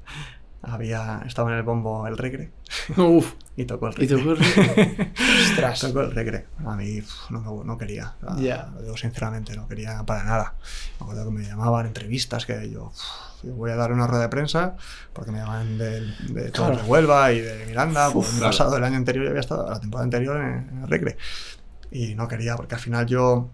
había, 0.64 1.22
estaba 1.28 1.52
en 1.52 1.58
el 1.58 1.64
bombo 1.64 2.06
el 2.08 2.18
regre 2.18 2.52
Uf. 2.98 3.34
y 3.56 3.66
tocó 3.66 3.88
el 3.90 4.04
Y 4.04 4.08
regre. 4.08 4.24
tú, 4.24 4.32
ostras. 5.52 5.80
Tocó 5.82 6.02
el 6.02 6.12
regre. 6.12 6.48
A 6.66 6.76
mí 6.76 7.00
uf, 7.02 7.30
no, 7.32 7.64
no 7.64 7.78
quería. 7.78 8.16
Ya. 8.38 8.70
Lo 8.74 8.82
digo 8.82 8.98
sinceramente, 8.98 9.56
no 9.56 9.68
quería 9.68 10.02
para 10.04 10.24
nada. 10.24 10.56
Me 11.00 11.04
acuerdo 11.06 11.26
que 11.26 11.32
me 11.32 11.44
llamaban 11.46 11.86
entrevistas 11.88 12.46
que 12.48 12.70
yo, 12.72 12.86
uf, 12.86 13.00
yo 13.44 13.54
voy 13.54 13.72
a 13.72 13.76
dar 13.76 13.92
una 13.92 14.08
rueda 14.08 14.24
de 14.24 14.30
prensa 14.30 14.76
porque 15.14 15.32
me 15.32 15.40
llaman 15.40 15.78
de, 15.78 16.02
de, 16.30 16.52
Claro. 16.52 16.78
de 16.78 16.84
Huelva 16.84 17.32
y 17.34 17.42
de 17.42 17.66
Miranda. 17.68 18.10
Pues 18.12 18.28
el 18.30 18.38
claro. 18.38 18.52
pasado, 18.52 18.78
el 18.78 18.84
año 18.84 18.98
anterior, 18.98 19.24
yo 19.26 19.30
había 19.32 19.42
estado, 19.42 19.70
la 19.70 19.80
temporada 19.80 20.04
anterior 20.06 20.38
en, 20.38 20.70
en 20.78 20.82
el 20.84 20.88
regre. 20.90 21.18
Y 21.92 22.16
no 22.16 22.28
quería 22.28 22.56
porque 22.56 22.76
al 22.76 22.82
final 22.82 23.06
yo 23.06 23.50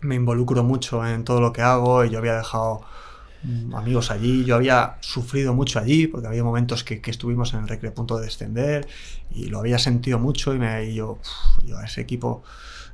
me 0.00 0.14
involucro 0.14 0.62
mucho 0.64 1.06
en 1.06 1.24
todo 1.24 1.40
lo 1.40 1.52
que 1.52 1.62
hago 1.62 2.04
y 2.04 2.10
yo 2.10 2.18
había 2.18 2.36
dejado 2.36 2.82
mm, 3.42 3.74
amigos 3.74 4.10
allí, 4.10 4.44
yo 4.44 4.56
había 4.56 4.96
sufrido 5.00 5.54
mucho 5.54 5.78
allí 5.78 6.06
porque 6.06 6.26
había 6.28 6.44
momentos 6.44 6.84
que, 6.84 7.00
que 7.00 7.10
estuvimos 7.10 7.54
en 7.54 7.60
el 7.60 7.68
recre 7.68 7.90
punto 7.92 8.18
de 8.18 8.26
descender 8.26 8.86
y 9.30 9.46
lo 9.46 9.58
había 9.60 9.78
sentido 9.78 10.18
mucho 10.18 10.54
y, 10.54 10.58
me, 10.58 10.84
y 10.86 10.94
yo, 10.94 11.18
yo 11.64 11.78
a 11.78 11.84
ese 11.84 12.00
equipo 12.02 12.42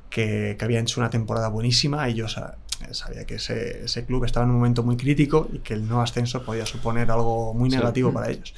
que, 0.09 0.55
que 0.57 0.65
había 0.65 0.79
hecho 0.79 0.99
una 1.01 1.09
temporada 1.09 1.47
buenísima 1.49 2.09
y 2.09 2.15
yo 2.15 2.27
sa- 2.27 2.57
sabía 2.91 3.25
que 3.25 3.35
ese, 3.35 3.85
ese 3.85 4.05
club 4.05 4.25
estaba 4.25 4.45
en 4.45 4.51
un 4.51 4.57
momento 4.57 4.83
muy 4.83 4.97
crítico 4.97 5.49
y 5.53 5.59
que 5.59 5.73
el 5.73 5.87
no 5.87 6.01
ascenso 6.01 6.43
podía 6.43 6.65
suponer 6.65 7.11
algo 7.11 7.53
muy 7.53 7.69
Sí. 7.69 7.75
negativo 7.77 8.13
para 8.13 8.29
ellos. 8.29 8.53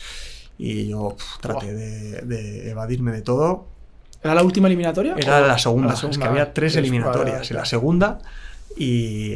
Y 0.58 0.88
yo 0.88 1.16
traté 1.42 1.74
de, 1.74 2.22
de 2.22 2.70
evadirme 2.72 3.12
de 3.12 3.22
todo 3.22 3.68
¿Era 4.26 4.36
la 4.36 4.44
última 4.44 4.68
eliminatoria? 4.68 5.16
era 5.18 5.44
¿O- 5.44 5.48
la 5.48 5.58
segunda, 5.58 5.88
la 6.02 6.10
es 6.10 6.18
que 6.18 6.24
había 6.26 6.54
tres 6.54 6.74
Sí, 6.74 6.80
eliminatorias. 6.80 7.50
En 7.52 7.58
la 7.58 7.66
segunda, 7.66 8.20
y 8.76 9.36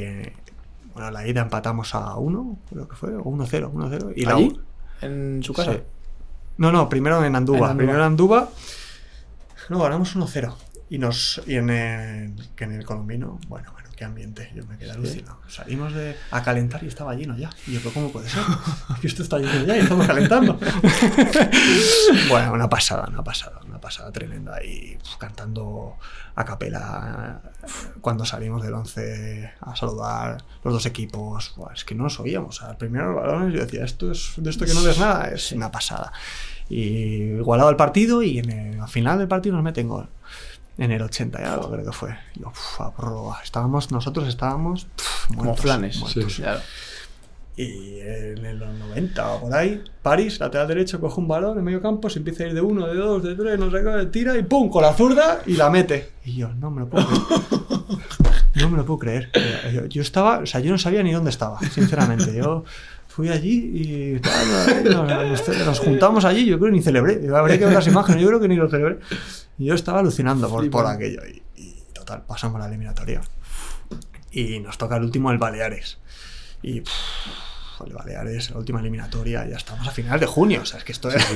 bueno, 0.94 1.12
la 1.12 1.28
ida 1.28 1.42
empatamos 1.42 1.94
a 1.96 2.16
1, 2.16 2.58
creo 2.70 2.88
que 2.90 2.96
fue, 2.96 3.16
o 3.16 3.24
1-0, 3.24 3.72
1-0. 3.72 4.14
Y 4.16 4.26
la 4.26 4.36
¿Allí? 4.36 4.48
u- 4.48 5.06
¿En 5.06 5.42
su 5.44 5.54
casa? 5.54 5.74
Sí. 5.74 5.80
No, 6.58 6.72
no, 6.72 6.90
primero 6.90 7.24
en 7.24 7.36
Andúba. 7.36 7.58
En 7.60 7.64
Andúba. 7.64 7.78
Primero 7.78 8.00
en 8.00 8.06
Andúba. 8.06 8.50
No, 9.70 9.80
ganamos 9.80 10.16
1-0. 10.16 10.54
Y, 10.90 10.98
nos, 10.98 11.42
y 11.46 11.56
en, 11.56 11.70
el, 11.70 12.50
que 12.56 12.64
en 12.66 12.74
el 12.74 12.84
colombino, 12.86 13.40
bueno, 13.48 13.72
bueno, 13.72 13.89
qué 14.00 14.06
ambiente. 14.06 14.50
Yo 14.56 14.66
me 14.66 14.78
quedé 14.78 14.91
alucinado. 14.91 15.41
Salimos 15.50 15.93
de, 15.93 16.16
a 16.32 16.41
calentar 16.41 16.82
y 16.82 16.88
estaba 16.88 17.14
lleno 17.16 17.38
ya. 17.38 17.50
Y 17.68 17.74
yo, 17.74 17.80
¿pero 17.82 17.93
cómo 17.93 18.12
puede 18.14 18.30
ser? 18.30 18.41
Que 19.02 19.08
esto 19.08 19.24
está 19.24 19.38
lleno 19.39 19.66
ya 19.66 19.76
y 19.76 19.82
estamos 19.82 20.08
calentando. 20.08 20.58
bueno, 22.30 22.54
una 22.54 22.70
pasada, 22.70 23.10
una 23.10 23.22
pasada, 23.26 23.60
una 23.68 23.82
pasada 23.82 24.10
tremenda. 24.14 24.64
Y 24.64 24.97
uf, 25.04 25.18
cantando 25.18 25.97
a 26.34 26.45
capela 26.45 27.41
cuando 28.00 28.24
salimos 28.24 28.64
del 28.64 28.74
11 28.74 29.52
a 29.60 29.76
saludar 29.76 30.45
los 30.64 30.74
dos 30.74 30.86
equipos. 30.86 31.54
Buah, 31.58 31.74
es 31.74 31.84
que 31.84 31.93
no 31.93 32.04
nos 32.04 32.22
oíamos. 32.22 32.64
Al 32.64 32.78
primero 32.78 33.12
los 33.12 33.22
balones 33.22 33.54
yo 33.54 33.60
decía, 33.60 33.84
esto 33.84 34.14
es 34.14 34.32
de 34.38 34.50
esto 34.50 34.66
que 34.66 34.76
no 34.76 34.82
ves 34.82 34.97
nada, 34.97 35.28
es 35.28 35.52
una 35.52 35.74
pasada. 35.74 36.14
Y 36.70 37.34
igualado 37.36 37.70
el 37.70 37.76
partido 37.76 38.24
y 38.24 38.39
en 38.39 38.50
el, 38.50 38.80
al 38.80 38.88
final 38.88 39.18
del 39.18 39.28
partido 39.28 39.56
nos 39.56 39.64
meten 39.66 39.89
gol. 39.89 40.08
En 40.80 40.92
el 40.92 41.02
80 41.02 41.42
y 41.42 41.44
algo 41.46 41.70
creo 41.72 41.86
que 41.86 41.92
fue. 41.92 42.16
Yo, 42.36 42.48
uf. 42.48 42.80
Estábamos, 43.44 43.92
nosotros 43.92 44.28
estábamos 44.28 44.88
Como 45.28 45.44
muertos, 45.44 45.62
flanes. 45.62 46.00
muertos. 46.00 46.34
Sí. 46.34 46.42
Claro. 46.42 46.62
Y 47.58 48.00
en 48.00 48.46
el 48.46 48.60
90 48.60 49.32
o 49.34 49.42
por 49.42 49.54
ahí, 49.54 49.84
París, 50.02 50.40
lateral 50.40 50.70
derecho, 50.70 51.02
coge 51.02 51.20
un 51.20 51.28
balón 51.28 51.58
en 51.58 51.64
medio 51.66 51.82
campo, 51.82 52.10
se 52.10 52.20
empieza 52.20 52.46
a 52.46 52.48
ir 52.48 52.54
de 52.54 52.62
uno, 52.62 52.88
de 52.88 52.96
dos, 52.96 53.22
de 53.22 53.36
tres, 53.36 53.60
no 53.60 53.70
sé 53.70 53.84
qué, 53.84 54.06
tira 54.06 54.38
y 54.38 54.44
¡pum! 54.44 54.70
con 54.70 54.82
la 54.82 54.94
zurda 54.94 55.42
y 55.46 55.58
la 55.58 55.70
mete. 55.70 56.12
Y 56.24 56.38
yo, 56.38 56.54
no 56.54 56.72
me 56.72 56.82
lo 56.82 56.90
puedo 56.90 57.06
creer. 57.06 57.22
No 58.56 58.70
me 58.70 58.78
lo 58.78 58.86
puedo 58.86 59.00
creer. 59.00 59.30
Yo, 59.74 59.86
yo 59.86 60.02
estaba, 60.02 60.40
o 60.40 60.46
sea, 60.46 60.60
yo 60.60 60.72
no 60.72 60.78
sabía 60.78 61.02
ni 61.04 61.14
dónde 61.14 61.30
estaba, 61.30 61.60
sinceramente. 61.72 62.36
Yo 62.36 62.66
fui 63.20 63.28
allí 63.28 63.72
y 63.74 64.15
estaba- 64.15 65.26
nos, 65.65 65.80
juntamos 65.82 66.24
allí, 66.24 66.45
yo 66.45 66.57
creo 66.57 66.72
que 66.72 66.78
ni 66.78 66.82
celebré. 66.82 67.22
Yo 67.22 67.36
habría 67.36 67.59
que 67.59 67.65
ver 67.65 67.74
las 67.74 67.86
imágenes, 67.88 68.22
yo 68.22 68.30
creo 68.30 68.39
que 68.39 68.47
ni 68.47 68.55
lo 68.55 68.70
celebré. 68.70 68.99
Y 69.57 69.65
yo 69.65 69.74
estaba 69.74 69.99
alucinando 69.99 70.47
por, 70.49 70.70
por 70.70 70.86
aquello. 70.86 71.20
Y, 71.28 71.41
y 71.61 71.84
total, 71.93 72.24
pasamos 72.26 72.61
la 72.61 72.67
eliminatoria. 72.67 73.20
Y 74.32 74.59
nos 74.61 74.78
toca 74.78 74.95
el 74.95 75.03
último, 75.03 75.32
el 75.32 75.38
Baleares. 75.38 75.99
Y 76.61 76.80
pff, 76.80 77.82
el 77.86 77.91
Baleares, 77.91 78.51
la 78.51 78.57
última 78.57 78.80
eliminatoria, 78.80 79.45
ya 79.49 79.57
estamos 79.57 79.86
a 79.86 79.91
finales 79.91 80.22
de 80.22 80.28
junio. 80.28 80.61
O 80.61 80.65
sea, 80.65 80.78
es 80.80 80.86
que 80.86 80.93
esto 80.93 81.09
es. 81.09 81.22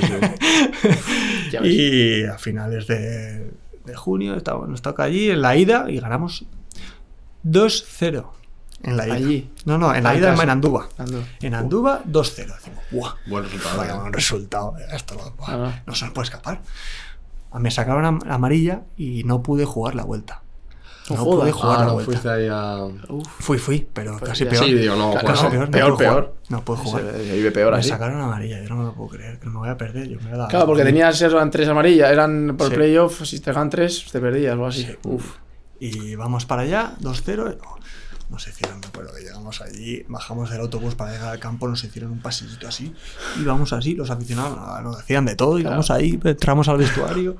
Ves. 0.82 1.64
y 1.64 2.24
a 2.24 2.38
finales 2.38 2.86
de, 2.86 3.50
de 3.84 3.94
junio 3.94 4.36
estamos, 4.36 4.70
nos 4.70 4.80
toca 4.80 5.02
allí 5.02 5.28
en 5.28 5.42
la 5.42 5.54
ida 5.54 5.84
y 5.90 6.00
ganamos 6.00 6.46
2-0 7.44 8.24
en 8.84 8.96
la 8.96 9.06
ida. 9.06 9.14
Allí. 9.14 9.50
No, 9.64 9.78
no, 9.78 9.94
en 9.94 10.04
la 10.04 10.10
Ah, 10.10 10.14
en 10.14 10.18
ida 10.20 10.42
en 10.42 10.50
Andúba. 10.50 10.88
Andúba. 10.98 11.22
En 11.40 11.54
Andúba 11.54 12.02
2-0. 12.04 12.54
Decimos. 12.54 13.14
Buen 13.26 13.44
resultado. 13.44 13.78
Vaya 13.78 13.94
¿eh? 13.94 13.98
buen 13.98 14.12
resultado. 14.12 14.74
Esto 14.92 15.14
lo- 15.14 15.30
buah, 15.32 15.48
Ah, 15.48 15.82
no. 15.86 15.94
se 15.94 16.04
nos 16.04 16.14
puede 16.14 16.24
escapar. 16.26 16.60
Me 17.58 17.70
sacaron 17.70 18.04
am- 18.04 18.20
amarilla 18.28 18.82
y 18.96 19.24
no 19.24 19.42
pude 19.42 19.64
jugar 19.64 19.94
la 19.94 20.02
vuelta. 20.04 20.42
No 21.10 21.22
pude 21.22 21.52
jugar 21.52 21.76
Ah, 21.76 21.80
la 21.80 21.86
no 21.88 21.92
vuelta. 21.94 22.10
fuiste 22.12 22.28
ahí 22.30 22.48
a. 22.50 22.76
Uf. 23.08 23.28
Fui, 23.40 23.58
fui, 23.58 23.86
pero 23.92 24.16
Pues 24.18 24.30
casi 24.30 24.44
ya. 24.44 24.50
peor. 24.50 24.64
Sí, 24.64 24.72
digo, 24.74 24.96
no, 24.96 25.12
Casi 25.14 25.44
no, 25.44 25.50
peor, 25.50 25.64
no 25.66 25.70
peor, 25.70 25.96
puedo 25.96 25.96
jugar. 26.10 26.24
peor. 26.24 26.34
No 26.48 26.64
puedo 26.64 26.80
jugar. 26.80 27.02
Se, 27.12 27.24
se 27.26 27.32
vive 27.34 27.50
peor 27.52 27.72
me 27.74 27.78
así. 27.78 27.90
sacaron 27.90 28.20
amarilla, 28.22 28.62
yo 28.62 28.68
no 28.70 28.76
me 28.76 28.84
lo 28.84 28.94
puedo 28.94 29.10
creer, 29.10 29.38
que 29.38 29.44
no 29.46 29.52
me 29.52 29.58
voy 29.58 29.68
a 29.68 29.76
perder. 29.76 30.08
Yo 30.08 30.18
me 30.20 30.30
Claro, 30.30 30.64
porque 30.66 30.82
tenías 30.82 31.20
eran 31.20 31.50
tres 31.50 31.68
amarillas, 31.68 32.10
eran 32.10 32.54
por 32.56 32.70
Sí. 32.70 32.74
playoff, 32.74 33.22
si 33.24 33.38
te 33.40 33.52
ganan 33.52 33.68
tres, 33.70 34.06
te 34.10 34.18
perdías 34.18 34.56
o 34.56 34.64
así. 34.66 34.84
Sí. 34.84 34.96
Uf. 35.04 35.36
Y 35.78 36.14
vamos 36.14 36.46
para 36.46 36.62
allá, 36.62 36.94
2-0. 37.00 37.54
Nos 38.30 38.46
hicieron, 38.48 38.80
me 38.80 38.86
acuerdo 38.86 39.12
que 39.14 39.20
llegamos 39.22 39.60
allí, 39.60 40.04
bajamos 40.08 40.50
del 40.50 40.60
autobús 40.60 40.94
para 40.94 41.12
llegar 41.12 41.28
al 41.28 41.38
campo, 41.38 41.68
nos 41.68 41.82
hicieron 41.84 42.10
un 42.12 42.20
pasillito 42.20 42.66
así. 42.66 42.94
Y 43.38 43.44
vamos 43.44 43.72
así, 43.72 43.94
los 43.94 44.10
aficionados 44.10 44.82
nos 44.82 44.98
decían 44.98 45.24
de 45.26 45.36
todo. 45.36 45.58
Y 45.58 45.62
Claro. 45.62 45.82
ahí, 45.90 46.18
entramos 46.24 46.68
al 46.68 46.78
vestuario. 46.78 47.36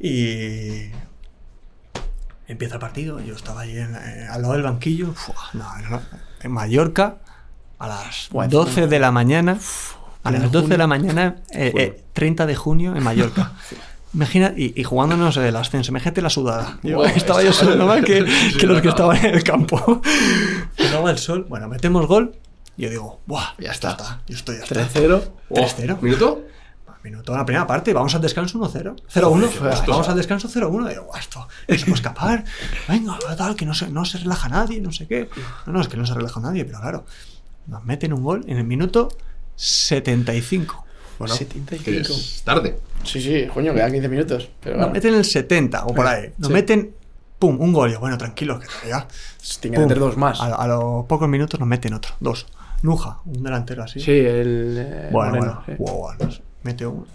Y. 0.00 0.90
Empieza 2.46 2.74
el 2.74 2.80
partido. 2.80 3.20
Yo 3.20 3.34
estaba 3.34 3.62
allí 3.62 3.78
en- 3.78 3.94
eh, 3.94 4.26
al 4.30 4.42
lado 4.42 4.52
del 4.54 4.62
banquillo. 4.62 5.14
Fua, 5.14 5.34
no, 5.54 5.64
no, 5.88 6.02
en 6.42 6.52
Mallorca, 6.52 7.16
a 7.78 7.88
las 7.88 8.28
Buah, 8.30 8.48
12 8.48 8.86
de 8.86 8.98
la 8.98 9.10
mañana. 9.10 9.58
A 10.22 10.30
las 10.30 10.50
12 10.50 10.68
de 10.68 10.78
la 10.78 10.86
mañana, 10.86 11.36
eh, 11.50 11.72
eh, 11.76 12.04
30 12.14 12.46
de 12.46 12.54
junio 12.54 12.96
en 12.96 13.02
Mallorca. 13.02 13.52
Imagina, 14.14 14.52
y, 14.56 14.78
y 14.80 14.84
jugándonos 14.84 15.36
el 15.36 15.56
ascenso, 15.56 15.90
imagínate 15.90 16.22
la 16.22 16.30
sudada. 16.30 16.78
Yo 16.82 17.04
estaba 17.04 17.42
yo 17.42 17.52
sudando 17.52 17.86
más 17.86 18.04
que, 18.04 18.24
Sí, 18.52 18.58
que 18.58 18.66
los 18.66 18.78
que 18.80 18.84
no. 18.86 18.90
estaban 18.90 19.16
en 19.24 19.34
el 19.34 19.42
campo. 19.42 20.00
Llegaba 20.78 21.10
el 21.10 21.18
sol, 21.18 21.46
bueno, 21.48 21.68
metemos 21.68 22.06
gol. 22.06 22.36
Y 22.76 22.82
yo 22.84 22.90
digo, 22.90 23.20
¡buah! 23.26 23.54
Ya 23.58 23.70
está. 23.72 24.20
Yo 24.26 24.36
estoy 24.36 24.56
ya 24.58 24.64
está. 24.64 25.00
3-0. 25.00 25.22
Oh, 25.50 25.54
3-0. 25.54 26.00
¿Minuto? 26.00 26.42
Minuto 27.04 27.32
en 27.32 27.38
la 27.38 27.44
primera 27.44 27.66
parte, 27.66 27.92
vamos 27.92 28.14
al 28.14 28.22
descanso 28.22 28.58
1-0. 28.58 28.94
0-1. 29.12 29.58
Joder, 29.58 29.74
Vamos 29.86 30.08
al 30.08 30.16
descanso 30.16 30.48
0-1. 30.48 30.88
Digo, 30.88 31.04
"Buah, 31.04 31.18
esto 31.20 31.46
no 31.68 31.74
se 31.76 31.80
puede 31.84 31.94
escapar. 31.96 32.44
Venga, 32.88 33.18
tal, 33.36 33.54
que 33.56 33.66
no 33.66 33.74
se, 33.74 33.90
no 33.90 34.06
se 34.06 34.16
relaja 34.18 34.48
nadie, 34.48 34.80
no 34.80 34.90
sé 34.90 35.06
qué. 35.06 35.28
No, 35.66 35.74
no, 35.74 35.80
es 35.82 35.88
que 35.88 35.98
no 35.98 36.06
se 36.06 36.14
relaja 36.14 36.40
nadie, 36.40 36.64
pero 36.64 36.80
claro. 36.80 37.04
Nos 37.66 37.84
meten 37.84 38.12
un 38.14 38.22
gol 38.22 38.44
en 38.48 38.56
el 38.56 38.64
minuto 38.64 39.10
75. 39.56 40.84
Bueno, 41.18 41.34
75. 41.34 41.84
que 41.84 41.98
es 42.00 42.42
tarde. 42.44 42.78
Sí, 43.04 43.20
sí, 43.20 43.46
coño, 43.52 43.72
quedan 43.74 43.92
15 43.92 44.08
minutos. 44.08 44.48
Pero 44.60 44.76
Nos 44.78 44.90
meten 44.92 45.14
el 45.14 45.24
70 45.24 45.84
o 45.84 45.94
por 45.94 46.06
ahí. 46.06 46.32
Nos 46.38 46.48
Sí. 46.48 46.52
meten, 46.54 46.94
pum, 47.38 47.60
un 47.60 47.72
gol. 47.72 47.92
Yo, 47.92 48.00
bueno, 48.00 48.16
tranquilo, 48.18 48.58
que 48.58 48.66
todavía. 48.66 49.06
tiene 49.60 49.76
que 49.76 49.82
meter 49.82 49.98
dos 49.98 50.16
más. 50.16 50.40
A, 50.40 50.54
a 50.54 50.66
los 50.66 51.04
pocos 51.06 51.28
minutos 51.28 51.58
nos 51.60 51.68
meten 51.68 51.94
otro, 51.94 52.14
dos. 52.20 52.46
Nuja, 52.82 53.20
un 53.24 53.42
delantero 53.42 53.82
así. 53.84 54.00
Sí, 54.00 54.10
el. 54.12 54.76
eh, 54.78 55.08
Bueno, 55.12 55.30
Moreno, 55.36 55.62
bueno, 55.66 55.76
sí. 55.86 55.92
wow, 55.92 56.12
nos 56.18 56.42
mete 56.64 56.86
un. 56.86 57.06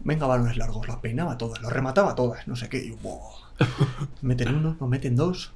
Venga, 0.00 0.26
balones 0.26 0.56
largos, 0.58 0.86
los 0.86 0.96
peinaba 0.98 1.38
todos, 1.38 1.60
los 1.62 1.72
remataba 1.72 2.14
todas, 2.14 2.46
no 2.46 2.56
sé 2.56 2.68
qué. 2.68 2.78
Y, 2.78 2.90
wow. 3.02 3.20
Meten 4.22 4.54
uno, 4.54 4.76
nos 4.78 4.88
meten 4.88 5.16
dos. 5.16 5.52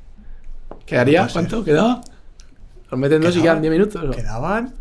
¿Quedaría? 0.87 1.27
No. 1.27 1.33
¿Cuánto? 1.33 1.65
¿Quedaba? 1.65 2.01
Los 2.91 2.99
meten 2.99 3.21
dos 3.21 3.37
y 3.37 3.43
quedan 3.43 3.61
10 3.61 3.71
minutos. 3.73 4.03
¿o? 4.03 4.11
Quedaban 4.11 4.75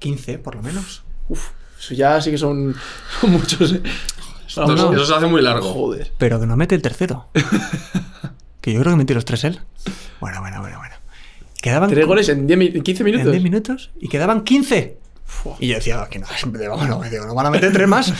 15 0.00 0.38
por 0.38 0.56
lo 0.56 0.62
menos. 0.62 1.04
Uf, 1.28 1.50
eso 1.78 1.94
ya 1.94 2.20
sí 2.20 2.30
que 2.30 2.38
son, 2.38 2.74
son 3.20 3.30
muchos. 3.30 3.72
¿eh? 3.72 3.82
Eso 4.46 5.06
se 5.06 5.14
hace 5.14 5.26
muy 5.26 5.40
largo. 5.40 5.72
Joder. 5.72 6.12
Pero 6.18 6.38
que 6.38 6.46
no 6.46 6.56
mete 6.56 6.74
el 6.74 6.82
tercero. 6.82 7.28
que 8.60 8.72
yo 8.72 8.80
creo 8.80 8.92
que 8.92 8.96
metió 8.98 9.14
los 9.14 9.24
tres 9.24 9.44
él. 9.44 9.60
Bueno, 10.20 10.40
bueno, 10.40 10.60
bueno, 10.60 10.78
bueno. 10.78 10.94
Quedaban 11.62 11.88
Tres 11.90 12.06
goles 12.06 12.28
en 12.28 12.46
10 12.46 12.58
mi- 12.58 12.82
15 12.82 13.02
en 13.02 13.04
minutos. 13.04 13.30
10 13.32 13.42
minutos 13.42 13.90
y 14.00 14.08
quedaban 14.08 14.42
15. 14.42 14.98
Fua. 15.24 15.56
Y 15.60 15.68
yo 15.68 15.76
decía, 15.76 16.06
que 16.10 16.18
no, 16.18 16.26
digo, 16.58 16.76
no 17.26 17.34
van 17.34 17.46
a 17.46 17.50
meter 17.50 17.72
tres 17.72 17.88
más. 17.88 18.12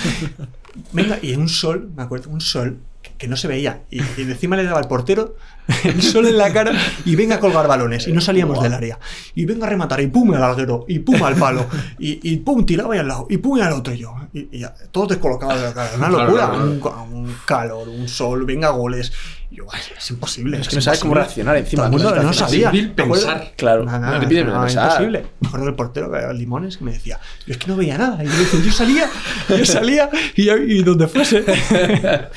Venga, 0.92 1.18
y 1.20 1.32
en 1.32 1.42
un 1.42 1.48
sol, 1.48 1.90
me 1.94 2.02
acuerdo, 2.04 2.30
un 2.30 2.40
sol 2.40 2.78
que, 3.22 3.28
no 3.28 3.36
se 3.36 3.48
veía. 3.48 3.82
Y, 3.90 4.00
y 4.00 4.22
encima 4.22 4.56
le 4.56 4.64
daba 4.64 4.78
al 4.80 4.88
portero 4.88 5.36
el 5.84 6.02
sol 6.02 6.26
en 6.26 6.36
la 6.38 6.52
cara 6.52 6.72
y 7.04 7.14
venga 7.16 7.36
a 7.36 7.40
colgar 7.40 7.66
balones. 7.68 8.08
Y 8.08 8.12
no 8.12 8.20
salíamos 8.20 8.62
del 8.62 8.72
área. 8.72 8.98
Y 9.34 9.44
venga 9.44 9.66
a 9.66 9.70
rematar, 9.70 10.00
y 10.00 10.08
pum 10.08 10.34
al 10.34 10.40
larguero, 10.40 10.84
y 10.88 10.98
pum 10.98 11.22
al 11.22 11.36
palo, 11.36 11.66
y, 11.98 12.18
y 12.32 12.36
pum 12.38 12.66
tiraba 12.66 12.94
ahí 12.94 13.00
al 13.00 13.08
lado, 13.08 13.26
y 13.30 13.36
pum 13.38 13.60
al 13.60 13.72
otro 13.72 13.94
y 13.94 13.98
yo. 13.98 14.14
Y, 14.32 14.48
y 14.50 14.58
ya, 14.60 14.74
todos 14.90 15.08
descolocados 15.08 15.60
de 15.60 15.68
la 15.68 15.74
cara. 15.74 15.90
Una 15.96 16.08
Claro, 16.08 16.24
locura. 16.24 16.48
claro, 16.50 17.04
Un, 17.04 17.12
un 17.26 17.36
calor, 17.46 17.88
un 17.88 18.08
sol, 18.08 18.44
venga 18.44 18.70
goles. 18.70 19.12
Y 19.52 19.56
yo, 19.56 19.66
"Ay, 19.70 19.80
es 19.98 20.10
imposible. 20.10 20.58
Es 20.58 20.68
que 20.68 20.76
no 20.76 20.82
sabes 20.82 21.00
cómo 21.00 21.12
imposible". 21.12 21.44
reaccionar 21.44 21.56
encima, 21.58 21.82
Todo 21.90 21.96
el 21.98 22.02
no 22.04 22.10
mundo 22.10 22.22
no 22.22 22.32
sabía. 22.32 22.70
¿te 22.70 22.88
pensar. 22.88 23.52
Claro, 23.56 23.84
Nada, 23.84 23.98
no 23.98 24.06
nada, 24.06 24.20
te 24.20 24.26
pide 24.26 24.44
nada, 24.44 24.62
pensar. 24.64 24.84
imposible. 24.90 25.26
Me 25.40 25.48
acuerdo 25.48 25.66
del 25.66 25.74
portero 25.74 26.10
que 26.10 26.32
limones 26.34 26.78
que 26.78 26.84
me 26.84 26.92
decía, 26.92 27.20
yo 27.46 27.52
es 27.52 27.58
que 27.58 27.66
no 27.66 27.76
veía 27.76 27.98
nada. 27.98 28.24
Y 28.24 28.28
yo, 28.28 28.32
decía, 28.32 28.60
yo 28.64 28.72
salía, 28.72 29.10
yo 29.50 29.64
salía 29.66 30.08
y, 30.36 30.50
y 30.50 30.82
donde 30.82 31.06
fuese. 31.06 31.44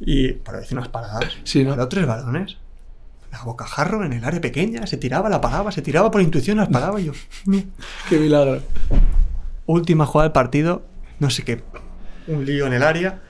y 0.00 0.32
para 0.32 0.58
decir 0.60 0.76
unas 0.78 0.88
paradas, 0.88 1.24
Sí, 1.44 1.64
¿no? 1.64 1.70
paró 1.70 1.88
tres 1.88 2.06
balones. 2.06 2.56
A 3.32 3.44
bocajarro 3.44 4.02
en 4.04 4.14
el 4.14 4.24
área 4.24 4.40
pequeña, 4.40 4.86
se 4.86 4.96
tiraba, 4.96 5.28
la 5.28 5.40
paraba, 5.42 5.70
se 5.70 5.82
tiraba 5.82 6.10
por 6.10 6.22
intuición, 6.22 6.56
las 6.56 6.68
paraba 6.68 6.98
y 7.00 7.06
yo. 7.06 7.12
Qué 8.08 8.18
milagro. 8.18 8.62
Última 9.66 10.06
jugada 10.06 10.28
del 10.28 10.32
partido, 10.32 10.86
no 11.18 11.28
sé 11.28 11.42
qué, 11.44 11.62
un 12.28 12.46
lío 12.46 12.66
en 12.66 12.72
el 12.72 12.82
área, 12.82 13.20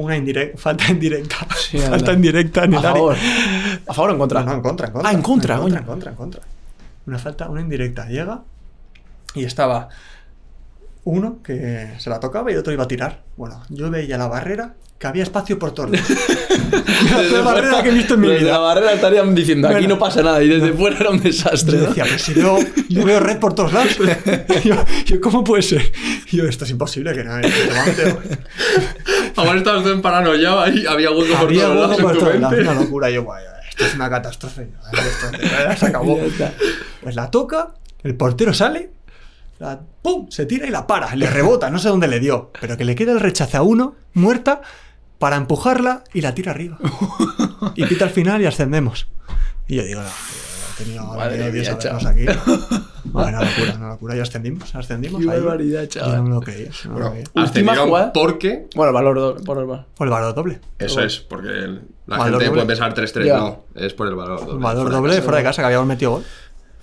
una 0.00 0.16
indirecta, 0.16 0.58
falta 0.58 0.84
indirecta, 0.90 1.36
Sí, 1.56 1.78
falta 1.90 2.12
indirecta 2.12 2.64
en 2.64 2.74
A 2.74 2.78
el 2.78 2.86
área. 2.86 2.92
favor. 2.92 3.16
¿A 3.88 3.94
favor 3.94 4.10
o 4.10 4.12
en 4.14 4.18
contra? 4.18 4.40
No, 4.40 4.46
no, 4.46 4.54
en 4.56 4.62
contra, 4.62 4.86
en 4.86 4.92
contra. 4.92 5.10
Ah, 5.10 5.12
en 5.12 5.22
contra, 5.22 5.54
en 5.56 5.60
contra, 5.60 5.80
en 5.80 5.86
contra, 5.86 6.10
en 6.10 6.16
contra. 6.16 6.40
Una 7.06 7.18
falta, 7.18 7.48
una 7.48 7.60
indirecta. 7.60 8.06
Llega 8.06 8.42
y 9.34 9.44
estaba 9.44 9.88
uno 11.04 11.38
que 11.42 11.94
se 11.98 12.10
la 12.10 12.20
tocaba 12.20 12.52
y 12.52 12.56
otro 12.56 12.72
iba 12.72 12.84
a 12.84 12.88
tirar. 12.88 13.22
Bueno, 13.36 13.62
yo 13.70 13.90
veía 13.90 14.18
la 14.18 14.28
barrera 14.28 14.74
que 14.98 15.06
había 15.06 15.22
espacio 15.22 15.58
por 15.58 15.72
todos 15.72 15.90
lados. 15.90 16.08
la 17.10 17.18
peor 17.18 17.44
barrera 17.44 17.82
que 17.82 17.88
he 17.90 17.92
visto 17.92 18.14
en 18.14 18.20
mi 18.20 18.28
Desde 18.28 18.40
la 18.46 18.48
vida. 18.50 18.58
barrera 18.58 18.92
estarían 18.92 19.34
diciendo, 19.34 19.68
aquí 19.68 19.86
no 19.86 19.98
pasa 19.98 20.22
nada, 20.22 20.42
y 20.42 20.48
desde 20.48 20.72
fuera 20.72 20.98
era 20.98 21.10
un 21.10 21.20
desastre. 21.20 21.74
Yo 21.78 21.82
¿no? 21.82 21.88
decía, 21.88 22.04
pero 22.04 22.18
si 22.18 22.34
veo, 22.34 22.58
yo 22.88 23.04
veo 23.04 23.20
red 23.20 23.38
por 23.38 23.54
todos 23.54 23.72
lados. 23.72 23.96
yo, 24.64 24.74
yo, 25.06 25.20
¿cómo 25.20 25.44
puede 25.44 25.62
ser? 25.62 25.92
Yo, 26.32 26.44
esto 26.44 26.64
es 26.64 26.70
imposible 26.70 27.12
que 27.14 27.22
no. 27.24 27.38
Efectivamente, 27.38 28.38
Ahora 29.36 29.56
estabas 29.58 29.86
en 29.86 30.02
paranoia 30.02 30.68
y 30.68 30.84
había 30.86 31.10
hueco 31.12 31.32
por 31.38 31.52
todos 31.52 31.76
lados 31.76 32.00
por 32.00 32.18
todos 32.18 32.40
lados. 32.40 32.58
Una 32.58 32.74
locura. 32.74 33.10
Yo, 33.10 33.22
"Buah, 33.22 33.38
esto 33.70 33.84
es 33.84 33.94
una 33.94 34.10
catástrofe. 34.10 34.68
Se 35.78 35.86
acabó. 35.86 36.18
Pues 37.00 37.14
la 37.14 37.30
toca, 37.30 37.74
el 38.02 38.16
portero 38.16 38.52
sale, 38.52 38.90
la, 39.60 39.80
¡pum! 40.02 40.28
Se 40.30 40.44
tira 40.46 40.66
y 40.66 40.70
la 40.70 40.84
para. 40.86 41.14
Le 41.14 41.30
rebota, 41.30 41.70
no 41.70 41.78
sé 41.78 41.88
dónde 41.88 42.08
le 42.08 42.18
dio. 42.18 42.50
Pero 42.60 42.76
que 42.76 42.84
le 42.84 42.96
queda 42.96 43.12
el 43.12 43.20
rechace 43.20 43.56
a 43.56 43.62
uno, 43.62 43.94
muerta, 44.14 44.60
para 45.18 45.36
empujarla 45.36 46.04
y 46.12 46.20
la 46.20 46.34
tira 46.34 46.52
arriba. 46.52 46.78
Y 47.74 47.84
pita 47.86 48.04
al 48.04 48.10
final 48.10 48.40
y 48.42 48.46
ascendemos. 48.46 49.08
Y 49.66 49.76
yo 49.76 49.82
digo, 49.84 50.00
no, 50.00 50.06
he 50.08 50.84
tenido, 50.84 51.02
he 51.12 51.16
Madre 51.16 51.52
mía, 51.52 51.78
aquí. 52.08 52.26
Bueno, 53.10 53.38
una 53.38 53.40
locura, 53.48 53.74
una 53.76 53.88
locura. 53.88 54.16
Y 54.16 54.20
ascendimos, 54.20 54.74
ascendimos. 54.74 55.22
Qué 55.24 55.30
ahí. 55.30 55.38
barbaridad, 55.38 55.82
Yo 55.82 55.88
chaval. 55.88 56.24
no 56.24 56.30
lo 56.36 56.40
creía. 56.40 56.68
no 56.88 56.98
lo 56.98 57.10
Bueno. 57.10 57.24
Última 57.34 57.76
jugada. 57.76 58.12
porque 58.12 58.66
Bueno, 58.76 58.92
valor 58.92 59.18
doble, 59.18 59.44
por 59.44 59.58
el 59.58 59.64
valor. 59.66 59.86
Fue 59.94 60.06
el 60.06 60.10
valor 60.10 60.34
doble. 60.34 60.60
Eso 60.78 61.00
es, 61.00 61.18
porque 61.20 61.48
el- 61.48 61.82
la 62.06 62.18
Valor 62.18 62.40
gente 62.40 62.44
doble. 62.46 62.50
puede 62.50 62.66
pensar 62.66 62.94
3-3, 62.94 63.26
Ya. 63.26 63.36
no, 63.38 63.64
es 63.74 63.94
por 63.94 64.08
el 64.08 64.14
valor 64.14 64.40
doble. 64.40 64.52
El 64.54 64.58
valor 64.58 64.82
Fuera 64.82 64.90
de 64.90 64.96
doble 64.96 65.12
casa. 65.14 65.22
fuera 65.24 65.38
de 65.38 65.44
casa 65.44 65.62
que 65.62 65.66
habíamos 65.66 65.86
metido 65.88 66.10
gol. 66.12 66.24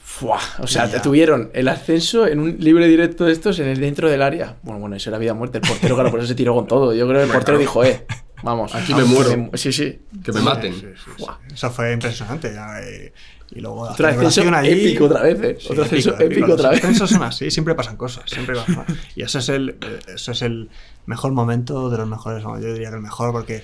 Fuah, 0.03 0.39
o 0.59 0.67
sea, 0.67 0.89
tuvieron 1.01 1.49
el 1.53 1.67
ascenso 1.67 2.25
en 2.25 2.39
un 2.39 2.55
libre 2.59 2.87
directo 2.87 3.25
de 3.25 3.33
estos 3.33 3.59
en 3.59 3.67
el 3.67 3.79
dentro 3.79 4.09
del 4.09 4.21
área. 4.21 4.55
Bueno, 4.63 4.79
bueno, 4.79 4.95
eso 4.95 5.09
era 5.09 5.17
vida 5.19 5.33
o 5.33 5.35
muerte. 5.35 5.57
El 5.59 5.67
portero, 5.67 5.95
claro, 5.95 6.09
por 6.09 6.19
eso 6.21 6.27
se 6.29 6.35
tiró 6.35 6.55
con 6.55 6.67
todo. 6.67 6.93
Yo 6.93 7.07
creo 7.07 7.19
que 7.19 7.25
el 7.27 7.31
portero 7.31 7.57
dijo, 7.57 7.83
eh, 7.83 8.05
vamos. 8.43 8.73
Aquí 8.75 8.93
me 8.93 9.03
muero. 9.03 9.51
que 9.51 9.57
Sí, 9.57 9.71
sí. 9.71 9.99
Que 10.23 10.31
me 10.31 10.41
maten. 10.41 10.73
Sí, 10.73 10.81
sí, 10.81 10.87
sí. 11.05 11.11
Buah. 11.23 11.37
Eso 11.53 11.69
fue 11.71 11.93
impresionante. 11.93 12.53
ya, 12.53 12.79
eh, 12.81 13.13
Y 13.51 13.59
luego 13.61 13.87
ascenso 13.87 14.41
épico 14.63 15.05
otra 15.05 15.21
vez, 15.21 15.41
eh. 15.41 15.57
Sí, 15.59 15.67
Otro 15.71 15.83
ascenso 15.83 16.19
épico 16.19 16.47
Los 16.47 16.59
otra 16.59 16.69
vez. 16.71 16.79
ascensos 16.83 17.09
son 17.09 17.23
así, 17.23 17.51
siempre 17.51 17.75
pasan 17.75 17.95
cosas. 17.97 18.23
Siempre 18.29 18.55
pasan- 18.55 18.85
Y 19.15 19.21
ese 19.23 19.39
es 19.39 19.49
el, 19.49 19.77
ese 20.13 20.31
es 20.31 20.41
el 20.41 20.69
mejor 21.05 21.31
momento 21.33 21.89
de 21.89 21.97
los 21.97 22.07
mejores. 22.07 22.43
Yo 22.43 22.57
diría 22.73 22.89
que 22.89 22.95
el 22.95 23.01
mejor 23.01 23.31
porque 23.31 23.63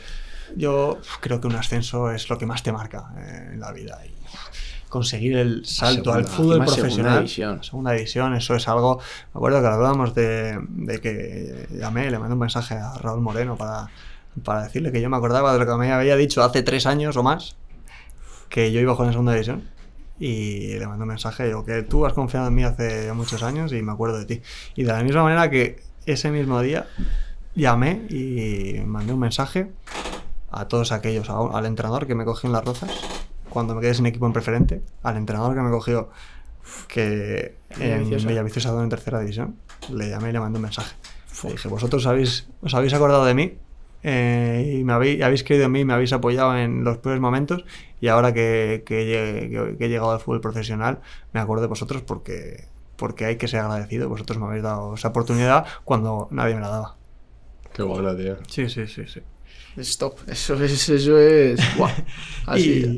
yo 0.56 1.00
creo 1.22 1.40
que 1.42 1.48
un 1.48 1.56
ascenso 1.56 2.12
es 2.12 2.30
lo 2.30 2.38
que 2.38 2.46
más 2.46 2.62
te 2.64 2.72
marca 2.72 3.12
eh, 3.18 3.50
en 3.54 3.60
la 3.60 3.72
vida. 3.72 4.00
Y 4.06 4.12
conseguir 4.90 5.38
el 5.38 5.66
salto 5.66 6.12
al 6.14 6.26
fútbol 6.26 6.58
encima 6.58 6.68
segunda 6.68 6.76
profesional. 6.76 7.18
división. 7.20 7.64
Segunda 7.64 7.92
división, 7.94 8.36
eso 8.36 8.56
es 8.56 8.68
algo. 8.68 9.00
Me 9.34 9.38
acuerdo 9.40 9.62
que 9.62 9.68
hablábamos 9.68 10.14
de, 10.14 10.60
de 10.68 11.00
que 11.00 11.68
llamé, 11.72 12.12
le 12.12 12.20
mandé 12.20 12.34
un 12.34 12.40
mensaje 12.40 12.76
a 12.76 12.94
Raúl 12.96 13.22
Moreno 13.22 13.56
para, 13.56 13.90
para 14.44 14.64
decirle 14.64 14.92
que 14.92 15.02
yo 15.02 15.10
me 15.10 15.18
acordaba 15.18 15.54
de 15.54 15.60
lo 15.60 15.66
que 15.66 15.76
me 15.78 15.92
había 15.92 16.16
dicho 16.16 16.44
hace 16.44 16.64
tres 16.64 16.86
años 16.86 17.18
o 17.18 17.24
más, 17.24 17.56
que 18.50 18.72
yo 18.72 18.80
iba 18.80 18.92
a 18.92 18.96
jugar 18.96 19.08
en 19.08 19.14
segunda 19.14 19.34
división. 19.34 19.70
Y 20.20 20.74
le 20.78 20.86
mandé 20.88 21.02
un 21.04 21.10
mensaje, 21.10 21.46
digo, 21.46 21.66
que 21.66 21.82
tú 21.82 22.06
has 22.06 22.14
confiado 22.14 22.48
en 22.48 22.54
mí 22.54 22.64
hace 22.64 23.12
muchos 23.14 23.42
años 23.44 23.74
y 23.74 23.82
me 23.82 23.92
acuerdo 23.92 24.20
de 24.20 24.26
ti. 24.26 24.42
Y 24.76 24.84
de 24.84 24.94
la 24.94 25.04
misma 25.04 25.24
manera 25.24 25.50
que 25.50 25.82
ese 26.06 26.30
mismo 26.32 26.62
día 26.62 26.88
llamé 27.56 28.06
y 28.10 28.80
mandé 28.86 29.14
un 29.14 29.20
mensaje 29.20 29.72
a 30.52 30.68
todos 30.68 30.92
aquellos, 30.92 31.30
a- 31.30 31.58
al 31.58 31.66
entrenador 31.66 32.06
que 32.08 32.14
me 32.16 32.24
cogió 32.26 32.48
en 32.48 32.54
las 32.54 32.64
rozas, 32.64 32.92
cuando 33.50 33.74
me 33.76 33.82
quedé 33.82 33.94
sin 33.96 34.06
equipo 34.06 34.26
en 34.28 34.34
preferente, 34.34 34.82
al 35.02 35.18
entrenador 35.18 35.56
que 35.56 35.62
me 35.62 35.72
cogió 35.72 36.10
que 36.88 37.56
en 37.72 37.80
Villaviciosa. 37.80 38.28
Villaviciosa 38.28 38.72
2 38.72 38.84
en 38.84 38.90
tercera 38.90 39.20
división, 39.20 39.56
le 39.92 40.10
llamé 40.10 40.30
y 40.30 40.34
le 40.34 40.40
mandé 40.40 40.58
un 40.58 40.64
mensaje. 40.64 40.96
Le 41.50 41.54
dije, 41.54 41.68
vosotros 41.68 42.06
habéis, 42.06 42.48
os 42.62 42.74
habéis 42.76 42.94
acordado 42.94 43.26
de 43.26 43.34
mí 43.34 43.58
eh, 44.04 44.78
y 44.80 44.84
me 44.84 44.94
habéis, 44.94 45.22
habéis 45.22 45.44
creído 45.44 45.66
en 45.66 45.72
mí, 45.72 45.86
me 45.86 45.94
habéis 45.94 46.14
apoyado 46.14 46.58
en 46.58 46.84
los 46.84 46.98
peores 47.00 47.22
momentos 47.22 47.66
y 48.00 48.08
ahora 48.08 48.34
que, 48.34 48.84
que, 48.86 49.50
que- 49.52 49.78
que 49.78 49.86
he 49.86 49.90
llegado 49.90 50.12
al 50.12 50.20
fútbol 50.20 50.42
profesional 50.42 51.00
me 51.34 51.40
acuerdo 51.40 51.62
de 51.64 51.68
vosotros 51.68 52.02
porque, 52.02 52.66
porque 52.96 53.26
hay 53.26 53.36
que 53.38 53.48
ser 53.48 53.60
agradecido. 53.62 54.10
Vosotros 54.10 54.38
me 54.40 54.46
habéis 54.46 54.64
dado 54.64 54.96
esa 54.96 55.10
oportunidad 55.10 55.66
cuando 55.84 56.28
nadie 56.32 56.56
me 56.56 56.62
la 56.62 56.70
daba. 56.70 56.96
Qué 57.74 57.84
bueno, 57.84 58.16
tío. 58.16 58.38
Sí, 58.48 58.70
sí, 58.70 58.88
sí, 58.88 59.04
sí. 59.08 59.22
Stop. 59.78 60.18
Eso 60.28 60.62
es. 60.62 60.90
Eso 60.90 61.18
es. 61.18 61.60
Así. 62.48 62.96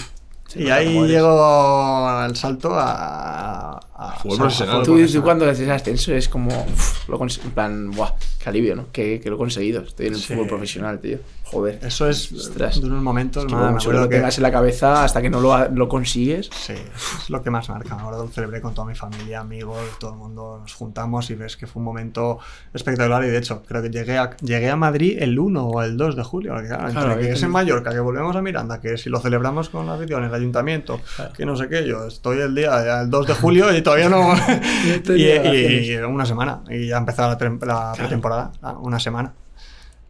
Y 0.55 0.63
y 0.65 0.69
ahí 0.69 1.07
llego 1.07 2.07
al 2.07 2.35
salto 2.35 2.71
a, 2.73 3.77
a 3.95 4.15
Fútbol 4.21 4.47
a- 4.47 4.83
Tú, 4.83 5.07
tú 5.07 5.21
cuando 5.23 5.49
haces 5.49 5.69
ascenso 5.69 6.13
es 6.13 6.27
como. 6.29 6.49
uf, 6.49 7.07
lo 7.09 7.17
en 7.43 7.51
plan, 7.51 7.91
buah, 7.91 8.11
qué 8.41 8.49
alivio, 8.49 8.75
¿no? 8.75 8.85
Que, 8.91 9.19
que 9.19 9.29
lo 9.29 9.35
he 9.35 9.39
conseguido. 9.39 9.81
Estoy 9.81 10.07
en 10.07 10.13
el 10.13 10.19
Sí. 10.19 10.33
fútbol 10.33 10.47
profesional, 10.47 10.99
tío. 10.99 11.19
Joder. 11.53 11.79
Eso 11.83 12.09
es 12.09 12.31
Ostras. 12.31 12.81
de 12.81 12.87
unos 12.87 13.01
momentos, 13.03 13.45
Que 13.45 13.53
mucho 13.55 13.69
que 13.71 13.77
acuerdo 13.77 14.01
lo 14.01 14.09
que- 14.09 14.15
tengas 14.17 14.37
en 14.37 14.43
la 14.43 14.51
cabeza 14.51 15.03
hasta 15.03 15.21
que 15.21 15.29
no 15.29 15.39
lo, 15.39 15.69
lo 15.69 15.87
consigues. 15.87 16.49
Sí, 16.53 16.73
es 16.73 17.29
lo 17.29 17.41
que 17.43 17.49
más 17.51 17.69
marca. 17.69 17.95
Me 17.95 18.01
acuerdo 18.01 18.25
que 18.27 18.33
celebré 18.33 18.59
con 18.61 18.73
toda 18.73 18.87
mi 18.87 18.95
familia, 18.95 19.41
amigos, 19.41 19.77
todo 19.99 20.11
el 20.11 20.17
mundo 20.17 20.57
nos 20.61 20.73
juntamos 20.73 21.29
y 21.29 21.35
ves 21.35 21.55
que 21.55 21.67
fue 21.67 21.79
un 21.79 21.85
momento 21.85 22.39
espectacular. 22.73 23.23
Y 23.23 23.27
de 23.27 23.37
hecho, 23.37 23.63
creo 23.67 23.81
que 23.81 23.89
llegué 23.89 24.17
a, 24.17 24.35
llegué 24.37 24.69
a 24.69 24.75
Madrid 24.75 25.17
el 25.19 25.37
1 25.37 25.65
o 25.67 25.81
el 25.83 25.95
2 25.95 26.15
de 26.15 26.23
julio. 26.23 26.53
porque, 26.53 26.67
claro, 26.69 26.87
entre 26.87 27.01
Claro, 27.03 27.19
que 27.19 27.25
ahí 27.27 27.31
es 27.33 27.43
en 27.43 27.51
Mallorca, 27.51 27.91
que 27.91 27.99
volvemos 27.99 28.35
a 28.35 28.41
Miranda, 28.41 28.81
que 28.81 28.97
si 28.97 29.09
lo 29.09 29.19
celebramos 29.19 29.69
con 29.69 29.85
la 29.85 29.93
afición, 29.93 30.23
el 30.23 30.33
ayuntamiento, 30.33 30.99
que 31.35 31.45
no 31.45 31.55
sé 31.55 31.69
qué, 31.69 31.85
yo 31.87 32.07
estoy 32.07 32.39
el 32.39 32.55
día, 32.55 33.01
el 33.01 33.09
2 33.09 33.27
de 33.27 33.33
julio 33.35 33.75
y 33.75 33.81
todavía 33.81 34.09
no. 34.09 34.33
y, 35.15 35.21
y- 35.23 35.91
y 35.91 35.95
una 35.97 36.25
semana. 36.25 36.61
Y 36.69 36.87
ya 36.87 36.97
empezó 36.97 37.21
la, 37.23 37.37
la 37.65 37.93
pretemporada, 37.95 38.51
una 38.81 38.99
semana. 38.99 39.33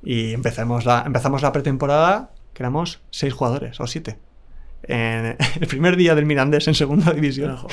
Y 0.04 0.34
empezamos 0.34 0.86
la, 0.86 1.04
empezamos 1.06 1.42
la 1.42 1.52
pretemporada, 1.52 2.32
que 2.54 2.64
éramos 2.64 3.02
seis 3.10 3.34
jugadores 3.34 3.80
o 3.80 3.88
siete. 3.88 4.18
En 4.84 5.38
el 5.62 5.68
primer 5.68 5.96
día 5.96 6.14
del 6.14 6.26
Mirandés 6.26 6.68
en 6.68 6.76
segunda 6.76 7.12
división, 7.14 7.52
Ojo. 7.52 7.68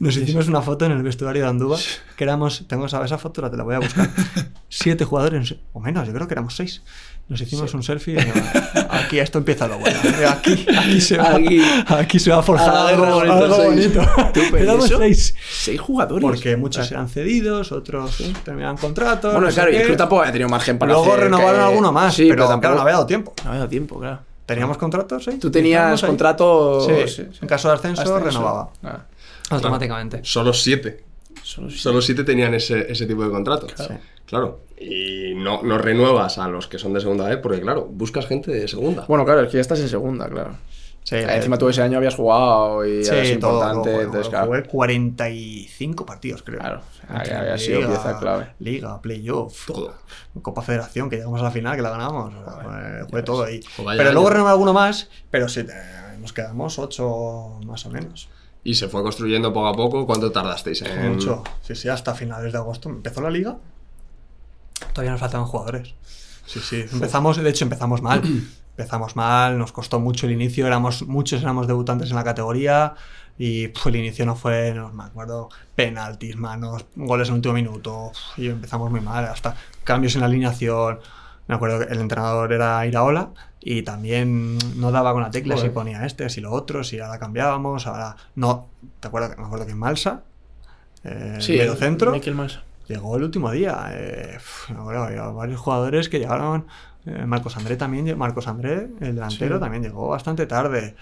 nos 0.00 0.16
hicimos 0.16 0.48
una 0.48 0.62
foto 0.62 0.84
en 0.84 0.92
el 0.92 1.02
vestuario 1.02 1.42
de 1.42 1.48
Andúba, 1.48 1.78
que 2.16 2.24
éramos, 2.24 2.66
tengo 2.66 2.86
esa, 2.86 3.04
esa 3.04 3.18
foto, 3.18 3.40
la 3.40 3.50
te 3.50 3.56
la 3.56 3.62
voy 3.62 3.76
a 3.76 3.78
buscar, 3.78 4.10
siete 4.68 5.04
jugadores, 5.04 5.54
o 5.72 5.80
menos, 5.80 6.06
yo 6.08 6.12
creo 6.12 6.26
que 6.26 6.34
éramos 6.34 6.56
seis. 6.56 6.82
Nos 7.28 7.40
hicimos 7.40 7.74
un 7.74 7.82
selfie 7.82 8.12
y 8.14 8.16
dijimos, 8.16 8.48
aquí 8.88 9.18
esto 9.18 9.38
empieza 9.38 9.66
lo 9.66 9.78
bueno. 9.80 9.98
Aquí, 10.30 10.64
aquí, 10.78 11.00
se, 11.00 11.16
va, 11.18 11.34
Aquí. 11.34 11.60
aquí 11.88 12.18
se 12.20 12.30
va 12.30 12.38
a 12.38 12.42
forjar 12.42 12.68
A 12.70 12.88
algo, 12.88 13.04
bonito, 13.04 13.32
algo 13.32 13.56
seis. 13.56 13.94
bonito. 13.94 14.56
Éramos 14.56 14.88
seis. 14.98 15.34
Seis 15.50 15.80
jugadores. 15.80 16.22
Porque 16.22 16.56
muchos 16.56 16.90
eran 16.92 17.08
cedidos, 17.08 17.72
otros 17.72 18.22
terminaban 18.44 18.76
contratos. 18.76 19.32
Bueno, 19.32 19.48
no 19.48 19.52
claro, 19.52 19.72
y 19.72 19.76
el 19.76 19.82
club 19.86 19.96
tampoco 19.96 20.20
había 20.20 20.32
tenido 20.32 20.48
margen 20.48 20.78
para 20.78 20.92
Luego 20.92 21.06
hacer 21.12 21.24
renovaron 21.24 21.54
que- 21.60 21.66
alguno 21.66 21.92
más, 21.92 22.14
Sí, 22.14 22.26
pero, 22.28 22.44
tampoco- 22.44 22.60
claro, 22.60 22.74
no 22.76 22.82
había 22.82 22.92
dado 22.94 23.06
tiempo. 23.06 23.34
No 23.42 23.50
había 23.50 23.58
dado 23.60 23.70
tiempo, 23.70 23.98
claro. 23.98 24.20
Teníamos 24.46 24.78
contratos, 24.78 25.24
¿sí? 25.24 25.32
Tú 25.40 25.50
tenías 25.50 25.80
Estábamos 25.80 26.02
ahí. 26.04 26.08
contrato. 26.08 26.86
Sí, 27.08 27.22
en 27.42 27.48
caso 27.48 27.66
de 27.68 27.74
ascenso, 27.74 28.20
renovaba. 28.20 28.70
Ah. 28.84 29.00
Automáticamente. 29.50 30.20
Solo 30.22 30.52
7. 30.52 31.02
Solo 31.42 31.70
si- 31.70 31.78
Solo 31.78 32.00
siete 32.02 32.22
tenían 32.24 32.54
ese, 32.54 32.90
ese 32.90 33.06
tipo 33.06 33.22
de 33.24 33.30
contrato. 33.30 33.66
Claro. 33.66 33.98
Claro. 34.26 34.60
Y 34.78 35.34
no, 35.34 35.62
no 35.62 35.78
renuevas 35.78 36.38
a 36.38 36.48
los 36.48 36.66
que 36.66 36.78
son 36.78 36.92
de 36.92 37.00
segunda 37.00 37.28
vez 37.28 37.38
porque, 37.38 37.60
claro, 37.60 37.86
buscas 37.86 38.26
gente 38.26 38.50
de 38.50 38.68
segunda. 38.68 39.06
Bueno, 39.08 39.24
claro, 39.24 39.42
es 39.42 39.48
que 39.48 39.54
ya 39.54 39.60
estás 39.62 39.80
en 39.80 39.88
segunda, 39.88 40.28
claro. 40.28 40.56
Sí, 41.06 41.14
sea, 41.14 41.36
encima 41.36 41.56
tú 41.56 41.68
ese 41.68 41.82
año 41.82 41.98
habías 41.98 42.16
jugado 42.16 42.84
y 42.84 43.04
Sí, 43.04 43.14
eras 43.14 43.38
todo, 43.38 43.52
importante, 43.52 43.90
todo, 43.92 44.00
entonces, 44.00 44.12
bueno, 44.12 44.30
claro. 44.30 44.46
Jugué 44.46 44.62
45 44.64 46.04
partidos, 46.04 46.42
creo. 46.42 46.58
Claro, 46.58 46.80
o 46.80 47.24
sea, 47.24 47.40
había 47.40 47.58
sido 47.58 47.86
pieza 47.86 48.18
clave. 48.18 48.48
Liga, 48.58 49.00
playoff, 49.00 49.66
Todo. 49.66 49.94
Copa 50.42 50.62
Federación, 50.62 51.08
que 51.08 51.16
llegamos 51.16 51.40
a 51.40 51.44
la 51.44 51.50
final, 51.52 51.76
que 51.76 51.82
la 51.82 51.90
ganamos. 51.90 52.34
fue 53.08 53.22
todo 53.22 53.44
ahí. 53.44 53.60
Pero 53.76 53.90
año. 53.90 54.12
luego 54.12 54.30
renové 54.30 54.50
alguno 54.50 54.72
más, 54.72 55.08
pero 55.30 55.48
sí, 55.48 55.60
eh, 55.60 56.18
nos 56.20 56.32
quedamos 56.32 56.76
8 56.76 57.60
más 57.64 57.86
o 57.86 57.90
menos. 57.90 58.28
Y 58.64 58.74
se 58.74 58.88
fue 58.88 59.00
construyendo 59.04 59.52
poco 59.52 59.68
a 59.68 59.74
poco. 59.74 60.06
¿Cuánto 60.06 60.32
tardasteis 60.32 60.82
en...? 60.82 61.12
Mucho. 61.12 61.44
Sí, 61.62 61.76
sí, 61.76 61.88
hasta 61.88 62.14
finales 62.14 62.50
de 62.50 62.58
agosto. 62.58 62.88
Empezó 62.88 63.20
la 63.20 63.30
liga. 63.30 63.58
Todavía 64.92 65.12
nos 65.12 65.20
faltaban 65.20 65.46
jugadores. 65.46 65.94
Sí, 66.46 66.60
sí. 66.60 66.84
Empezamos, 66.92 67.36
de 67.36 67.48
hecho, 67.48 67.64
empezamos 67.64 68.02
mal. 68.02 68.22
Empezamos 68.78 69.16
mal, 69.16 69.58
nos 69.58 69.72
costó 69.72 70.00
mucho 70.00 70.26
el 70.26 70.32
inicio. 70.32 70.66
Éramos, 70.66 71.06
muchos 71.06 71.40
éramos 71.40 71.66
debutantes 71.66 72.10
en 72.10 72.16
la 72.16 72.24
categoría. 72.24 72.94
Y 73.38 73.68
pf, 73.68 73.88
el 73.88 73.96
inicio 73.96 74.26
no 74.26 74.36
fue, 74.36 74.72
no 74.74 74.90
me 74.92 75.04
acuerdo, 75.04 75.48
penaltis, 75.74 76.36
manos, 76.36 76.84
goles 76.94 77.28
en 77.28 77.34
el 77.34 77.38
último 77.38 77.54
minuto. 77.54 78.12
Y 78.36 78.48
empezamos 78.48 78.90
muy 78.90 79.00
mal, 79.00 79.24
hasta 79.24 79.56
cambios 79.84 80.14
en 80.14 80.20
la 80.20 80.26
alineación. 80.26 81.00
Me 81.48 81.54
acuerdo 81.54 81.78
que 81.78 81.92
el 81.92 82.00
entrenador 82.00 82.52
era 82.52 82.84
Iraola 82.86 83.30
y 83.60 83.82
también 83.82 84.58
no 84.76 84.90
daba 84.90 85.12
con 85.12 85.22
la 85.22 85.30
tecla 85.30 85.54
si 85.54 85.60
Joder. 85.60 85.72
ponía 85.72 86.04
este, 86.06 86.28
si 86.28 86.40
lo 86.40 86.52
otro, 86.52 86.84
si 86.84 86.98
ahora 87.00 87.18
cambiábamos, 87.18 87.86
ahora 87.86 88.16
no. 88.34 88.68
¿Te 89.00 89.08
acuerdas? 89.08 89.38
Me 89.38 89.44
acuerdo 89.44 89.64
que 89.66 89.72
en 89.72 89.78
Malsa, 89.78 90.22
eh, 91.04 91.36
Sí, 91.40 91.56
medio 91.56 91.76
centro, 91.76 92.18
Malsa. 92.34 92.62
Llegó 92.88 93.16
el 93.16 93.24
último 93.24 93.50
día. 93.50 93.88
eh, 93.92 94.38
había 94.68 95.22
varios 95.28 95.60
jugadores 95.60 96.08
que 96.08 96.18
llegaron. 96.18 96.66
eh, 97.06 97.24
Marcos 97.24 97.56
André 97.56 97.76
también, 97.76 98.18
Marcos 98.18 98.48
André, 98.48 98.88
el 99.00 99.14
delantero, 99.14 99.56
Sí. 99.56 99.60
también 99.60 99.82
llegó 99.84 100.08
bastante 100.08 100.46
tarde. 100.46 100.96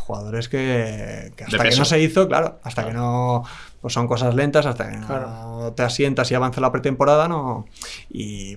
Jugadores 0.00 0.48
que, 0.50 1.32
que 1.36 1.44
hasta 1.44 1.62
que 1.62 1.76
no 1.76 1.84
se 1.86 2.00
hizo, 2.00 2.28
claro, 2.28 2.60
hasta 2.62 2.84
que 2.84 2.92
no. 2.92 3.44
Pues 3.80 3.94
son 3.94 4.06
cosas 4.06 4.34
lentas, 4.34 4.66
hasta 4.66 4.90
que 4.90 4.98
no 4.98 5.72
te 5.74 5.82
asientas 5.82 6.30
y 6.30 6.34
avanza 6.34 6.60
la 6.60 6.70
pretemporada, 6.70 7.26
no. 7.28 7.64
Y. 8.10 8.56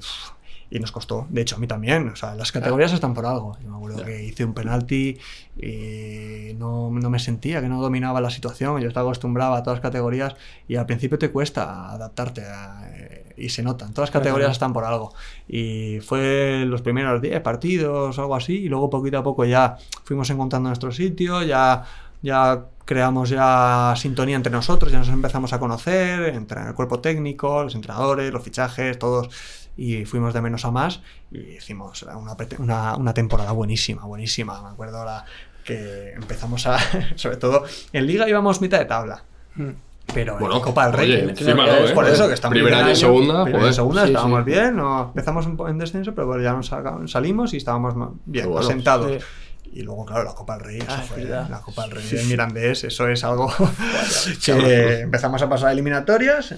y 0.75 0.79
nos 0.79 0.91
costó. 0.91 1.27
De 1.29 1.41
hecho, 1.41 1.57
a 1.57 1.59
mí 1.59 1.67
también. 1.67 2.09
O 2.09 2.15
sea, 2.15 2.33
las 2.33 2.51
categorías 2.51 2.91
están 2.93 3.13
por 3.13 3.27
algo. 3.27 3.55
Yo 3.61 3.69
me 3.69 3.75
acuerdo 3.77 4.03
que 4.03 4.23
hice 4.23 4.43
un 4.43 4.55
penalti 4.55 5.19
y 5.55 6.53
no, 6.55 6.89
no 6.89 7.09
me 7.11 7.19
sentía, 7.19 7.61
que 7.61 7.69
no 7.69 7.79
dominaba 7.79 8.21
la 8.21 8.29
situación. 8.31 8.81
Yo 8.81 8.87
estaba 8.87 9.05
acostumbrado 9.07 9.53
a 9.53 9.61
todas 9.63 9.77
las 9.77 9.83
categorías 9.83 10.35
y 10.67 10.75
al 10.75 10.85
principio 10.87 11.19
te 11.19 11.29
cuesta 11.29 11.91
adaptarte 11.91 12.41
a- 12.45 12.89
eh, 12.91 13.33
y 13.37 13.49
se 13.49 13.61
notan. 13.61 13.93
Todas 13.93 14.09
las 14.09 14.13
categorías 14.13 14.47
Ajá. 14.47 14.53
están 14.53 14.73
por 14.73 14.83
algo. 14.83 15.13
Y 15.47 15.99
fue 16.01 16.63
los 16.65 16.81
primeros 16.81 17.21
10 17.21 17.39
partidos, 17.41 18.17
algo 18.17 18.35
así, 18.35 18.53
y 18.63 18.67
luego 18.69 18.89
poquito 18.89 19.19
a 19.19 19.23
poco 19.23 19.45
ya 19.45 19.77
fuimos 20.05 20.29
encontrando 20.31 20.69
nuestro 20.69 20.91
sitio, 20.91 21.43
ya, 21.43 21.83
ya 22.23 22.65
creamos 22.85 23.29
ya 23.29 23.93
sintonía 23.95 24.35
entre 24.35 24.51
nosotros, 24.51 24.91
ya 24.91 24.99
nos 24.99 25.09
empezamos 25.09 25.53
a 25.53 25.59
conocer, 25.59 26.33
entre 26.35 26.61
el 26.67 26.73
cuerpo 26.73 26.99
técnico, 26.99 27.63
los 27.63 27.75
entrenadores, 27.75 28.31
los 28.33 28.43
fichajes, 28.43 28.99
todos 28.99 29.29
y 29.77 30.05
fuimos 30.05 30.33
de 30.33 30.41
menos 30.41 30.65
a 30.65 30.71
más 30.71 31.01
y 31.31 31.39
hicimos 31.57 32.03
una, 32.03 32.35
una, 32.59 32.95
una 32.95 33.13
temporada 33.13 33.51
buenísima, 33.51 34.05
buenísima. 34.05 34.61
Me 34.61 34.69
acuerdo 34.69 34.99
ahora 34.99 35.25
que 35.63 36.11
empezamos 36.13 36.67
a, 36.67 36.77
sobre 37.15 37.37
todo, 37.37 37.63
en 37.93 38.05
liga 38.07 38.27
íbamos 38.29 38.61
mitad 38.61 38.79
de 38.79 38.85
tabla, 38.85 39.23
Mm. 39.55 39.69
pero 40.13 40.37
Bueno, 40.39 40.55
en 40.57 40.61
Copa 40.61 40.85
del 40.85 40.93
Rey... 40.93 41.11
oye, 41.11 41.23
en- 41.23 41.29
encima, 41.29 41.65
es 41.67 41.89
¿no, 41.89 41.95
por 41.95 42.07
eh? 42.07 42.11
eso 42.13 42.27
que 42.27 42.33
estamos 42.33 42.53
Primer 42.53 42.71
bien 42.73 42.83
año, 42.83 42.91
el 42.91 42.97
segunda, 42.97 43.33
joder. 43.41 43.55
en 43.67 43.73
segunda 43.73 44.01
Sí, 44.01 44.07
estábamos 44.07 44.43
sí. 44.43 44.51
bien, 44.51 44.75
no, 44.75 45.03
empezamos 45.09 45.45
un 45.45 45.55
poco 45.57 45.69
en 45.69 45.77
descenso, 45.77 46.13
pero 46.15 46.27
bueno, 46.27 46.41
ya 46.43 46.53
nos 46.53 47.11
salimos 47.11 47.53
y 47.53 47.57
estábamos 47.57 47.93
bien, 48.25 48.47
bueno. 48.49 48.59
asentados. 48.65 49.11
Sí. 49.11 49.69
Y 49.75 49.81
luego, 49.83 50.05
claro, 50.05 50.23
la 50.23 50.33
Copa 50.33 50.55
del 50.57 50.65
Rey, 50.65 50.79
Ah, 50.87 50.99
es 51.01 51.07
fue, 51.09 51.23
la 51.23 51.61
Copa 51.63 51.83
del 51.83 51.91
Rey 51.91 52.03
Sí, 52.03 52.15
del. 52.17 52.27
Mirandés, 52.27 52.83
eso 52.83 53.07
es 53.07 53.23
algo 53.23 53.51
que 54.45 54.99
empezamos 54.99 55.41
a 55.41 55.49
pasar 55.49 55.71
eliminatorias 55.71 56.55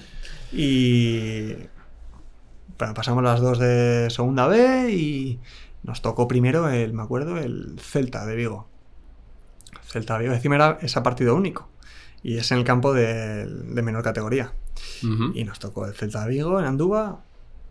y 0.52 1.52
pasamos 2.76 3.22
las 3.22 3.40
dos 3.40 3.58
de 3.58 4.08
segunda 4.10 4.46
B 4.46 4.90
y 4.92 5.40
nos 5.82 6.02
tocó 6.02 6.28
primero 6.28 6.68
el, 6.68 6.92
me 6.92 7.02
acuerdo, 7.02 7.38
el 7.38 7.78
Celta 7.80 8.26
de 8.26 8.36
Vigo. 8.36 8.68
Celta 9.86 10.14
de 10.14 10.24
Vigo, 10.24 10.34
encima 10.34 10.56
era 10.56 10.78
ese 10.82 11.00
partido 11.00 11.34
único 11.34 11.68
y 12.22 12.38
es 12.38 12.50
en 12.50 12.58
el 12.58 12.64
campo 12.64 12.92
de, 12.92 13.46
de 13.46 13.82
menor 13.82 14.02
categoría. 14.02 14.52
Y 15.34 15.44
nos 15.44 15.58
tocó 15.58 15.86
el 15.86 15.94
Celta 15.94 16.24
de 16.24 16.30
Vigo 16.30 16.58
en 16.58 16.66
Andúba, 16.66 17.20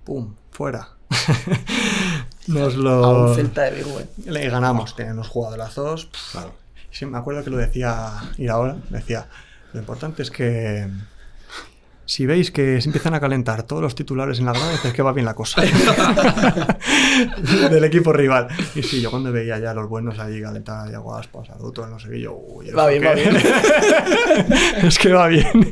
¡pum! 0.03 0.35
Fuera. 0.51 0.89
nos 2.47 2.75
lo... 2.75 3.03
A 3.03 3.29
un 3.29 3.35
Celta 3.35 3.63
de 3.63 3.71
Vigo, 3.71 3.99
eh. 3.99 4.07
Le 4.25 4.49
ganamos, 4.49 4.95
teníamos 4.95 5.27
jugadorazos. 5.27 6.05
pf, 6.05 6.31
Claro. 6.31 6.53
Sí, 6.91 7.05
me 7.05 7.17
acuerdo 7.17 7.43
que 7.43 7.49
lo 7.49 7.57
decía 7.57 8.13
Iraola, 8.37 8.77
decía, 8.89 9.27
lo 9.73 9.81
importante 9.81 10.23
es 10.23 10.31
que 10.31 10.87
si 12.05 12.25
veis 12.25 12.51
que 12.51 12.79
se 12.81 12.89
empiezan 12.89 13.13
a 13.15 13.19
calentar 13.19 13.63
todos 13.63 13.81
los 13.81 13.95
titulares 13.95 14.39
en 14.39 14.45
la 14.45 14.51
grada, 14.53 14.73
es 14.83 14.93
que 14.93 15.01
va 15.01 15.11
bien 15.13 15.25
la 15.25 15.33
cosa. 15.33 15.61
Del 17.69 17.83
equipo 17.83 18.13
rival. 18.13 18.47
Y 18.75 18.83
sí, 18.83 19.01
yo 19.01 19.09
cuando 19.09 19.31
veía 19.31 19.57
ya 19.59 19.71
a 19.71 19.73
los 19.73 19.89
buenos 19.89 20.19
allí 20.19 20.41
calentar 20.41 20.93
a 20.93 20.97
Guaspas, 20.99 21.49
a 21.49 21.55
Duto, 21.55 21.85
no 21.87 21.99
sé 21.99 22.09
qué, 22.09 22.21
yo, 22.21 22.33
uy, 22.33 22.69
Va 22.71 22.87
bien, 22.87 23.03
va 23.03 23.13
bien. 23.13 23.35
es 24.83 24.99
que 24.99 25.11
va 25.13 25.27
bien. 25.27 25.71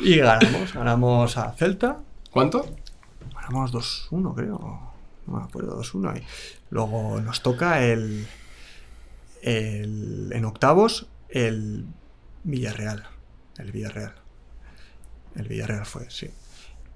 Y 0.00 0.16
ganamos, 0.18 0.72
ganamos 0.74 1.36
a 1.38 1.52
Celta, 1.52 1.98
¿Cuánto? 2.30 2.66
Ganamos 3.34 3.72
2-1, 3.72 4.34
creo. 4.34 4.80
No 5.26 5.38
me 5.38 5.42
acuerdo, 5.44 5.80
2-1. 5.80 6.18
Y 6.18 6.22
luego 6.70 7.20
nos 7.20 7.42
toca 7.42 7.82
el, 7.82 8.26
el- 9.42 10.30
En 10.34 10.44
octavos, 10.44 11.06
el 11.30 11.86
Villarreal. 12.44 13.04
El 13.58 13.72
Villarreal. 13.72 14.14
El 15.36 15.48
Villarreal 15.48 15.86
fue, 15.86 16.08
sí. 16.10 16.30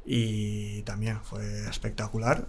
Y 0.05 0.83
también 0.83 1.21
fue 1.23 1.69
espectacular. 1.69 2.47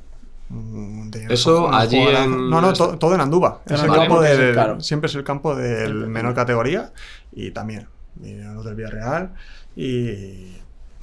Mm, 0.49 1.09
Eso 1.29 1.71
allí 1.73 1.97
en- 2.23 2.49
No, 2.49 2.59
no, 2.61 2.73
to- 2.73 2.97
todo 2.97 3.15
en 3.15 3.21
Andúba. 3.21 3.61
Es 3.65 3.71
el 3.83 3.87
campo 3.99 4.21
del- 4.21 4.53
claro. 4.53 4.81
Siempre 4.81 5.07
es 5.09 5.15
el 5.15 5.23
campo 5.23 5.55
del 5.55 5.93
menor 6.07 6.33
categoría. 6.35 6.91
Y 7.31 7.51
también 7.51 7.87
vinieron 8.15 8.55
los 8.55 8.65
del 8.65 8.75
Villarreal. 8.75 9.33
Y 9.75 10.57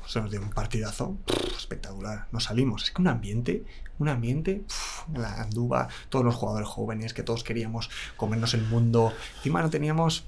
se 0.06 0.20
nos 0.20 0.30
dio 0.30 0.40
un 0.40 0.50
partidazo 0.50 1.16
pff, 1.26 1.56
espectacular. 1.58 2.26
Nos 2.32 2.44
salimos. 2.44 2.84
Es 2.84 2.90
que 2.90 3.00
un 3.02 3.08
ambiente, 3.08 3.64
un 3.98 4.08
ambiente, 4.08 4.62
pff, 4.66 5.02
en 5.14 5.22
la 5.22 5.40
Andúba, 5.42 5.88
todos 6.10 6.24
los 6.24 6.34
jugadores 6.34 6.68
jóvenes 6.68 7.14
que 7.14 7.22
todos 7.22 7.42
queríamos 7.44 7.88
comernos 8.16 8.52
el 8.54 8.62
mundo. 8.62 9.12
Encima 9.36 9.62
no 9.62 9.70
teníamos. 9.70 10.26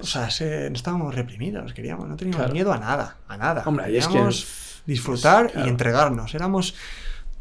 O 0.00 0.04
sea, 0.04 0.30
se- 0.30 0.68
no 0.70 0.76
estábamos 0.76 1.14
reprimidos, 1.14 1.72
queríamos, 1.72 2.08
no 2.08 2.16
teníamos 2.16 2.38
Claro. 2.40 2.52
miedo 2.54 2.72
a 2.72 2.78
nada, 2.78 3.18
a 3.28 3.36
nada. 3.36 3.62
Hombre, 3.66 3.90
y 3.92 3.96
es 3.96 4.06
que- 4.06 4.12
Queríamos 4.14 4.46
disfrutar 4.86 5.50
claro. 5.52 5.66
y 5.66 5.70
entregarnos. 5.70 6.34
Éramos, 6.34 6.74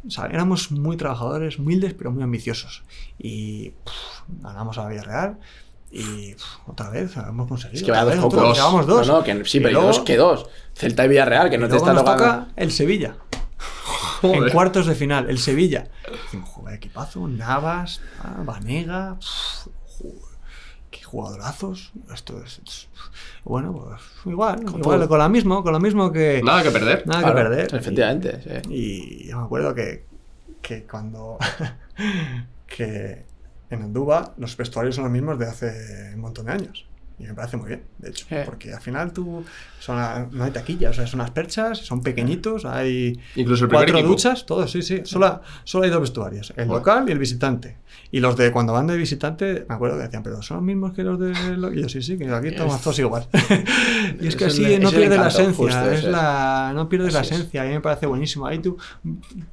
o 0.08 0.10
sea, 0.12 0.26
éramos 0.28 0.72
muy 0.72 0.96
trabajadores, 0.98 1.58
humildes, 1.60 1.94
pero 1.94 2.12
muy 2.12 2.22
ambiciosos. 2.24 2.84
Y 3.18 3.72
pff, 3.72 3.94
ganamos 4.42 4.78
a 4.78 4.88
Villarreal. 4.88 5.40
Y 5.96 6.34
pff, 6.36 6.44
otra 6.70 6.90
vez 6.90 7.16
hemos 7.18 7.48
conseguido. 7.48 7.78
Es 7.80 7.84
que 7.84 7.92
vaya 7.92 8.04
dos 8.16 8.34
Llevamos 8.56 8.88
dos. 8.88 9.08
No, 9.08 9.18
no, 9.18 9.24
que, 9.24 9.46
sí, 9.46 9.58
Y 9.58 9.62
pero 9.62 9.70
¿y 9.70 9.74
luego- 9.74 9.88
dos 9.88 10.00
que 10.00 10.18
dos. 10.18 10.50
Celta 10.76 11.06
y 11.06 11.08
Villarreal, 11.10 11.50
que 11.50 11.58
no 11.58 11.68
te 11.68 11.76
está 11.78 11.94
nos 11.94 12.04
toca 12.06 12.48
el 12.56 12.72
Sevilla. 12.72 13.16
En 14.24 14.50
cuartos 14.52 14.86
de 14.88 14.96
final, 14.96 15.30
el 15.30 15.38
Sevilla. 15.38 15.90
Joder, 16.46 16.76
equipazo, 16.76 17.28
Navas, 17.28 18.00
ah, 18.24 18.38
Vanega, 18.46 19.18
pff, 19.20 19.68
joder, 19.86 20.14
qué 20.32 20.33
jugadorazos. 21.14 21.92
Esto 22.14 22.44
es, 22.44 22.60
es- 22.66 22.88
bueno, 23.46 23.72
pues 23.72 24.02
igual, 24.26 24.64
Con 24.66 24.80
igual 24.80 25.08
con 25.08 25.20
lo 25.20 25.30
mismo, 25.30 25.64
con 25.64 25.72
lo 25.74 25.80
mismo 25.80 26.12
que 26.12 26.42
Nada 26.44 26.64
que 26.64 26.72
perder. 26.72 27.06
nada 27.08 27.22
Claro, 27.22 27.36
que 27.38 27.44
perder. 27.44 27.76
Efectivamente, 27.76 28.42
sí. 28.42 28.74
Y 28.74 29.28
yo 29.28 29.38
me 29.38 29.44
acuerdo 29.46 29.74
que, 29.76 30.06
que 30.62 30.84
cuando 30.84 31.38
que 32.68 33.26
en 33.70 33.82
Andúba 33.84 34.34
los 34.38 34.58
vestuarios 34.58 34.96
son 34.96 35.04
los 35.06 35.14
mismos 35.14 35.38
de 35.40 35.46
hace 35.46 36.12
un 36.16 36.22
montón 36.22 36.46
de 36.48 36.52
años. 36.54 36.86
Y 37.20 37.24
me 37.26 37.34
parece 37.36 37.58
muy 37.58 37.68
bien, 37.68 37.84
de 38.00 38.10
hecho, 38.10 38.26
Eh. 38.32 38.42
porque 38.44 38.74
al 38.74 38.82
final 38.82 39.14
tú 39.14 39.46
son 39.80 39.96
no 40.32 40.44
hay 40.44 40.52
taquillas, 40.52 40.92
o 40.92 40.94
sea, 40.96 41.06
son 41.08 41.20
unas 41.20 41.30
perchas, 41.32 41.78
son 41.78 42.02
pequeñitos, 42.02 42.66
hay 42.66 43.18
Incluso 43.36 43.66
el 43.66 43.72
cuatro 43.72 43.96
equipo. 43.98 44.10
duchas, 44.10 44.46
todo, 44.48 44.68
sí, 44.68 44.82
sí. 44.82 45.02
Solo, 45.06 45.42
solo 45.64 45.86
hay 45.86 45.92
dos 45.92 46.02
vestuarios, 46.02 46.54
el 46.58 46.68
local 46.68 47.06
y 47.08 47.12
el 47.12 47.20
visitante. 47.20 47.78
Y 48.12 48.20
los 48.20 48.36
de 48.36 48.52
cuando 48.52 48.74
van 48.74 48.88
de 48.88 48.98
visitante, 48.98 49.66
me 49.70 49.76
acuerdo 49.76 49.98
que 49.98 50.04
decían, 50.04 50.24
pero 50.24 50.42
son 50.42 50.58
los 50.58 50.64
mismos 50.66 50.94
que 50.94 51.04
los 51.04 51.20
de... 51.20 51.34
lo-". 51.58 51.72
Y 51.72 51.82
yo, 51.84 51.90
sí, 51.90 52.02
sí, 52.02 52.18
que 52.18 52.30
aquí 52.30 52.48
estamos 52.50 52.82
todos 52.82 52.98
igual. 53.00 53.28
y 54.20 54.28
es 54.28 54.36
que 54.36 54.46
así 54.46 54.66
el- 54.66 54.82
no 54.82 54.90
pierdes 54.92 55.20
la 55.20 55.28
esencia, 55.28 55.94
es 55.94 56.04
la, 56.06 56.72
no 56.74 56.90
pierdes 56.90 57.14
la 57.14 57.22
esencia, 57.22 57.62
a 57.62 57.66
mí 57.66 57.72
me 57.72 57.82
parece 57.82 58.06
buenísimo. 58.08 58.48
Ahí 58.48 58.60
tú, 58.60 58.78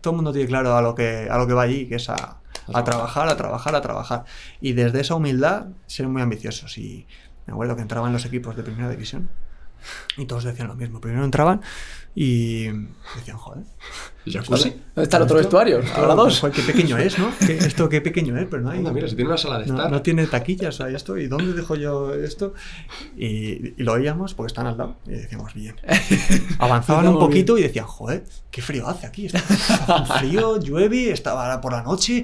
todo 0.00 0.12
el 0.12 0.16
mundo 0.16 0.32
tiene 0.32 0.48
claro 0.48 0.74
a 0.76 0.82
lo 0.82 0.94
que, 0.94 1.28
a 1.30 1.36
lo 1.38 1.46
que 1.46 1.52
va 1.52 1.62
allí, 1.62 1.86
que 1.86 1.96
es 1.96 2.08
a, 2.08 2.38
a 2.72 2.84
trabajar, 2.84 3.28
a 3.28 3.36
trabajar, 3.36 3.74
a 3.74 3.80
trabajar. 3.82 4.24
Y 4.60 4.72
desde 4.72 5.00
esa 5.00 5.14
humildad, 5.14 5.66
ser 5.86 6.08
muy 6.08 6.22
ambiciosos. 6.22 6.76
Y 6.78 7.06
me 7.46 7.52
acuerdo 7.52 7.76
que 7.76 7.82
entraban 7.82 8.12
los 8.12 8.24
equipos 8.24 8.56
de 8.56 8.62
primera 8.62 8.88
división 8.88 9.28
Y 10.16 10.26
todos 10.26 10.44
decían 10.44 10.68
lo 10.68 10.74
mismo. 10.74 11.00
Primero 11.00 11.24
entraban 11.24 11.62
y 12.14 12.64
decían, 13.16 13.36
joder. 13.36 13.64
¿Dónde 14.22 14.74
está 14.96 15.16
el 15.16 15.22
otro 15.22 15.38
vestuario? 15.38 15.80
Ahora 15.96 16.14
dos. 16.14 16.40
joder, 16.40 16.54
qué 16.54 16.62
pequeño 16.62 16.98
es, 16.98 17.18
¿no? 17.18 17.32
¿Qué- 17.38 17.56
esto 17.66 17.88
qué 17.88 18.02
pequeño 18.02 18.36
es, 18.38 18.46
pero 18.50 18.62
no 18.62 18.70
hay. 18.70 18.78
Anda, 18.78 18.92
mira, 18.92 19.08
si 19.08 19.16
tiene 19.16 19.30
una 19.30 19.38
sala 19.38 19.58
de 19.58 19.66
no, 19.66 19.74
estar. 19.76 19.90
no 19.90 20.02
tiene 20.02 20.26
taquillas, 20.26 20.74
o 20.74 20.76
sea, 20.84 20.94
esto, 20.94 21.16
¿y 21.16 21.26
dónde 21.26 21.54
dejo 21.54 21.74
yo 21.74 22.12
esto? 22.14 22.52
Y, 23.16 23.80
y 23.80 23.82
lo 23.82 23.92
oíamos 23.92 24.34
porque 24.34 24.48
están 24.48 24.66
al 24.66 24.76
lado 24.76 24.96
y 25.06 25.12
decíamos, 25.12 25.54
bien. 25.54 25.74
Avanzaban 26.58 27.08
un 27.08 27.18
poquito 27.18 27.56
y 27.56 27.62
decían, 27.62 27.86
joder, 27.86 28.24
qué 28.50 28.60
frío 28.60 28.86
hace 28.88 29.06
aquí. 29.06 29.24
Está 29.26 30.04
frío, 30.18 30.60
llueve, 30.60 31.10
estaba 31.12 31.58
por 31.62 31.72
la 31.72 31.82
noche. 31.82 32.20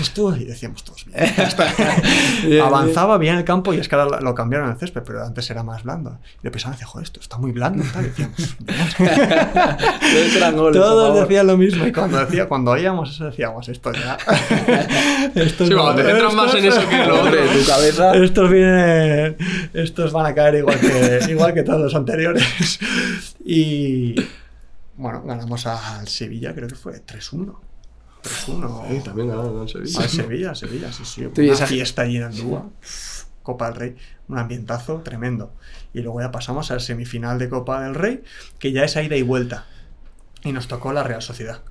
Esto, 0.00 0.34
y 0.36 0.44
decíamos 0.44 0.84
todos, 0.84 1.06
bien. 1.06 2.62
Avanzaba 2.62 3.18
bien 3.18 3.34
el 3.36 3.44
campo 3.44 3.74
y 3.74 3.78
es 3.78 3.88
que 3.88 3.96
ahora 3.96 4.20
lo 4.20 4.34
cambiaron 4.34 4.70
el 4.70 4.76
césped, 4.78 5.02
pero 5.04 5.24
antes 5.24 5.50
era 5.50 5.64
más 5.64 5.82
blando. 5.82 6.18
Y 6.40 6.46
lo 6.46 6.52
pensaban, 6.52 6.74
decía, 6.76 6.86
joder, 6.86 7.04
esto 7.04 7.18
está 7.20 7.36
muy 7.38 7.50
blando. 7.50 7.82
y 7.84 7.88
tal", 7.88 8.04
Y 8.04 8.08
decíamos, 8.08 8.56
bien. 8.60 9.05
Todos 10.12 10.36
eran 10.36 10.56
goles, 10.56 10.80
Todos 10.80 11.20
decían 11.20 11.46
lo 11.46 11.56
mismo 11.56 11.86
y 11.86 11.92
cuando, 11.92 12.18
decía, 12.24 12.46
cuando 12.48 12.70
oíamos 12.72 13.10
eso 13.10 13.24
decíamos 13.26 13.68
esto 13.68 13.92
ya. 13.92 14.16
esto 15.34 15.66
Sí, 15.66 15.72
cuando 15.72 15.94
te 16.02 16.02
centras 16.08 16.34
más 16.34 16.54
en 16.54 16.64
eso 16.64 16.88
que 16.88 16.94
en 17.02 17.08
lo 17.08 17.22
otro. 17.22 17.32
Tu 17.40 17.66
cabeza. 17.66 18.14
Estos 18.16 18.50
vienen. 18.50 19.36
Estos 19.74 20.12
van 20.12 20.26
a 20.26 20.34
caer 20.34 20.56
igual 20.56 20.78
que, 20.80 21.20
igual 21.30 21.54
que 21.54 21.62
todos 21.62 21.80
los 21.80 21.94
anteriores. 21.94 22.78
Y. 23.44 24.14
Bueno, 24.96 25.22
ganamos 25.24 25.66
al 25.66 26.08
Sevilla, 26.08 26.54
creo 26.54 26.68
que 26.68 26.74
fue 26.74 26.94
3-1. 27.04 27.54
3-1. 28.46 28.88
Sí, 28.88 29.00
también 29.04 29.28
ganaron 29.28 29.62
en 29.62 29.68
Sevilla. 29.68 30.00
Al 30.00 30.08
Sevilla, 30.08 30.54
Sevilla, 30.54 30.92
sí, 30.92 31.04
sí. 31.04 31.24
Una 31.26 31.52
esa- 31.52 31.66
fiesta 31.66 32.02
allí 32.02 32.16
en 32.16 32.22
Andúa. 32.24 32.64
Copa 33.46 33.66
del 33.70 33.76
Rey, 33.76 33.96
un 34.28 34.38
ambientazo 34.38 35.00
tremendo. 35.02 35.54
Y 35.94 36.00
luego 36.00 36.20
ya 36.20 36.30
pasamos 36.30 36.70
al 36.70 36.80
semifinal 36.80 37.38
de 37.38 37.48
Copa 37.48 37.80
del 37.82 37.94
Rey, 37.94 38.22
que 38.58 38.72
ya 38.72 38.84
es 38.84 38.96
a 38.96 39.02
ida 39.02 39.16
y 39.16 39.22
vuelta. 39.22 39.64
Y 40.42 40.52
nos 40.52 40.68
tocó 40.68 40.92
la 40.92 41.02
Real 41.02 41.22
Sociedad. 41.22 41.62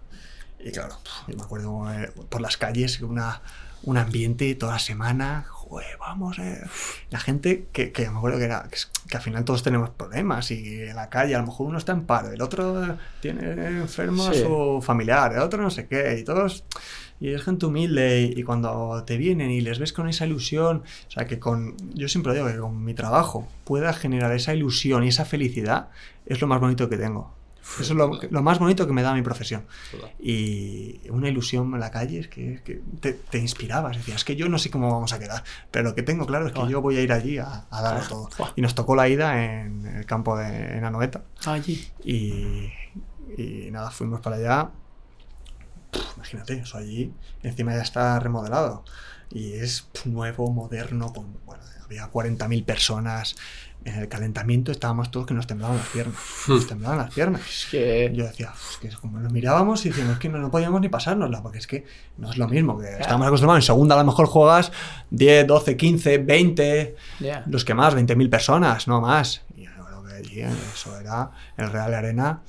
Y 0.60 0.72
claro, 0.72 0.98
yo 1.28 1.36
me 1.38 1.44
acuerdo 1.44 1.94
eh, 1.94 2.12
por 2.30 2.42
las 2.42 2.58
calles, 2.58 3.00
una, 3.02 3.42
un 3.84 3.98
ambiente 3.98 4.56
toda 4.56 4.74
la 4.74 4.80
semana. 4.80 5.46
Joder, 5.50 5.98
vamos, 6.00 6.40
eh. 6.40 6.62
La 7.10 7.20
gente 7.20 7.68
que, 7.74 7.92
que 7.92 8.10
me 8.10 8.18
acuerdo 8.18 8.38
que 8.40 8.46
era 8.46 8.68
que, 8.72 8.78
que 9.10 9.18
al 9.18 9.24
final 9.24 9.44
todos 9.46 9.62
tenemos 9.64 9.90
problemas 9.92 10.50
y 10.52 10.82
en 10.82 10.96
la 10.96 11.10
calle 11.10 11.36
a 11.36 11.40
lo 11.40 11.46
mejor 11.48 11.68
uno 11.68 11.78
está 11.78 11.92
en 11.92 12.06
paro, 12.06 12.32
el 12.32 12.42
otro 12.42 12.98
tiene 13.22 13.52
enfermo 13.80 14.26
a 14.28 14.34
Sí. 14.34 14.42
su 14.42 14.82
familiar, 14.84 15.34
el 15.34 15.40
otro 15.40 15.62
no 15.62 15.70
sé 15.70 15.88
qué, 15.88 16.18
y 16.20 16.24
todos. 16.24 16.64
Y 17.20 17.30
es 17.30 17.44
gente 17.44 17.66
humilde 17.66 18.22
y, 18.22 18.40
y 18.40 18.44
cuando 18.44 19.04
te 19.06 19.18
vienen 19.18 19.52
y 19.52 19.62
les 19.62 19.80
ves 19.80 19.94
con 19.94 20.10
esa 20.10 20.26
ilusión, 20.26 20.84
o 21.08 21.12
sea 21.12 21.26
que 21.26 21.40
con, 21.40 21.76
yo 21.94 22.08
siempre 22.10 22.34
digo 22.34 22.48
que 22.48 22.58
con 22.58 22.84
mi 22.84 22.94
trabajo 22.94 23.48
pueda 23.64 23.94
generar 23.94 24.32
esa 24.34 24.54
ilusión 24.54 25.04
y 25.04 25.10
esa 25.10 25.26
felicidad, 25.26 25.90
es 26.26 26.42
lo 26.42 26.48
más 26.48 26.60
bonito 26.60 26.90
que 26.90 26.98
tengo. 26.98 27.34
Eso 27.80 27.82
es 27.82 27.98
lo, 27.98 28.20
lo 28.30 28.44
más 28.44 28.60
bonito 28.60 28.86
que 28.86 28.94
me 28.94 29.02
da 29.02 29.14
mi 29.16 29.24
profesión. 29.24 29.66
Y 30.20 31.02
una 31.10 31.30
ilusión 31.30 31.74
en 31.74 31.80
la 31.80 31.90
calle 31.90 32.20
es 32.20 32.28
que, 32.28 32.62
que 32.64 32.80
te, 33.00 33.14
te 33.14 33.40
inspirabas. 33.40 33.98
Decías, 33.98 34.18
es 34.18 34.24
que 34.24 34.36
yo 34.36 34.48
no 34.50 34.60
sé 34.60 34.70
cómo 34.70 34.92
vamos 34.92 35.14
a 35.14 35.20
quedar, 35.20 35.44
pero 35.72 35.90
lo 35.90 35.96
que 35.96 36.04
tengo 36.04 36.28
claro 36.28 36.46
es 36.46 36.54
que 36.54 36.68
yo 36.70 36.82
voy 36.82 36.98
a 36.98 37.02
ir 37.02 37.12
allí 37.12 37.40
a, 37.40 37.66
a 37.72 37.82
darlo 37.82 38.08
todo. 38.08 38.30
Y 38.56 38.62
nos 38.62 38.76
tocó 38.76 38.96
la 38.96 39.10
ida 39.10 39.44
en 39.44 39.86
el 39.88 40.06
campo 40.06 40.38
de 40.38 40.78
en 40.78 40.84
Anoeta. 40.86 41.24
Allí. 41.46 41.88
Y, 42.04 42.70
y 43.36 43.72
nada, 43.72 43.90
fuimos 43.90 44.22
para 44.22 44.36
allá. 44.36 44.70
Pff, 45.96 46.16
imagínate, 46.18 46.54
eso 46.60 46.78
allí. 46.78 47.14
Encima 47.44 47.74
ya 47.74 47.82
está 47.82 48.20
remodelado. 48.20 48.84
Y 49.32 49.54
es 49.54 49.82
pff, 49.94 50.06
nuevo, 50.08 50.52
moderno. 50.52 51.12
Con, 51.14 51.38
bueno, 51.46 51.64
había 51.84 52.10
40.000 52.12 52.64
personas. 52.66 53.36
En 53.84 53.94
el 54.00 54.08
calentamiento 54.08 54.72
estábamos 54.72 55.12
todos 55.12 55.28
que 55.28 55.36
nos 55.36 55.46
temblaban 55.46 55.78
las 55.78 55.86
piernas. 55.90 56.16
Nos 56.48 56.66
temblaban 56.66 56.98
las 56.98 57.14
piernas. 57.14 57.42
Es 57.42 57.68
que. 57.70 58.12
Yo 58.16 58.26
decía, 58.26 58.52
"Uf, 58.52 58.78
que 58.80 58.88
es 58.88 58.98
como 58.98 59.20
nos 59.20 59.32
mirábamos 59.32 59.86
y 59.86 59.90
decíamos 59.90 60.14
es 60.14 60.20
que 60.20 60.28
no, 60.30 60.40
no 60.40 60.50
podíamos 60.50 60.82
ni 60.82 60.90
pasárnosla, 60.90 61.44
porque 61.44 61.60
es 61.60 61.68
que 61.68 61.86
no 62.18 62.32
es 62.32 62.38
lo 62.38 62.48
mismo. 62.48 62.80
que 62.80 62.88
Estamos 63.00 63.28
acostumbrados, 63.28 63.64
en 63.64 63.66
segunda 63.68 63.94
a 63.94 64.00
lo 64.00 64.06
mejor 64.06 64.26
juegas 64.26 64.72
10, 65.12 65.46
12, 65.46 65.78
15, 65.78 66.18
20, 66.18 66.96
Ya. 67.20 67.44
los 67.46 67.64
que 67.64 67.76
más, 67.76 67.94
20.000 67.94 68.28
personas, 68.30 68.88
no 68.88 69.02
más. 69.02 69.44
Y 69.56 69.66
yo 69.66 69.72
creo 69.86 70.04
que 70.04 70.14
allí 70.14 70.42
eso 70.42 71.00
era 71.00 71.30
el 71.56 71.72
Real 71.72 71.94
Arena. 71.94 72.42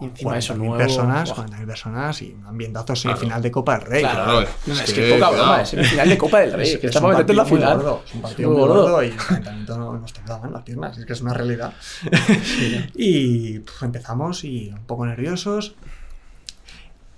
Encima 0.00 0.38
eso 0.38 0.54
40.000 0.54 0.58
nuevo, 0.58 0.76
personas, 0.76 1.34
buah. 1.36 1.46
40.000 1.46 1.66
personas 1.66 2.22
y 2.22 2.32
un 2.32 2.46
ambientazo 2.46 2.94
semifinal 2.96 3.42
de 3.42 3.50
Copa 3.50 3.78
del 3.78 3.86
Rey. 3.88 4.02
Claro, 4.02 4.40
No, 4.66 4.72
es 4.74 4.80
es 4.80 4.92
que, 4.92 5.06
que 5.08 5.14
poca 5.14 5.30
broma, 5.30 5.62
es 5.62 5.68
semifinal 5.68 6.08
de 6.08 6.18
Copa 6.18 6.38
del 6.40 6.52
Rey. 6.52 6.68
Es, 6.70 6.78
que 6.78 6.86
está 6.86 7.00
para 7.00 7.12
meterte 7.14 7.32
en 7.32 7.36
la 7.38 7.44
final. 7.44 7.76
gordo, 7.78 8.02
es 8.06 8.14
un 8.14 8.20
partido 8.22 8.50
Muy 8.50 8.58
gordo. 8.60 8.82
gordo 8.82 9.02
y 9.02 9.06
el 9.08 9.16
calentamiento 9.16 9.78
no- 9.78 9.98
nos 9.98 10.12
temblaban 10.12 10.52
las 10.52 10.62
piernas, 10.62 10.98
es 10.98 11.04
que 11.06 11.12
es 11.12 11.20
una 11.20 11.34
realidad. 11.34 11.72
y 12.94 13.58
pues, 13.60 13.82
empezamos 13.82 14.44
y 14.44 14.70
un 14.70 14.84
poco 14.86 15.06
nerviosos 15.06 15.74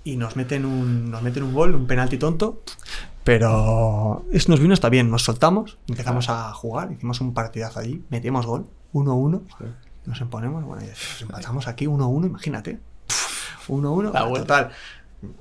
y 0.03 0.17
nos 0.17 0.35
meten 0.35 0.65
un, 0.65 1.11
nos 1.11 1.21
meten 1.21 1.43
un 1.43 1.53
gol, 1.53 1.75
un 1.75 1.87
penalti 1.87 2.17
tonto, 2.17 2.61
pero 3.23 4.25
es, 4.33 4.49
nos 4.49 4.59
vino 4.59 4.73
hasta 4.73 4.89
bien, 4.89 5.09
nos 5.09 5.23
soltamos, 5.23 5.77
empezamos 5.87 6.29
a 6.29 6.51
jugar, 6.53 6.91
hicimos 6.91 7.21
un 7.21 7.33
partidazo 7.33 7.79
allí, 7.79 8.03
metimos 8.09 8.45
gol, 8.45 8.65
1-1, 8.93 9.41
nos 10.05 10.19
imponemos, 10.21 10.63
bueno, 10.63 10.83
y 10.85 11.23
empatamos 11.23 11.67
aquí 11.67 11.85
1-1, 11.85 12.25
imagínate. 12.27 12.79
1-1, 13.67 14.11
Ah, 14.13 14.23
bueno. 14.23 14.37
total. 14.45 14.71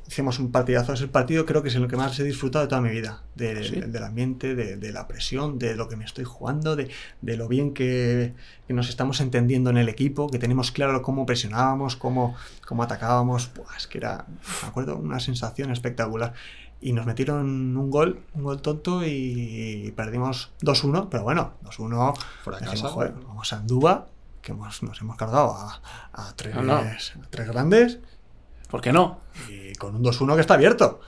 Hicimos 0.06 0.38
un 0.38 0.52
partidazo. 0.52 0.92
Ese 0.92 1.08
partido 1.08 1.44
creo 1.44 1.60
que 1.60 1.68
es 1.68 1.74
el 1.74 1.88
que 1.88 1.96
más 1.96 2.16
he 2.20 2.22
disfrutado 2.22 2.64
de 2.64 2.68
toda 2.68 2.80
mi 2.80 2.90
vida. 2.90 3.22
De- 3.34 3.64
¿Sí? 3.64 3.80
Del 3.80 4.04
ambiente, 4.04 4.54
de, 4.54 4.76
de 4.76 4.92
la 4.92 5.08
presión, 5.08 5.58
de 5.58 5.74
lo 5.74 5.88
que 5.88 5.96
me 5.96 6.04
estoy 6.04 6.22
jugando, 6.24 6.76
de, 6.76 6.88
de 7.20 7.36
lo 7.36 7.48
bien 7.48 7.74
que, 7.74 8.32
que 8.68 8.74
nos 8.74 8.88
estamos 8.88 9.20
entendiendo 9.20 9.70
en 9.70 9.78
el 9.78 9.88
equipo, 9.88 10.28
que 10.30 10.38
tenemos 10.38 10.70
claro 10.70 11.02
cómo 11.02 11.26
presionábamos, 11.26 11.96
cómo, 11.96 12.36
cómo 12.64 12.84
atacábamos. 12.84 13.48
Pues 13.48 13.88
que 13.88 13.98
era, 13.98 14.24
me 14.62 14.68
acuerdo, 14.68 14.96
una 14.96 15.18
sensación 15.18 15.72
espectacular. 15.72 16.32
Y 16.80 16.92
nos 16.92 17.04
metieron 17.06 17.76
un 17.76 17.90
gol, 17.90 18.20
un 18.34 18.44
gol 18.44 18.62
tonto 18.62 19.04
y 19.04 19.92
perdimos 19.96 20.50
2-1, 20.62 21.08
pero 21.10 21.24
bueno, 21.24 21.54
2-1. 21.64 22.14
Fuera 22.44 22.58
de 22.60 22.66
decimos, 22.66 22.82
casa. 22.82 22.94
"Joder, 22.94 23.14
vamos 23.26 23.52
a 23.52 23.56
Andúba, 23.56 24.06
que 24.42 24.52
hemos- 24.52 24.82
nos 24.82 25.00
hemos 25.00 25.16
cargado 25.16 25.54
a, 25.56 25.80
a 26.12 26.32
tres, 26.36 26.54
No, 26.54 26.62
no. 26.62 26.74
a 26.74 26.84
tres 27.30 27.48
grandes 27.48 27.98
¿Por 28.68 28.80
qué 28.80 28.92
no? 28.92 29.20
y 29.48 29.72
con 29.74 29.94
un 29.96 30.02
2-1 30.02 30.34
que 30.34 30.40
está 30.40 30.54
abierto. 30.54 31.00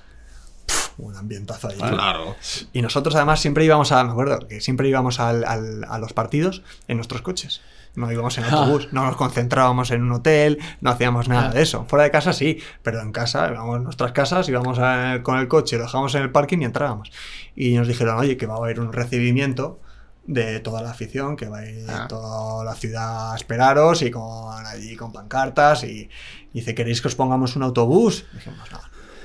Pff, 0.66 0.98
un 0.98 1.16
ambientazo 1.16 1.68
ahí. 1.68 1.76
Claro. 1.76 2.36
Y 2.72 2.80
nosotros 2.82 3.14
además 3.16 3.40
siempre 3.40 3.64
íbamos 3.64 3.90
a, 3.92 4.02
me 4.04 4.10
acuerdo, 4.12 4.46
que 4.48 4.60
siempre 4.60 4.88
íbamos 4.88 5.18
al- 5.20 5.44
al- 5.44 5.84
a 5.88 5.98
los 5.98 6.12
partidos 6.12 6.62
en 6.88 6.96
nuestros 6.98 7.22
coches. 7.22 7.60
No 7.96 8.10
íbamos 8.10 8.36
en 8.38 8.44
autobús, 8.44 8.88
no 8.92 9.04
nos 9.04 9.16
concentrábamos 9.16 9.90
en 9.92 10.02
un 10.02 10.12
hotel, 10.12 10.58
no 10.80 10.90
hacíamos 10.90 11.28
nada 11.28 11.48
Ah. 11.50 11.52
de 11.52 11.62
eso. 11.62 11.86
Fuera 11.88 12.02
de 12.04 12.10
casa 12.10 12.32
sí, 12.32 12.60
pero 12.82 13.00
en 13.00 13.12
casa, 13.12 13.48
íbamos 13.50 13.76
a 13.76 13.78
nuestras 13.78 14.12
casas, 14.12 14.48
íbamos 14.48 14.78
a- 14.80 15.20
con 15.22 15.38
el 15.38 15.46
coche, 15.48 15.76
lo 15.78 15.84
dejábamos 15.84 16.14
en 16.16 16.22
el 16.22 16.32
parking 16.32 16.58
y 16.58 16.64
entrábamos. 16.64 17.12
Y 17.54 17.76
nos 17.76 17.86
dijeron, 17.88 18.18
oye, 18.18 18.36
que 18.36 18.46
va 18.46 18.54
a 18.54 18.58
haber 18.58 18.80
un 18.80 18.92
recibimiento 18.92 19.80
de 20.26 20.60
toda 20.60 20.80
la 20.82 20.90
afición, 20.90 21.36
que 21.36 21.48
va 21.48 21.58
a 21.58 21.66
ir 21.68 21.84
Ah. 21.88 22.06
toda 22.08 22.64
la 22.64 22.74
ciudad 22.74 23.32
a 23.32 23.36
esperaros 23.36 24.02
y 24.02 24.10
con 24.10 24.64
allí 24.66 24.96
con 24.96 25.12
pancartas 25.12 25.84
y, 25.84 26.08
y 26.52 26.60
dice, 26.60 26.74
¿queréis 26.74 27.00
que 27.02 27.08
os 27.08 27.14
pongamos 27.14 27.56
un 27.56 27.62
autobús? 27.62 28.24
Dijimos, 28.32 28.70
no, 28.72 28.80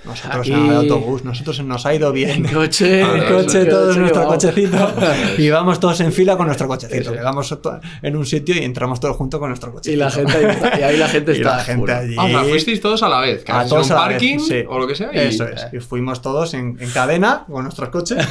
nosotros 0.05 0.39
Aquí- 0.41 0.51
nada 0.51 0.69
de 0.69 0.75
autobús, 0.77 1.23
nosotros 1.23 1.61
nos 1.63 1.85
ha 1.85 1.93
ido 1.93 2.11
bien. 2.11 2.45
En 2.45 2.53
coche. 2.53 3.03
Ah, 3.03 3.11
El 3.15 3.19
no, 3.31 3.37
coche, 3.41 3.61
en 3.61 3.69
todo 3.69 3.87
coche, 3.87 3.99
nuestro 3.99 4.21
vamos. 4.21 4.35
cochecito. 4.35 4.93
Y 5.37 5.49
vamos 5.49 5.79
todos 5.79 5.99
en 6.01 6.11
fila 6.13 6.37
con 6.37 6.45
nuestro 6.47 6.67
cochecito. 6.67 7.11
Llegamos 7.13 7.57
en 8.01 8.15
un 8.15 8.25
sitio 8.25 8.55
y 8.55 8.63
entramos 8.63 8.99
todos 8.99 9.15
juntos 9.15 9.39
con 9.39 9.49
nuestro 9.49 9.71
cochecito. 9.71 9.93
Y 9.93 9.97
la 9.97 10.09
gente 10.11 10.33
ahí 10.37 10.45
está- 10.45 10.79
y 10.79 10.83
ahí 10.83 10.97
la 10.97 11.07
gente 11.07 11.31
Y 11.33 11.35
está 11.37 11.57
la 11.57 11.63
gente 11.63 11.91
allí. 11.91 12.15
Ah, 12.17 12.25
o 12.25 12.27
sea, 12.29 12.43
fuisteis 12.43 12.81
todos 12.81 13.03
a 13.03 13.09
la 13.09 13.19
vez. 13.21 13.43
Que 13.43 13.51
a 13.51 13.65
todos 13.65 13.87
ido 13.87 13.95
a 13.97 13.99
un 13.99 14.03
la 14.03 14.07
vez, 14.09 14.17
parking 14.17 14.39
sí. 14.39 14.63
o 14.67 14.79
lo 14.79 14.87
que 14.87 14.95
sea. 14.95 15.09
Y... 15.13 15.17
Eso 15.17 15.47
es. 15.47 15.67
Y 15.73 15.79
fuimos 15.79 16.21
todos 16.21 16.53
en, 16.53 16.77
en 16.79 16.89
cadena 16.91 17.45
con 17.49 17.63
nuestros 17.63 17.89
coches. 17.89 18.17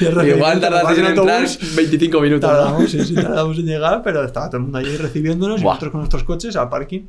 Y 0.00 0.04
el 0.04 0.12
Igual 0.12 0.60
recibimiento, 0.60 0.60
tardaste 0.60 0.92
en 1.00 1.06
en 1.06 1.06
entrar 1.06 1.40
autobús, 1.40 1.76
25 1.76 2.20
minutos. 2.20 2.50
¿no? 2.50 2.56
Tardamos, 2.56 2.90
sí, 2.90 3.04
sí, 3.04 3.14
tardamos 3.14 3.58
en 3.58 3.66
llegar, 3.66 4.02
pero 4.02 4.24
estaba 4.24 4.46
todo 4.48 4.56
el 4.58 4.62
mundo 4.64 4.78
allí 4.78 4.96
recibiéndonos 4.96 5.60
y 5.60 5.64
nosotros 5.64 5.90
con 5.92 6.00
nuestros 6.00 6.24
coches 6.24 6.56
al 6.56 6.68
parking 6.68 7.00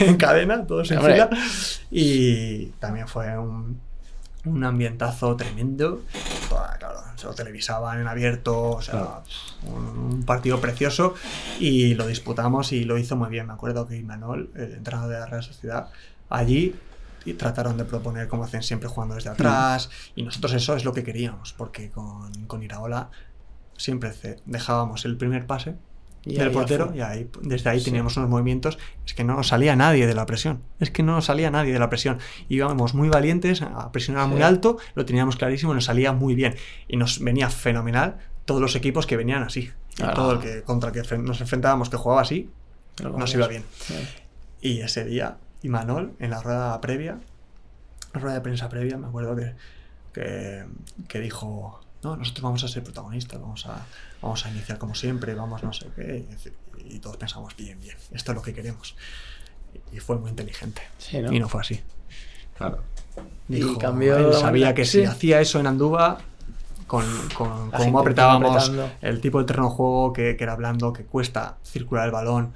en 0.00 0.16
cadena, 0.16 0.66
todos 0.66 0.90
en 0.90 0.98
Hombre. 0.98 1.12
fila. 1.14 1.30
Y 1.90 2.31
también 2.78 3.08
fue 3.08 3.36
un, 3.38 3.80
un 4.44 4.64
ambientazo 4.64 5.36
tremendo. 5.36 6.02
Toda, 6.48 6.76
claro, 6.78 7.00
se 7.16 7.26
lo 7.26 7.34
televisaban 7.34 8.00
en 8.00 8.08
abierto, 8.08 8.70
o 8.70 8.82
sea, 8.82 9.22
un, 9.66 10.14
un 10.14 10.22
partido 10.24 10.60
precioso 10.60 11.14
y 11.58 11.94
lo 11.94 12.06
disputamos 12.06 12.72
y 12.72 12.84
lo 12.84 12.98
hizo 12.98 13.16
muy 13.16 13.30
bien. 13.30 13.46
Me 13.46 13.52
acuerdo 13.52 13.86
que 13.86 13.96
Imanol, 13.96 14.50
el 14.54 14.74
entrenador 14.74 15.10
de 15.10 15.18
la 15.18 15.26
Real 15.26 15.42
Sociedad, 15.42 15.88
allí 16.28 16.74
y 17.24 17.34
trataron 17.34 17.76
de 17.76 17.84
proponer 17.84 18.28
como 18.28 18.44
hacen 18.44 18.62
siempre 18.62 18.88
jugando 18.88 19.14
desde 19.14 19.30
atrás 19.30 19.90
y 20.16 20.22
nosotros 20.22 20.54
eso 20.54 20.74
es 20.74 20.84
lo 20.84 20.92
que 20.92 21.04
queríamos 21.04 21.52
porque 21.52 21.90
con, 21.90 22.46
con 22.46 22.62
Iraola 22.62 23.10
siempre 23.76 24.12
dejábamos 24.44 25.04
el 25.04 25.16
primer 25.16 25.46
pase 25.46 25.76
Y 26.24 26.36
del 26.36 26.50
portero 26.52 26.88
fue. 26.88 26.98
y 26.98 27.00
ahí 27.00 27.30
desde 27.42 27.70
ahí 27.70 27.78
Sí. 27.80 27.86
teníamos 27.86 28.16
unos 28.16 28.28
movimientos 28.30 28.78
es 29.04 29.12
que 29.14 29.24
no 29.24 29.34
nos 29.34 29.48
salía 29.48 29.74
nadie 29.74 30.06
de 30.06 30.14
la 30.14 30.24
presión 30.24 30.62
es 30.78 30.90
que 30.92 31.02
no 31.02 31.14
nos 31.16 31.24
salía 31.24 31.50
nadie 31.50 31.72
de 31.72 31.78
la 31.80 31.90
presión 31.90 32.18
íbamos 32.48 32.94
muy 32.94 33.08
valientes 33.08 33.60
a 33.62 33.90
presionar 33.90 34.28
muy 34.28 34.40
alto 34.42 34.76
lo 34.94 35.04
teníamos 35.04 35.34
clarísimo 35.36 35.74
nos 35.74 35.86
salía 35.86 36.12
muy 36.12 36.34
bien 36.36 36.54
y 36.86 36.96
nos 36.96 37.18
venía 37.18 37.50
fenomenal 37.50 38.18
todos 38.44 38.60
los 38.60 38.76
equipos 38.76 39.06
que 39.06 39.16
venían 39.16 39.42
así 39.42 39.72
Y 39.94 39.96
Claro. 39.96 40.14
todo 40.14 40.32
el 40.34 40.38
que 40.38 40.62
contra 40.62 40.90
el 40.90 41.02
que 41.06 41.18
nos 41.18 41.40
enfrentábamos 41.40 41.90
que 41.90 41.96
jugaba 41.96 42.22
así, 42.22 42.48
Pero 42.96 43.16
nos 43.18 43.34
iba 43.34 43.46
bien. 43.48 43.64
Sí. 43.80 43.94
Y 44.60 44.80
ese 44.80 45.04
día, 45.04 45.36
Imanol, 45.62 46.12
en 46.20 46.30
la 46.30 46.40
rueda 46.40 46.80
previa, 46.80 47.18
la 48.14 48.20
rueda 48.20 48.34
de 48.36 48.40
prensa 48.42 48.68
previa, 48.68 48.96
me 48.96 49.06
acuerdo 49.08 49.34
que, 49.36 49.54
que, 50.12 50.64
que 51.08 51.20
dijo, 51.20 51.80
no, 52.02 52.16
nosotros 52.16 52.42
vamos 52.42 52.64
a 52.64 52.68
ser 52.68 52.82
protagonistas, 52.82 53.40
vamos 53.40 53.66
a, 53.66 53.86
vamos 54.20 54.44
a 54.44 54.50
iniciar 54.50 54.78
como 54.78 54.94
siempre, 54.94 55.34
vamos 55.34 55.62
no 55.62 55.72
sé 55.72 55.86
qué. 55.94 56.26
Y, 56.84 56.96
y 56.96 56.98
todos 56.98 57.16
pensamos, 57.16 57.54
bien, 57.56 57.78
bien, 57.80 57.96
esto 58.12 58.32
es 58.32 58.36
lo 58.36 58.42
que 58.42 58.52
queremos. 58.52 58.96
Y, 59.92 59.96
y 59.96 60.00
fue 60.00 60.16
muy 60.18 60.30
inteligente. 60.30 60.82
Sí, 60.98 61.18
¿no? 61.20 61.32
Y 61.32 61.38
no 61.38 61.48
fue 61.48 61.60
así. 61.60 61.80
Claro. 62.56 62.82
Y 63.48 63.76
cambió 63.78 64.16
él 64.16 64.34
sabía 64.34 64.74
que 64.74 64.84
sí. 64.84 65.00
si 65.00 65.04
hacía 65.04 65.40
eso 65.40 65.60
en 65.60 65.66
Andúba, 65.66 66.18
con, 66.86 67.04
cómo 67.34 67.98
apretábamos 68.00 68.56
apretando. 68.68 68.90
el 69.00 69.20
tipo 69.20 69.38
de 69.38 69.44
terreno 69.46 69.68
de 69.70 69.74
juego 69.74 70.12
que, 70.12 70.36
que 70.36 70.44
era 70.44 70.56
blando, 70.56 70.92
que 70.92 71.04
cuesta 71.04 71.56
circular 71.64 72.06
el 72.06 72.10
balón, 72.12 72.52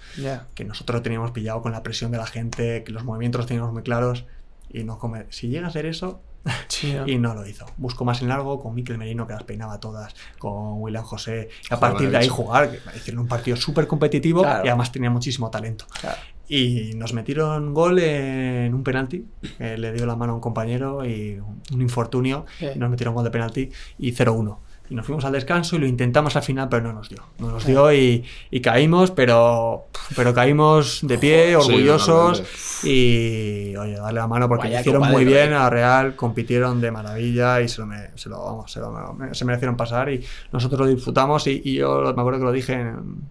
que 0.55 0.65
nosotros 0.65 0.97
lo 0.97 1.03
teníamos 1.03 1.31
pillado 1.31 1.63
con 1.63 1.73
la 1.73 1.83
presión 1.83 2.11
de 2.11 2.19
la 2.19 2.27
gente, 2.27 2.85
que 2.85 2.93
los 2.93 3.05
movimientos 3.05 3.39
los 3.41 3.47
teníamos 3.47 3.73
muy 3.73 3.83
claros. 3.83 4.25
Y 4.71 4.85
no 4.85 4.99
come- 4.99 5.27
si 5.31 5.49
llega 5.49 5.67
a 5.67 5.71
hacer 5.71 5.87
eso, 5.87 6.21
Sí, 6.69 6.93
¿no? 6.95 7.07
y 7.09 7.19
no 7.19 7.35
lo 7.35 7.47
hizo. 7.47 7.67
Buscó 7.77 8.05
más 8.05 8.23
en 8.23 8.29
largo 8.29 8.61
con 8.61 8.75
Miquel 8.75 8.99
Merino, 8.99 9.27
que 9.27 9.33
las 9.35 9.43
peinaba 9.45 9.79
todas, 9.81 10.15
con 10.39 10.81
William 10.81 11.05
José. 11.05 11.49
Y 11.71 11.75
a 11.75 11.77
Joder, 11.77 11.81
partir 11.93 12.11
de 12.11 12.17
ahí 12.19 12.29
jugar, 12.29 12.71
que 12.71 12.79
hicieron 12.97 13.23
un 13.23 13.29
partido 13.29 13.57
súper 13.57 13.87
competitivo 13.87 14.43
Claro. 14.43 14.65
y 14.65 14.69
además 14.69 14.93
tenía 14.93 15.11
muchísimo 15.11 15.51
talento. 15.51 15.87
Claro. 16.01 16.17
Y 16.49 16.93
nos 16.95 17.13
metieron 17.13 17.75
gol 17.75 17.99
en 17.99 18.73
un 18.73 18.85
penalti. 18.85 19.27
le 19.59 19.93
dio 19.93 20.07
la 20.07 20.15
mano 20.15 20.33
a 20.33 20.35
un 20.37 20.41
compañero 20.41 21.05
y 21.05 21.41
un 21.73 21.83
infortunio. 21.83 22.47
Sí. 22.59 22.67
Y 22.75 22.79
nos 22.79 22.89
metieron 22.89 23.15
gol 23.15 23.25
de 23.25 23.31
penalti 23.31 23.71
y 23.99 24.13
0-1. 24.13 24.59
Y 24.89 24.95
nos 24.95 25.05
fuimos 25.05 25.25
al 25.25 25.33
descanso 25.33 25.75
y 25.77 25.79
lo 25.81 25.87
intentamos 25.87 26.37
al 26.37 26.43
final, 26.43 26.69
pero 26.69 26.83
no 26.85 26.93
nos 26.93 27.09
dio. 27.09 27.19
No 27.39 27.51
nos 27.51 27.67
dio 27.67 27.93
y, 27.93 28.25
y 28.51 28.61
caímos, 28.61 29.11
pero, 29.11 29.87
pero 30.15 30.33
caímos 30.33 31.01
de 31.03 31.19
pie, 31.19 31.49
sí, 31.49 31.55
orgullosos. 31.55 32.85
y 32.85 33.75
oye, 33.77 33.97
darle 33.97 34.21
la 34.21 34.27
mano 34.27 34.49
porque 34.49 34.69
lo 34.69 34.75
hicieron 34.81 35.03
muy 35.13 35.25
bien 35.25 35.53
a 35.55 35.69
Real, 35.71 36.15
compitieron 36.17 36.81
de 36.81 36.91
maravilla 36.93 37.61
y 37.61 37.69
se 37.69 37.81
lo, 37.81 37.87
me- 37.87 38.11
se 38.15 38.29
lo, 38.29 38.43
vamos, 38.45 38.71
se 38.71 38.79
lo- 38.81 39.17
se 39.33 39.45
merecieron 39.45 39.77
pasar. 39.77 40.09
Y 40.11 40.25
nosotros 40.53 40.81
lo 40.81 40.87
disfrutamos. 40.87 41.47
Y, 41.49 41.63
y 41.65 41.75
yo 41.75 42.03
me 42.15 42.21
acuerdo 42.21 42.39
que 42.39 42.45
lo 42.45 42.53
dije 42.53 42.75
en, 42.75 43.23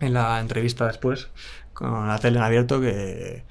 en 0.00 0.14
la 0.14 0.40
entrevista 0.40 0.86
después 0.86 1.28
con 1.72 2.08
la 2.08 2.18
tele 2.18 2.38
en 2.38 2.44
abierto 2.44 2.80
que 2.80 3.44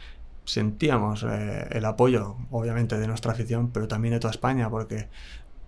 sentíamos 0.46 1.24
eh, 1.30 1.68
el 1.72 1.86
apoyo, 1.86 2.36
obviamente, 2.52 2.98
de 2.98 3.08
nuestra 3.08 3.32
afición, 3.32 3.70
pero 3.72 3.88
también 3.88 4.14
de 4.16 4.20
toda 4.20 4.32
España, 4.32 4.70
porque 4.70 5.08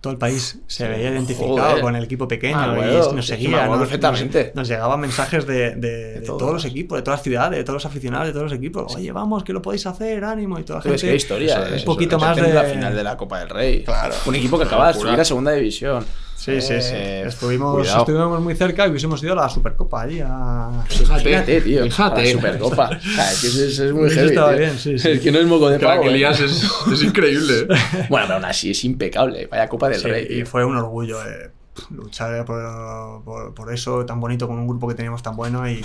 todo 0.02 0.12
el 0.12 0.18
país 0.18 0.58
se 0.66 0.86
veía 0.88 1.10
identificado 1.10 1.56
Joder. 1.70 1.80
con 1.80 1.96
el 1.96 2.04
equipo 2.04 2.28
pequeño 2.28 2.58
Ah, 2.58 2.72
y 2.72 2.76
bueno, 2.76 3.12
nos 3.12 3.24
sí, 3.24 3.32
seguía. 3.32 3.66
nos- 3.66 3.78
perfectamente. 3.78 4.46
Nos, 4.48 4.56
nos 4.56 4.68
llegaban 4.68 5.00
mensajes 5.00 5.46
de, 5.46 5.76
de- 5.76 6.12
de 6.14 6.20
todos. 6.20 6.38
todos 6.38 6.52
los 6.52 6.64
equipos, 6.66 6.98
de 6.98 7.02
todas 7.02 7.18
las 7.20 7.24
ciudades, 7.24 7.56
de 7.58 7.64
todos 7.64 7.76
los 7.76 7.86
aficionados, 7.86 8.26
de 8.26 8.32
todos 8.32 8.50
los 8.50 8.52
equipos. 8.52 8.94
Oye, 8.96 9.10
vamos, 9.12 9.44
que 9.44 9.52
lo 9.54 9.62
podéis 9.62 9.86
hacer, 9.86 10.24
ánimo 10.24 10.58
y 10.58 10.64
toda 10.64 10.80
la 10.80 10.82
Tú 10.82 10.90
ves 10.90 11.00
gente. 11.00 11.12
qué 11.12 11.16
historia, 11.16 11.54
eso 11.58 11.66
eh. 11.72 11.76
es, 11.76 11.82
un 11.82 11.86
poquito 11.86 12.16
Eso 12.16 12.26
más 12.26 12.36
es 12.36 12.44
de 12.46 12.52
la 12.52 12.64
final 12.64 12.94
de 12.94 13.02
la 13.04 13.16
Copa 13.16 13.38
del 13.38 13.48
Rey. 13.48 13.84
Claro. 13.84 14.14
Un 14.26 14.34
equipo 14.34 14.58
que 14.58 14.64
acaba 14.64 14.88
de 14.92 14.94
subir 15.00 15.18
a 15.20 15.24
segunda 15.24 15.52
división. 15.52 16.04
Sí, 16.44 16.60
sí, 16.60 16.80
sí. 16.82 16.90
Eh, 16.94 17.24
Estuvimos, 17.28 17.76
cuidado. 17.76 17.98
estuvimos 18.00 18.40
muy 18.40 18.54
cerca 18.56 18.86
y 18.86 18.90
hubiésemos 18.90 19.22
ido 19.22 19.34
a 19.34 19.36
la 19.36 19.48
Supercopa 19.48 20.02
allí 20.02 20.20
a... 20.24 20.70
Fíjate, 20.88 21.22
Fíjate, 21.22 21.60
tío. 21.60 21.82
fíjate. 21.84 22.20
a 22.20 22.24
La 22.24 22.30
Supercopa. 22.32 22.90
O 22.96 23.00
sea, 23.00 23.30
es 23.32 23.40
que 23.40 23.46
es, 23.46 23.78
es 23.78 23.92
muy 23.92 24.10
heavy. 24.10 24.28
estaba 24.30 24.48
tío. 24.50 24.58
bien, 24.58 24.78
sí, 24.78 24.98
sí. 24.98 25.10
Es 25.10 25.20
que 25.20 25.30
no 25.30 25.38
es 25.38 25.46
moco 25.46 25.68
de 25.70 25.78
Crack 25.78 25.98
pavo. 25.98 26.08
eh. 26.10 26.14
Elías 26.14 26.40
es, 26.40 26.68
es 26.92 27.02
increíble. 27.04 27.68
Bueno, 28.08 28.26
pero 28.26 28.34
aún 28.34 28.44
así 28.44 28.72
es 28.72 28.84
impecable. 28.84 29.46
Vaya 29.46 29.68
Copa 29.68 29.88
del 29.88 30.00
Sí, 30.00 30.08
Rey. 30.08 30.24
y 30.24 30.34
tío. 30.38 30.46
fue 30.46 30.64
un 30.64 30.76
orgullo 30.76 31.18
eh, 31.24 31.50
luchar 31.90 32.44
por, 32.44 33.22
por- 33.24 33.54
por 33.54 33.72
eso 33.72 34.04
tan 34.04 34.18
bonito 34.20 34.48
con 34.48 34.58
un 34.58 34.66
grupo 34.66 34.88
que 34.88 34.94
teníamos 34.94 35.22
tan 35.22 35.36
bueno 35.36 35.68
y, 35.70 35.80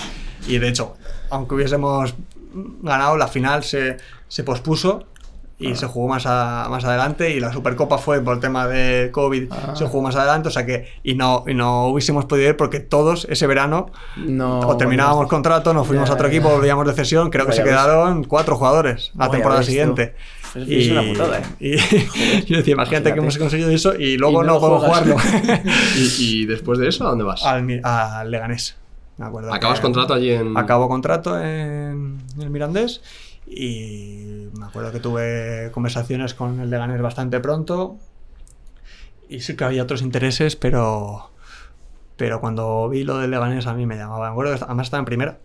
y 0.48 0.58
de 0.58 0.68
hecho, 0.70 0.98
aunque 1.30 1.54
hubiésemos 1.54 2.16
ganado, 2.82 3.16
la 3.16 3.28
final 3.28 3.64
se, 3.64 3.98
se 4.28 4.44
pospuso 4.44 5.06
y 5.60 5.74
se 5.76 5.88
jugó 5.88 6.08
más, 6.08 6.26
a- 6.28 6.68
más 6.70 6.86
adelante 6.86 7.32
y 7.32 7.40
la 7.40 7.52
Supercopa 7.52 7.98
fue 7.98 8.22
por 8.22 8.36
el 8.36 8.40
tema 8.40 8.68
de 8.68 9.10
COVID, 9.12 9.52
Ah. 9.52 9.76
se 9.76 9.86
jugó 9.88 10.04
más 10.04 10.16
adelante, 10.16 10.50
o 10.50 10.52
sea 10.52 10.66
que 10.68 10.88
y 11.04 11.16
no, 11.16 11.44
y 11.48 11.54
no 11.56 11.88
hubiésemos 11.88 12.26
podido 12.26 12.50
ir 12.50 12.58
porque 12.58 12.80
todos 12.80 13.26
ese 13.30 13.48
verano 13.48 13.88
No, 14.18 14.60
o 14.60 14.78
terminábamos 14.78 15.28
contrato, 15.28 15.74
nos 15.74 15.88
fuimos 15.88 16.08
Ya, 16.10 16.14
a 16.14 16.16
otro 16.16 16.28
equipo, 16.28 16.50
volvíamos 16.50 16.86
de 16.86 16.94
cesión, 16.94 17.30
creo 17.32 17.46
que 17.46 17.52
Vaya 17.52 17.64
se 17.64 17.68
quedaron 17.70 18.24
cuatro 18.26 18.56
jugadores 18.56 19.12
la 19.16 19.20
Vaya 19.26 19.32
temporada 19.32 19.64
siguiente. 19.64 20.14
Pues 20.54 20.70
es 20.70 20.92
una 20.92 21.02
putada, 21.04 21.40
¿eh? 21.40 21.44
y 21.60 21.76
yo 22.46 22.58
decía, 22.58 22.74
imagínate 22.74 22.74
Imagínate. 22.74 23.14
que 23.14 23.20
hemos 23.20 23.38
conseguido 23.38 23.70
eso 23.72 23.96
y 23.96 24.18
luego 24.18 24.44
Y 24.44 24.48
no, 24.48 24.54
no 24.54 24.60
podemos 24.60 24.86
jugarlo. 24.86 25.16
¿Y, 25.98 26.42
y 26.42 26.46
después 26.46 26.80
de 26.80 26.88
eso, 26.88 27.06
¿a 27.06 27.10
dónde 27.10 27.24
vas? 27.24 27.44
al, 27.44 27.82
al 27.84 28.32
Leganés. 28.32 28.76
Me 29.18 29.26
acuerdo 29.26 29.52
¿Acabas 29.52 29.80
que 29.80 29.84
contrato 29.84 30.14
allí 30.14 30.30
en...? 30.32 30.56
Acabo 30.58 30.88
contrato 30.88 31.40
en 31.42 32.20
el 32.40 32.50
Mirandés 32.52 33.02
y 33.50 34.50
me 34.58 34.66
acuerdo 34.66 34.92
que 34.92 35.00
tuve 35.00 35.70
conversaciones 35.74 36.34
con 36.34 36.60
el 36.60 36.70
Leganés 36.70 37.02
bastante 37.02 37.40
pronto 37.40 37.98
y 39.30 39.40
sí 39.42 39.56
que 39.56 39.64
había 39.64 39.84
otros 39.84 40.02
intereses, 40.02 40.56
pero 40.56 41.32
pero 42.18 42.42
cuando 42.42 42.90
vi 42.90 43.04
lo 43.04 43.18
del 43.20 43.32
Leganés 43.32 43.68
a 43.68 43.74
mí 43.74 43.86
me 43.86 43.96
llamaba. 43.96 44.26
Me 44.28 44.32
acuerdo 44.32 44.56
que 44.58 44.64
además 44.64 44.88
estaba 44.88 45.00
en 45.00 45.06
primera, 45.06 45.38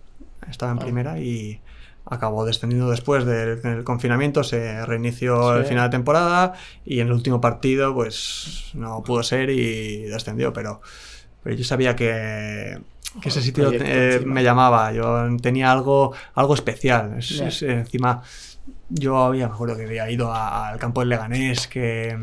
estaba 0.50 0.72
en 0.72 0.78
Ah. 0.78 0.82
primera 0.82 1.18
y 1.18 1.60
acabó 2.04 2.44
descendiendo 2.44 2.90
después 2.90 3.24
del, 3.24 3.60
del 3.62 3.84
confinamiento, 3.84 4.42
se 4.42 4.84
reinició 4.86 5.52
Sí. 5.52 5.58
el 5.60 5.64
final 5.66 5.88
de 5.90 5.96
temporada 5.96 6.54
y 6.84 7.00
en 7.00 7.06
el 7.08 7.12
último 7.12 7.40
partido 7.40 7.94
pues 7.94 8.70
no 8.74 9.02
pudo 9.04 9.22
ser 9.22 9.50
y 9.50 10.02
descendió, 10.04 10.52
pero, 10.52 10.80
pero 11.44 11.54
yo 11.56 11.64
sabía 11.64 11.94
que, 11.94 12.80
que 13.20 13.28
ese 13.28 13.42
sitio 13.42 13.70
eh, 13.84 14.20
me 14.26 14.42
llamaba, 14.42 14.92
yo 14.92 15.36
tenía 15.40 15.70
algo, 15.72 16.12
algo 16.34 16.54
especial. 16.54 17.18
Es- 17.18 17.30
es, 17.48 17.62
encima, 17.62 18.22
yo 18.88 19.18
había, 19.18 19.48
me 19.48 19.54
acuerdo 19.54 19.76
que 19.76 19.84
había 19.84 20.10
ido 20.10 20.32
a- 20.32 20.68
al 20.68 20.78
campo 20.78 21.00
del 21.00 21.08
Leganés, 21.10 21.66
que 21.68 22.16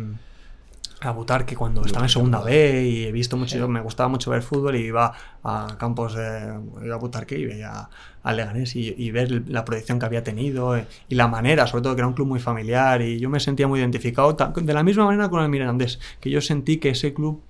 a 1.01 1.11
Butarque 1.11 1.55
cuando 1.55 1.85
estaba 1.85 2.03
en 2.05 2.09
segunda 2.09 2.41
B 2.41 2.83
y 2.85 3.05
he 3.05 3.11
visto 3.13 3.37
mucho, 3.37 3.69
me 3.69 3.79
gustaba 3.79 4.09
mucho 4.09 4.31
ver 4.31 4.41
fútbol 4.41 4.75
y 4.75 4.79
iba 4.87 5.13
a 5.45 5.77
campos 5.79 6.13
de 6.13 6.59
iba 6.83 6.95
a 6.95 6.97
Butarque 6.97 7.37
y 7.39 7.45
veía 7.45 7.87
al 8.23 8.35
Leganés 8.35 8.75
y, 8.75 8.93
y 8.97 9.09
ver 9.11 9.43
la 9.47 9.63
proyección 9.63 9.97
que 9.97 10.05
había 10.07 10.25
tenido 10.25 10.75
eh, 10.75 10.85
y 11.07 11.15
la 11.15 11.29
manera, 11.29 11.67
sobre 11.67 11.83
todo 11.83 11.95
que 11.95 12.01
era 12.01 12.07
un 12.07 12.13
club 12.15 12.27
muy 12.27 12.41
familiar 12.41 13.01
y 13.01 13.17
yo 13.17 13.29
me 13.29 13.39
sentía 13.39 13.65
muy 13.65 13.79
identificado 13.79 14.33
de 14.33 14.73
la 14.73 14.83
misma 14.83 15.05
manera 15.05 15.29
con 15.29 15.41
el 15.41 15.47
Mirandés, 15.47 15.99
que 16.19 16.29
yo 16.29 16.41
sentí 16.41 16.77
que 16.79 16.89
ese 16.89 17.13
club 17.13 17.41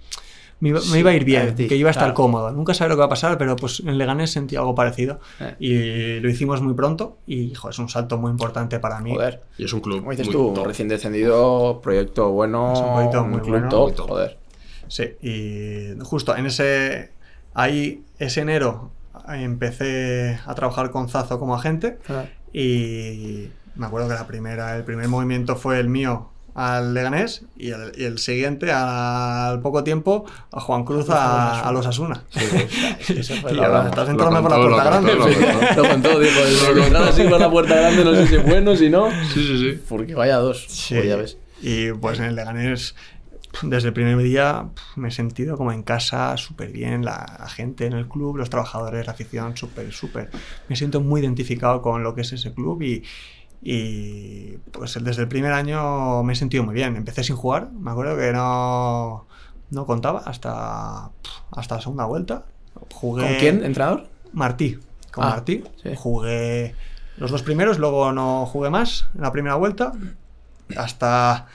me 0.62 0.70
iba, 0.70 0.80
me 0.80 0.86
Sí, 0.86 1.00
iba 1.00 1.12
a 1.12 1.14
ir 1.14 1.24
bien, 1.24 1.50
a 1.50 1.56
ti, 1.56 1.68
que 1.68 1.76
iba 1.76 1.90
a 1.90 1.92
estar 1.92 2.04
claro. 2.06 2.16
cómodo. 2.16 2.52
Nunca 2.52 2.74
sabré 2.74 2.90
lo 2.90 2.96
que 2.96 3.00
va 3.00 3.06
a 3.06 3.10
pasar, 3.10 3.38
pero 3.38 3.56
pues 3.56 3.80
en 3.80 3.98
Leganés 3.98 4.32
sentí 4.32 4.56
algo 4.56 4.76
parecido 4.76 5.20
Eh. 5.40 5.56
y 5.60 6.20
lo 6.22 6.30
hicimos 6.30 6.62
muy 6.62 6.74
pronto 6.74 7.18
y 7.28 7.52
hijo, 7.52 7.70
es 7.70 7.80
un 7.80 7.88
salto 7.90 8.18
muy 8.18 8.32
importante 8.32 8.80
para 8.80 9.00
mí. 9.00 9.12
Joder. 9.14 9.42
Y 9.58 9.66
es 9.66 9.74
un 9.74 9.80
club 9.82 10.00
Como 10.00 10.12
dices 10.12 10.28
muy 10.28 10.34
tú, 10.36 10.54
top. 10.54 10.68
recién 10.68 10.88
descendido, 10.88 11.80
proyecto 11.82 12.32
bueno, 12.32 12.74
Es 12.74 12.80
un 12.80 12.94
proyecto 12.94 13.22
un 13.24 13.30
muy 13.30 13.40
club 13.40 13.52
bueno. 13.52 13.70
top, 13.70 13.84
Muy 13.88 13.94
top. 13.96 14.08
joder. 14.10 14.38
Sí, 14.88 15.04
y 15.22 16.00
justo 16.04 16.36
en 16.36 16.48
ese. 16.48 17.12
Ahí, 17.54 18.04
ese 18.18 18.42
enero, 18.42 18.92
empecé 19.28 20.40
a 20.46 20.56
trabajar 20.56 20.92
con 20.92 21.10
Zazo 21.10 21.40
como 21.40 21.56
agente. 21.56 21.98
Y 22.54 23.50
me 23.76 23.86
acuerdo 23.86 24.08
que 24.08 24.14
la 24.16 24.28
primera, 24.28 24.76
el 24.76 24.84
primer 24.84 25.08
movimiento 25.08 25.56
fue 25.56 25.80
el 25.80 25.90
mío 25.90 26.30
al 26.60 26.94
Leganés 26.94 27.46
y 27.58 27.70
el, 27.70 27.94
y 27.96 28.04
el 28.04 28.20
siguiente, 28.20 28.70
al 28.70 29.62
poco 29.62 29.82
tiempo, 29.86 30.26
a 30.52 30.60
Juan 30.60 30.84
Cruz 30.84 31.10
a, 31.10 31.62
a 31.62 31.72
los 31.72 31.86
Asuna. 31.86 32.24
Y 33.08 33.14
lo 33.14 33.64
ahora 33.64 33.66
hablamos. 33.66 33.90
estás 33.92 34.10
entrando 34.10 34.42
por 34.42 34.52
la 34.52 34.58
puerta 34.58 34.84
grande. 34.84 35.16
lo 35.76 35.90
contó. 35.90 36.20
Dijo, 36.20 36.40
entrar 36.84 37.04
así 37.04 37.24
por 37.24 37.40
la 37.40 37.50
puerta 37.50 37.76
grande 37.76 38.04
no 38.04 38.14
sé 38.14 38.28
si 38.28 38.36
es 38.36 38.46
bueno, 38.46 38.76
si 38.76 38.90
no. 38.90 39.10
Sí, 39.34 39.42
sí, 39.48 39.58
sí. 39.58 39.82
Porque 39.88 40.16
vaya 40.16 40.36
dos. 40.36 40.66
Sí. 40.68 40.96
Pues 40.96 41.08
ya 41.08 41.16
ves. 41.16 41.38
Y 41.62 41.92
pues 41.94 42.20
en 42.20 42.26
el 42.26 42.36
Leganés, 42.36 42.94
desde 43.62 43.88
el 43.88 43.94
primer 43.94 44.18
día, 44.18 44.68
me 44.98 45.08
he 45.08 45.12
sentido 45.12 45.56
como 45.56 45.72
en 45.72 45.84
casa, 45.84 46.36
súper 46.36 46.72
bien, 46.72 47.06
la, 47.06 47.38
la 47.40 47.48
gente 47.48 47.86
en 47.86 47.94
el 47.94 48.08
club, 48.10 48.36
los 48.36 48.50
trabajadores, 48.50 49.06
la 49.06 49.14
afición, 49.14 49.56
súper, 49.56 49.94
súper. 49.94 50.30
Me 50.68 50.76
siento 50.76 51.00
muy 51.00 51.22
identificado 51.22 51.82
con 51.82 52.04
lo 52.04 52.16
que 52.16 52.22
es 52.22 52.34
ese 52.34 52.54
club 52.54 52.82
y, 52.82 53.04
y 53.62 54.58
pues 54.72 54.98
desde 55.04 55.24
el 55.24 55.28
primer 55.28 55.52
año 55.54 56.24
me 56.24 56.34
he 56.34 56.36
sentido 56.36 56.64
muy 56.64 56.74
bien. 56.74 56.96
Empecé 56.96 57.24
sin 57.24 57.36
jugar, 57.36 57.72
me 57.72 57.92
acuerdo 57.92 58.18
que 58.18 58.32
no, 58.32 59.26
no 59.72 59.86
contaba 59.86 60.20
hasta, 60.26 61.12
hasta 61.52 61.76
la 61.76 61.82
segunda 61.82 62.06
vuelta. 62.06 62.46
Jugué 62.94 63.26
¿Con 63.28 63.36
quién, 63.36 63.64
entrenador? 63.66 64.08
Martí. 64.34 64.80
Con 65.12 65.24
Ah, 65.26 65.30
Martí. 65.32 65.64
sí. 65.84 65.90
Jugué 65.96 66.76
los 67.18 67.32
dos 67.32 67.44
primeros, 67.44 67.80
luego 67.80 68.12
no 68.14 68.46
jugué 68.46 68.70
más 68.70 69.08
en 69.16 69.22
la 69.22 69.32
primera 69.32 69.56
vuelta. 69.56 69.92
Hasta 70.78 71.48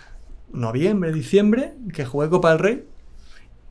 noviembre, 0.52 1.12
diciembre, 1.12 1.74
que 1.92 2.04
jugué 2.04 2.28
Copa 2.28 2.50
del 2.50 2.58
Rey. 2.58 2.84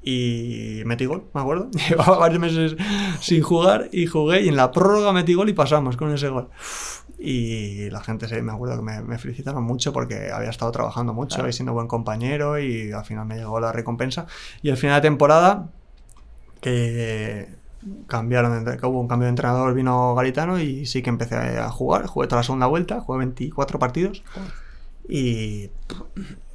Y 0.05 0.81
metí 0.85 1.05
gol, 1.05 1.23
me 1.33 1.41
acuerdo. 1.41 1.69
Llevaba 1.89 2.17
varios 2.17 2.39
meses 2.41 2.75
sin 3.21 3.41
jugar 3.41 3.89
y 3.91 4.05
jugué. 4.07 4.41
Y 4.41 4.49
en 4.49 4.55
la 4.57 4.71
prórroga 4.71 5.13
metí 5.13 5.33
gol 5.33 5.49
y 5.49 5.53
pasamos 5.53 5.95
con 5.95 6.13
ese 6.13 6.27
gol. 6.29 6.49
Y 7.19 7.89
la 7.89 8.01
gente, 8.01 8.27
se, 8.27 8.41
me 8.41 8.51
acuerdo 8.51 8.75
que 8.77 8.81
me, 8.83 9.01
me 9.01 9.17
felicitaron 9.17 9.63
mucho 9.63 9.93
porque 9.93 10.31
había 10.31 10.49
estado 10.49 10.71
trabajando 10.71 11.13
mucho 11.13 11.35
Claro. 11.35 11.49
y 11.49 11.53
siendo 11.53 11.73
buen 11.73 11.87
compañero. 11.87 12.59
Y 12.59 12.91
al 12.91 13.05
final 13.05 13.25
me 13.25 13.35
llegó 13.37 13.59
la 13.59 13.71
recompensa. 13.71 14.25
Y 14.61 14.69
al 14.69 14.77
final 14.77 15.01
de 15.01 15.07
temporada, 15.07 15.69
que 16.61 17.49
cambiaron, 18.07 18.65
que 18.77 18.85
hubo 18.85 18.99
un 18.99 19.07
cambio 19.07 19.25
de 19.25 19.29
entrenador, 19.31 19.73
vino 19.73 20.15
Garitano 20.15 20.59
y 20.59 20.85
sí 20.85 21.01
que 21.01 21.09
empecé 21.09 21.35
a 21.35 21.69
jugar. 21.69 22.05
Jugué 22.07 22.27
toda 22.27 22.39
la 22.39 22.43
segunda 22.43 22.67
vuelta, 22.67 22.99
jugué 23.01 23.19
24 23.19 23.79
partidos 23.79 24.23
y 25.07 25.69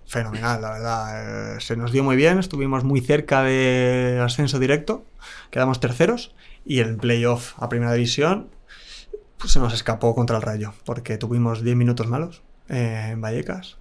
fenomenal, 0.07 0.63
la 0.63 0.71
verdad. 0.71 1.57
Eh, 1.57 1.61
se 1.61 1.77
nos 1.77 1.93
dio 1.93 2.03
muy 2.03 2.17
bien, 2.17 2.39
estuvimos 2.39 2.85
muy 2.85 3.01
cerca 3.01 3.43
del 3.43 4.21
ascenso 4.23 4.59
directo, 4.59 5.05
quedamos 5.51 5.81
terceros 5.81 6.35
y 6.65 6.81
el 6.81 6.97
playoff 6.97 7.53
a 7.63 7.69
primera 7.69 7.93
división 7.93 8.49
pues, 9.39 9.53
se 9.53 9.61
nos 9.61 9.73
escapó 9.75 10.15
contra 10.15 10.37
el 10.37 10.43
Rayo 10.43 10.75
porque 10.85 11.19
tuvimos 11.19 11.63
10 11.63 11.77
minutos 11.77 12.07
malos 12.07 12.43
eh, 12.69 13.11
en 13.13 13.21
Vallecas. 13.21 13.77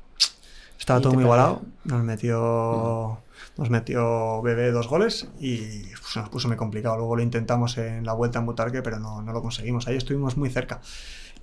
Estaba 0.80 1.02
todo 1.02 1.14
muy 1.14 1.24
igualado. 1.24 1.62
Nos 1.84 2.04
metió, 2.04 3.20
nos 3.58 3.70
metió 3.70 4.42
Bebé 4.42 4.72
dos 4.72 4.88
goles 4.88 5.28
y 5.40 5.58
pues, 5.90 6.14
se 6.14 6.20
nos 6.20 6.30
puso 6.30 6.48
muy 6.48 6.58
complicado. 6.58 6.98
Luego 6.98 7.16
lo 7.16 7.24
intentamos 7.24 7.78
en 7.78 8.06
la 8.06 8.14
vuelta 8.14 8.40
en 8.40 8.46
Butarque, 8.46 8.82
pero 8.82 9.00
no, 9.00 9.22
no 9.22 9.34
lo 9.34 9.42
conseguimos. 9.42 9.88
Ahí 9.88 9.98
estuvimos 9.98 10.38
muy 10.38 10.50
cerca. 10.50 10.80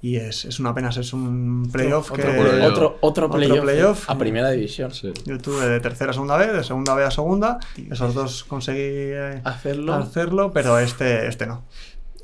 Y 0.00 0.16
es, 0.16 0.44
es 0.44 0.60
una 0.60 0.74
pena, 0.74 0.90
es 0.90 1.12
un 1.14 1.68
playoff 1.72 2.10
otro, 2.12 2.22
que... 2.22 2.38
otro, 2.38 2.62
otro 2.66 2.98
Otro 3.00 3.30
playoff, 3.30 3.60
playoff. 3.60 4.10
a 4.10 4.18
primera 4.18 4.50
división. 4.50 4.92
Sí. 4.92 5.12
Yo 5.24 5.38
tuve 5.38 5.66
de 5.66 5.80
tercera 5.80 6.10
a 6.10 6.12
segunda 6.12 6.36
B, 6.36 6.52
de 6.52 6.62
segunda 6.62 6.94
B 6.94 7.04
a 7.04 7.10
segunda. 7.10 7.58
Esos 7.90 8.12
dos 8.12 8.44
conseguí 8.44 8.80
eh, 8.82 9.40
Hacerlo. 9.44 9.94
hacerlo, 9.94 10.52
pero 10.52 10.78
este, 10.78 11.26
este 11.26 11.46
no. 11.46 11.64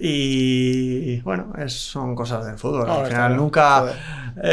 Y 0.02 1.20
bueno, 1.20 1.52
es- 1.58 1.72
son 1.74 2.14
cosas 2.14 2.46
del 2.46 2.56
fútbol. 2.58 2.86
No, 2.86 3.00
Al 3.00 3.06
final 3.06 3.28
bien. 3.30 3.40
nunca 3.40 3.80
Joder. 3.80 3.96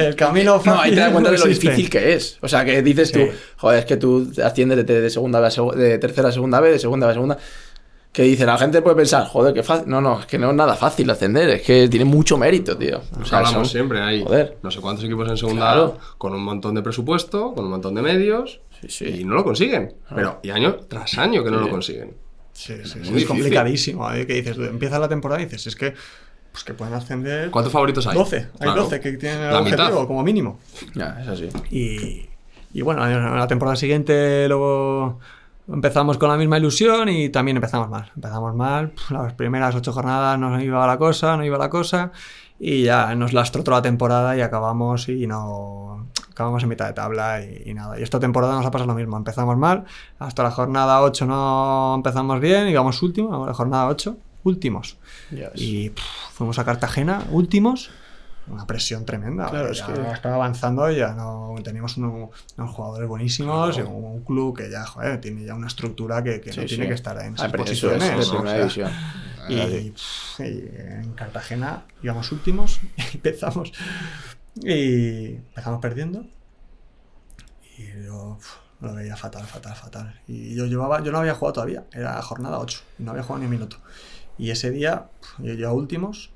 el 0.08 0.16
camino 0.16 0.56
fácil 0.60 0.72
No, 0.74 0.82
ahí 0.82 0.90
te 0.92 1.00
das 1.00 1.12
cuenta 1.12 1.30
no 1.32 1.38
de 1.38 1.40
lo 1.44 1.46
difícil 1.50 1.90
que 1.90 2.14
es. 2.14 2.38
O 2.42 2.48
sea, 2.48 2.66
que 2.66 2.82
dices 2.82 3.12
tú, 3.12 3.20
Sí. 3.20 3.30
joder, 3.58 3.80
es 3.80 3.86
que 3.86 3.98
tú 3.98 4.32
asciendes 4.44 4.86
de, 4.86 5.02
de 5.02 5.10
segunda 5.10 5.40
a 5.40 5.50
segu- 5.50 5.74
de 5.74 5.98
tercera 6.00 6.30
a 6.30 6.32
segunda 6.32 6.60
B, 6.60 6.72
de 6.72 6.80
segunda 6.80 7.10
a 7.10 7.14
segunda. 7.14 7.38
Que 8.12 8.24
dice, 8.24 8.46
la 8.46 8.58
gente 8.58 8.82
puede 8.82 8.96
pensar, 8.96 9.28
joder, 9.28 9.54
qué 9.54 9.62
fácil. 9.64 9.88
No, 9.90 10.02
no, 10.02 10.20
es 10.22 10.26
que 10.26 10.40
no 10.40 10.50
es 10.50 10.56
nada 10.56 10.76
fácil 10.76 11.08
ascender, 11.10 11.50
es 11.50 11.62
que 11.62 11.88
tiene 11.88 12.06
mucho 12.06 12.38
mérito, 12.38 12.76
tío. 12.78 13.02
O 13.22 13.26
sea, 13.26 13.40
hablamos 13.40 13.68
son- 13.68 13.72
siempre, 13.72 14.02
hay 14.02 14.24
Joder. 14.24 14.58
no 14.64 14.72
sé 14.72 14.82
cuántos 14.82 15.06
equipos 15.06 15.30
en 15.30 15.38
segunda 15.38 15.62
Claro. 15.74 15.98
A, 16.02 16.18
con 16.18 16.34
un 16.34 16.44
montón 16.44 16.74
de 16.76 16.82
presupuesto, 16.82 17.54
con 17.54 17.66
un 17.66 17.72
montón 17.72 17.94
de 17.96 18.02
medios, 18.02 18.60
Sí, 18.82 18.88
sí. 18.90 19.06
y 19.20 19.24
no 19.24 19.36
lo 19.36 19.44
consiguen. 19.44 19.94
Pero, 20.14 20.40
y 20.42 20.50
año 20.50 20.76
tras 20.88 21.18
año 21.18 21.44
que 21.44 21.52
no 21.52 21.60
Sí. 21.60 21.66
lo 21.66 21.70
consiguen. 21.70 22.16
Sí, 22.58 22.74
sí, 22.86 23.00
sí, 23.04 23.16
es 23.16 23.26
complicadísimo. 23.26 24.12
¿eh? 24.12 24.26
Que 24.26 24.34
dices, 24.34 24.58
empieza 24.58 24.98
la 24.98 25.08
temporada 25.08 25.40
y 25.42 25.46
dices, 25.46 25.68
es 25.68 25.76
que, 25.76 25.94
pues 26.52 26.64
que 26.64 26.74
pueden 26.74 26.96
ascender 26.96 27.52
¿Cuántos 27.52 27.72
favoritos 27.72 28.08
hay? 28.08 28.16
12. 28.18 28.38
Hay 28.38 28.46
Claro. 28.60 28.84
12 28.84 29.00
que 29.00 29.12
tienen 29.14 29.42
el 29.44 29.52
La 29.54 29.60
objetivo 29.60 29.88
mitad. 29.90 30.08
como 30.08 30.24
mínimo. 30.24 30.60
Ya, 30.96 31.20
es 31.22 31.28
así. 31.28 31.50
Y, 31.70 32.28
y 32.74 32.82
bueno, 32.82 33.08
en 33.08 33.38
la 33.38 33.48
temporada 33.48 33.76
siguiente 33.76 34.48
luego 34.48 35.20
empezamos 35.72 36.18
con 36.18 36.30
la 36.30 36.38
misma 36.38 36.58
ilusión 36.58 37.10
y 37.10 37.30
también 37.30 37.58
empezamos 37.58 37.90
mal. 37.90 38.12
Empezamos 38.16 38.56
mal, 38.56 38.92
las 39.12 39.34
primeras 39.34 39.76
ocho 39.76 39.94
jornadas 39.94 40.40
no 40.40 40.60
iba 40.60 40.88
la 40.88 40.98
cosa, 40.98 41.38
no 41.38 41.46
iba 41.46 41.60
la 41.60 41.70
cosa 41.70 42.12
y 42.60 42.84
ya 42.84 43.14
nos 43.16 43.34
lastró 43.34 43.64
toda 43.64 43.78
la 43.78 43.82
temporada 43.84 44.36
y 44.38 44.42
acabamos 44.42 45.10
y 45.10 45.28
no 45.28 46.08
acabamos 46.32 46.62
en 46.64 46.70
mitad 46.70 46.88
de 46.88 46.94
tabla 46.94 47.42
y, 47.44 47.64
y 47.70 47.74
nada. 47.74 48.00
Y 48.00 48.04
esta 48.04 48.20
temporada 48.20 48.54
nos 48.56 48.66
ha 48.66 48.72
pasado 48.72 48.88
lo 48.92 48.96
mismo. 48.96 49.18
Empezamos 49.18 49.58
mal, 49.58 49.86
hasta 50.20 50.44
la 50.44 50.52
jornada 50.52 51.02
8 51.02 51.26
no 51.26 51.94
empezamos 51.96 52.40
bien, 52.40 52.68
íbamos 52.68 53.02
últimos, 53.02 53.34
ahora 53.34 53.54
jornada 53.54 53.88
8, 53.88 54.18
últimos. 54.44 54.98
Ya 55.32 55.50
ves. 55.50 55.62
Y 55.62 55.90
pf, 55.90 56.08
fuimos 56.34 56.58
a 56.60 56.66
Cartagena, 56.66 57.24
últimos. 57.32 57.90
Una 58.50 58.66
presión 58.66 59.04
tremenda. 59.04 59.50
Claro, 59.50 59.74
ya 59.74 59.84
es 59.86 60.00
que- 60.00 60.12
estaba 60.14 60.36
avanzando 60.36 60.90
y 60.90 60.96
ya 60.96 61.12
no 61.14 61.54
teníamos 61.66 61.98
uno- 61.98 62.30
unos 62.58 62.72
jugadores 62.74 63.10
buenísimos 63.10 63.78
y 63.78 63.82
un, 63.82 64.06
un 64.06 64.22
club 64.24 64.56
que 64.58 64.72
ya, 64.72 64.86
joder, 64.86 65.20
tiene 65.20 65.44
ya 65.44 65.54
una 65.54 65.68
estructura 65.68 66.24
que, 66.24 66.40
que 66.40 66.54
Sí, 66.54 66.62
no 66.62 66.66
tiene 66.66 66.84
sí. 66.86 66.88
que 66.88 66.94
estar 66.94 67.18
en 67.18 67.34
Ah, 67.34 67.34
esas 67.36 67.52
división. 67.52 68.90
Y, 69.48 69.94
y 70.40 70.70
en 70.76 71.14
Cartagena 71.14 71.86
íbamos 72.04 72.32
últimos 72.32 72.80
y 72.98 73.16
empezamos 73.18 73.72
y 74.56 75.36
empezamos 75.36 75.82
perdiendo. 75.82 76.26
Y 77.78 78.04
yo 78.06 78.38
lo 78.80 78.94
veía 78.96 79.16
fatal, 79.16 79.46
fatal, 79.46 79.76
fatal. 79.76 80.22
Y 80.28 80.56
yo 80.56 80.66
llevaba, 80.66 81.02
yo 81.04 81.12
no 81.12 81.20
había 81.20 81.34
jugado 81.36 81.54
todavía 81.54 81.86
era 81.92 82.22
jornada 82.22 82.60
8 82.60 82.82
y 83.00 83.04
no 83.04 83.12
había 83.12 83.24
jugado 83.24 83.40
ni 83.40 83.46
un 83.46 83.52
minuto. 83.52 83.78
Y 84.38 84.52
ese 84.52 84.72
día 84.72 85.10
pf, 85.22 85.44
yo 85.44 85.54
llevaba 85.54 85.76
últimos 85.76 86.32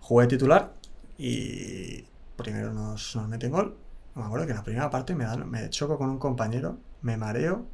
jugué 0.00 0.26
titular 0.26 0.72
y 1.18 2.04
primero 2.36 2.72
nos, 2.72 3.16
nos 3.16 3.28
meten 3.28 3.52
gol. 3.52 3.76
Me 4.14 4.24
acuerdo 4.24 4.46
que 4.46 4.52
en 4.52 4.58
la 4.58 4.64
primera 4.64 4.90
parte 4.90 5.14
me, 5.14 5.24
dan- 5.24 5.48
me 5.50 5.70
choco 5.70 5.98
con 5.98 6.10
un 6.10 6.18
compañero 6.18 6.78
me 7.02 7.16
mareo 7.16 7.66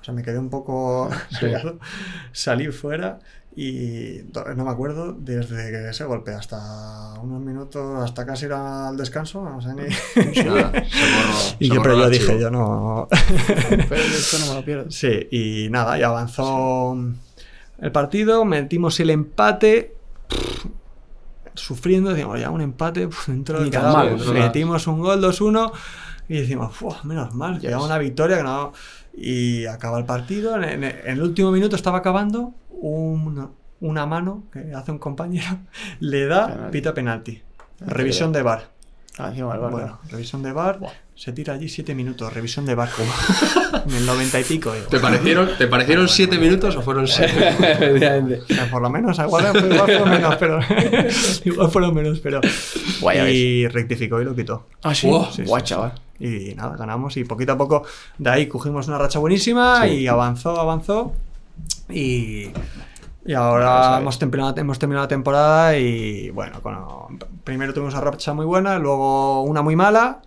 o 0.00 0.04
sea, 0.04 0.14
me 0.14 0.22
quedé 0.22 0.38
un 0.38 0.50
poco 0.50 1.10
mareado. 1.30 1.78
Salí 2.32 2.68
fuera 2.68 3.18
y 3.56 4.20
no 4.56 4.64
me 4.64 4.70
acuerdo 4.70 5.12
desde 5.14 5.70
que 5.70 5.88
ese 5.90 6.04
golpe 6.04 6.32
hasta 6.32 7.14
unos 7.20 7.40
minutos, 7.40 8.04
hasta 8.04 8.24
casi 8.24 8.46
ir 8.46 8.52
al 8.52 8.96
descanso, 8.96 9.42
no 9.42 9.60
sé 9.60 9.68
ni. 9.74 9.82
Nada, 10.44 10.72
se 10.72 10.84
borró- 10.84 11.56
y 11.58 11.68
se 11.68 11.74
yo, 11.74 11.82
pero 11.82 11.98
yo 11.98 12.08
dije, 12.10 12.38
yo 12.40 12.50
no. 12.50 13.08
Pero 13.08 13.96
esto 13.96 14.38
no 14.38 14.46
me 14.46 14.54
lo 14.54 14.64
pierdo. 14.64 14.90
sí, 14.90 15.26
y 15.32 15.68
nada, 15.70 15.98
y 15.98 16.02
avanzó 16.02 16.96
el 17.80 17.92
partido, 17.92 18.44
metimos 18.44 19.00
el 19.00 19.10
empate. 19.10 19.94
Sufriendo, 21.54 22.10
decíamos, 22.10 22.38
ya 22.38 22.50
un 22.50 22.60
empate 22.60 23.08
dentro 23.26 23.58
Ni 23.58 23.64
de 23.64 23.70
tan 23.72 23.82
cada 23.82 23.92
mal. 23.94 24.16
Metimos 24.32 24.86
un 24.86 25.00
gol, 25.00 25.20
2-1 25.20 25.72
y 26.28 26.38
decimos, 26.38 26.76
"Fua, 26.76 27.00
menos 27.02 27.34
mal, 27.34 27.54
Ya 27.54 27.62
llegaba 27.70 27.82
ves. 27.82 27.90
una 27.90 27.98
victoria 27.98 28.36
que 28.36 28.42
no. 28.44 28.72
Y 29.12 29.66
acaba 29.66 29.98
el 29.98 30.04
partido. 30.04 30.54
En, 30.56 30.62
en- 30.62 30.84
en 30.84 31.00
el 31.08 31.20
último 31.22 31.50
minuto 31.50 31.74
estaba 31.74 31.98
acabando. 31.98 32.54
Un- 32.80 33.50
una 33.80 34.06
mano 34.06 34.44
que 34.52 34.72
hace 34.74 34.90
un 34.90 34.98
compañero 34.98 35.46
le 36.00 36.26
da, 36.26 36.46
Penalti. 36.48 36.72
pita 36.72 36.94
penalti. 36.94 37.42
Revisión 37.80 38.32
de 38.32 38.42
bar. 38.42 38.70
Ah, 39.20 39.28
encima 39.30 39.50
del 39.52 39.60
bar, 39.60 39.70
Bueno, 39.72 39.98
revisión 40.10 40.42
de 40.44 40.52
bar. 40.52 40.78
Buah. 40.78 40.92
Se 41.16 41.32
tira 41.32 41.54
allí 41.54 41.68
7 41.68 41.92
minutos. 41.96 42.32
Revisión 42.32 42.64
de 42.66 42.76
bar. 42.76 42.88
en 43.86 43.92
el 43.92 44.06
90 44.06 44.38
y 44.40 44.44
pico. 44.44 44.72
digo, 44.72 44.86
¿Te 44.86 45.00
parecieron, 45.00 45.48
¿Te 45.58 45.66
parecieron 45.66 46.08
siete 46.08 46.38
minutos 46.38 46.76
o 46.76 46.82
fueron 46.82 47.08
siete? 47.08 47.48
Efectivamente. 47.48 48.40
o 48.42 48.46
sea, 48.54 48.70
por 48.70 48.80
lo 48.82 48.90
menos, 48.90 49.18
igual, 49.18 49.46
igual 49.56 49.80
fueron 49.86 50.10
menos, 50.10 50.36
pero. 50.36 50.60
igual 51.44 51.70
fueron 51.70 51.94
menos, 51.94 52.20
pero. 52.20 52.40
Guay, 53.00 53.18
y 53.36 53.66
rectificó 53.68 54.20
y 54.20 54.24
lo 54.24 54.34
quitó. 54.36 54.66
Ah, 54.84 54.94
sí. 54.94 55.08
Wow. 55.08 55.26
Sí, 55.32 55.42
Guay, 55.44 55.62
sí, 55.62 55.66
chaval. 55.66 55.92
Y 56.20 56.54
nada, 56.54 56.76
ganamos 56.76 57.16
y 57.16 57.24
poquito 57.24 57.52
a 57.52 57.58
poco 57.58 57.84
de 58.18 58.30
ahí 58.30 58.46
cogimos 58.46 58.86
una 58.88 58.98
racha 58.98 59.18
buenísima 59.20 59.82
Sí. 59.84 59.94
y 59.94 60.06
avanzó, 60.08 60.60
avanzó. 60.60 61.12
Y, 61.90 62.50
y 63.24 63.32
ahora 63.34 63.98
hemos 63.98 64.18
terminado, 64.18 64.54
hemos 64.56 64.78
terminado 64.78 65.04
la 65.04 65.08
temporada 65.08 65.76
y 65.78 66.30
bueno, 66.30 66.60
primero 67.44 67.72
tuvimos 67.74 67.94
una 67.94 68.02
racha 68.02 68.34
muy 68.34 68.44
buena, 68.46 68.78
luego 68.78 69.42
una 69.42 69.62
muy 69.62 69.76
mala, 69.76 70.22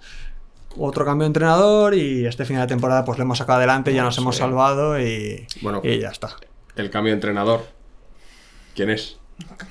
otro 0.78 1.05
cambio 1.05 1.24
de 1.24 1.28
entrenador 1.28 1.93
y 1.95 2.26
este 2.26 2.45
final 2.45 2.64
de 2.64 2.68
temporada 2.74 3.03
pues 3.05 3.18
lo 3.18 3.24
hemos 3.24 3.38
sacado 3.38 3.57
adelante, 3.57 3.93
ya 3.93 4.03
nos 4.03 4.16
Sí. 4.16 4.22
hemos 4.22 4.38
salvado 4.38 4.99
y, 4.99 5.45
Bueno. 5.62 5.82
y 5.84 5.99
ya 5.99 6.09
está. 6.09 6.30
El 6.76 6.89
cambio 6.89 7.12
de 7.12 7.16
entrenador. 7.16 7.62
¿Quién 8.76 8.89
es? 8.89 9.18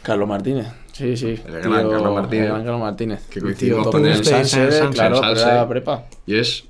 Carlos 0.02 0.28
Martínez. 0.28 0.66
Sí, 0.92 1.16
sí. 1.16 1.40
El 1.46 1.52
gran 1.62 1.72
Carlos 1.72 2.12
Martínez. 2.14 2.44
El 2.46 2.50
gran 2.52 2.64
Carlos 2.64 2.80
Martínez. 2.80 3.26
Que 3.28 3.40
coincidimos 3.40 3.88
con 3.88 4.04
en 4.06 4.24
Sanse, 4.24 4.68
claro, 4.92 5.68
prepa. 5.68 6.04
Y 6.26 6.38
es 6.38 6.64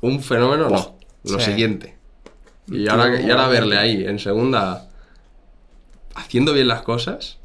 un 0.00 0.20
fenómeno, 0.20 0.68
no. 0.68 0.96
Lo 1.24 1.38
Sí. 1.38 1.44
siguiente. 1.50 1.96
Y 2.68 2.88
ahora, 2.88 3.20
y 3.20 3.30
ahora 3.30 3.48
verle 3.48 3.76
ahí, 3.78 4.04
en 4.04 4.18
segunda, 4.18 4.88
haciendo 6.14 6.52
bien 6.52 6.68
las 6.68 6.82
cosas. 6.82 7.38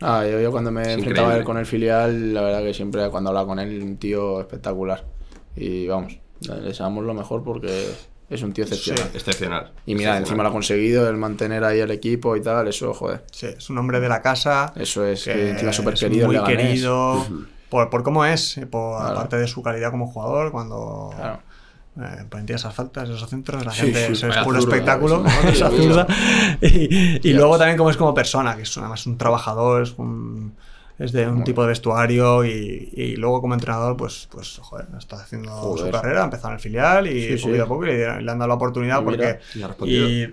Ah, 0.00 0.24
yo, 0.30 0.40
yo 0.40 0.50
cuando 0.50 0.70
me 0.70 0.82
enfrentaba 0.82 1.08
increíble. 1.28 1.38
él 1.38 1.44
con 1.44 1.56
el 1.58 1.66
filial, 1.66 2.34
la 2.34 2.42
verdad 2.42 2.62
que 2.62 2.74
siempre 2.74 3.08
cuando 3.08 3.30
hablaba 3.30 3.46
con 3.46 3.58
él, 3.58 3.82
un 3.82 3.96
tío 3.96 4.40
espectacular. 4.40 5.04
Y 5.54 5.86
vamos, 5.86 6.18
le 6.40 6.60
deseamos 6.60 7.04
lo 7.04 7.14
mejor 7.14 7.42
porque 7.42 7.88
es 8.28 8.42
un 8.42 8.52
tío 8.52 8.64
excepcional. 8.64 9.08
Excepcional. 9.14 9.72
Y 9.86 9.94
mira, 9.94 10.18
encima 10.18 10.42
lo 10.42 10.50
ha 10.50 10.52
conseguido, 10.52 11.08
el 11.08 11.16
mantener 11.16 11.64
ahí 11.64 11.80
el 11.80 11.90
equipo 11.90 12.36
y 12.36 12.42
tal, 12.42 12.68
eso, 12.68 12.92
joder. 12.92 13.24
Sí, 13.32 13.46
es 13.46 13.70
un 13.70 13.78
hombre 13.78 14.00
de 14.00 14.08
la 14.10 14.20
casa. 14.20 14.74
Eso 14.76 15.06
es, 15.06 15.24
que 15.24 15.50
encima 15.52 15.72
súper 15.72 15.94
querido. 15.94 16.26
muy 16.26 16.38
querido 16.44 17.24
por, 17.70 17.88
por 17.88 18.02
cómo 18.02 18.26
es, 18.26 18.58
eh, 18.58 18.66
por, 18.66 18.98
Claro. 18.98 19.14
aparte 19.14 19.38
de 19.38 19.46
su 19.46 19.62
calidad 19.62 19.90
como 19.90 20.08
jugador, 20.08 20.52
cuando 20.52 21.10
Claro. 21.16 21.40
Eh, 21.98 22.24
ponía 22.28 22.56
esas 22.56 22.74
faltas, 22.74 23.08
esos 23.08 23.28
centros, 23.28 23.64
la 23.64 23.72
Sí, 23.72 23.92
gente 23.92 24.14
sí, 24.14 24.26
es 24.26 24.36
puro 24.38 24.58
espectáculo, 24.58 25.24
es. 26.60 27.24
Y, 27.24 27.32
luego 27.32 27.56
también 27.56 27.78
como 27.78 27.90
es 27.90 27.96
como 27.96 28.12
persona, 28.12 28.54
que 28.54 28.62
es 28.62 28.78
además 28.78 29.06
un 29.06 29.16
trabajador, 29.16 29.82
es, 29.82 29.94
un, 29.96 30.54
es 30.98 31.12
de 31.12 31.26
un 31.26 31.42
tipo 31.42 31.62
de 31.62 31.68
vestuario 31.68 32.44
y, 32.44 32.90
y 32.92 33.16
luego 33.16 33.40
como 33.40 33.54
entrenador, 33.54 33.96
pues, 33.96 34.28
pues 34.30 34.58
joder, 34.62 34.88
está 34.98 35.16
haciendo 35.16 35.50
Joder. 35.50 35.86
su 35.86 35.90
carrera, 35.90 36.20
ha 36.20 36.24
empezado 36.24 36.48
en 36.48 36.54
el 36.54 36.60
filial 36.60 37.06
y 37.06 37.38
Sí, 37.38 37.58
a 37.58 37.66
poco 37.66 37.84
le, 37.84 37.98
le 37.98 38.30
han 38.30 38.38
dado 38.38 38.48
la 38.48 38.54
oportunidad 38.54 39.00
Y 39.00 39.04
porque... 39.04 39.38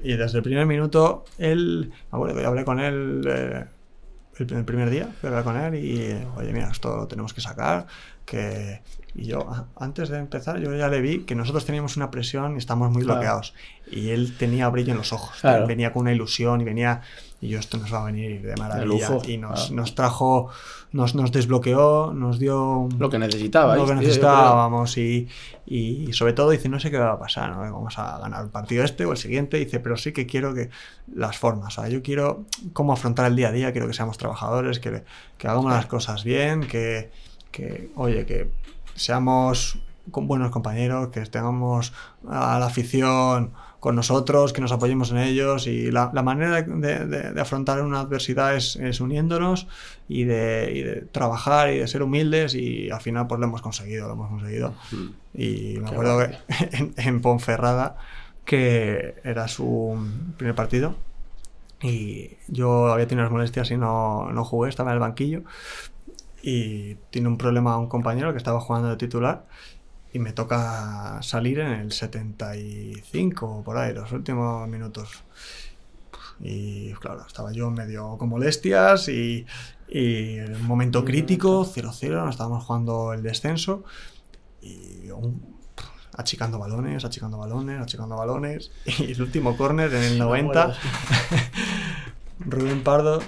y 0.03 0.13
desde 0.17 0.37
el 0.37 0.43
primer 0.43 0.65
minuto, 0.65 1.23
él, 1.37 1.91
me 2.11 2.15
acuerdo 2.17 2.35
que 2.35 2.41
yo 2.41 2.47
hablé 2.49 2.65
con 2.65 2.79
él 2.81 3.21
eh, 3.25 3.65
el, 4.37 4.53
el 4.53 4.65
primer 4.65 4.89
día, 4.89 5.07
fui 5.19 5.27
a 5.27 5.37
hablar 5.37 5.43
con 5.43 5.57
él 5.57 5.75
y, 5.75 6.13
oye, 6.35 6.51
mira, 6.51 6.69
esto 6.71 6.95
lo 6.97 7.07
tenemos 7.07 7.33
que 7.33 7.41
sacar. 7.41 7.85
que... 8.25 8.81
Y 9.15 9.25
yo, 9.25 9.41
a- 9.49 9.67
antes 9.75 10.09
de 10.09 10.17
empezar, 10.17 10.59
yo 10.59 10.73
ya 10.75 10.87
le 10.87 10.99
vi 11.01 11.19
que 11.19 11.35
nosotros 11.35 11.65
teníamos 11.65 11.97
una 11.97 12.09
presión 12.09 12.55
y 12.55 12.57
estamos 12.57 12.91
muy 12.91 13.03
Claro. 13.03 13.19
bloqueados. 13.19 13.53
Y 13.91 14.09
él 14.09 14.35
tenía 14.37 14.67
brillo 14.69 14.91
en 14.93 14.97
los 14.97 15.13
ojos. 15.13 15.37
Claro. 15.41 15.67
Venía 15.67 15.93
con 15.93 16.01
una 16.01 16.13
ilusión 16.13 16.61
y 16.61 16.63
venía... 16.63 17.01
Y 17.39 17.49
yo, 17.49 17.59
esto 17.59 17.77
nos 17.77 17.93
va 17.93 18.03
a 18.03 18.05
venir 18.05 18.41
de 18.41 18.55
maravilla. 18.55 18.85
lujo. 19.09 19.21
Y 19.27 19.37
nos, 19.37 19.69
Ah. 19.69 19.73
nos 19.73 19.95
trajo, 19.95 20.49
nos, 20.93 21.13
nos 21.13 21.31
desbloqueó, 21.33 22.13
nos 22.15 22.39
dio... 22.39 22.87
Lo 22.97 23.09
que 23.09 23.19
necesitabais. 23.19 23.79
lo 23.81 23.85
que 23.85 23.95
necesitábamos 23.95 24.97
y, 24.97 25.27
y 25.67 26.13
sobre 26.13 26.31
todo 26.33 26.49
dice, 26.51 26.69
no 26.69 26.79
sé 26.79 26.89
qué 26.89 26.97
va 26.97 27.11
a 27.11 27.19
pasar, 27.19 27.51
¿no? 27.51 27.59
vamos 27.59 27.99
a 27.99 28.17
ganar 28.19 28.45
el 28.45 28.49
partido 28.49 28.85
este 28.85 29.05
o 29.05 29.11
el 29.11 29.17
siguiente, 29.17 29.57
dice, 29.57 29.81
pero 29.81 29.97
sí 29.97 30.13
que 30.13 30.25
quiero 30.25 30.53
que 30.53 30.69
las 31.13 31.37
formas, 31.37 31.77
o 31.77 31.81
sea, 31.81 31.89
yo 31.89 32.01
quiero 32.01 32.45
cómo 32.71 32.93
afrontar 32.93 33.25
el 33.27 33.35
día 33.35 33.49
a 33.49 33.51
día, 33.51 33.71
quiero 33.73 33.87
que 33.87 33.93
seamos 33.93 34.17
trabajadores, 34.17 34.79
que, 34.79 35.03
que 35.37 35.47
hagamos 35.47 35.71
las 35.73 35.85
cosas 35.87 36.23
bien, 36.23 36.61
que, 36.61 37.11
que, 37.51 37.89
oye, 37.97 38.25
que 38.25 38.49
seamos 38.95 39.79
con 40.11 40.27
buenos 40.27 40.51
compañeros, 40.51 41.09
que 41.09 41.21
tengamos 41.21 41.93
a 42.27 42.59
la 42.59 42.65
afición 42.65 43.51
con 43.79 43.95
nosotros, 43.95 44.53
que 44.53 44.61
nos 44.61 44.71
apoyemos 44.71 45.11
en 45.11 45.17
ellos 45.17 45.67
y 45.67 45.91
la, 45.91 46.09
la 46.13 46.23
manera 46.23 46.61
de, 46.61 47.05
de- 47.05 47.33
de 47.33 47.41
afrontar 47.41 47.81
una 47.81 47.99
adversidad 48.01 48.55
es, 48.55 48.77
es 48.77 49.01
uniéndonos 49.01 49.67
y 50.07 50.23
de, 50.23 50.71
y 50.73 50.81
de 50.83 51.01
trabajar 51.11 51.73
y 51.73 51.79
de 51.79 51.87
ser 51.87 52.01
humildes 52.03 52.55
y 52.55 52.89
al 52.91 53.01
final 53.01 53.27
pues 53.27 53.39
lo 53.39 53.45
hemos 53.47 53.61
conseguido, 53.61 54.07
lo 54.07 54.13
hemos 54.13 54.29
conseguido. 54.29 54.73
Y 55.33 55.77
me 55.79 55.89
Qué 55.89 55.95
acuerdo 55.95 56.19
que 56.19 56.37
en, 56.77 56.93
en 56.97 57.21
Ponferrada, 57.21 57.97
que 58.45 59.15
era 59.25 59.47
su 59.49 59.97
primer 60.37 60.55
partido, 60.55 60.95
y 61.81 62.31
yo 62.47 62.87
había 62.93 63.07
tenido 63.07 63.23
unas 63.25 63.33
molestias 63.33 63.69
y 63.71 63.77
no, 63.77 64.31
no 64.31 64.45
jugué, 64.45 64.69
estaba 64.69 64.91
en 64.91 64.95
el 64.95 64.99
banquillo, 65.01 65.41
y 66.45 66.95
tiene 67.09 67.29
un 67.29 67.37
problema 67.37 67.77
un 67.77 67.87
compañero 67.87 68.31
que 68.33 68.37
estaba 68.37 68.59
jugando 68.59 68.89
de 68.89 68.97
titular, 68.97 69.47
y 70.11 70.19
me 70.19 70.31
toca 70.33 71.19
salir 71.23 71.59
en 71.59 71.71
el 71.71 71.91
75 71.91 73.45
o 73.47 73.63
por 73.63 73.77
ahí, 73.77 73.93
los 73.93 74.11
últimos 74.11 74.67
minutos. 74.67 75.09
Y 76.39 76.91
claro, 76.93 77.25
estaba 77.25 77.51
yo 77.53 77.71
medio 77.71 78.17
con 78.17 78.29
molestias 78.29 79.07
y, 79.07 79.45
y 79.87 80.37
en 80.39 80.55
un 80.55 80.65
momento 80.67 81.05
crítico, 81.05 81.65
0-0, 81.65 82.09
nos 82.25 82.31
estábamos 82.31 82.63
jugando 82.65 83.13
el 83.13 83.23
descenso 83.23 83.83
y 84.61 85.09
un- 85.11 85.41
achicando 86.15 86.59
balones, 86.59 87.05
achicando 87.05 87.37
balones, 87.37 87.81
achicando 87.81 88.15
balones. 88.17 88.71
Y 88.99 89.13
el 89.13 89.21
último 89.21 89.55
córner 89.57 89.93
en 89.93 90.03
el 90.03 90.19
90, 90.19 90.75
Rubén 92.39 92.83
Pardo 92.83 93.19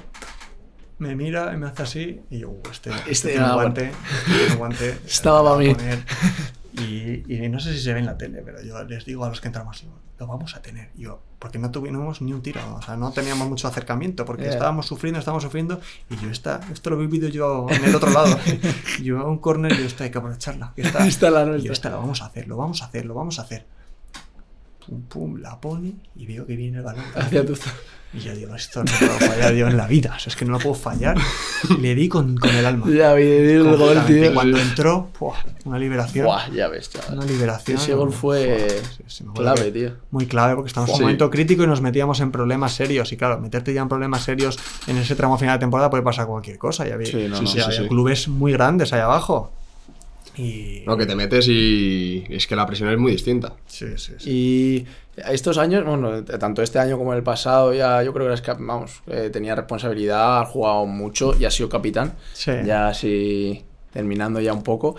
me 0.98 1.16
mira 1.16 1.52
y 1.54 1.58
me 1.58 1.68
hace 1.68 1.84
así 1.84 2.22
y 2.30 2.40
yo, 2.40 2.50
"Uh, 2.52 2.62
este, 2.72 2.90
este, 2.92 3.12
Este 3.12 3.28
tiene 3.30 3.44
un 3.44 3.50
era 3.52 3.56
guante, 3.56 3.92
este 3.92 4.52
un 4.54 4.58
guante. 4.60 5.00
Estaba 5.06 5.42
me 5.42 5.50
va 5.50 5.56
para 5.56 5.68
mí. 5.68 5.76
poner". 5.76 6.00
Y, 6.78 7.24
y 7.34 7.48
no 7.48 7.58
sé 7.62 7.72
si 7.72 7.80
se 7.80 7.94
ve 7.94 8.00
en 8.02 8.06
la 8.06 8.18
tele, 8.18 8.42
pero 8.44 8.62
yo 8.62 8.84
les 8.84 9.06
digo 9.06 9.24
a 9.24 9.30
los 9.30 9.40
que 9.40 9.48
entramos, 9.48 9.80
digo, 9.80 9.94
lo 10.20 10.28
vamos 10.28 10.58
a 10.58 10.62
tener. 10.62 10.90
Y 10.98 11.04
yo, 11.04 11.22
porque 11.40 11.58
no 11.58 11.72
tuvimos 11.72 12.22
ni 12.22 12.34
un 12.34 12.42
tiro, 12.42 12.60
o 12.76 12.82
sea, 12.82 12.98
no 12.98 13.14
teníamos 13.14 13.48
mucho 13.48 13.70
acercamiento, 13.70 14.26
porque 14.26 14.44
Yeah. 14.44 14.54
estábamos 14.56 14.86
sufriendo, 14.86 15.18
estábamos 15.20 15.44
sufriendo. 15.44 15.80
Y 16.10 16.18
yo, 16.18 16.30
esta, 16.30 16.60
esto 16.74 16.90
lo 16.90 16.98
he 16.98 17.08
vivido 17.08 17.30
yo 17.30 17.68
en 17.70 17.82
el 17.86 17.96
otro 17.96 18.10
lado. 18.12 18.38
yo 19.02 19.20
a 19.20 19.24
un 19.30 19.38
córner 19.38 19.72
y 19.72 19.78
yo, 19.78 19.86
esta 19.86 20.04
hay 20.04 20.12
que 20.12 20.18
aprovecharla. 20.18 20.74
que 20.76 20.82
Esta, 20.82 21.08
Esta 21.08 21.28
es 21.28 21.34
la 21.34 21.44
y 21.44 21.46
yo, 21.46 21.50
nuestra. 21.52 21.72
esta 21.72 21.90
la 21.92 21.96
vamos 21.96 22.22
a 22.22 22.26
hacer, 22.26 22.46
lo 22.50 22.58
vamos 22.58 22.82
a 22.82 22.86
hacer, 22.88 23.06
lo 23.06 23.14
vamos 23.14 23.40
a 23.40 23.44
hacer. 23.44 23.66
Pum, 24.88 25.02
pum, 25.04 25.36
la 25.42 25.60
pone 25.60 25.94
y 26.16 26.26
veo 26.28 26.46
que 26.46 26.56
viene 26.56 26.78
el 26.78 26.84
balón. 26.84 27.04
Hacia 27.16 27.46
tu 27.46 27.54
Y 28.14 28.20
yo 28.20 28.34
digo, 28.36 28.56
esto 28.56 28.84
no 28.84 28.92
puedo 29.00 29.12
fallar 29.14 29.54
yo 29.56 29.68
en 29.68 29.76
la 29.76 29.88
vida, 29.88 30.14
o 30.16 30.20
sea, 30.20 30.30
es 30.30 30.36
que 30.38 30.46
no 30.46 30.52
lo 30.54 30.60
puedo 30.60 30.76
fallar. 30.76 31.18
Le 31.82 31.96
di 31.96 32.08
con, 32.08 32.38
con 32.38 32.50
el 32.52 32.66
alma. 32.66 32.86
Ya 32.90 33.14
vi 33.14 33.24
el 33.26 33.76
gol, 33.76 34.06
tío. 34.06 34.32
Y 34.32 34.34
cuando 34.34 34.58
entró, 34.60 35.10
¡buah! 35.20 35.34
una 35.66 35.80
liberación. 35.80 36.26
Buah, 36.28 36.50
ya 36.52 36.68
ves, 36.68 36.92
chaval. 36.92 37.18
Una 37.18 37.26
liberación. 37.26 37.78
Ese 37.78 37.94
gol 37.96 38.14
fue 38.14 38.68
clave, 39.34 39.72
tío. 39.72 39.92
Muy 40.12 40.28
clave 40.28 40.56
porque 40.56 40.68
estamos 40.70 40.90
en 40.90 40.94
un 40.94 40.98
Sí. 41.00 41.04
momento 41.04 41.30
crítico 41.30 41.64
y 41.64 41.68
nos 41.68 41.82
metíamos 41.82 42.20
en 42.20 42.32
problemas 42.32 42.74
serios. 42.74 43.12
Y 43.12 43.18
claro, 43.18 43.40
meterte 43.42 43.74
ya 43.74 43.82
en 43.82 43.90
problemas 43.90 44.24
serios 44.24 44.58
en 44.88 44.98
ese 44.98 45.16
tramo 45.16 45.38
final 45.38 45.58
de 45.58 45.62
temporada 45.62 45.90
puede 45.90 46.04
pasar 46.04 46.28
cualquier 46.28 46.58
cosa. 46.58 46.88
Y 46.88 46.92
había, 46.92 47.08
Sí, 47.08 47.28
no, 47.28 47.38
Sí, 47.38 47.44
no. 47.44 47.50
y 47.50 47.54
sí, 47.54 47.60
había 47.60 47.88
clubes 47.90 48.28
muy 48.28 48.52
grandes 48.54 48.94
ahí 48.94 49.02
abajo. 49.02 49.52
Y. 50.38 50.84
No, 50.86 50.98
que 50.98 51.06
te 51.06 51.16
metes 51.16 51.48
y 51.48 52.24
es 52.30 52.48
que 52.48 52.56
la 52.56 52.66
presión 52.66 52.90
es 52.90 52.98
muy 52.98 53.12
distinta. 53.12 53.54
Sí, 53.68 53.88
sí, 53.98 54.14
sí. 54.18 54.30
Y 54.30 54.86
estos 55.30 55.58
años, 55.58 55.86
bueno, 55.86 56.24
tanto 56.24 56.62
este 56.62 56.80
año 56.80 56.98
como 56.98 57.14
el 57.14 57.24
pasado, 57.24 57.74
ya 57.74 58.04
yo 58.04 58.14
creo 58.14 58.28
que 58.28 58.34
es 58.34 58.42
que, 58.42 58.54
vamos, 58.54 59.02
eh, 59.08 59.30
tenía 59.32 59.56
responsabilidad, 59.56 60.42
ha 60.42 60.46
jugado 60.46 60.86
mucho 60.86 61.36
y 61.40 61.46
ha 61.46 61.52
sido 61.52 61.70
capitán. 61.70 62.16
Sí. 62.34 62.52
Ya 62.66 62.90
así, 62.90 63.64
terminando 63.92 64.40
ya 64.42 64.54
un 64.54 64.64
poco. 64.64 64.96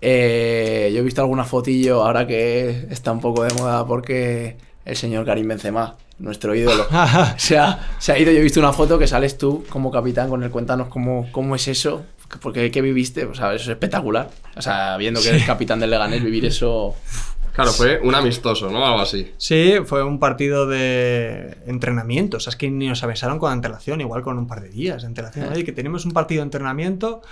Eh, 0.00 0.90
yo 0.92 1.00
he 1.00 1.02
visto 1.02 1.20
alguna 1.20 1.44
fotillo 1.44 2.02
ahora 2.02 2.26
que 2.26 2.86
está 2.90 3.12
un 3.12 3.20
poco 3.20 3.44
de 3.44 3.52
moda 3.54 3.86
porque 3.86 4.56
el 4.84 4.96
señor 4.96 5.26
Karim 5.26 5.48
Benzema, 5.48 5.96
nuestro 6.20 6.54
ídolo, 6.54 6.86
se 7.36 7.58
ha, 7.58 7.90
se 7.98 8.12
ha 8.12 8.18
ido. 8.18 8.30
Yo 8.30 8.38
he 8.38 8.42
visto 8.42 8.60
una 8.60 8.72
foto 8.72 8.98
que 8.98 9.06
sales 9.06 9.36
tú 9.36 9.64
como 9.68 9.90
capitán 9.90 10.28
con 10.28 10.42
él. 10.42 10.50
Cuéntanos 10.50 10.88
cómo, 10.88 11.28
cómo 11.32 11.56
es 11.56 11.66
eso, 11.68 12.04
porque 12.40 12.70
qué 12.70 12.82
viviste. 12.82 13.24
O 13.24 13.34
sea, 13.34 13.54
eso 13.54 13.64
es 13.64 13.70
espectacular. 13.70 14.30
O 14.56 14.62
sea, 14.62 14.96
viendo 14.96 15.20
que 15.20 15.30
eres 15.30 15.44
capitán 15.44 15.80
del 15.80 15.90
Leganés, 15.90 16.22
vivir 16.22 16.44
eso. 16.46 16.94
Claro, 17.52 17.72
fue 17.72 17.98
un 18.00 18.14
amistoso, 18.14 18.70
¿no? 18.70 18.86
Algo 18.86 19.00
así. 19.00 19.32
Sí, 19.36 19.74
fue 19.84 20.04
un 20.04 20.20
partido 20.20 20.68
de 20.68 21.58
entrenamiento. 21.66 22.36
O 22.36 22.40
sea, 22.40 22.50
es 22.52 22.56
que 22.56 22.70
ni 22.70 22.86
nos 22.86 23.02
avisaron 23.02 23.40
con 23.40 23.52
antelación, 23.52 24.00
igual 24.00 24.22
con 24.22 24.38
un 24.38 24.46
par 24.46 24.60
de 24.60 24.68
días 24.68 25.02
de 25.02 25.08
antelación. 25.08 25.46
Eh. 25.46 25.50
Oye, 25.52 25.64
que 25.64 25.72
tenemos 25.72 26.04
un 26.04 26.12
partido 26.12 26.42
de 26.42 26.44
entrenamiento 26.44 27.22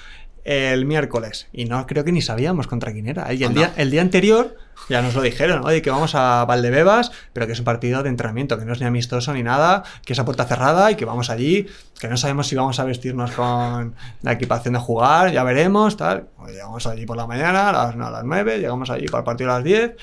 el 0.45 0.87
miércoles. 0.87 1.47
Y 1.53 1.65
no 1.67 1.87
creo 1.87 2.05
que 2.05 2.13
ni 2.13 2.23
sabíamos 2.23 2.67
contra 2.67 2.93
quién 2.93 3.07
era. 3.09 3.33
Y 3.33 3.39
el 3.43 3.49
Anda. 3.49 3.61
día, 3.61 3.73
el 3.77 3.91
día 3.91 4.03
anterior 4.03 4.57
ya 4.89 5.03
nos 5.03 5.15
lo 5.15 5.21
dijeron, 5.23 5.65
oye, 5.65 5.83
que 5.83 5.91
vamos 5.91 6.15
a 6.15 6.45
Valdebebas, 6.47 7.11
pero 7.33 7.47
que 7.47 7.53
es 7.53 7.59
un 7.59 7.65
partido 7.65 8.03
de 8.03 8.09
entrenamiento, 8.09 8.59
que 8.59 8.65
no 8.65 8.73
es 8.73 8.81
ni 8.81 8.87
amistoso 8.87 9.35
ni 9.35 9.43
nada, 9.43 9.83
que 10.05 10.13
es 10.15 10.19
a 10.19 10.25
puerta 10.25 10.45
cerrada 10.45 10.91
y 10.91 10.95
que 10.95 11.05
vamos 11.05 11.29
allí, 11.31 11.67
que 12.01 12.09
no 12.09 12.17
sabemos 12.17 12.47
si 12.47 12.55
vamos 12.57 12.79
a 12.81 12.85
vestirnos 12.85 13.33
con 13.33 13.95
la 14.23 14.33
equipación 14.33 14.75
de 14.75 14.81
jugar, 14.81 15.33
ya 15.33 15.43
veremos, 15.43 15.97
tal. 15.97 16.29
Oye, 16.39 16.53
llegamos 16.55 16.87
allí 16.87 17.05
por 17.05 17.17
la 17.17 17.27
mañana, 17.27 17.69
a 17.69 17.73
las, 17.73 17.97
no, 17.97 18.07
a 18.07 18.11
las 18.11 18.25
9, 18.25 18.59
llegamos 18.61 18.89
allí 18.91 19.07
para 19.07 19.19
el 19.19 19.25
partido 19.25 19.51
a 19.51 19.57
las 19.57 19.65
10 19.65 19.97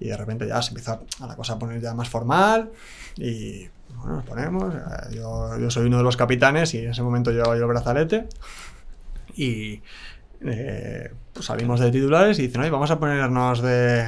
y 0.00 0.08
de 0.08 0.16
repente 0.16 0.46
ya 0.46 0.62
se 0.62 0.68
empieza 0.70 1.00
a 1.20 1.26
la 1.26 1.34
cosa 1.34 1.54
a 1.54 1.58
poner 1.58 1.80
ya 1.80 1.92
más 1.94 2.08
formal 2.08 2.70
y 3.16 3.66
bueno, 3.96 4.16
nos 4.16 4.24
ponemos. 4.24 4.72
eh, 4.74 5.16
Yo, 5.16 5.58
yo 5.58 5.70
soy 5.70 5.86
uno 5.86 5.96
de 5.96 6.04
los 6.04 6.16
capitanes 6.16 6.72
y 6.74 6.78
en 6.84 6.90
ese 6.90 7.02
momento 7.02 7.32
llevaba 7.32 7.56
yo 7.56 7.62
el 7.62 7.68
brazalete 7.68 8.28
y 9.38 9.82
eh, 10.40 11.12
pues 11.32 11.46
salimos 11.46 11.80
de 11.80 11.90
titulares 11.90 12.38
y 12.38 12.42
dicen, 12.42 12.60
oye, 12.60 12.70
vamos 12.70 12.90
a 12.90 12.98
ponernos 12.98 13.62
de 13.62 14.06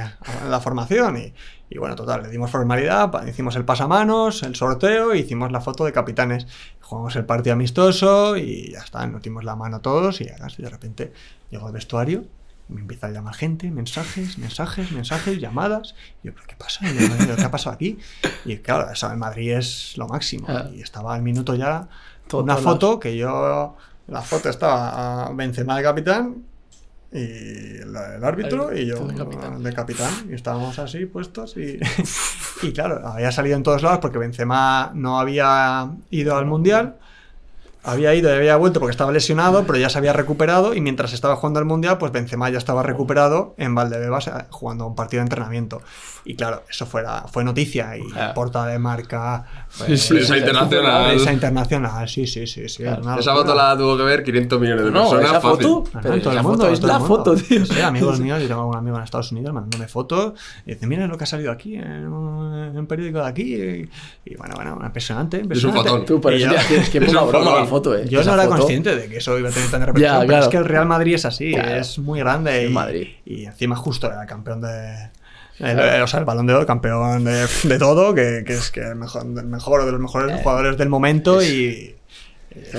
la 0.49 0.59
formación 0.59 1.17
y, 1.17 1.33
y 1.69 1.77
bueno, 1.77 1.95
total, 1.95 2.23
le 2.23 2.29
dimos 2.29 2.51
formalidad, 2.51 3.11
hicimos 3.27 3.55
el 3.55 3.65
pasamanos, 3.65 4.43
el 4.43 4.55
sorteo, 4.55 5.13
e 5.13 5.19
hicimos 5.19 5.51
la 5.51 5.61
foto 5.61 5.85
de 5.85 5.91
capitanes, 5.91 6.47
jugamos 6.81 7.15
el 7.15 7.25
partido 7.25 7.53
amistoso 7.53 8.37
y 8.37 8.71
ya 8.71 8.79
está, 8.79 9.05
nos 9.07 9.21
dimos 9.21 9.43
la 9.43 9.55
mano 9.55 9.81
todos 9.81 10.21
y 10.21 10.25
de 10.25 10.69
repente 10.69 11.13
llegó 11.49 11.67
el 11.67 11.73
vestuario 11.73 12.25
me 12.71 12.81
empieza 12.81 13.07
a 13.07 13.11
llamar 13.11 13.35
gente, 13.35 13.69
mensajes, 13.69 14.37
mensajes, 14.37 14.91
mensajes, 14.91 15.39
llamadas. 15.39 15.93
Y 16.23 16.27
yo, 16.27 16.33
¿pero 16.33 16.47
qué 16.47 16.55
pasa? 16.55 16.85
Yo, 16.89 17.35
¿Qué 17.35 17.43
ha 17.43 17.51
pasado 17.51 17.75
aquí? 17.75 17.99
Y 18.45 18.57
claro, 18.57 18.89
eso 18.89 19.11
en 19.11 19.19
Madrid 19.19 19.51
es 19.51 19.97
lo 19.97 20.07
máximo. 20.07 20.47
Ah. 20.49 20.69
Y 20.73 20.81
estaba 20.81 21.13
al 21.13 21.21
minuto 21.21 21.53
ya 21.55 21.89
una 22.31 22.55
foto 22.55 22.99
que 22.99 23.17
yo. 23.17 23.75
La 24.11 24.21
foto 24.21 24.49
estaba 24.49 25.25
a 25.27 25.33
Benzema 25.33 25.77
de 25.77 25.83
capitán 25.83 26.43
y 27.13 27.17
el, 27.17 27.95
el 28.17 28.23
árbitro 28.23 28.75
y 28.75 28.85
yo 28.85 28.97
Tú 28.97 29.07
de 29.07 29.15
capitán. 29.15 29.63
de 29.63 29.73
capitán. 29.73 30.13
Y 30.29 30.33
estábamos 30.33 30.77
así 30.79 31.05
puestos 31.05 31.55
y. 31.55 31.79
y 32.61 32.73
claro, 32.73 33.07
había 33.07 33.31
salido 33.31 33.55
en 33.55 33.63
todos 33.63 33.81
lados 33.83 33.99
porque 33.99 34.17
Benzema 34.17 34.91
no 34.93 35.17
había 35.17 35.91
ido 36.09 36.35
al 36.35 36.45
mundial. 36.45 36.97
Había 37.83 38.13
ido 38.13 38.29
y 38.29 38.33
había 38.37 38.57
vuelto 38.57 38.79
porque 38.79 38.91
estaba 38.91 39.11
lesionado, 39.11 39.65
pero 39.65 39.79
ya 39.79 39.89
se 39.89 39.97
había 39.97 40.13
recuperado 40.13 40.75
y 40.75 40.81
mientras 40.81 41.13
estaba 41.13 41.35
jugando 41.35 41.59
al 41.59 41.65
Mundial, 41.65 41.97
pues 41.97 42.11
Benzema 42.11 42.47
ya 42.51 42.59
estaba 42.59 42.83
recuperado 42.83 43.55
en 43.57 43.73
Valdebebas 43.73 44.27
eh, 44.27 44.31
jugando 44.51 44.85
un 44.85 44.95
partido 44.95 45.21
de 45.21 45.25
entrenamiento. 45.25 45.81
Y 46.23 46.35
claro, 46.35 46.63
eso 46.69 46.85
fuera, 46.85 47.23
fue 47.31 47.43
noticia 47.43 47.97
y 47.97 48.03
Ah. 48.15 48.31
portada 48.35 48.67
de 48.67 48.77
marca. 48.79 49.43
fue- 49.69 49.87
Sí, 49.87 49.97
sí, 49.97 50.13
Prensa 50.15 50.37
internacional. 50.37 51.05
Prensa 51.07 51.33
internacional, 51.33 52.07
sí, 52.09 52.27
sí, 52.27 52.45
sí. 52.45 52.69
sí 52.69 52.83
Claro. 52.83 53.19
Esa 53.19 53.33
foto 53.33 53.55
la 53.55 53.75
tuvo 53.75 53.97
que 53.97 54.03
ver 54.03 54.23
500 54.23 54.59
millones 54.61 54.85
de 54.85 54.91
No, 54.91 55.09
personas. 55.09 55.31
esa 55.31 55.41
fácil. 55.41 55.63
foto. 55.67 55.67
No, 55.67 55.77
no, 55.95 56.01
Pero 56.01 56.21
todo 56.21 56.29
esa 56.31 56.39
el 56.39 56.45
mundo, 56.45 56.57
foto 56.63 56.73
es 56.73 56.79
todo 56.79 56.87
la 56.87 56.93
el 56.93 56.99
mundo. 56.99 57.15
foto, 57.17 57.35
tío. 57.35 57.65
Sí, 57.65 57.81
amigos 57.81 58.19
míos, 58.19 58.41
yo 58.41 58.47
tengo 58.47 58.67
un 58.67 58.75
amigo 58.77 58.97
en 58.97 59.03
Estados 59.03 59.31
Unidos 59.31 59.53
mandándome 59.53 59.87
fotos 59.87 60.33
y 60.65 60.73
dice, 60.73 60.85
mira 60.87 61.07
lo 61.07 61.17
que 61.17 61.23
ha 61.23 61.27
salido 61.27 61.51
aquí 61.51 61.75
en 61.75 62.07
un, 62.07 62.53
en 62.69 62.77
un 62.77 62.85
periódico 62.87 63.19
de 63.19 63.27
aquí. 63.27 63.55
Y, 63.55 63.89
y 64.25 64.35
bueno, 64.35 64.53
bueno, 64.55 64.77
impresionante, 64.85 65.37
impresionante. 65.39 65.89
fotón. 65.89 66.05
Tú, 66.05 66.21
pero 66.21 66.37
Y 66.37 66.43
eso 66.43 66.51
yo- 66.51 66.55
ya, 66.55 66.61
es 66.81 66.89
que 66.89 66.97
Es 66.99 67.05
poca 67.05 67.21
un 67.23 67.29
broma 67.29 67.55
la 67.55 67.65
foto, 67.65 67.95
eh. 67.97 68.05
Yo 68.07 68.21
Esa 68.21 68.29
no 68.31 68.35
era 68.35 68.43
foto- 68.43 68.57
consciente 68.59 68.95
de 68.95 69.07
que 69.09 69.17
eso 69.17 69.39
iba 69.39 69.49
a 69.49 69.51
tener 69.51 69.69
tanta 69.71 69.85
repercusión, 69.87 70.13
Ya, 70.13 70.19
pero 70.19 70.27
claro. 70.29 70.43
es 70.43 70.49
que 70.49 70.57
el 70.57 70.65
Real 70.65 70.85
Madrid 70.85 71.15
es 71.15 71.25
así, 71.25 71.53
Claro. 71.53 71.71
es 71.77 71.97
muy 71.97 72.19
grande 72.19 72.65
Es 72.65 72.69
y, 72.69 72.73
Madrid. 72.73 73.07
y 73.25 73.45
encima 73.45 73.75
justo 73.75 74.07
era 74.07 74.21
el 74.21 74.27
campeón 74.27 74.61
de... 74.61 75.09
el- 75.61 76.01
o 76.01 76.07
sea, 76.07 76.19
el 76.19 76.25
balón 76.25 76.47
de 76.47 76.53
oro, 76.53 76.65
campeón 76.65 77.23
de, 77.23 77.47
de 77.63 77.79
todo, 77.79 78.13
que, 78.13 78.43
que 78.45 78.53
es 78.53 78.71
que 78.71 78.81
el 78.81 78.95
mejor, 78.95 79.23
el 79.23 79.45
mejor 79.45 79.85
de 79.85 79.91
los 79.91 80.01
mejores 80.01 80.31
Eh, 80.37 80.39
jugadores 80.43 80.77
del 80.77 80.89
momento 80.89 81.41
y, 81.41 81.95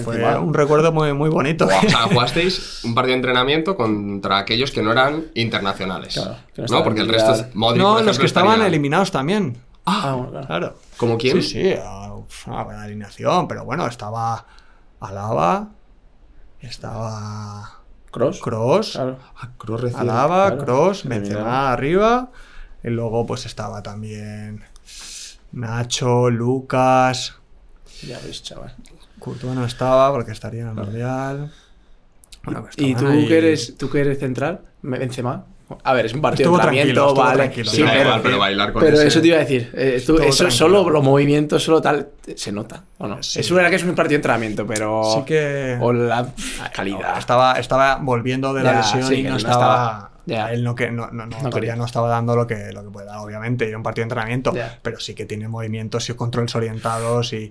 Fue 0.04 0.16
Encima. 0.16 0.38
un 0.38 0.52
recuerdo 0.52 0.92
muy, 0.92 1.14
muy 1.14 1.30
bonito. 1.30 1.64
O 1.66 1.68
sea, 1.88 2.02
jugasteis 2.12 2.84
un 2.84 2.94
partido 2.94 3.12
de 3.12 3.16
entrenamiento 3.20 3.74
contra 3.74 4.36
aquellos 4.38 4.70
que 4.70 4.82
no 4.82 4.92
eran 4.92 5.28
internacionales. 5.34 6.12
Claro, 6.14 6.36
no 6.70 6.84
porque 6.84 7.00
el 7.00 7.08
resto. 7.08 7.32
Es- 7.32 7.54
Modric, 7.54 7.80
no, 7.82 7.94
por 7.94 8.04
los 8.04 8.18
que 8.18 8.26
estaban 8.26 8.50
estaría- 8.50 8.66
eliminados 8.68 9.10
también. 9.10 9.56
Ah, 9.86 10.12
bueno, 10.14 10.30
claro. 10.30 10.46
Claro. 10.46 10.74
¿Como 10.98 11.16
quién? 11.16 11.42
Sí, 11.42 11.72
sí, 11.72 11.74
una 12.46 12.62
buena 12.64 12.82
alineación, 12.82 13.48
pero 13.48 13.64
bueno, 13.64 13.86
estaba 13.86 14.44
Alaba, 15.00 15.70
estaba 16.60 17.80
Cross. 18.10 18.40
Cross, 18.40 18.92
Claro. 18.92 19.18
Ah. 19.36 19.48
Alaba, 20.00 20.46
claro. 20.50 20.64
Cross. 20.64 21.04
Benzema 21.08 21.72
arriba, 21.72 22.30
y 22.84 22.88
luego 22.90 23.26
pues 23.26 23.46
estaba 23.46 23.82
también 23.82 24.62
Nacho, 25.52 26.30
Lucas, 26.30 27.34
Ya 28.06 28.18
ves, 28.24 28.42
chaval. 28.42 28.74
Courtois 29.18 29.54
no 29.54 29.64
estaba 29.64 30.10
porque 30.12 30.32
estaría 30.32 30.62
en 30.62 30.68
el 30.68 30.74
Mundial. 30.74 31.52
Bueno, 32.44 32.62
pues 32.62 32.74
¿Y 32.78 32.94
tú 32.94 33.06
ahí. 33.06 33.28
que, 33.28 33.38
eres, 33.38 33.76
tú 33.78 33.88
que 33.88 34.00
eres 34.00 34.18
central? 34.18 34.62
Me- 34.82 34.98
Benzema. 34.98 35.44
A 35.84 35.92
ver, 35.94 36.06
es 36.06 36.12
un 36.12 36.20
partido 36.20 36.50
Estuvo 36.50 36.58
de 36.58 36.62
entrenamiento, 36.80 37.14
vale. 37.14 37.64
Sí, 37.64 37.82
pero, 37.86 38.00
igual, 38.02 38.20
pero 38.22 38.38
bailar 38.38 38.72
con 38.72 38.82
pero 38.82 38.96
ese- 38.96 39.06
eso 39.06 39.20
te 39.22 39.28
iba 39.28 39.36
a 39.36 39.40
decir. 39.40 39.70
eh, 39.74 39.92
Estuvo 39.96 40.18
eso, 40.18 40.38
tranquilo. 40.44 40.50
solo 40.50 40.90
los 40.90 41.02
movimientos, 41.04 41.62
solo 41.62 41.80
tal, 41.80 42.08
se 42.34 42.50
nota, 42.52 42.82
¿o 42.98 43.06
no? 43.06 43.22
Sí. 43.22 43.40
Es 43.40 43.50
verdad 43.50 43.70
que 43.70 43.76
es 43.76 43.84
un 43.84 43.94
partido 43.94 44.10
de 44.10 44.16
entrenamiento, 44.16 44.66
pero. 44.66 45.02
Sí 45.14 45.22
que- 45.24 45.78
O 45.80 45.92
la 45.92 46.30
calidad. 46.74 47.16
Estaba, 47.16 47.52
estaba 47.60 47.96
volviendo 48.02 48.52
de 48.52 48.64
la 48.64 48.72
Ya, 48.72 48.78
lesión 48.78 49.04
sí, 49.04 49.14
y 49.14 49.22
no 49.22 49.30
no 49.30 49.36
estaba. 49.36 49.54
estaba- 49.54 50.11
ya. 50.26 50.52
Él 50.52 50.62
no, 50.64 50.74
que, 50.74 50.90
no, 50.90 51.08
no, 51.10 51.26
no, 51.26 51.30
todavía 51.36 51.50
quería. 51.50 51.76
no 51.76 51.84
estaba 51.84 52.08
dando 52.08 52.36
lo 52.36 52.46
que, 52.46 52.72
lo 52.72 52.82
que 52.84 52.90
puede 52.90 53.06
dar, 53.06 53.18
obviamente. 53.18 53.66
Era 53.68 53.76
un 53.76 53.82
partido 53.82 54.02
de 54.02 54.06
entrenamiento, 54.06 54.52
Ya. 54.54 54.78
pero 54.82 54.98
sí 55.00 55.14
que 55.14 55.24
tiene 55.26 55.48
movimientos 55.48 56.08
y 56.10 56.14
controles 56.14 56.54
orientados 56.54 57.32
y, 57.32 57.50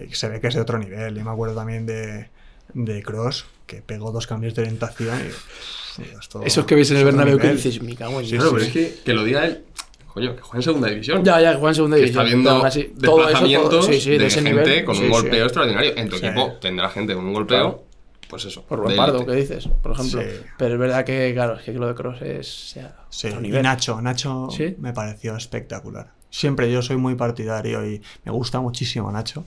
y 0.00 0.14
se 0.14 0.28
ve 0.28 0.40
que 0.40 0.48
es 0.48 0.54
de 0.54 0.60
otro 0.60 0.78
nivel. 0.78 1.14
Yo 1.14 1.24
me 1.24 1.30
acuerdo 1.30 1.54
también 1.54 1.86
de, 1.86 2.28
de 2.74 3.02
Cross, 3.02 3.46
que 3.66 3.82
pegó 3.82 4.12
dos 4.12 4.26
cambios 4.26 4.54
de 4.54 4.62
orientación 4.62 5.16
y. 5.18 6.02
y 6.02 6.04
esto- 6.18 6.42
Esos 6.44 6.64
que 6.66 6.74
ves 6.74 6.90
en 6.90 6.96
el 6.98 7.04
Bernabéu 7.04 7.38
que 7.38 7.52
dices, 7.52 7.82
me 7.82 7.94
cago 7.96 8.20
en 8.20 8.26
Sí, 8.26 8.32
Dios". 8.32 8.42
claro, 8.44 8.56
pero 8.56 8.66
es 8.66 8.72
que, 8.72 9.02
que 9.04 9.12
lo 9.12 9.24
diga 9.24 9.44
él. 9.46 9.64
Coño, 10.12 10.34
que 10.34 10.42
juega 10.42 10.56
en 10.58 10.62
segunda 10.64 10.88
división. 10.88 11.24
Ya, 11.24 11.40
ya, 11.40 11.52
que 11.52 11.58
juega 11.58 11.68
en 11.70 11.74
segunda 11.76 11.96
Que 11.96 12.02
división. 12.02 12.24
está 12.26 12.34
viendo 12.34 12.64
así, 12.66 12.82
todo 13.00 13.18
eso, 13.20 13.26
desplazamientos 13.28 13.70
todo- 13.70 13.82
sí, 13.84 14.00
sí, 14.00 14.10
de, 14.10 14.18
de 14.18 14.26
ese 14.26 14.42
gente 14.42 14.50
nivel. 14.60 14.84
con 14.84 14.94
Sí, 14.96 15.00
un 15.02 15.06
sí. 15.06 15.12
golpeo 15.12 15.44
extraordinario. 15.44 15.92
En 15.96 16.08
tu 16.08 16.16
Sí. 16.18 16.26
equipo 16.26 16.52
tendrá 16.60 16.88
gente 16.88 17.14
con 17.14 17.26
un 17.26 17.32
golpeo, 17.32 17.58
Claro. 17.60 17.84
Pues 18.30 18.44
eso. 18.44 18.62
Por 18.62 18.88
de 18.88 18.96
Pardo. 18.96 19.26
¿qué 19.26 19.32
dices? 19.32 19.68
Por 19.82 19.92
ejemplo. 19.92 20.22
Sí. 20.22 20.28
Pero 20.56 20.74
es 20.74 20.80
verdad 20.80 21.04
que, 21.04 21.32
claro, 21.34 21.56
es 21.56 21.62
que 21.62 21.72
lo 21.72 21.88
de 21.88 21.94
Cross 21.94 22.22
es. 22.22 22.74
ya, 22.74 22.96
Sí, 23.10 23.28
otro 23.28 23.44
y. 23.44 23.50
Nacho, 23.50 24.00
Nacho 24.00 24.48
¿Sí? 24.50 24.76
me 24.78 24.92
pareció 24.92 25.36
espectacular. 25.36 26.12
Siempre 26.30 26.70
yo 26.72 26.80
soy 26.80 26.96
muy 26.96 27.16
partidario 27.16 27.84
y 27.84 28.00
me 28.24 28.32
gusta 28.32 28.60
muchísimo 28.60 29.10
Nacho 29.10 29.44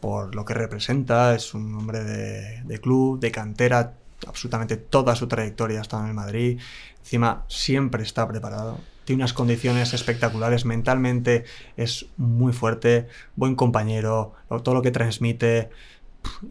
por 0.00 0.34
lo 0.34 0.44
que 0.44 0.54
representa. 0.54 1.34
Es 1.34 1.54
un 1.54 1.74
hombre 1.74 2.04
de, 2.04 2.62
de 2.62 2.80
club, 2.80 3.18
de 3.18 3.32
cantera, 3.32 3.94
absolutamente 4.26 4.76
toda 4.76 5.16
su 5.16 5.26
trayectoria 5.26 5.78
ha 5.78 5.82
estado 5.82 6.04
en 6.04 6.10
el 6.10 6.14
Madrid. 6.14 6.60
Encima 7.00 7.44
siempre 7.48 8.02
está 8.02 8.26
preparado. 8.28 8.78
Tiene 9.04 9.22
unas 9.22 9.32
condiciones 9.32 9.92
espectaculares. 9.92 10.64
Mentalmente 10.64 11.44
es 11.76 12.06
muy 12.16 12.52
fuerte, 12.52 13.08
buen 13.36 13.54
compañero, 13.54 14.34
todo 14.62 14.74
lo 14.74 14.82
que 14.82 14.90
transmite. 14.90 15.70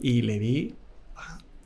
Y 0.00 0.22
le 0.22 0.38
vi 0.38 0.74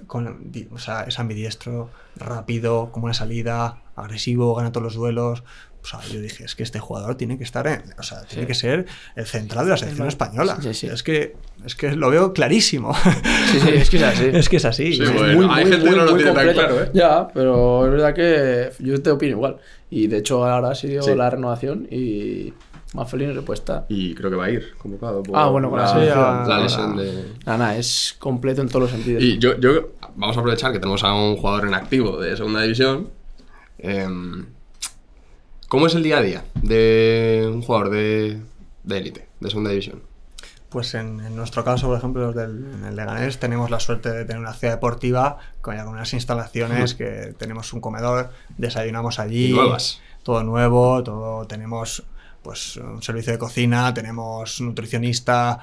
con, 0.06 0.50
o 0.72 0.78
sea, 0.78 1.02
es 1.04 1.18
ambidiestro, 1.18 1.90
rápido, 2.16 2.90
como 2.92 3.06
una 3.06 3.14
salida, 3.14 3.82
agresivo, 3.96 4.54
gana 4.54 4.72
todos 4.72 4.84
los 4.84 4.94
duelos. 4.94 5.42
O 5.80 5.86
sea, 5.86 6.00
yo 6.12 6.20
dije, 6.20 6.44
es 6.44 6.54
que 6.56 6.64
este 6.64 6.80
jugador 6.80 7.14
tiene 7.14 7.38
que 7.38 7.44
estar 7.44 7.66
en, 7.68 7.82
o 7.98 8.02
sea, 8.02 8.22
tiene 8.24 8.46
que 8.46 8.54
ser 8.54 8.86
el 9.14 9.26
central 9.26 9.64
de 9.64 9.70
la 9.70 9.76
selección 9.76 10.08
española. 10.08 10.58
Sí, 10.60 10.74
sí. 10.74 10.86
Es 10.88 11.02
que 11.02 11.36
es 11.64 11.74
que 11.76 11.92
lo 11.94 12.10
veo 12.10 12.32
clarísimo. 12.32 12.94
Sí, 13.52 13.60
sí, 13.60 13.68
es 13.74 13.88
que 13.90 13.96
es 13.98 14.02
así. 14.02 14.24
es 14.32 14.48
que 14.48 14.56
es 14.56 14.64
así. 14.64 14.92
Sí, 14.94 15.02
Es 15.02 15.12
bueno. 15.12 15.52
hay 15.52 15.66
gente 15.66 15.88
que 15.88 15.96
no 15.96 16.04
lo 16.04 16.16
tiene 16.16 16.32
tan 16.32 16.52
claro, 16.52 16.82
¿eh? 16.82 16.90
Ya, 16.92 17.28
pero 17.32 17.86
es 17.86 17.92
verdad 17.92 18.12
que 18.14 18.70
yo 18.80 19.00
te 19.00 19.10
opino 19.10 19.32
igual. 19.32 19.56
Y 19.88 20.08
de 20.08 20.18
hecho 20.18 20.44
ahora 20.44 20.70
ha 20.70 20.74
sido 20.74 21.02
Sí. 21.02 21.14
la 21.14 21.30
renovación 21.30 21.86
y 21.90 22.52
puede 22.93 23.59
estar. 23.59 23.86
Y 23.89 24.15
creo 24.15 24.31
que 24.31 24.36
va 24.36 24.47
a 24.47 24.51
ir 24.51 24.74
convocado. 24.78 25.23
por 25.23 25.36
Ah, 25.36 25.48
bueno, 25.48 25.70
con 25.70 25.78
la 25.78 25.94
la 25.94 26.43
Ahora- 26.43 26.60
lesión 26.60 26.97
de. 26.97 27.32
Nada, 27.44 27.59
nada, 27.59 27.77
es 27.77 28.16
completo 28.19 28.62
en 28.62 28.69
todos 28.69 28.82
los 28.82 28.90
sentidos. 28.90 29.23
Y 29.23 29.39
yo, 29.39 29.59
yo, 29.59 29.90
vamos 30.16 30.36
a 30.36 30.40
aprovechar 30.40 30.73
que 30.73 30.78
tenemos 30.78 31.05
a 31.05 31.12
un 31.15 31.36
jugador 31.36 31.66
en 31.66 31.74
activo 31.74 32.19
de 32.20 32.36
segunda 32.36 32.62
división. 32.62 33.10
Em, 33.78 34.47
¿Cómo 35.69 35.86
es 35.86 35.94
el 35.94 36.02
día 36.02 36.19
a 36.19 36.23
día 36.23 36.44
de 36.62 37.48
un 37.52 37.60
jugador 37.62 37.90
de 37.90 38.40
de 38.85 38.98
élite, 38.98 39.28
de, 39.40 39.48
segunda 39.51 39.70
división? 39.70 40.02
Pues 40.70 40.94
en, 40.94 41.20
en 41.20 41.36
nuestro 41.36 41.65
caso, 41.65 41.86
por 41.86 41.98
ejemplo, 41.98 42.27
los 42.27 42.35
del, 42.35 42.73
en 42.74 42.85
el 42.85 42.97
Leganés, 42.97 43.39
tenemos 43.39 43.70
la 43.70 43.81
suerte 43.81 44.10
de 44.10 44.24
tener 44.24 44.40
una 44.40 44.52
ciudad 44.55 44.74
deportiva 44.74 45.39
con 45.60 45.77
algunas 45.78 46.12
instalaciones 46.12 46.94
que 46.94 47.35
tenemos 47.39 47.73
un 47.73 47.81
comedor, 47.81 48.31
desayunamos 48.56 49.19
allí. 49.19 49.51
Y 49.51 49.52
nuevas. 49.55 50.01
Todo 50.23 50.43
nuevo, 50.43 51.02
todo 51.02 51.47
tenemos 51.47 52.05
pues 52.43 52.77
un 52.77 53.02
servicio 53.02 53.32
de 53.32 53.39
cocina, 53.39 53.93
tenemos 53.93 54.60
nutricionista, 54.60 55.60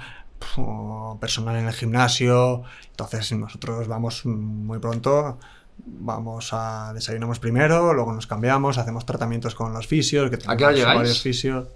personal 1.20 1.56
en 1.56 1.68
el 1.68 1.74
gimnasio. 1.74 2.64
Entonces 2.92 3.32
nosotros 3.34 3.88
vamos 3.88 4.26
muy 4.26 4.80
pronto. 4.80 5.40
Vamos 5.78 6.52
a 6.54 6.94
desayunamos 6.94 7.40
primero, 7.40 7.94
luego 7.94 8.14
nos 8.14 8.28
cambiamos, 8.28 8.78
hacemos 8.78 9.06
tratamientos 9.06 9.56
con 9.56 9.74
los 9.74 9.88
fisios. 9.88 10.30
Que 10.30 10.38
¿A 10.48 10.56
qué 10.56 10.66
tenemos 10.66 10.96
varios 10.96 11.22
fisios 11.22 11.68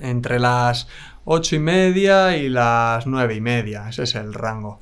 entre 0.00 0.38
las 0.40 0.88
ocho 1.24 1.56
y 1.56 1.58
media 1.58 2.36
y 2.36 2.48
las 2.48 3.06
nueve 3.06 3.34
y 3.34 3.40
media, 3.40 3.88
ese 3.88 4.04
es 4.04 4.14
el 4.14 4.32
rango. 4.32 4.80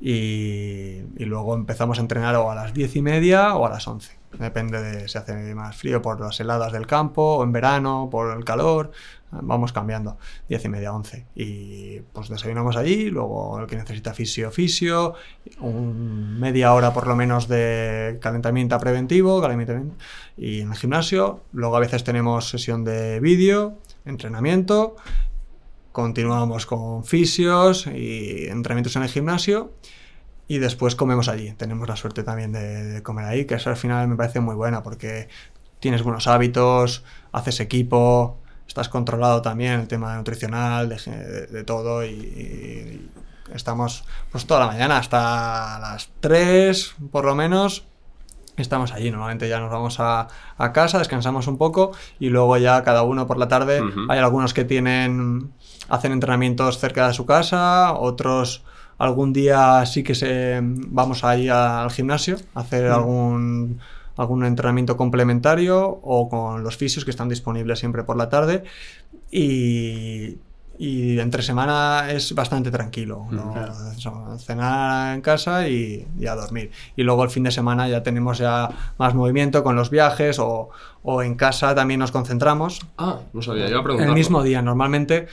Y, 0.00 1.00
y 1.16 1.24
luego 1.24 1.54
empezamos 1.54 1.98
a 1.98 2.00
entrenar 2.02 2.34
o 2.36 2.50
a 2.50 2.54
las 2.54 2.74
diez 2.74 2.94
y 2.96 3.02
media 3.02 3.54
o 3.54 3.66
a 3.66 3.70
las 3.70 3.86
once. 3.86 4.16
Depende 4.38 4.82
de 4.82 5.08
si 5.08 5.18
hace 5.18 5.54
más 5.54 5.76
frío 5.76 6.02
por 6.02 6.20
las 6.20 6.38
heladas 6.40 6.72
del 6.72 6.86
campo 6.86 7.36
o 7.36 7.44
en 7.44 7.52
verano 7.52 8.08
por 8.10 8.36
el 8.36 8.44
calor. 8.44 8.90
Vamos 9.30 9.72
cambiando. 9.72 10.16
Diez 10.48 10.64
y 10.64 10.68
media, 10.68 10.92
once. 10.92 11.26
Y 11.34 12.00
pues 12.12 12.28
desayunamos 12.28 12.76
allí, 12.76 13.10
luego 13.10 13.58
el 13.60 13.66
que 13.66 13.76
necesita 13.76 14.14
fisio, 14.14 14.50
fisio, 14.50 15.14
un 15.60 16.38
media 16.38 16.72
hora 16.72 16.92
por 16.92 17.06
lo 17.06 17.16
menos 17.16 17.48
de 17.48 18.18
calentamiento 18.20 18.78
preventivo, 18.78 19.40
calentamiento, 19.40 19.96
y 20.36 20.60
en 20.60 20.70
el 20.70 20.76
gimnasio. 20.76 21.40
Luego 21.52 21.76
a 21.76 21.80
veces 21.80 22.04
tenemos 22.04 22.48
sesión 22.48 22.84
de 22.84 23.20
vídeo, 23.20 23.78
entrenamiento, 24.04 24.96
continuamos 25.90 26.66
con 26.66 27.04
fisios 27.04 27.86
y 27.86 28.46
entrenamientos 28.46 28.96
en 28.96 29.02
el 29.02 29.08
gimnasio 29.08 29.72
y 30.48 30.58
después 30.58 30.94
comemos 30.96 31.28
allí. 31.28 31.52
Tenemos 31.52 31.88
la 31.88 31.96
suerte 31.96 32.22
también 32.22 32.52
de, 32.52 32.84
de 32.84 33.02
comer 33.02 33.24
ahí, 33.26 33.44
que 33.46 33.54
eso 33.54 33.70
al 33.70 33.76
final 33.76 34.08
me 34.08 34.16
parece 34.16 34.40
muy 34.40 34.54
buena 34.54 34.82
porque 34.82 35.28
tienes 35.80 36.02
buenos 36.02 36.26
hábitos, 36.26 37.04
haces 37.32 37.60
equipo, 37.60 38.38
estás 38.66 38.88
controlado 38.88 39.42
también 39.42 39.80
el 39.80 39.88
tema 39.88 40.16
nutricional, 40.16 40.88
de, 40.88 40.96
de- 40.96 41.46
de 41.46 41.64
todo 41.64 42.04
y, 42.04 42.08
y 42.10 43.10
estamos 43.54 44.04
pues 44.32 44.46
toda 44.46 44.60
la 44.60 44.66
mañana 44.66 44.96
hasta 44.98 45.78
las 45.80 46.08
3 46.20 46.94
por 47.12 47.24
lo 47.24 47.34
menos 47.34 47.84
estamos 48.56 48.92
allí. 48.92 49.10
Normalmente 49.10 49.48
ya 49.48 49.58
nos 49.60 49.70
vamos 49.70 49.98
a, 50.00 50.28
a 50.56 50.72
casa, 50.72 50.98
descansamos 50.98 51.46
un 51.48 51.58
poco 51.58 51.92
y 52.20 52.28
luego 52.30 52.56
ya 52.56 52.82
cada 52.84 53.02
uno 53.02 53.26
por 53.26 53.36
la 53.38 53.48
tarde. 53.48 53.80
Hay 54.10 54.18
algunos 54.18 54.54
que 54.54 54.64
tienen 54.64 55.52
hacen 55.88 56.12
entrenamientos 56.12 56.78
cerca 56.78 57.06
de 57.08 57.14
su 57.14 57.26
casa, 57.26 57.92
otros 57.92 58.62
algún 58.98 59.32
día 59.32 59.84
sí 59.86 60.02
que 60.02 60.14
se 60.14 60.60
vamos 60.62 61.24
ahí 61.24 61.48
a- 61.48 61.82
al 61.82 61.90
gimnasio 61.90 62.36
a 62.54 62.60
hacer 62.60 62.86
algún 62.86 63.80
algún 64.16 64.44
entrenamiento 64.44 64.96
complementario 64.96 65.88
o 66.02 66.28
con 66.28 66.62
los 66.62 66.76
fisios 66.76 67.04
que 67.04 67.10
están 67.10 67.28
disponibles 67.28 67.80
siempre 67.80 68.04
por 68.04 68.16
la 68.16 68.28
tarde 68.28 68.62
y 69.30 70.38
y 70.76 71.20
entre 71.20 71.40
semana 71.44 72.10
es 72.10 72.34
bastante 72.34 72.68
tranquilo. 72.72 73.26
¿no? 73.30 73.54
Eso, 73.96 74.36
Cenar 74.40 75.14
en 75.14 75.20
casa 75.20 75.68
y, 75.68 76.04
y 76.18 76.26
a 76.26 76.34
dormir. 76.34 76.72
Y 76.96 77.04
luego 77.04 77.22
el 77.22 77.30
fin 77.30 77.44
de 77.44 77.52
semana 77.52 77.88
ya 77.88 78.02
tenemos 78.02 78.38
ya 78.38 78.68
más 78.98 79.14
movimiento 79.14 79.62
con 79.62 79.76
los 79.76 79.88
viajes 79.90 80.40
o, 80.40 80.70
o 81.04 81.22
en 81.22 81.36
casa 81.36 81.76
también 81.76 82.00
nos 82.00 82.10
concentramos. 82.10 82.80
Ah, 82.98 83.20
no 83.32 83.40
sabía, 83.40 83.68
iba 83.68 83.78
a 83.78 83.82
preguntar. 83.84 84.08
El 84.08 84.14
mismo 84.14 84.42
día, 84.42 84.62
normalmente 84.62 85.28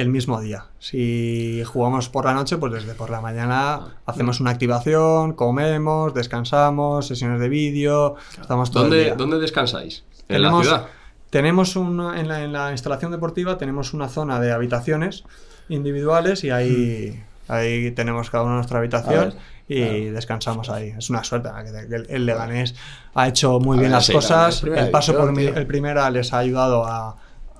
el 0.00 0.08
mismo 0.08 0.40
día. 0.40 0.66
Si 0.78 1.62
jugamos 1.66 2.08
por 2.08 2.24
la 2.26 2.34
noche, 2.34 2.56
pues 2.58 2.72
desde 2.72 2.94
por 2.94 3.10
la 3.10 3.20
mañana 3.20 3.96
hacemos 4.06 4.40
una 4.40 4.50
activación, 4.50 5.32
comemos, 5.32 6.12
descansamos, 6.14 7.06
sesiones 7.06 7.40
de 7.40 7.48
vídeo, 7.48 8.16
estamos 8.40 8.70
todo 8.70 8.84
el 8.84 8.90
¿Dónde, 8.90 9.04
día. 9.04 9.14
¿Dónde 9.14 9.38
descansáis? 9.38 10.04
¿En 10.28 10.36
Tenemos- 10.36 10.66
la 10.66 10.72
ciudad? 10.78 10.86
Tenemos 11.30 11.76
una, 11.76 12.20
en, 12.20 12.28
la, 12.28 12.44
en 12.44 12.52
la 12.52 12.70
instalación 12.70 13.10
deportiva 13.10 13.58
tenemos 13.58 13.92
una 13.94 14.08
zona 14.08 14.38
de 14.40 14.52
habitaciones 14.52 15.24
individuales 15.68 16.44
y 16.44 16.50
ahí, 16.50 17.22
ahí 17.48 17.90
tenemos 17.90 18.30
cada 18.30 18.44
uno 18.44 18.54
nuestra 18.54 18.78
habitación 18.78 19.30
A 19.30 19.34
y 19.68 20.04
descansamos 20.06 20.70
ahí. 20.70 20.94
Es 20.96 21.10
una 21.10 21.24
suerte 21.24 21.48
que 21.88 21.94
el, 21.96 22.06
el 22.08 22.26
Leganés 22.26 22.74
ha 23.14 23.26
hecho 23.28 23.58
muy 23.58 23.76
A 23.76 23.80
bien 23.80 23.90
ver, 23.90 23.96
las 23.98 24.06
sí, 24.06 24.12
cosas. 24.12 24.60
claro, 24.60 24.80
El 24.80 24.90
paso 24.90 25.16
por 25.16 25.32
mi- 25.32 25.44
el 25.46 25.66
primera 25.66 26.08
les 26.10 26.32
ha 26.32 26.38
ayudado 26.38 26.86
a, 26.86 27.16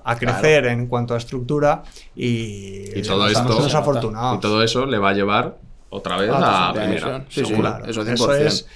a 0.09 0.15
crecer 0.17 0.65
en 0.67 0.87
cuanto 0.87 1.13
a 1.13 1.17
estructura 1.17 1.83
y, 2.15 2.97
Y 2.97 3.01
todo 3.01 3.27
esto- 3.27 3.77
afortunados. 3.77 4.37
Y 4.37 4.39
todo 4.41 4.63
eso 4.63 4.85
le 4.85 4.97
va 4.99 5.09
a 5.09 5.13
llevar 5.13 5.57
otra 5.89 6.17
vez 6.17 6.31
Ah, 6.33 6.69
a 6.69 6.73
primera. 6.73 7.25
Sí, 7.29 7.43
claro. 7.43 7.85
Eso 7.85 8.01
Eso 8.03 8.25
100%. 8.27 8.45
es. 8.45 8.67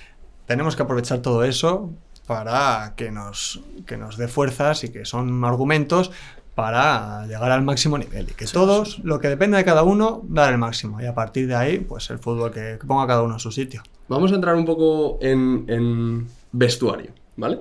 Tenemos 0.45 0.75
que 0.75 0.83
aprovechar 0.83 1.19
todo 1.19 1.43
eso 1.43 1.89
para 2.27 2.93
que 2.97 3.11
nos, 3.11 3.61
que 3.85 3.97
nos 3.97 4.17
dé 4.17 4.27
fuerzas 4.27 4.83
y 4.83 4.89
que 4.89 5.05
son 5.05 5.43
argumentos 5.45 6.11
para 6.55 7.25
llegar 7.27 7.51
al 7.51 7.61
máximo 7.63 7.97
nivel. 7.97 8.29
Y 8.29 8.33
que 8.33 8.45
todos, 8.45 8.99
lo 8.99 9.19
que 9.21 9.29
depende 9.29 9.55
de 9.57 9.63
cada 9.63 9.83
uno, 9.83 10.21
dar 10.25 10.51
el 10.51 10.57
máximo. 10.57 10.99
Y 11.01 11.05
a 11.05 11.15
partir 11.15 11.47
de 11.47 11.55
ahí, 11.55 11.79
pues 11.79 12.09
el 12.09 12.19
fútbol 12.19 12.51
que, 12.51 12.77
que 12.79 12.85
ponga 12.85 13.07
cada 13.07 13.21
uno 13.21 13.35
en 13.35 13.39
su 13.39 13.51
sitio. 13.51 13.81
Vamos 14.09 14.31
a 14.33 14.35
entrar 14.35 14.55
un 14.55 14.65
poco 14.65 15.17
en, 15.21 15.63
en 15.69 16.27
vestuario, 16.51 17.11
¿vale? 17.37 17.59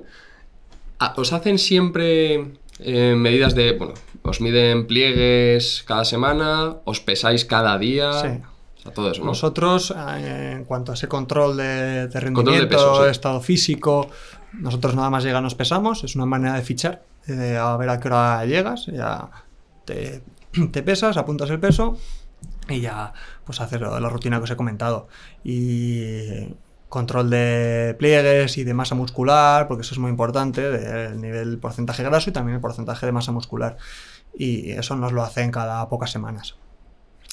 ¿Os 1.17 1.33
hacen 1.33 1.59
siempre 1.59 2.53
eh, 2.85 3.15
medidas 3.17 3.55
de, 3.55 3.73
bueno, 3.73 3.95
os 4.23 4.41
miden 4.41 4.87
pliegues 4.87 5.83
cada 5.87 6.05
semana, 6.05 6.77
os 6.85 7.01
pesáis 7.01 7.45
cada 7.45 7.79
día? 7.79 8.13
Sí. 8.13 8.29
O 8.79 8.83
sea, 8.83 8.93
todo 8.93 9.11
eso, 9.11 9.21
¿no? 9.21 9.27
Nosotros, 9.27 9.93
eh, 9.97 10.53
en 10.57 10.65
cuanto 10.65 10.93
a 10.93 10.95
ese 10.95 11.07
control 11.09 11.57
de, 11.57 11.65
de 11.65 12.09
Control 12.09 12.11
de 12.13 12.21
rendimiento, 12.21 12.69
peso, 12.69 13.05
sí. 13.05 13.11
estado 13.11 13.41
físico, 13.41 14.09
nosotros 14.55 14.95
nada 14.95 15.11
más 15.11 15.23
llega 15.23 15.41
nos 15.41 15.55
pesamos, 15.55 16.03
es 16.05 16.17
una 16.17 16.25
manera 16.27 16.55
de 16.55 16.63
fichar, 16.63 17.03
a 17.29 17.77
ver 17.77 17.89
a 17.91 18.01
qué 18.01 18.09
hora 18.09 18.45
llegas, 18.47 18.87
ya 18.87 19.29
te, 19.85 20.23
te 20.73 20.83
pesas, 20.83 21.17
apuntas 21.19 21.51
el 21.51 21.61
peso 21.61 21.99
y 22.69 22.81
ya 22.81 23.13
pues 23.45 23.61
haces 23.61 23.81
lo- 23.81 24.01
la 24.01 24.09
rutina 24.09 24.39
que 24.39 24.45
os 24.45 24.51
he 24.51 24.57
comentado. 24.57 25.09
Y 25.45 26.55
control 26.91 27.31
de 27.31 27.97
pliegues 27.99 28.59
y 28.59 28.65
de 28.65 28.75
masa 28.75 28.95
muscular, 28.95 29.67
porque 29.69 29.81
eso 29.83 29.95
es 29.95 29.99
muy 29.99 30.11
importante, 30.11 30.61
del 30.61 31.19
nivel 31.21 31.57
porcentaje 31.59 32.03
graso 32.03 32.29
y 32.29 32.33
también 32.35 32.57
el 32.57 32.61
porcentaje 32.61 33.07
de 33.07 33.13
masa 33.13 33.33
muscular. 33.33 33.79
Y 34.37 34.73
eso 34.73 34.95
nos 34.97 35.13
lo 35.13 35.23
hacen 35.23 35.51
cada 35.51 35.89
pocas 35.89 36.11
semanas 36.11 36.57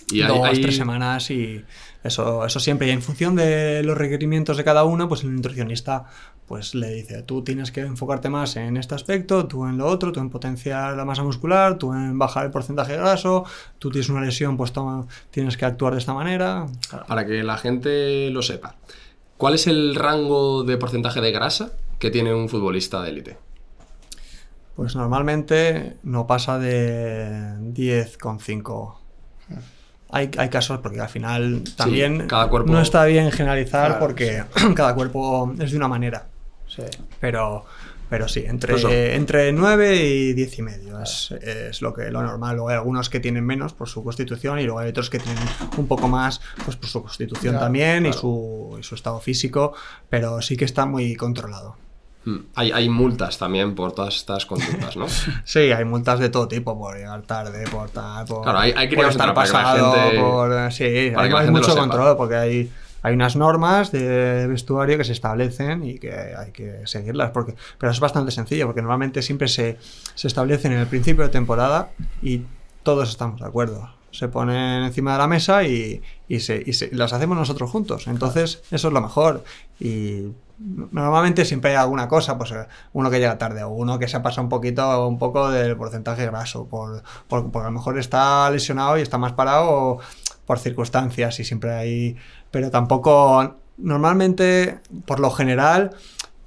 Y 0.10 0.22
hay- 0.22 0.28
dos, 0.30 0.40
hay- 0.48 0.62
tres 0.62 0.78
semanas 0.78 1.30
y 1.32 1.66
eso, 2.04 2.46
eso 2.46 2.60
siempre. 2.62 2.88
Y 2.88 2.92
en 2.92 3.02
función 3.02 3.36
de 3.36 3.84
los 3.84 3.98
requerimientos 3.98 4.56
de 4.56 4.64
cada 4.64 4.86
uno, 4.86 5.10
pues 5.10 5.24
el 5.24 5.36
nutricionista 5.36 6.06
pues 6.48 6.74
le 6.76 6.90
dice, 6.94 7.24
tú 7.24 7.44
tienes 7.44 7.74
que 7.74 7.82
enfocarte 7.82 8.30
más 8.30 8.56
en 8.56 8.78
este 8.78 8.96
aspecto, 8.96 9.48
tú 9.48 9.66
en 9.66 9.78
lo 9.78 9.86
otro, 9.86 10.14
tú 10.14 10.22
en 10.22 10.30
potenciar 10.30 10.96
la 10.96 11.04
masa 11.04 11.22
muscular, 11.24 11.78
tú 11.78 11.92
en 11.94 12.18
bajar 12.18 12.46
el 12.46 12.52
porcentaje 12.52 12.96
graso, 12.96 13.44
tú 13.80 13.90
tienes 13.92 14.08
una 14.08 14.22
lesión, 14.22 14.56
pues 14.56 14.72
toma, 14.72 15.06
tienes 15.30 15.58
que 15.58 15.66
actuar 15.66 15.92
de 15.94 16.00
esta 16.00 16.14
manera. 16.14 16.68
Para 17.06 17.26
que 17.26 17.44
la 17.44 17.58
gente 17.58 18.30
lo 18.30 18.42
sepa, 18.44 18.76
¿cuál 19.38 19.56
es 19.56 19.68
el 19.68 19.96
rango 19.96 20.64
de 20.64 20.78
porcentaje 20.78 21.22
de 21.22 21.32
grasa 21.32 21.72
que 22.00 22.12
tiene 22.12 22.34
un 22.34 22.50
futbolista 22.50 23.02
de 23.02 23.10
élite? 23.10 23.38
Pues 24.76 24.96
normalmente 24.96 25.98
no 26.04 26.28
pasa 26.28 26.60
de 26.60 27.56
10,5. 27.74 28.96
Hay, 30.10 30.32
hay 30.38 30.50
casos 30.50 30.80
porque 30.80 31.02
al 31.02 31.10
final 31.10 31.64
también 31.76 32.28
cada 32.28 32.48
cuerpo- 32.50 32.72
no 32.72 32.80
está 32.82 33.04
bien 33.06 33.32
generalizar 33.32 33.88
Claro, 33.88 34.00
porque 34.00 34.44
cada 34.76 34.94
cuerpo 34.96 35.54
es 35.60 35.72
de 35.72 35.78
una 35.78 35.88
manera. 35.88 36.28
Sí. 36.68 36.84
Pero, 37.20 37.66
pero 38.10 38.28
sí, 38.28 38.44
entre, 38.48 38.76
Eso. 38.76 38.90
entre 38.90 39.52
9 39.52 39.96
y 39.98 40.34
10 40.34 40.60
y 40.60 40.62
medio 40.62 41.02
es, 41.02 41.32
es 41.32 41.82
lo, 41.82 41.94
que, 41.94 42.10
lo 42.10 42.22
normal. 42.24 42.56
Luego 42.56 42.70
hay 42.70 42.76
algunos 42.76 43.10
que 43.10 43.20
tienen 43.20 43.46
menos 43.46 43.74
por 43.74 43.90
su 43.90 44.04
constitución 44.04 44.60
y 44.60 44.64
luego 44.64 44.80
hay 44.80 44.90
otros 44.90 45.10
que 45.10 45.20
tienen 45.20 45.44
un 45.78 45.88
poco 45.88 46.08
más 46.08 46.40
pues, 46.64 46.76
por 46.78 46.88
su 46.90 47.02
constitución 47.02 47.54
Claro, 47.54 47.66
también 47.66 48.06
y, 48.06 48.14
su, 48.14 48.78
y 48.80 48.84
su 48.84 48.96
estado 48.96 49.20
físico, 49.20 49.74
pero 50.10 50.42
sí 50.42 50.56
que 50.58 50.66
está 50.66 50.86
muy 50.86 51.16
controlado. 51.16 51.76
Hmm, 52.26 52.40
Hay, 52.56 52.72
hay 52.72 52.90
multas 52.90 53.38
también 53.38 53.74
por 53.76 53.94
todas 53.94 54.16
estas 54.16 54.46
conductas, 54.46 54.98
¿no? 54.98 55.06
Sí, 55.46 55.60
hay 55.72 55.86
multas 55.86 56.20
de 56.20 56.30
todo 56.30 56.48
tipo 56.48 56.78
por 56.78 56.96
llegar 56.98 57.22
tarde, 57.22 57.64
por 57.70 57.90
tal, 57.90 58.26
por, 58.26 58.44
Claro, 58.44 58.60
hay- 58.60 58.74
hay 58.76 58.90
que 58.90 58.96
por 58.98 59.06
estar 59.06 59.34
pasado, 59.34 59.94
gente- 59.94 60.20
por 60.20 60.72
sí, 60.74 60.84
hay, 61.16 61.50
mucho 61.52 61.76
control 61.76 62.18
porque 62.18 62.36
hay 62.36 62.72
hay 63.02 63.14
unas 63.14 63.36
normas 63.36 63.92
de 63.92 64.48
vestuario 64.48 64.98
que 64.98 65.04
se 65.04 65.12
establecen 65.14 65.84
y 65.84 66.00
que 66.00 66.12
hay 66.14 66.52
que 66.52 66.82
seguirlas 66.86 67.32
porque 67.32 67.56
pero 67.78 67.92
es 67.92 68.00
bastante 68.00 68.32
sencillo 68.32 68.66
porque 68.66 68.82
normalmente 68.82 69.22
siempre 69.22 69.48
se, 69.48 69.78
se 70.16 70.28
establecen 70.28 70.72
en 70.74 70.80
el 70.80 70.88
principio 70.88 71.24
de 71.24 71.30
temporada 71.30 71.90
y 72.22 72.42
todos 72.84 73.10
estamos 73.10 73.40
de 73.42 73.48
acuerdo. 73.48 73.90
Se 74.12 74.30
ponen 74.30 74.84
encima 74.84 75.12
de 75.12 75.18
la 75.20 75.28
mesa 75.28 75.64
y, 75.64 76.02
y 76.28 76.40
se, 76.40 76.64
y 76.66 76.74
se- 76.74 76.90
las 76.96 77.12
hacemos 77.14 77.38
nosotros 77.38 77.70
juntos. 77.70 78.08
Entonces, 78.08 78.64
eso 78.72 78.88
es 78.88 78.94
lo 78.94 79.02
mejor. 79.02 79.44
Y 79.80 80.30
normalmente 80.58 81.46
siempre 81.46 81.72
hay 81.72 81.76
alguna 81.78 82.08
cosa, 82.08 82.38
pues 82.38 82.54
uno 82.94 83.10
que 83.12 83.20
llega 83.20 83.38
tarde 83.38 83.64
o 83.64 83.70
uno 83.70 84.00
que 84.00 84.08
se 84.08 84.18
ha 84.18 84.24
pasado 84.24 84.44
un 84.44 84.50
poquito, 84.50 85.08
un 85.08 85.20
poco 85.20 85.52
del 85.52 85.76
porcentaje 85.76 86.26
graso, 86.26 86.66
por, 86.68 87.04
por, 87.28 87.52
por 87.52 87.64
a 87.64 87.66
lo 87.66 87.72
mejor 87.74 88.00
está 88.00 88.50
lesionado 88.50 88.98
y 88.98 89.02
está 89.02 89.18
más 89.18 89.34
parado 89.34 89.70
o 89.70 90.00
por 90.46 90.58
circunstancias 90.60 91.40
y 91.40 91.44
siempre 91.44 91.74
hay... 91.74 92.18
Pero 92.58 92.72
tampoco, 92.72 93.56
normalmente, 93.78 94.80
por 95.06 95.20
lo 95.20 95.30
general, 95.30 95.92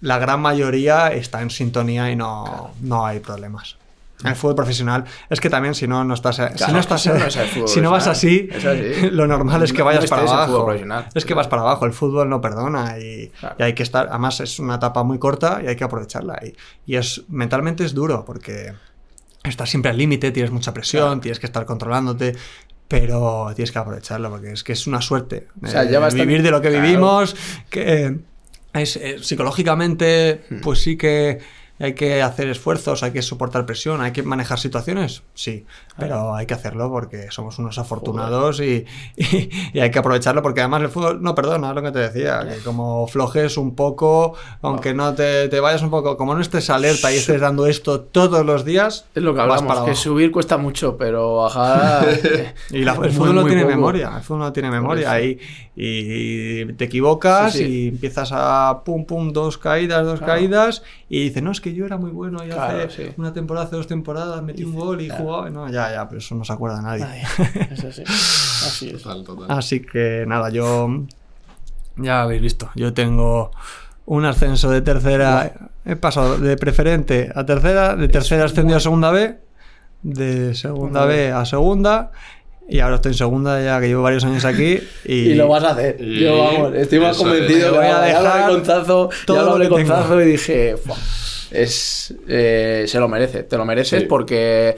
la 0.01 0.19
gran 0.19 0.41
mayoría 0.41 1.07
está 1.13 1.41
en 1.41 1.51
sintonía 1.51 2.11
y 2.11 2.17
no, 2.17 2.73
no 2.81 3.07
hay 3.07 3.21
problemas. 3.21 3.77
En 4.25 4.27
el 4.31 4.35
fútbol 4.35 4.57
profesional 4.57 5.05
es 5.31 5.41
que 5.41 5.49
también 5.49 5.77
si 5.77 5.87
no 5.87 6.03
no 6.03 6.15
estás 6.15 6.35
si 6.37 6.43
Claro, 6.43 6.73
no 6.73 6.81
es 6.81 6.87
que 6.89 6.95
estás 6.95 7.03
si 7.03 7.09
no, 7.11 7.15
no 7.19 7.25
es 7.27 7.71
si 7.71 7.81
no 7.81 7.91
vas 7.93 8.07
así, 8.09 8.49
así. 8.53 9.09
lo 9.13 9.29
normal 9.29 9.63
es 9.63 9.73
que 9.73 9.79
No- 9.79 9.85
vayas 9.85 10.03
no 10.03 10.11
para 10.11 10.23
abajo 10.23 10.73
es 11.15 11.25
que 11.25 11.33
vas 11.35 11.47
para 11.47 11.63
abajo 11.63 11.87
el 11.87 11.93
fútbol 11.93 12.29
no 12.29 12.41
perdona 12.41 12.99
y, 12.99 13.29
Claro. 13.41 13.55
y 13.59 13.63
hay 13.63 13.73
que 13.75 13.85
estar 13.85 14.09
además 14.11 14.41
es 14.41 14.59
una 14.59 14.75
etapa 14.75 15.05
muy 15.05 15.19
corta 15.21 15.61
y 15.65 15.69
hay 15.69 15.77
que 15.77 15.85
aprovecharla 15.85 16.39
y, 16.45 16.55
y 16.93 16.97
es 16.97 17.23
mentalmente 17.29 17.83
es 17.85 17.95
duro 17.95 18.25
porque 18.27 18.75
estás 19.45 19.71
siempre 19.71 19.91
al 19.91 19.97
límite 19.97 20.33
tienes 20.33 20.51
mucha 20.51 20.75
presión 20.75 21.23
tienes 21.23 21.39
que 21.41 21.47
estar 21.47 21.65
controlándote 21.65 22.37
pero 22.91 23.53
tienes 23.55 23.71
que 23.71 23.79
aprovecharlo 23.79 24.31
porque 24.31 24.51
es 24.51 24.65
que 24.65 24.73
es 24.73 24.89
una 24.89 25.01
suerte 25.01 25.47
O 25.63 25.69
sea, 25.69 25.85
eh, 25.85 25.91
ya 25.93 26.01
bastante- 26.01 26.27
vivir 26.27 26.43
de 26.43 26.51
lo 26.51 26.61
que 26.61 26.71
Claro. 26.71 26.83
vivimos 26.85 27.37
que 27.71 28.17
es, 28.75 28.97
eh, 28.97 29.19
psicológicamente 29.23 30.41
Hmm. 30.51 30.61
pues 30.61 30.81
sí 30.81 30.97
que 30.97 31.39
hay 31.81 31.95
que 31.95 32.23
hacer 32.23 32.49
esfuerzos, 32.49 33.03
hay 33.03 33.11
que 33.13 33.23
soportar 33.23 33.65
presión, 33.67 34.01
hay 34.03 34.13
que 34.13 34.23
manejar 34.23 34.59
situaciones, 34.59 35.23
sí, 35.35 35.65
pero 35.99 36.35
hay 36.35 36.47
que 36.47 36.55
hacerlo 36.55 36.91
porque 36.91 37.29
somos 37.31 37.59
unos 37.59 37.79
afortunados 37.79 38.61
y, 38.61 38.85
y- 39.17 39.51
y 39.73 39.81
hay 39.81 39.91
que 39.91 39.99
aprovecharlo 39.99 40.43
porque 40.43 40.61
además 40.61 40.83
el 40.83 40.89
fútbol 40.91 41.23
no 41.23 41.35
perdona, 41.35 41.71
es 41.71 41.75
lo 41.75 41.83
que 41.83 41.91
te 41.91 41.99
decía, 42.01 42.47
que 42.49 42.63
como 42.63 43.07
flojes 43.07 43.57
un 43.57 43.75
poco, 43.75 44.35
aunque 44.63 44.93
no 44.95 45.15
te, 45.15 45.49
te 45.49 45.59
vayas 45.61 45.83
un 45.83 45.91
poco, 45.91 46.17
como 46.17 46.35
no 46.35 46.41
estés 46.41 46.69
alerta 46.71 47.13
y 47.13 47.17
estés 47.17 47.41
dando 47.41 47.67
esto 47.67 48.01
todos 48.01 48.45
los 48.45 48.65
días, 48.65 49.07
Es 49.15 49.23
lo 49.23 49.33
que 49.33 49.39
vas 49.39 49.49
hablamos, 49.61 49.75
para 49.77 49.87
que 49.87 49.95
subir 49.97 50.31
cuesta 50.31 50.59
mucho, 50.59 50.97
pero 50.99 51.37
bajar. 51.37 52.09
eh, 52.11 52.55
Y 52.71 52.85
la- 52.85 52.93
el 52.93 52.99
muy, 53.01 53.09
fútbol 53.11 53.35
no 53.37 53.47
tiene 53.47 53.63
poco. 53.63 53.75
memoria, 53.75 54.13
el 54.17 54.23
fútbol 54.23 54.41
no 54.41 54.53
tiene 54.53 54.71
memoria. 54.71 55.21
y, 55.23 55.39
y 55.83 56.73
te 56.75 56.85
equivocas 56.85 57.53
Sí, 57.53 57.59
sí. 57.59 57.65
y 57.65 57.89
empiezas 57.89 58.31
a 58.35 58.83
pum 58.85 59.05
pum, 59.07 59.33
dos 59.33 59.57
caídas, 59.59 60.05
dos 60.05 60.19
Claro. 60.19 60.35
caídas 60.35 60.83
y 61.09 61.25
dices, 61.25 61.43
no, 61.43 61.51
es 61.51 61.61
que 61.61 61.70
yo 61.75 61.87
era 61.87 61.97
muy 61.97 62.11
bueno 62.11 62.45
y 62.45 62.49
Claro, 62.49 62.79
hace 62.87 62.91
sí. 63.09 63.11
una 63.17 63.33
temporada, 63.33 63.67
hace 63.67 63.77
dos 63.77 63.87
temporadas 63.87 64.43
metí 64.43 64.65
un 64.65 64.75
gol 64.75 65.01
y 65.01 65.09
jugaba, 65.11 65.51
no, 65.51 65.69
ya, 65.71 65.93
ya, 65.93 66.09
pero 66.09 66.19
eso 66.19 66.35
no 66.35 66.45
se 66.45 66.53
acuerda 66.53 66.81
nadie. 66.83 67.05
Nadie. 67.05 67.23
Es 67.71 67.85
así. 67.85 68.03
Así 68.07 68.89
es. 68.91 69.03
Total, 69.03 69.25
total. 69.25 69.47
Así 69.51 69.81
que 69.81 70.25
nada, 70.27 70.51
yo 70.51 70.89
ya 71.97 72.23
habéis 72.23 72.43
visto, 72.43 72.71
yo 72.75 72.93
tengo 72.95 73.51
un 74.07 74.25
ascenso 74.25 74.71
de 74.71 74.81
tercera, 74.83 75.53
he 75.85 75.97
pasado 75.97 76.39
de 76.39 76.57
preferente 76.57 77.31
a 77.35 77.45
tercera, 77.47 77.95
de 77.97 78.09
tercera 78.09 78.45
ascendido 78.45 78.77
a 78.79 78.81
segunda 78.81 79.11
B, 79.11 79.39
de 80.03 80.55
segunda 80.55 81.05
B 81.05 81.31
a 81.31 81.45
segunda 81.45 82.11
y 82.69 82.79
ahora 82.81 82.97
estoy 82.97 83.11
en 83.13 83.19
segunda 83.19 83.61
ya 83.63 83.81
que 83.81 83.89
llevo 83.89 84.03
varios 84.03 84.25
años 84.25 84.45
aquí 84.45 84.79
y, 85.05 85.13
Y 85.13 85.35
lo 85.35 85.49
vas 85.49 85.65
a 85.65 85.71
hacer. 85.71 85.97
Y- 86.01 86.21
Yo, 86.21 86.39
vamos, 86.39 86.75
estoy 86.75 87.01
más 87.01 87.17
eso 87.17 87.27
es. 87.27 87.33
convencido. 87.41 87.73
Me 87.73 87.79
voy 87.79 87.87
que 87.87 87.93
a 87.93 87.95
vamos, 87.99 88.09
ya 88.13 88.19
lo 88.21 88.23
dejar 88.23 88.41
hablé 88.43 88.55
con 88.55 88.65
Zazo, 88.65 89.11
todo 89.27 89.37
ya 89.37 89.43
lo 89.43 89.47
lo 89.49 89.53
hablé 89.55 89.65
que 89.67 89.71
con 89.71 89.83
tengo. 89.83 89.95
Zazo 89.97 90.21
y 90.21 90.25
dije, 90.27 90.77
"Fua, 90.77 90.97
es, 91.51 92.15
eh, 92.29 92.85
se 92.87 92.99
lo 93.01 93.09
merece, 93.09 93.43
te 93.43 93.57
lo 93.57 93.65
mereces 93.65 94.01
Sí. 94.03 94.07
porque 94.07 94.77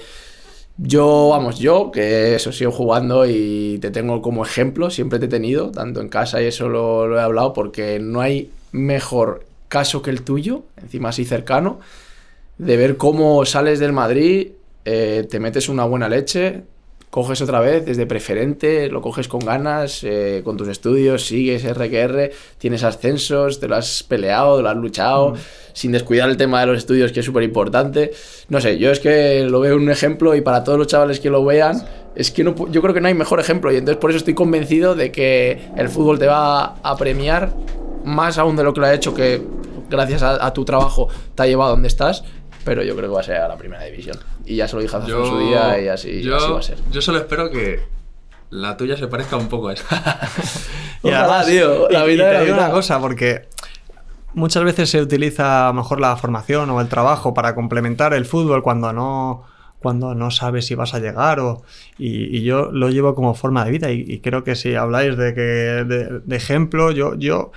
yo, 0.79 1.29
vamos, 1.31 1.59
yo 1.59 1.91
que 1.93 2.35
eso 2.35 2.51
sigo 2.53 2.73
jugando 2.73 3.27
y 3.27 3.79
te 3.81 3.91
tengo 3.91 4.23
como 4.23 4.45
ejemplo, 4.45 4.91
siempre 4.91 5.19
te 5.19 5.27
he 5.27 5.29
tenido, 5.29 5.71
tanto 5.71 6.01
en 6.01 6.09
casa 6.09 6.43
y 6.43 6.47
eso 6.47 6.69
lo, 6.69 7.07
lo 7.07 7.19
he 7.19 7.23
hablado, 7.23 7.53
porque 7.53 7.99
no 8.01 8.21
hay 8.21 8.51
mejor 8.73 9.45
caso 9.69 10.03
que 10.03 10.11
el 10.11 10.23
tuyo, 10.23 10.63
encima 10.83 11.11
así 11.11 11.25
cercano, 11.25 11.81
de 12.59 12.77
ver 12.77 12.97
cómo 12.97 13.45
sales 13.45 13.79
del 13.79 13.93
Madrid, 13.93 14.53
eh, 14.85 15.27
te 15.31 15.41
metes 15.41 15.69
una 15.69 15.85
buena 15.85 16.09
leche, 16.09 16.63
coges 17.13 17.43
otra 17.43 17.61
vez 17.61 17.85
desde 17.85 18.07
preferente, 18.07 18.89
lo 18.89 19.03
coges 19.03 19.29
con 19.29 19.41
ganas, 19.41 20.03
eh, 20.03 20.41
con 20.43 20.57
tus 20.57 20.69
estudios, 20.69 21.27
sigues 21.27 21.63
RQR, 21.63 22.31
tienes 22.57 22.85
ascensos, 22.85 23.61
te 23.61 23.69
lo 23.69 23.77
has 23.77 24.03
peleado, 24.03 24.57
te 24.57 24.63
lo 24.63 24.71
has 24.71 24.77
luchado, 24.79 25.35
sin 25.75 25.93
descuidar 25.93 26.31
el 26.31 26.39
tema 26.39 26.61
de 26.61 26.69
los 26.69 26.79
estudios, 26.79 27.13
que 27.13 27.21
es 27.21 27.27
súper 27.27 27.43
importante. 27.43 28.13
No 28.49 28.63
sé, 28.63 28.79
yo 28.79 28.91
es 28.91 28.99
que 28.99 29.45
lo 29.45 29.61
veo 29.61 29.77
un 29.77 29.91
ejemplo 29.91 30.35
y 30.35 30.41
para 30.41 30.65
todos 30.65 30.79
los 30.79 30.87
chavales 30.87 31.21
que 31.21 31.29
lo 31.29 31.45
vean, 31.45 31.85
es 32.15 32.31
que 32.31 32.45
no, 32.45 32.55
yo 32.71 32.81
creo 32.81 32.95
que 32.95 33.03
no 33.03 33.09
hay 33.09 33.15
mejor 33.15 33.41
ejemplo 33.41 33.71
y 33.71 33.77
entonces 33.77 34.01
por 34.01 34.09
eso 34.09 34.17
estoy 34.17 34.33
convencido 34.33 34.95
de 34.95 35.13
que 35.13 35.69
el 35.77 35.91
fútbol 35.91 36.19
te 36.19 36.29
va 36.29 36.77
a 36.83 36.97
premiar 36.97 37.53
más 38.07 38.39
aún 38.39 38.57
de 38.57 38.65
lo 38.65 38.73
que 38.73 38.81
lo 38.81 38.87
ha 38.87 38.95
hecho, 38.95 39.13
que 39.13 39.43
gracias 39.91 40.23
a, 40.23 40.47
a 40.47 40.55
tu 40.55 40.65
trabajo 40.65 41.09
te 41.35 41.43
ha 41.43 41.47
llevado 41.47 41.69
a 41.69 41.73
donde 41.73 41.89
estás, 41.89 42.25
pero 42.65 42.83
yo 42.83 42.97
creo 42.97 43.11
que 43.11 43.15
va 43.17 43.21
a 43.21 43.25
ser 43.25 43.37
a 43.37 43.49
la 43.49 43.59
primera 43.59 43.85
división. 43.85 44.17
Y 44.53 44.57
ya 44.57 44.69
se 44.69 44.77
lo 44.77 44.83
dije 44.83 44.97
a 44.97 45.01
Zazo 45.01 45.25
en 45.25 45.31
su 45.31 45.39
día 45.39 45.81
y 45.81 45.89
así, 45.89 46.23
yo, 46.23 46.37
así 46.37 46.53
va 46.53 46.59
a 46.59 46.63
ser. 46.63 46.79
yo 46.91 47.01
solo 47.01 47.19
espero 47.19 47.51
que 47.51 47.81
la 48.51 48.77
tuya 48.77 48.97
se 48.97 49.07
parezca 49.09 49.37
un 49.37 49.49
poco 49.49 49.69
a 49.69 49.73
esta. 49.75 50.21
Y 51.05 51.09
Ojalá, 51.09 51.41
además, 51.41 51.47
tío, 51.47 51.89
la 51.91 52.07
y- 52.07 52.11
y 52.11 52.15
vida 52.15 52.31
te 52.31 52.41
digo 52.45 52.55
vida. 52.55 52.65
una 52.67 52.71
cosa, 52.73 53.01
porque 53.01 53.49
muchas 54.35 54.63
veces 54.65 54.89
se 54.91 55.01
utiliza 55.01 55.65
a 55.67 55.69
lo 55.71 55.75
mejor 55.75 56.01
la 56.01 56.15
formación 56.17 56.71
o 56.71 56.81
el 56.81 56.89
trabajo 56.89 57.35
para 57.35 57.55
complementar 57.55 58.15
el 58.15 58.25
fútbol 58.25 58.63
cuando 58.63 58.93
no 58.93 59.45
cuando 59.81 60.15
no 60.15 60.31
sabes 60.31 60.65
si 60.67 60.77
vas 60.77 60.95
a 60.95 61.01
llegar 61.01 61.41
o 61.41 61.63
y, 61.99 62.37
y 62.37 62.43
yo 62.45 62.71
lo 62.71 62.89
llevo 62.89 63.17
como 63.17 63.35
forma 63.35 63.65
de 63.65 63.73
vida 63.73 63.91
y, 63.91 64.05
y 64.07 64.21
creo 64.21 64.45
que 64.45 64.55
si 64.55 64.77
habláis 64.77 65.17
de 65.17 65.35
que 65.35 65.41
de, 65.41 66.21
de 66.25 66.37
ejemplo 66.37 66.93
yo 66.93 67.15
yo 67.17 67.51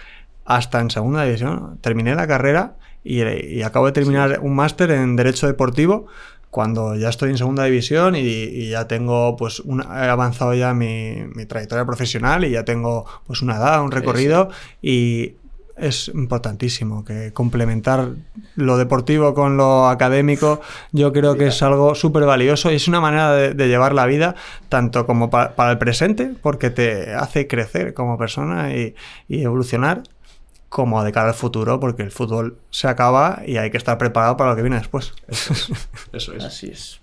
hasta 0.43 0.79
en 0.79 0.89
segunda 0.89 1.23
división 1.23 1.77
terminé 1.81 2.15
la 2.15 2.25
carrera 2.25 2.77
y, 3.03 3.21
y 3.21 3.61
acabo 3.61 3.85
de 3.85 3.91
terminar 3.91 4.39
un 4.41 4.55
máster 4.55 4.89
en 4.89 5.15
derecho 5.15 5.45
deportivo 5.45 6.07
cuando 6.55 6.95
ya 6.95 7.09
estoy 7.09 7.31
en 7.31 7.37
segunda 7.37 7.65
división 7.65 8.15
y, 8.15 8.19
y 8.21 8.69
ya 8.69 8.87
tengo 8.87 9.35
pues 9.35 9.59
una- 9.59 10.05
he 10.05 10.09
avanzado 10.09 10.53
ya 10.53 10.73
mi, 10.73 11.17
mi 11.35 11.45
trayectoria 11.45 11.83
profesional 11.85 12.45
y 12.45 12.51
ya 12.51 12.63
tengo 12.63 13.05
pues 13.27 13.41
una 13.41 13.57
edad, 13.57 13.83
un 13.83 13.91
recorrido 13.91 14.49
y 14.81 15.33
es 15.75 16.07
importantísimo 16.07 17.03
que 17.03 17.33
complementar 17.33 18.11
lo 18.55 18.77
deportivo 18.77 19.33
con 19.33 19.57
lo 19.57 19.89
académico 19.89 20.61
yo 20.93 21.11
creo 21.11 21.35
que 21.35 21.47
es 21.47 21.61
algo 21.61 21.93
súper 21.95 22.23
valioso 22.23 22.71
y 22.71 22.75
es 22.75 22.87
una 22.87 23.01
manera 23.01 23.33
de, 23.33 23.53
de 23.53 23.67
llevar 23.67 23.91
la 23.93 24.05
vida 24.05 24.35
tanto 24.69 25.05
como 25.05 25.29
pa- 25.29 25.53
para 25.57 25.71
el 25.71 25.77
presente 25.77 26.31
porque 26.41 26.69
te 26.69 27.13
hace 27.13 27.47
crecer 27.47 27.93
como 27.93 28.17
persona 28.17 28.73
y, 28.73 28.95
y 29.27 29.43
evolucionar 29.43 30.03
como 30.69 31.03
de 31.03 31.11
cara 31.11 31.29
al 31.29 31.33
futuro 31.33 31.79
porque 31.79 32.03
el 32.03 32.11
fútbol 32.11 32.57
se 32.69 32.87
acaba 32.87 33.41
y 33.45 33.57
hay 33.57 33.71
que 33.71 33.77
estar 33.77 33.97
preparado 33.97 34.37
para 34.37 34.51
lo 34.51 34.55
que 34.55 34.61
viene 34.61 34.77
después. 34.77 35.13
Eso 36.11 36.33
es. 36.33 36.43
Así 36.43 36.67
es. 36.67 36.99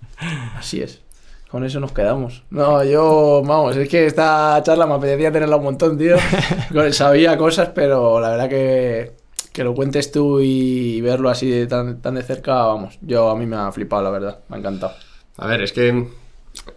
Así 0.55 0.81
es. 0.81 1.01
Con 1.49 1.63
eso 1.63 1.79
nos 1.79 1.91
quedamos. 1.91 2.43
No, 2.49 2.83
yo, 2.83 3.43
vamos, 3.45 3.75
es 3.75 3.87
que 3.87 4.07
esta 4.07 4.59
charla 4.63 4.87
me 4.87 4.95
apetecía 4.95 5.31
tenerla 5.31 5.57
un 5.57 5.65
montón, 5.65 5.99
tío. 5.99 6.15
Sabía 6.91 7.37
cosas, 7.37 7.69
pero 7.75 8.19
la 8.19 8.31
verdad 8.31 8.49
que, 8.49 9.11
que 9.51 9.63
lo 9.63 9.75
cuentes 9.75 10.11
tú 10.11 10.39
y 10.39 10.99
verlo 11.01 11.29
así 11.29 11.47
de 11.47 11.67
tan, 11.67 12.01
tan 12.01 12.15
de 12.15 12.23
cerca, 12.23 12.55
vamos, 12.65 12.97
yo 13.01 13.29
a 13.29 13.35
mí 13.35 13.45
me 13.45 13.55
ha 13.55 13.71
flipado, 13.71 14.01
la 14.01 14.09
verdad. 14.09 14.39
Me 14.49 14.55
ha 14.55 14.59
encantado. 14.59 14.93
A 15.37 15.45
ver, 15.45 15.61
es 15.61 15.71
que 15.73 16.07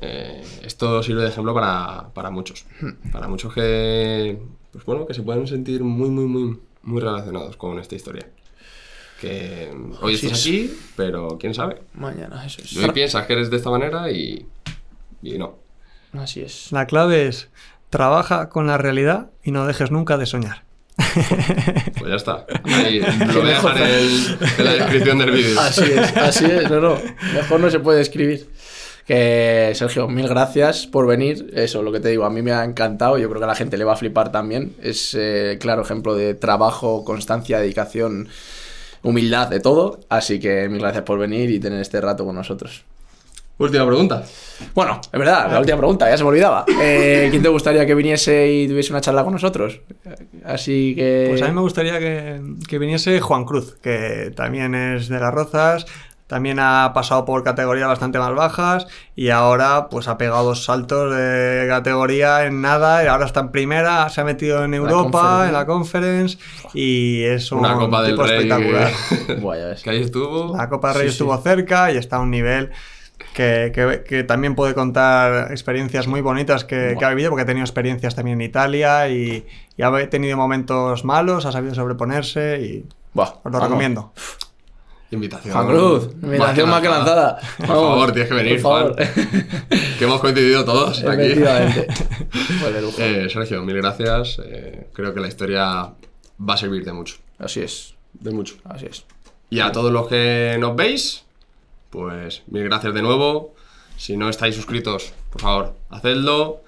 eh, 0.03 0.45
esto 0.63 1.03
sirve 1.03 1.23
de 1.23 1.29
ejemplo 1.29 1.55
para, 1.55 2.11
para 2.13 2.31
muchos. 2.31 2.67
Para 3.13 3.29
muchos 3.29 3.55
que, 3.55 4.39
pues 4.73 4.85
bueno, 4.85 5.07
que 5.07 5.15
se 5.15 5.23
pueden 5.23 5.47
sentir 5.47 5.83
muy, 5.85 6.11
muy, 6.11 6.27
muy, 6.27 6.61
muy 6.87 7.03
relacionados 7.03 7.57
con 7.57 7.79
esta 7.79 7.95
historia. 7.95 8.27
Que 9.21 9.71
hoy 10.01 10.15
estás 10.15 10.33
es. 10.33 10.41
aquí, 10.41 10.79
pero 10.97 11.37
quién 11.39 11.55
sabe. 11.55 11.83
Mañana, 11.95 12.45
eso 12.47 12.63
es. 12.63 12.77
Hoy 12.77 12.91
piensas 12.93 13.27
que 13.27 13.33
eres 13.35 13.51
de 13.51 13.57
esta 13.57 13.71
manera 13.71 14.11
y, 14.11 14.47
y 15.23 15.39
no. 15.39 15.59
Así 16.13 16.41
es. 16.41 16.73
La 16.73 16.87
clave 16.87 17.27
es 17.27 17.49
trabaja 17.91 18.49
con 18.49 18.67
la 18.67 18.79
realidad 18.79 19.31
y 19.43 19.51
no 19.53 19.67
dejes 19.67 19.91
nunca 19.91 20.17
de 20.17 20.27
soñar. 20.27 20.65
Pues 20.97 22.09
ya 22.09 22.17
está. 22.17 22.47
Ahí, 22.65 23.01
lo 23.35 23.41
voy 23.41 23.51
a 23.51 23.55
dejar 23.55 23.77
en, 23.79 24.39
en 24.59 24.65
la 24.65 24.73
descripción 24.75 25.19
del 25.19 25.31
vídeo. 25.31 25.61
Así 25.61 25.85
es, 25.85 26.17
así 26.17 26.45
es, 26.47 26.71
no, 26.71 26.81
no, 26.81 26.99
mejor 27.35 27.61
no 27.61 27.71
se 27.71 27.81
puede 27.81 28.01
escribir. 28.01 28.49
Que 29.07 29.73
Sergio, 29.77 30.09
mil 30.09 30.27
gracias 30.27 30.87
por 30.87 31.07
venir. 31.07 31.51
Eso, 31.55 31.83
lo 31.83 31.93
que 31.93 32.01
te 32.01 32.09
digo, 32.09 32.25
a 32.25 32.31
mí 32.31 32.43
me 32.43 32.53
ha 32.53 32.65
encantado. 32.65 33.19
Yo 33.19 33.29
creo 33.29 33.41
que 33.41 33.45
a 33.45 33.49
la 33.49 33.55
gente 33.55 33.77
le 33.77 33.85
va 33.85 33.93
a 33.93 33.97
flipar 33.97 34.33
también. 34.33 34.75
Es 34.83 35.17
eh, 35.17 35.59
claro 35.61 35.83
ejemplo 35.83 36.17
de 36.17 36.35
trabajo, 36.35 37.05
constancia, 37.05 37.61
dedicación, 37.61 38.29
humildad, 39.05 39.49
de 39.49 39.61
todo. 39.61 40.01
Así 40.09 40.41
que 40.41 40.69
mil 40.69 40.81
gracias 40.81 41.05
por 41.05 41.21
venir 41.21 41.51
y 41.51 41.61
tener 41.61 41.81
este 41.81 42.01
rato 42.01 42.25
con 42.25 42.35
nosotros. 42.35 42.85
Última 43.59 43.87
pregunta. 43.87 44.23
Bueno, 44.75 45.01
es 45.03 45.19
verdad, 45.19 45.51
la 45.51 45.61
última 45.61 45.79
pregunta, 45.79 46.11
ya 46.11 46.17
se 46.19 46.23
me 46.25 46.29
olvidaba. 46.29 46.67
Eh, 46.79 47.29
¿Quién 47.31 47.43
te 47.43 47.49
gustaría 47.49 47.87
que 47.87 47.95
viniese 47.95 48.53
y 48.53 48.69
tuviese 48.69 48.93
una 48.93 49.01
charla 49.01 49.25
con 49.25 49.33
nosotros? 49.33 49.81
Así 50.45 50.95
que. 50.95 51.29
Pues 51.31 51.43
a 51.43 51.49
mí 51.49 51.55
me 51.55 51.63
gustaría 51.63 51.99
que, 51.99 52.39
que 52.69 52.79
viniese 52.79 53.19
Juan 53.21 53.47
Cruz, 53.47 53.77
que 53.81 54.33
también 54.37 54.75
es 54.75 55.09
de 55.09 55.19
las 55.19 55.33
Rozas, 55.33 55.87
también 56.27 56.59
ha 56.59 56.91
pasado 56.93 57.25
por 57.25 57.45
categorías 57.45 57.87
bastante 57.89 58.19
más 58.19 58.35
bajas 58.35 58.87
y 59.15 59.31
ahora 59.31 59.89
pues 59.91 60.09
ha 60.09 60.19
pegado 60.19 60.45
dos 60.45 60.65
saltos 60.65 61.15
de 61.15 61.67
categoría 61.69 62.45
en 62.47 62.61
nada 62.61 63.05
y 63.05 63.07
ahora 63.07 63.27
está 63.27 63.41
en 63.41 63.51
primera, 63.51 64.09
se 64.09 64.21
ha 64.21 64.25
metido 64.25 64.65
en 64.65 64.75
Europa, 64.75 65.11
Conference. 65.21 65.47
en 65.47 65.53
la 65.53 65.67
Conference 65.67 66.39
y 66.75 67.23
es 67.23 67.53
un 67.53 67.61
Una 67.61 67.75
Copa 67.75 68.03
del 68.03 68.11
tipo 68.13 68.23
Rey 68.25 68.37
espectacular. 68.49 68.91
Ves. 69.71 69.83
que 69.83 69.91
ahí 69.91 70.03
estuvo. 70.03 70.57
La 70.57 70.69
Copa 70.69 70.89
del 70.89 70.97
Rey 70.99 71.07
Sí, 71.07 71.11
sí. 71.13 71.15
estuvo 71.23 71.37
cerca 71.39 71.93
y 71.93 71.97
está 71.97 72.17
a 72.17 72.21
un 72.21 72.31
nivel 72.31 72.71
que, 73.35 73.71
que- 73.75 74.03
que 74.07 74.25
también 74.25 74.55
puede 74.55 74.75
contar 74.75 75.53
experiencias 75.53 76.07
muy 76.07 76.21
bonitas 76.23 76.65
que, 76.65 76.97
que 76.99 77.05
ha 77.05 77.11
vivido, 77.11 77.31
porque 77.31 77.43
ha 77.43 77.47
tenido 77.47 77.65
experiencias 77.65 78.15
también 78.15 78.41
en 78.41 78.47
Italia 78.49 79.09
y, 79.09 79.47
y 79.77 79.83
ha 79.83 80.11
tenido 80.11 80.37
momentos 80.37 81.05
malos, 81.05 81.47
ha 81.47 81.53
sabido 81.53 81.75
sobreponerse 81.75 82.61
y 82.61 82.85
os 83.15 83.29
lo 83.45 83.51
vamos. 83.51 83.63
recomiendo. 83.63 84.13
Invitación. 85.11 85.55
Juan 85.55 85.67
Cruz, 85.69 86.09
invitación 86.23 86.69
más 86.69 86.83
que 86.83 86.89
lanzada. 86.89 87.39
Por 87.59 87.67
favor, 87.67 88.13
tienes 88.13 88.29
que 88.29 88.35
venir, 88.35 88.61
Por 88.61 88.73
favor. 88.73 88.95
Juan. 88.97 89.09
Que 89.99 90.05
hemos 90.05 90.21
coincidido 90.21 90.65
todos 90.65 91.05
aquí. 91.05 91.35
Pues. 91.35 91.89
Eh, 92.99 93.29
Sergio, 93.33 93.63
mil 93.63 93.77
gracias. 93.77 94.41
Eh, 94.45 94.89
creo 94.93 95.15
que 95.15 95.21
la 95.21 95.29
historia 95.29 95.65
va 96.41 96.55
a 96.55 96.57
servir 96.57 96.85
de 96.85 96.93
mucho. 96.93 97.17
Así 97.39 97.61
es, 97.61 97.95
De 98.15 98.31
mucho. 98.31 98.55
así 98.65 98.87
es. 98.87 99.05
Y 99.51 99.61
a 99.61 99.71
todos 99.73 99.93
los 99.93 100.09
que 100.09 100.57
nos 100.59 100.75
veis, 100.75 101.25
pues 101.91 102.43
mil 102.49 102.65
gracias 102.65 102.93
de 102.95 103.03
nuevo. 103.03 103.55
Si 103.97 104.17
no 104.17 104.29
estáis 104.29 104.55
suscritos, 104.57 105.13
por 105.31 105.41
favor, 105.41 105.75
hacedlo. 105.91 106.63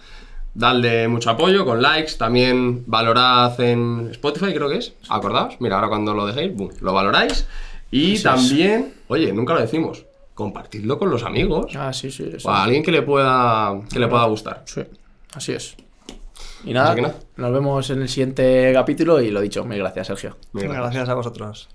Dadle 0.55 1.09
mucho 1.09 1.31
apoyo 1.31 1.65
con 1.65 1.83
likes. 1.83 2.15
También 2.19 2.85
valorad 2.87 3.59
en 3.61 4.09
Spotify, 4.13 4.55
creo 4.55 4.69
que 4.69 4.79
es. 4.79 4.93
Acordaos. 5.09 5.57
Mira, 5.61 5.77
ahora 5.77 5.89
cuando 5.89 6.15
lo 6.15 6.27
dejéis, 6.27 6.55
boom, 6.55 6.71
lo 6.81 6.93
valoráis. 6.93 7.47
Y 7.91 8.23
también, 8.23 8.95
oye, 9.09 9.33
nunca 9.33 9.55
lo 9.55 9.61
decimos, 9.61 10.05
compartidlo 10.35 10.99
con 10.99 11.11
los 11.11 11.23
amigos. 11.23 11.75
Ah, 11.77 11.93
sí, 11.93 12.11
sí. 12.11 12.31
eso. 12.35 12.49
O 12.49 12.51
a 12.51 12.65
alguien 12.65 12.83
que 12.83 12.93
le 12.93 13.03
pueda, 13.03 13.81
que 13.91 13.99
le 13.99 14.09
pueda 14.09 14.25
gustar. 14.27 14.63
Sí, 14.67 14.83
así 15.35 15.53
es. 15.53 15.77
Y 16.65 16.73
nada, 16.73 16.95
nos 17.37 17.53
vemos 17.53 17.89
en 17.91 18.03
el 18.03 18.09
siguiente 18.09 18.73
capítulo 18.75 19.21
y 19.21 19.31
lo 19.31 19.41
dicho, 19.41 19.65
mil 19.65 19.79
gracias, 19.79 20.09
Sergio. 20.09 20.37
Mil 20.53 20.65
gracias. 20.65 20.95
Gracias 20.95 21.09
a 21.09 21.15
vosotros. 21.15 21.69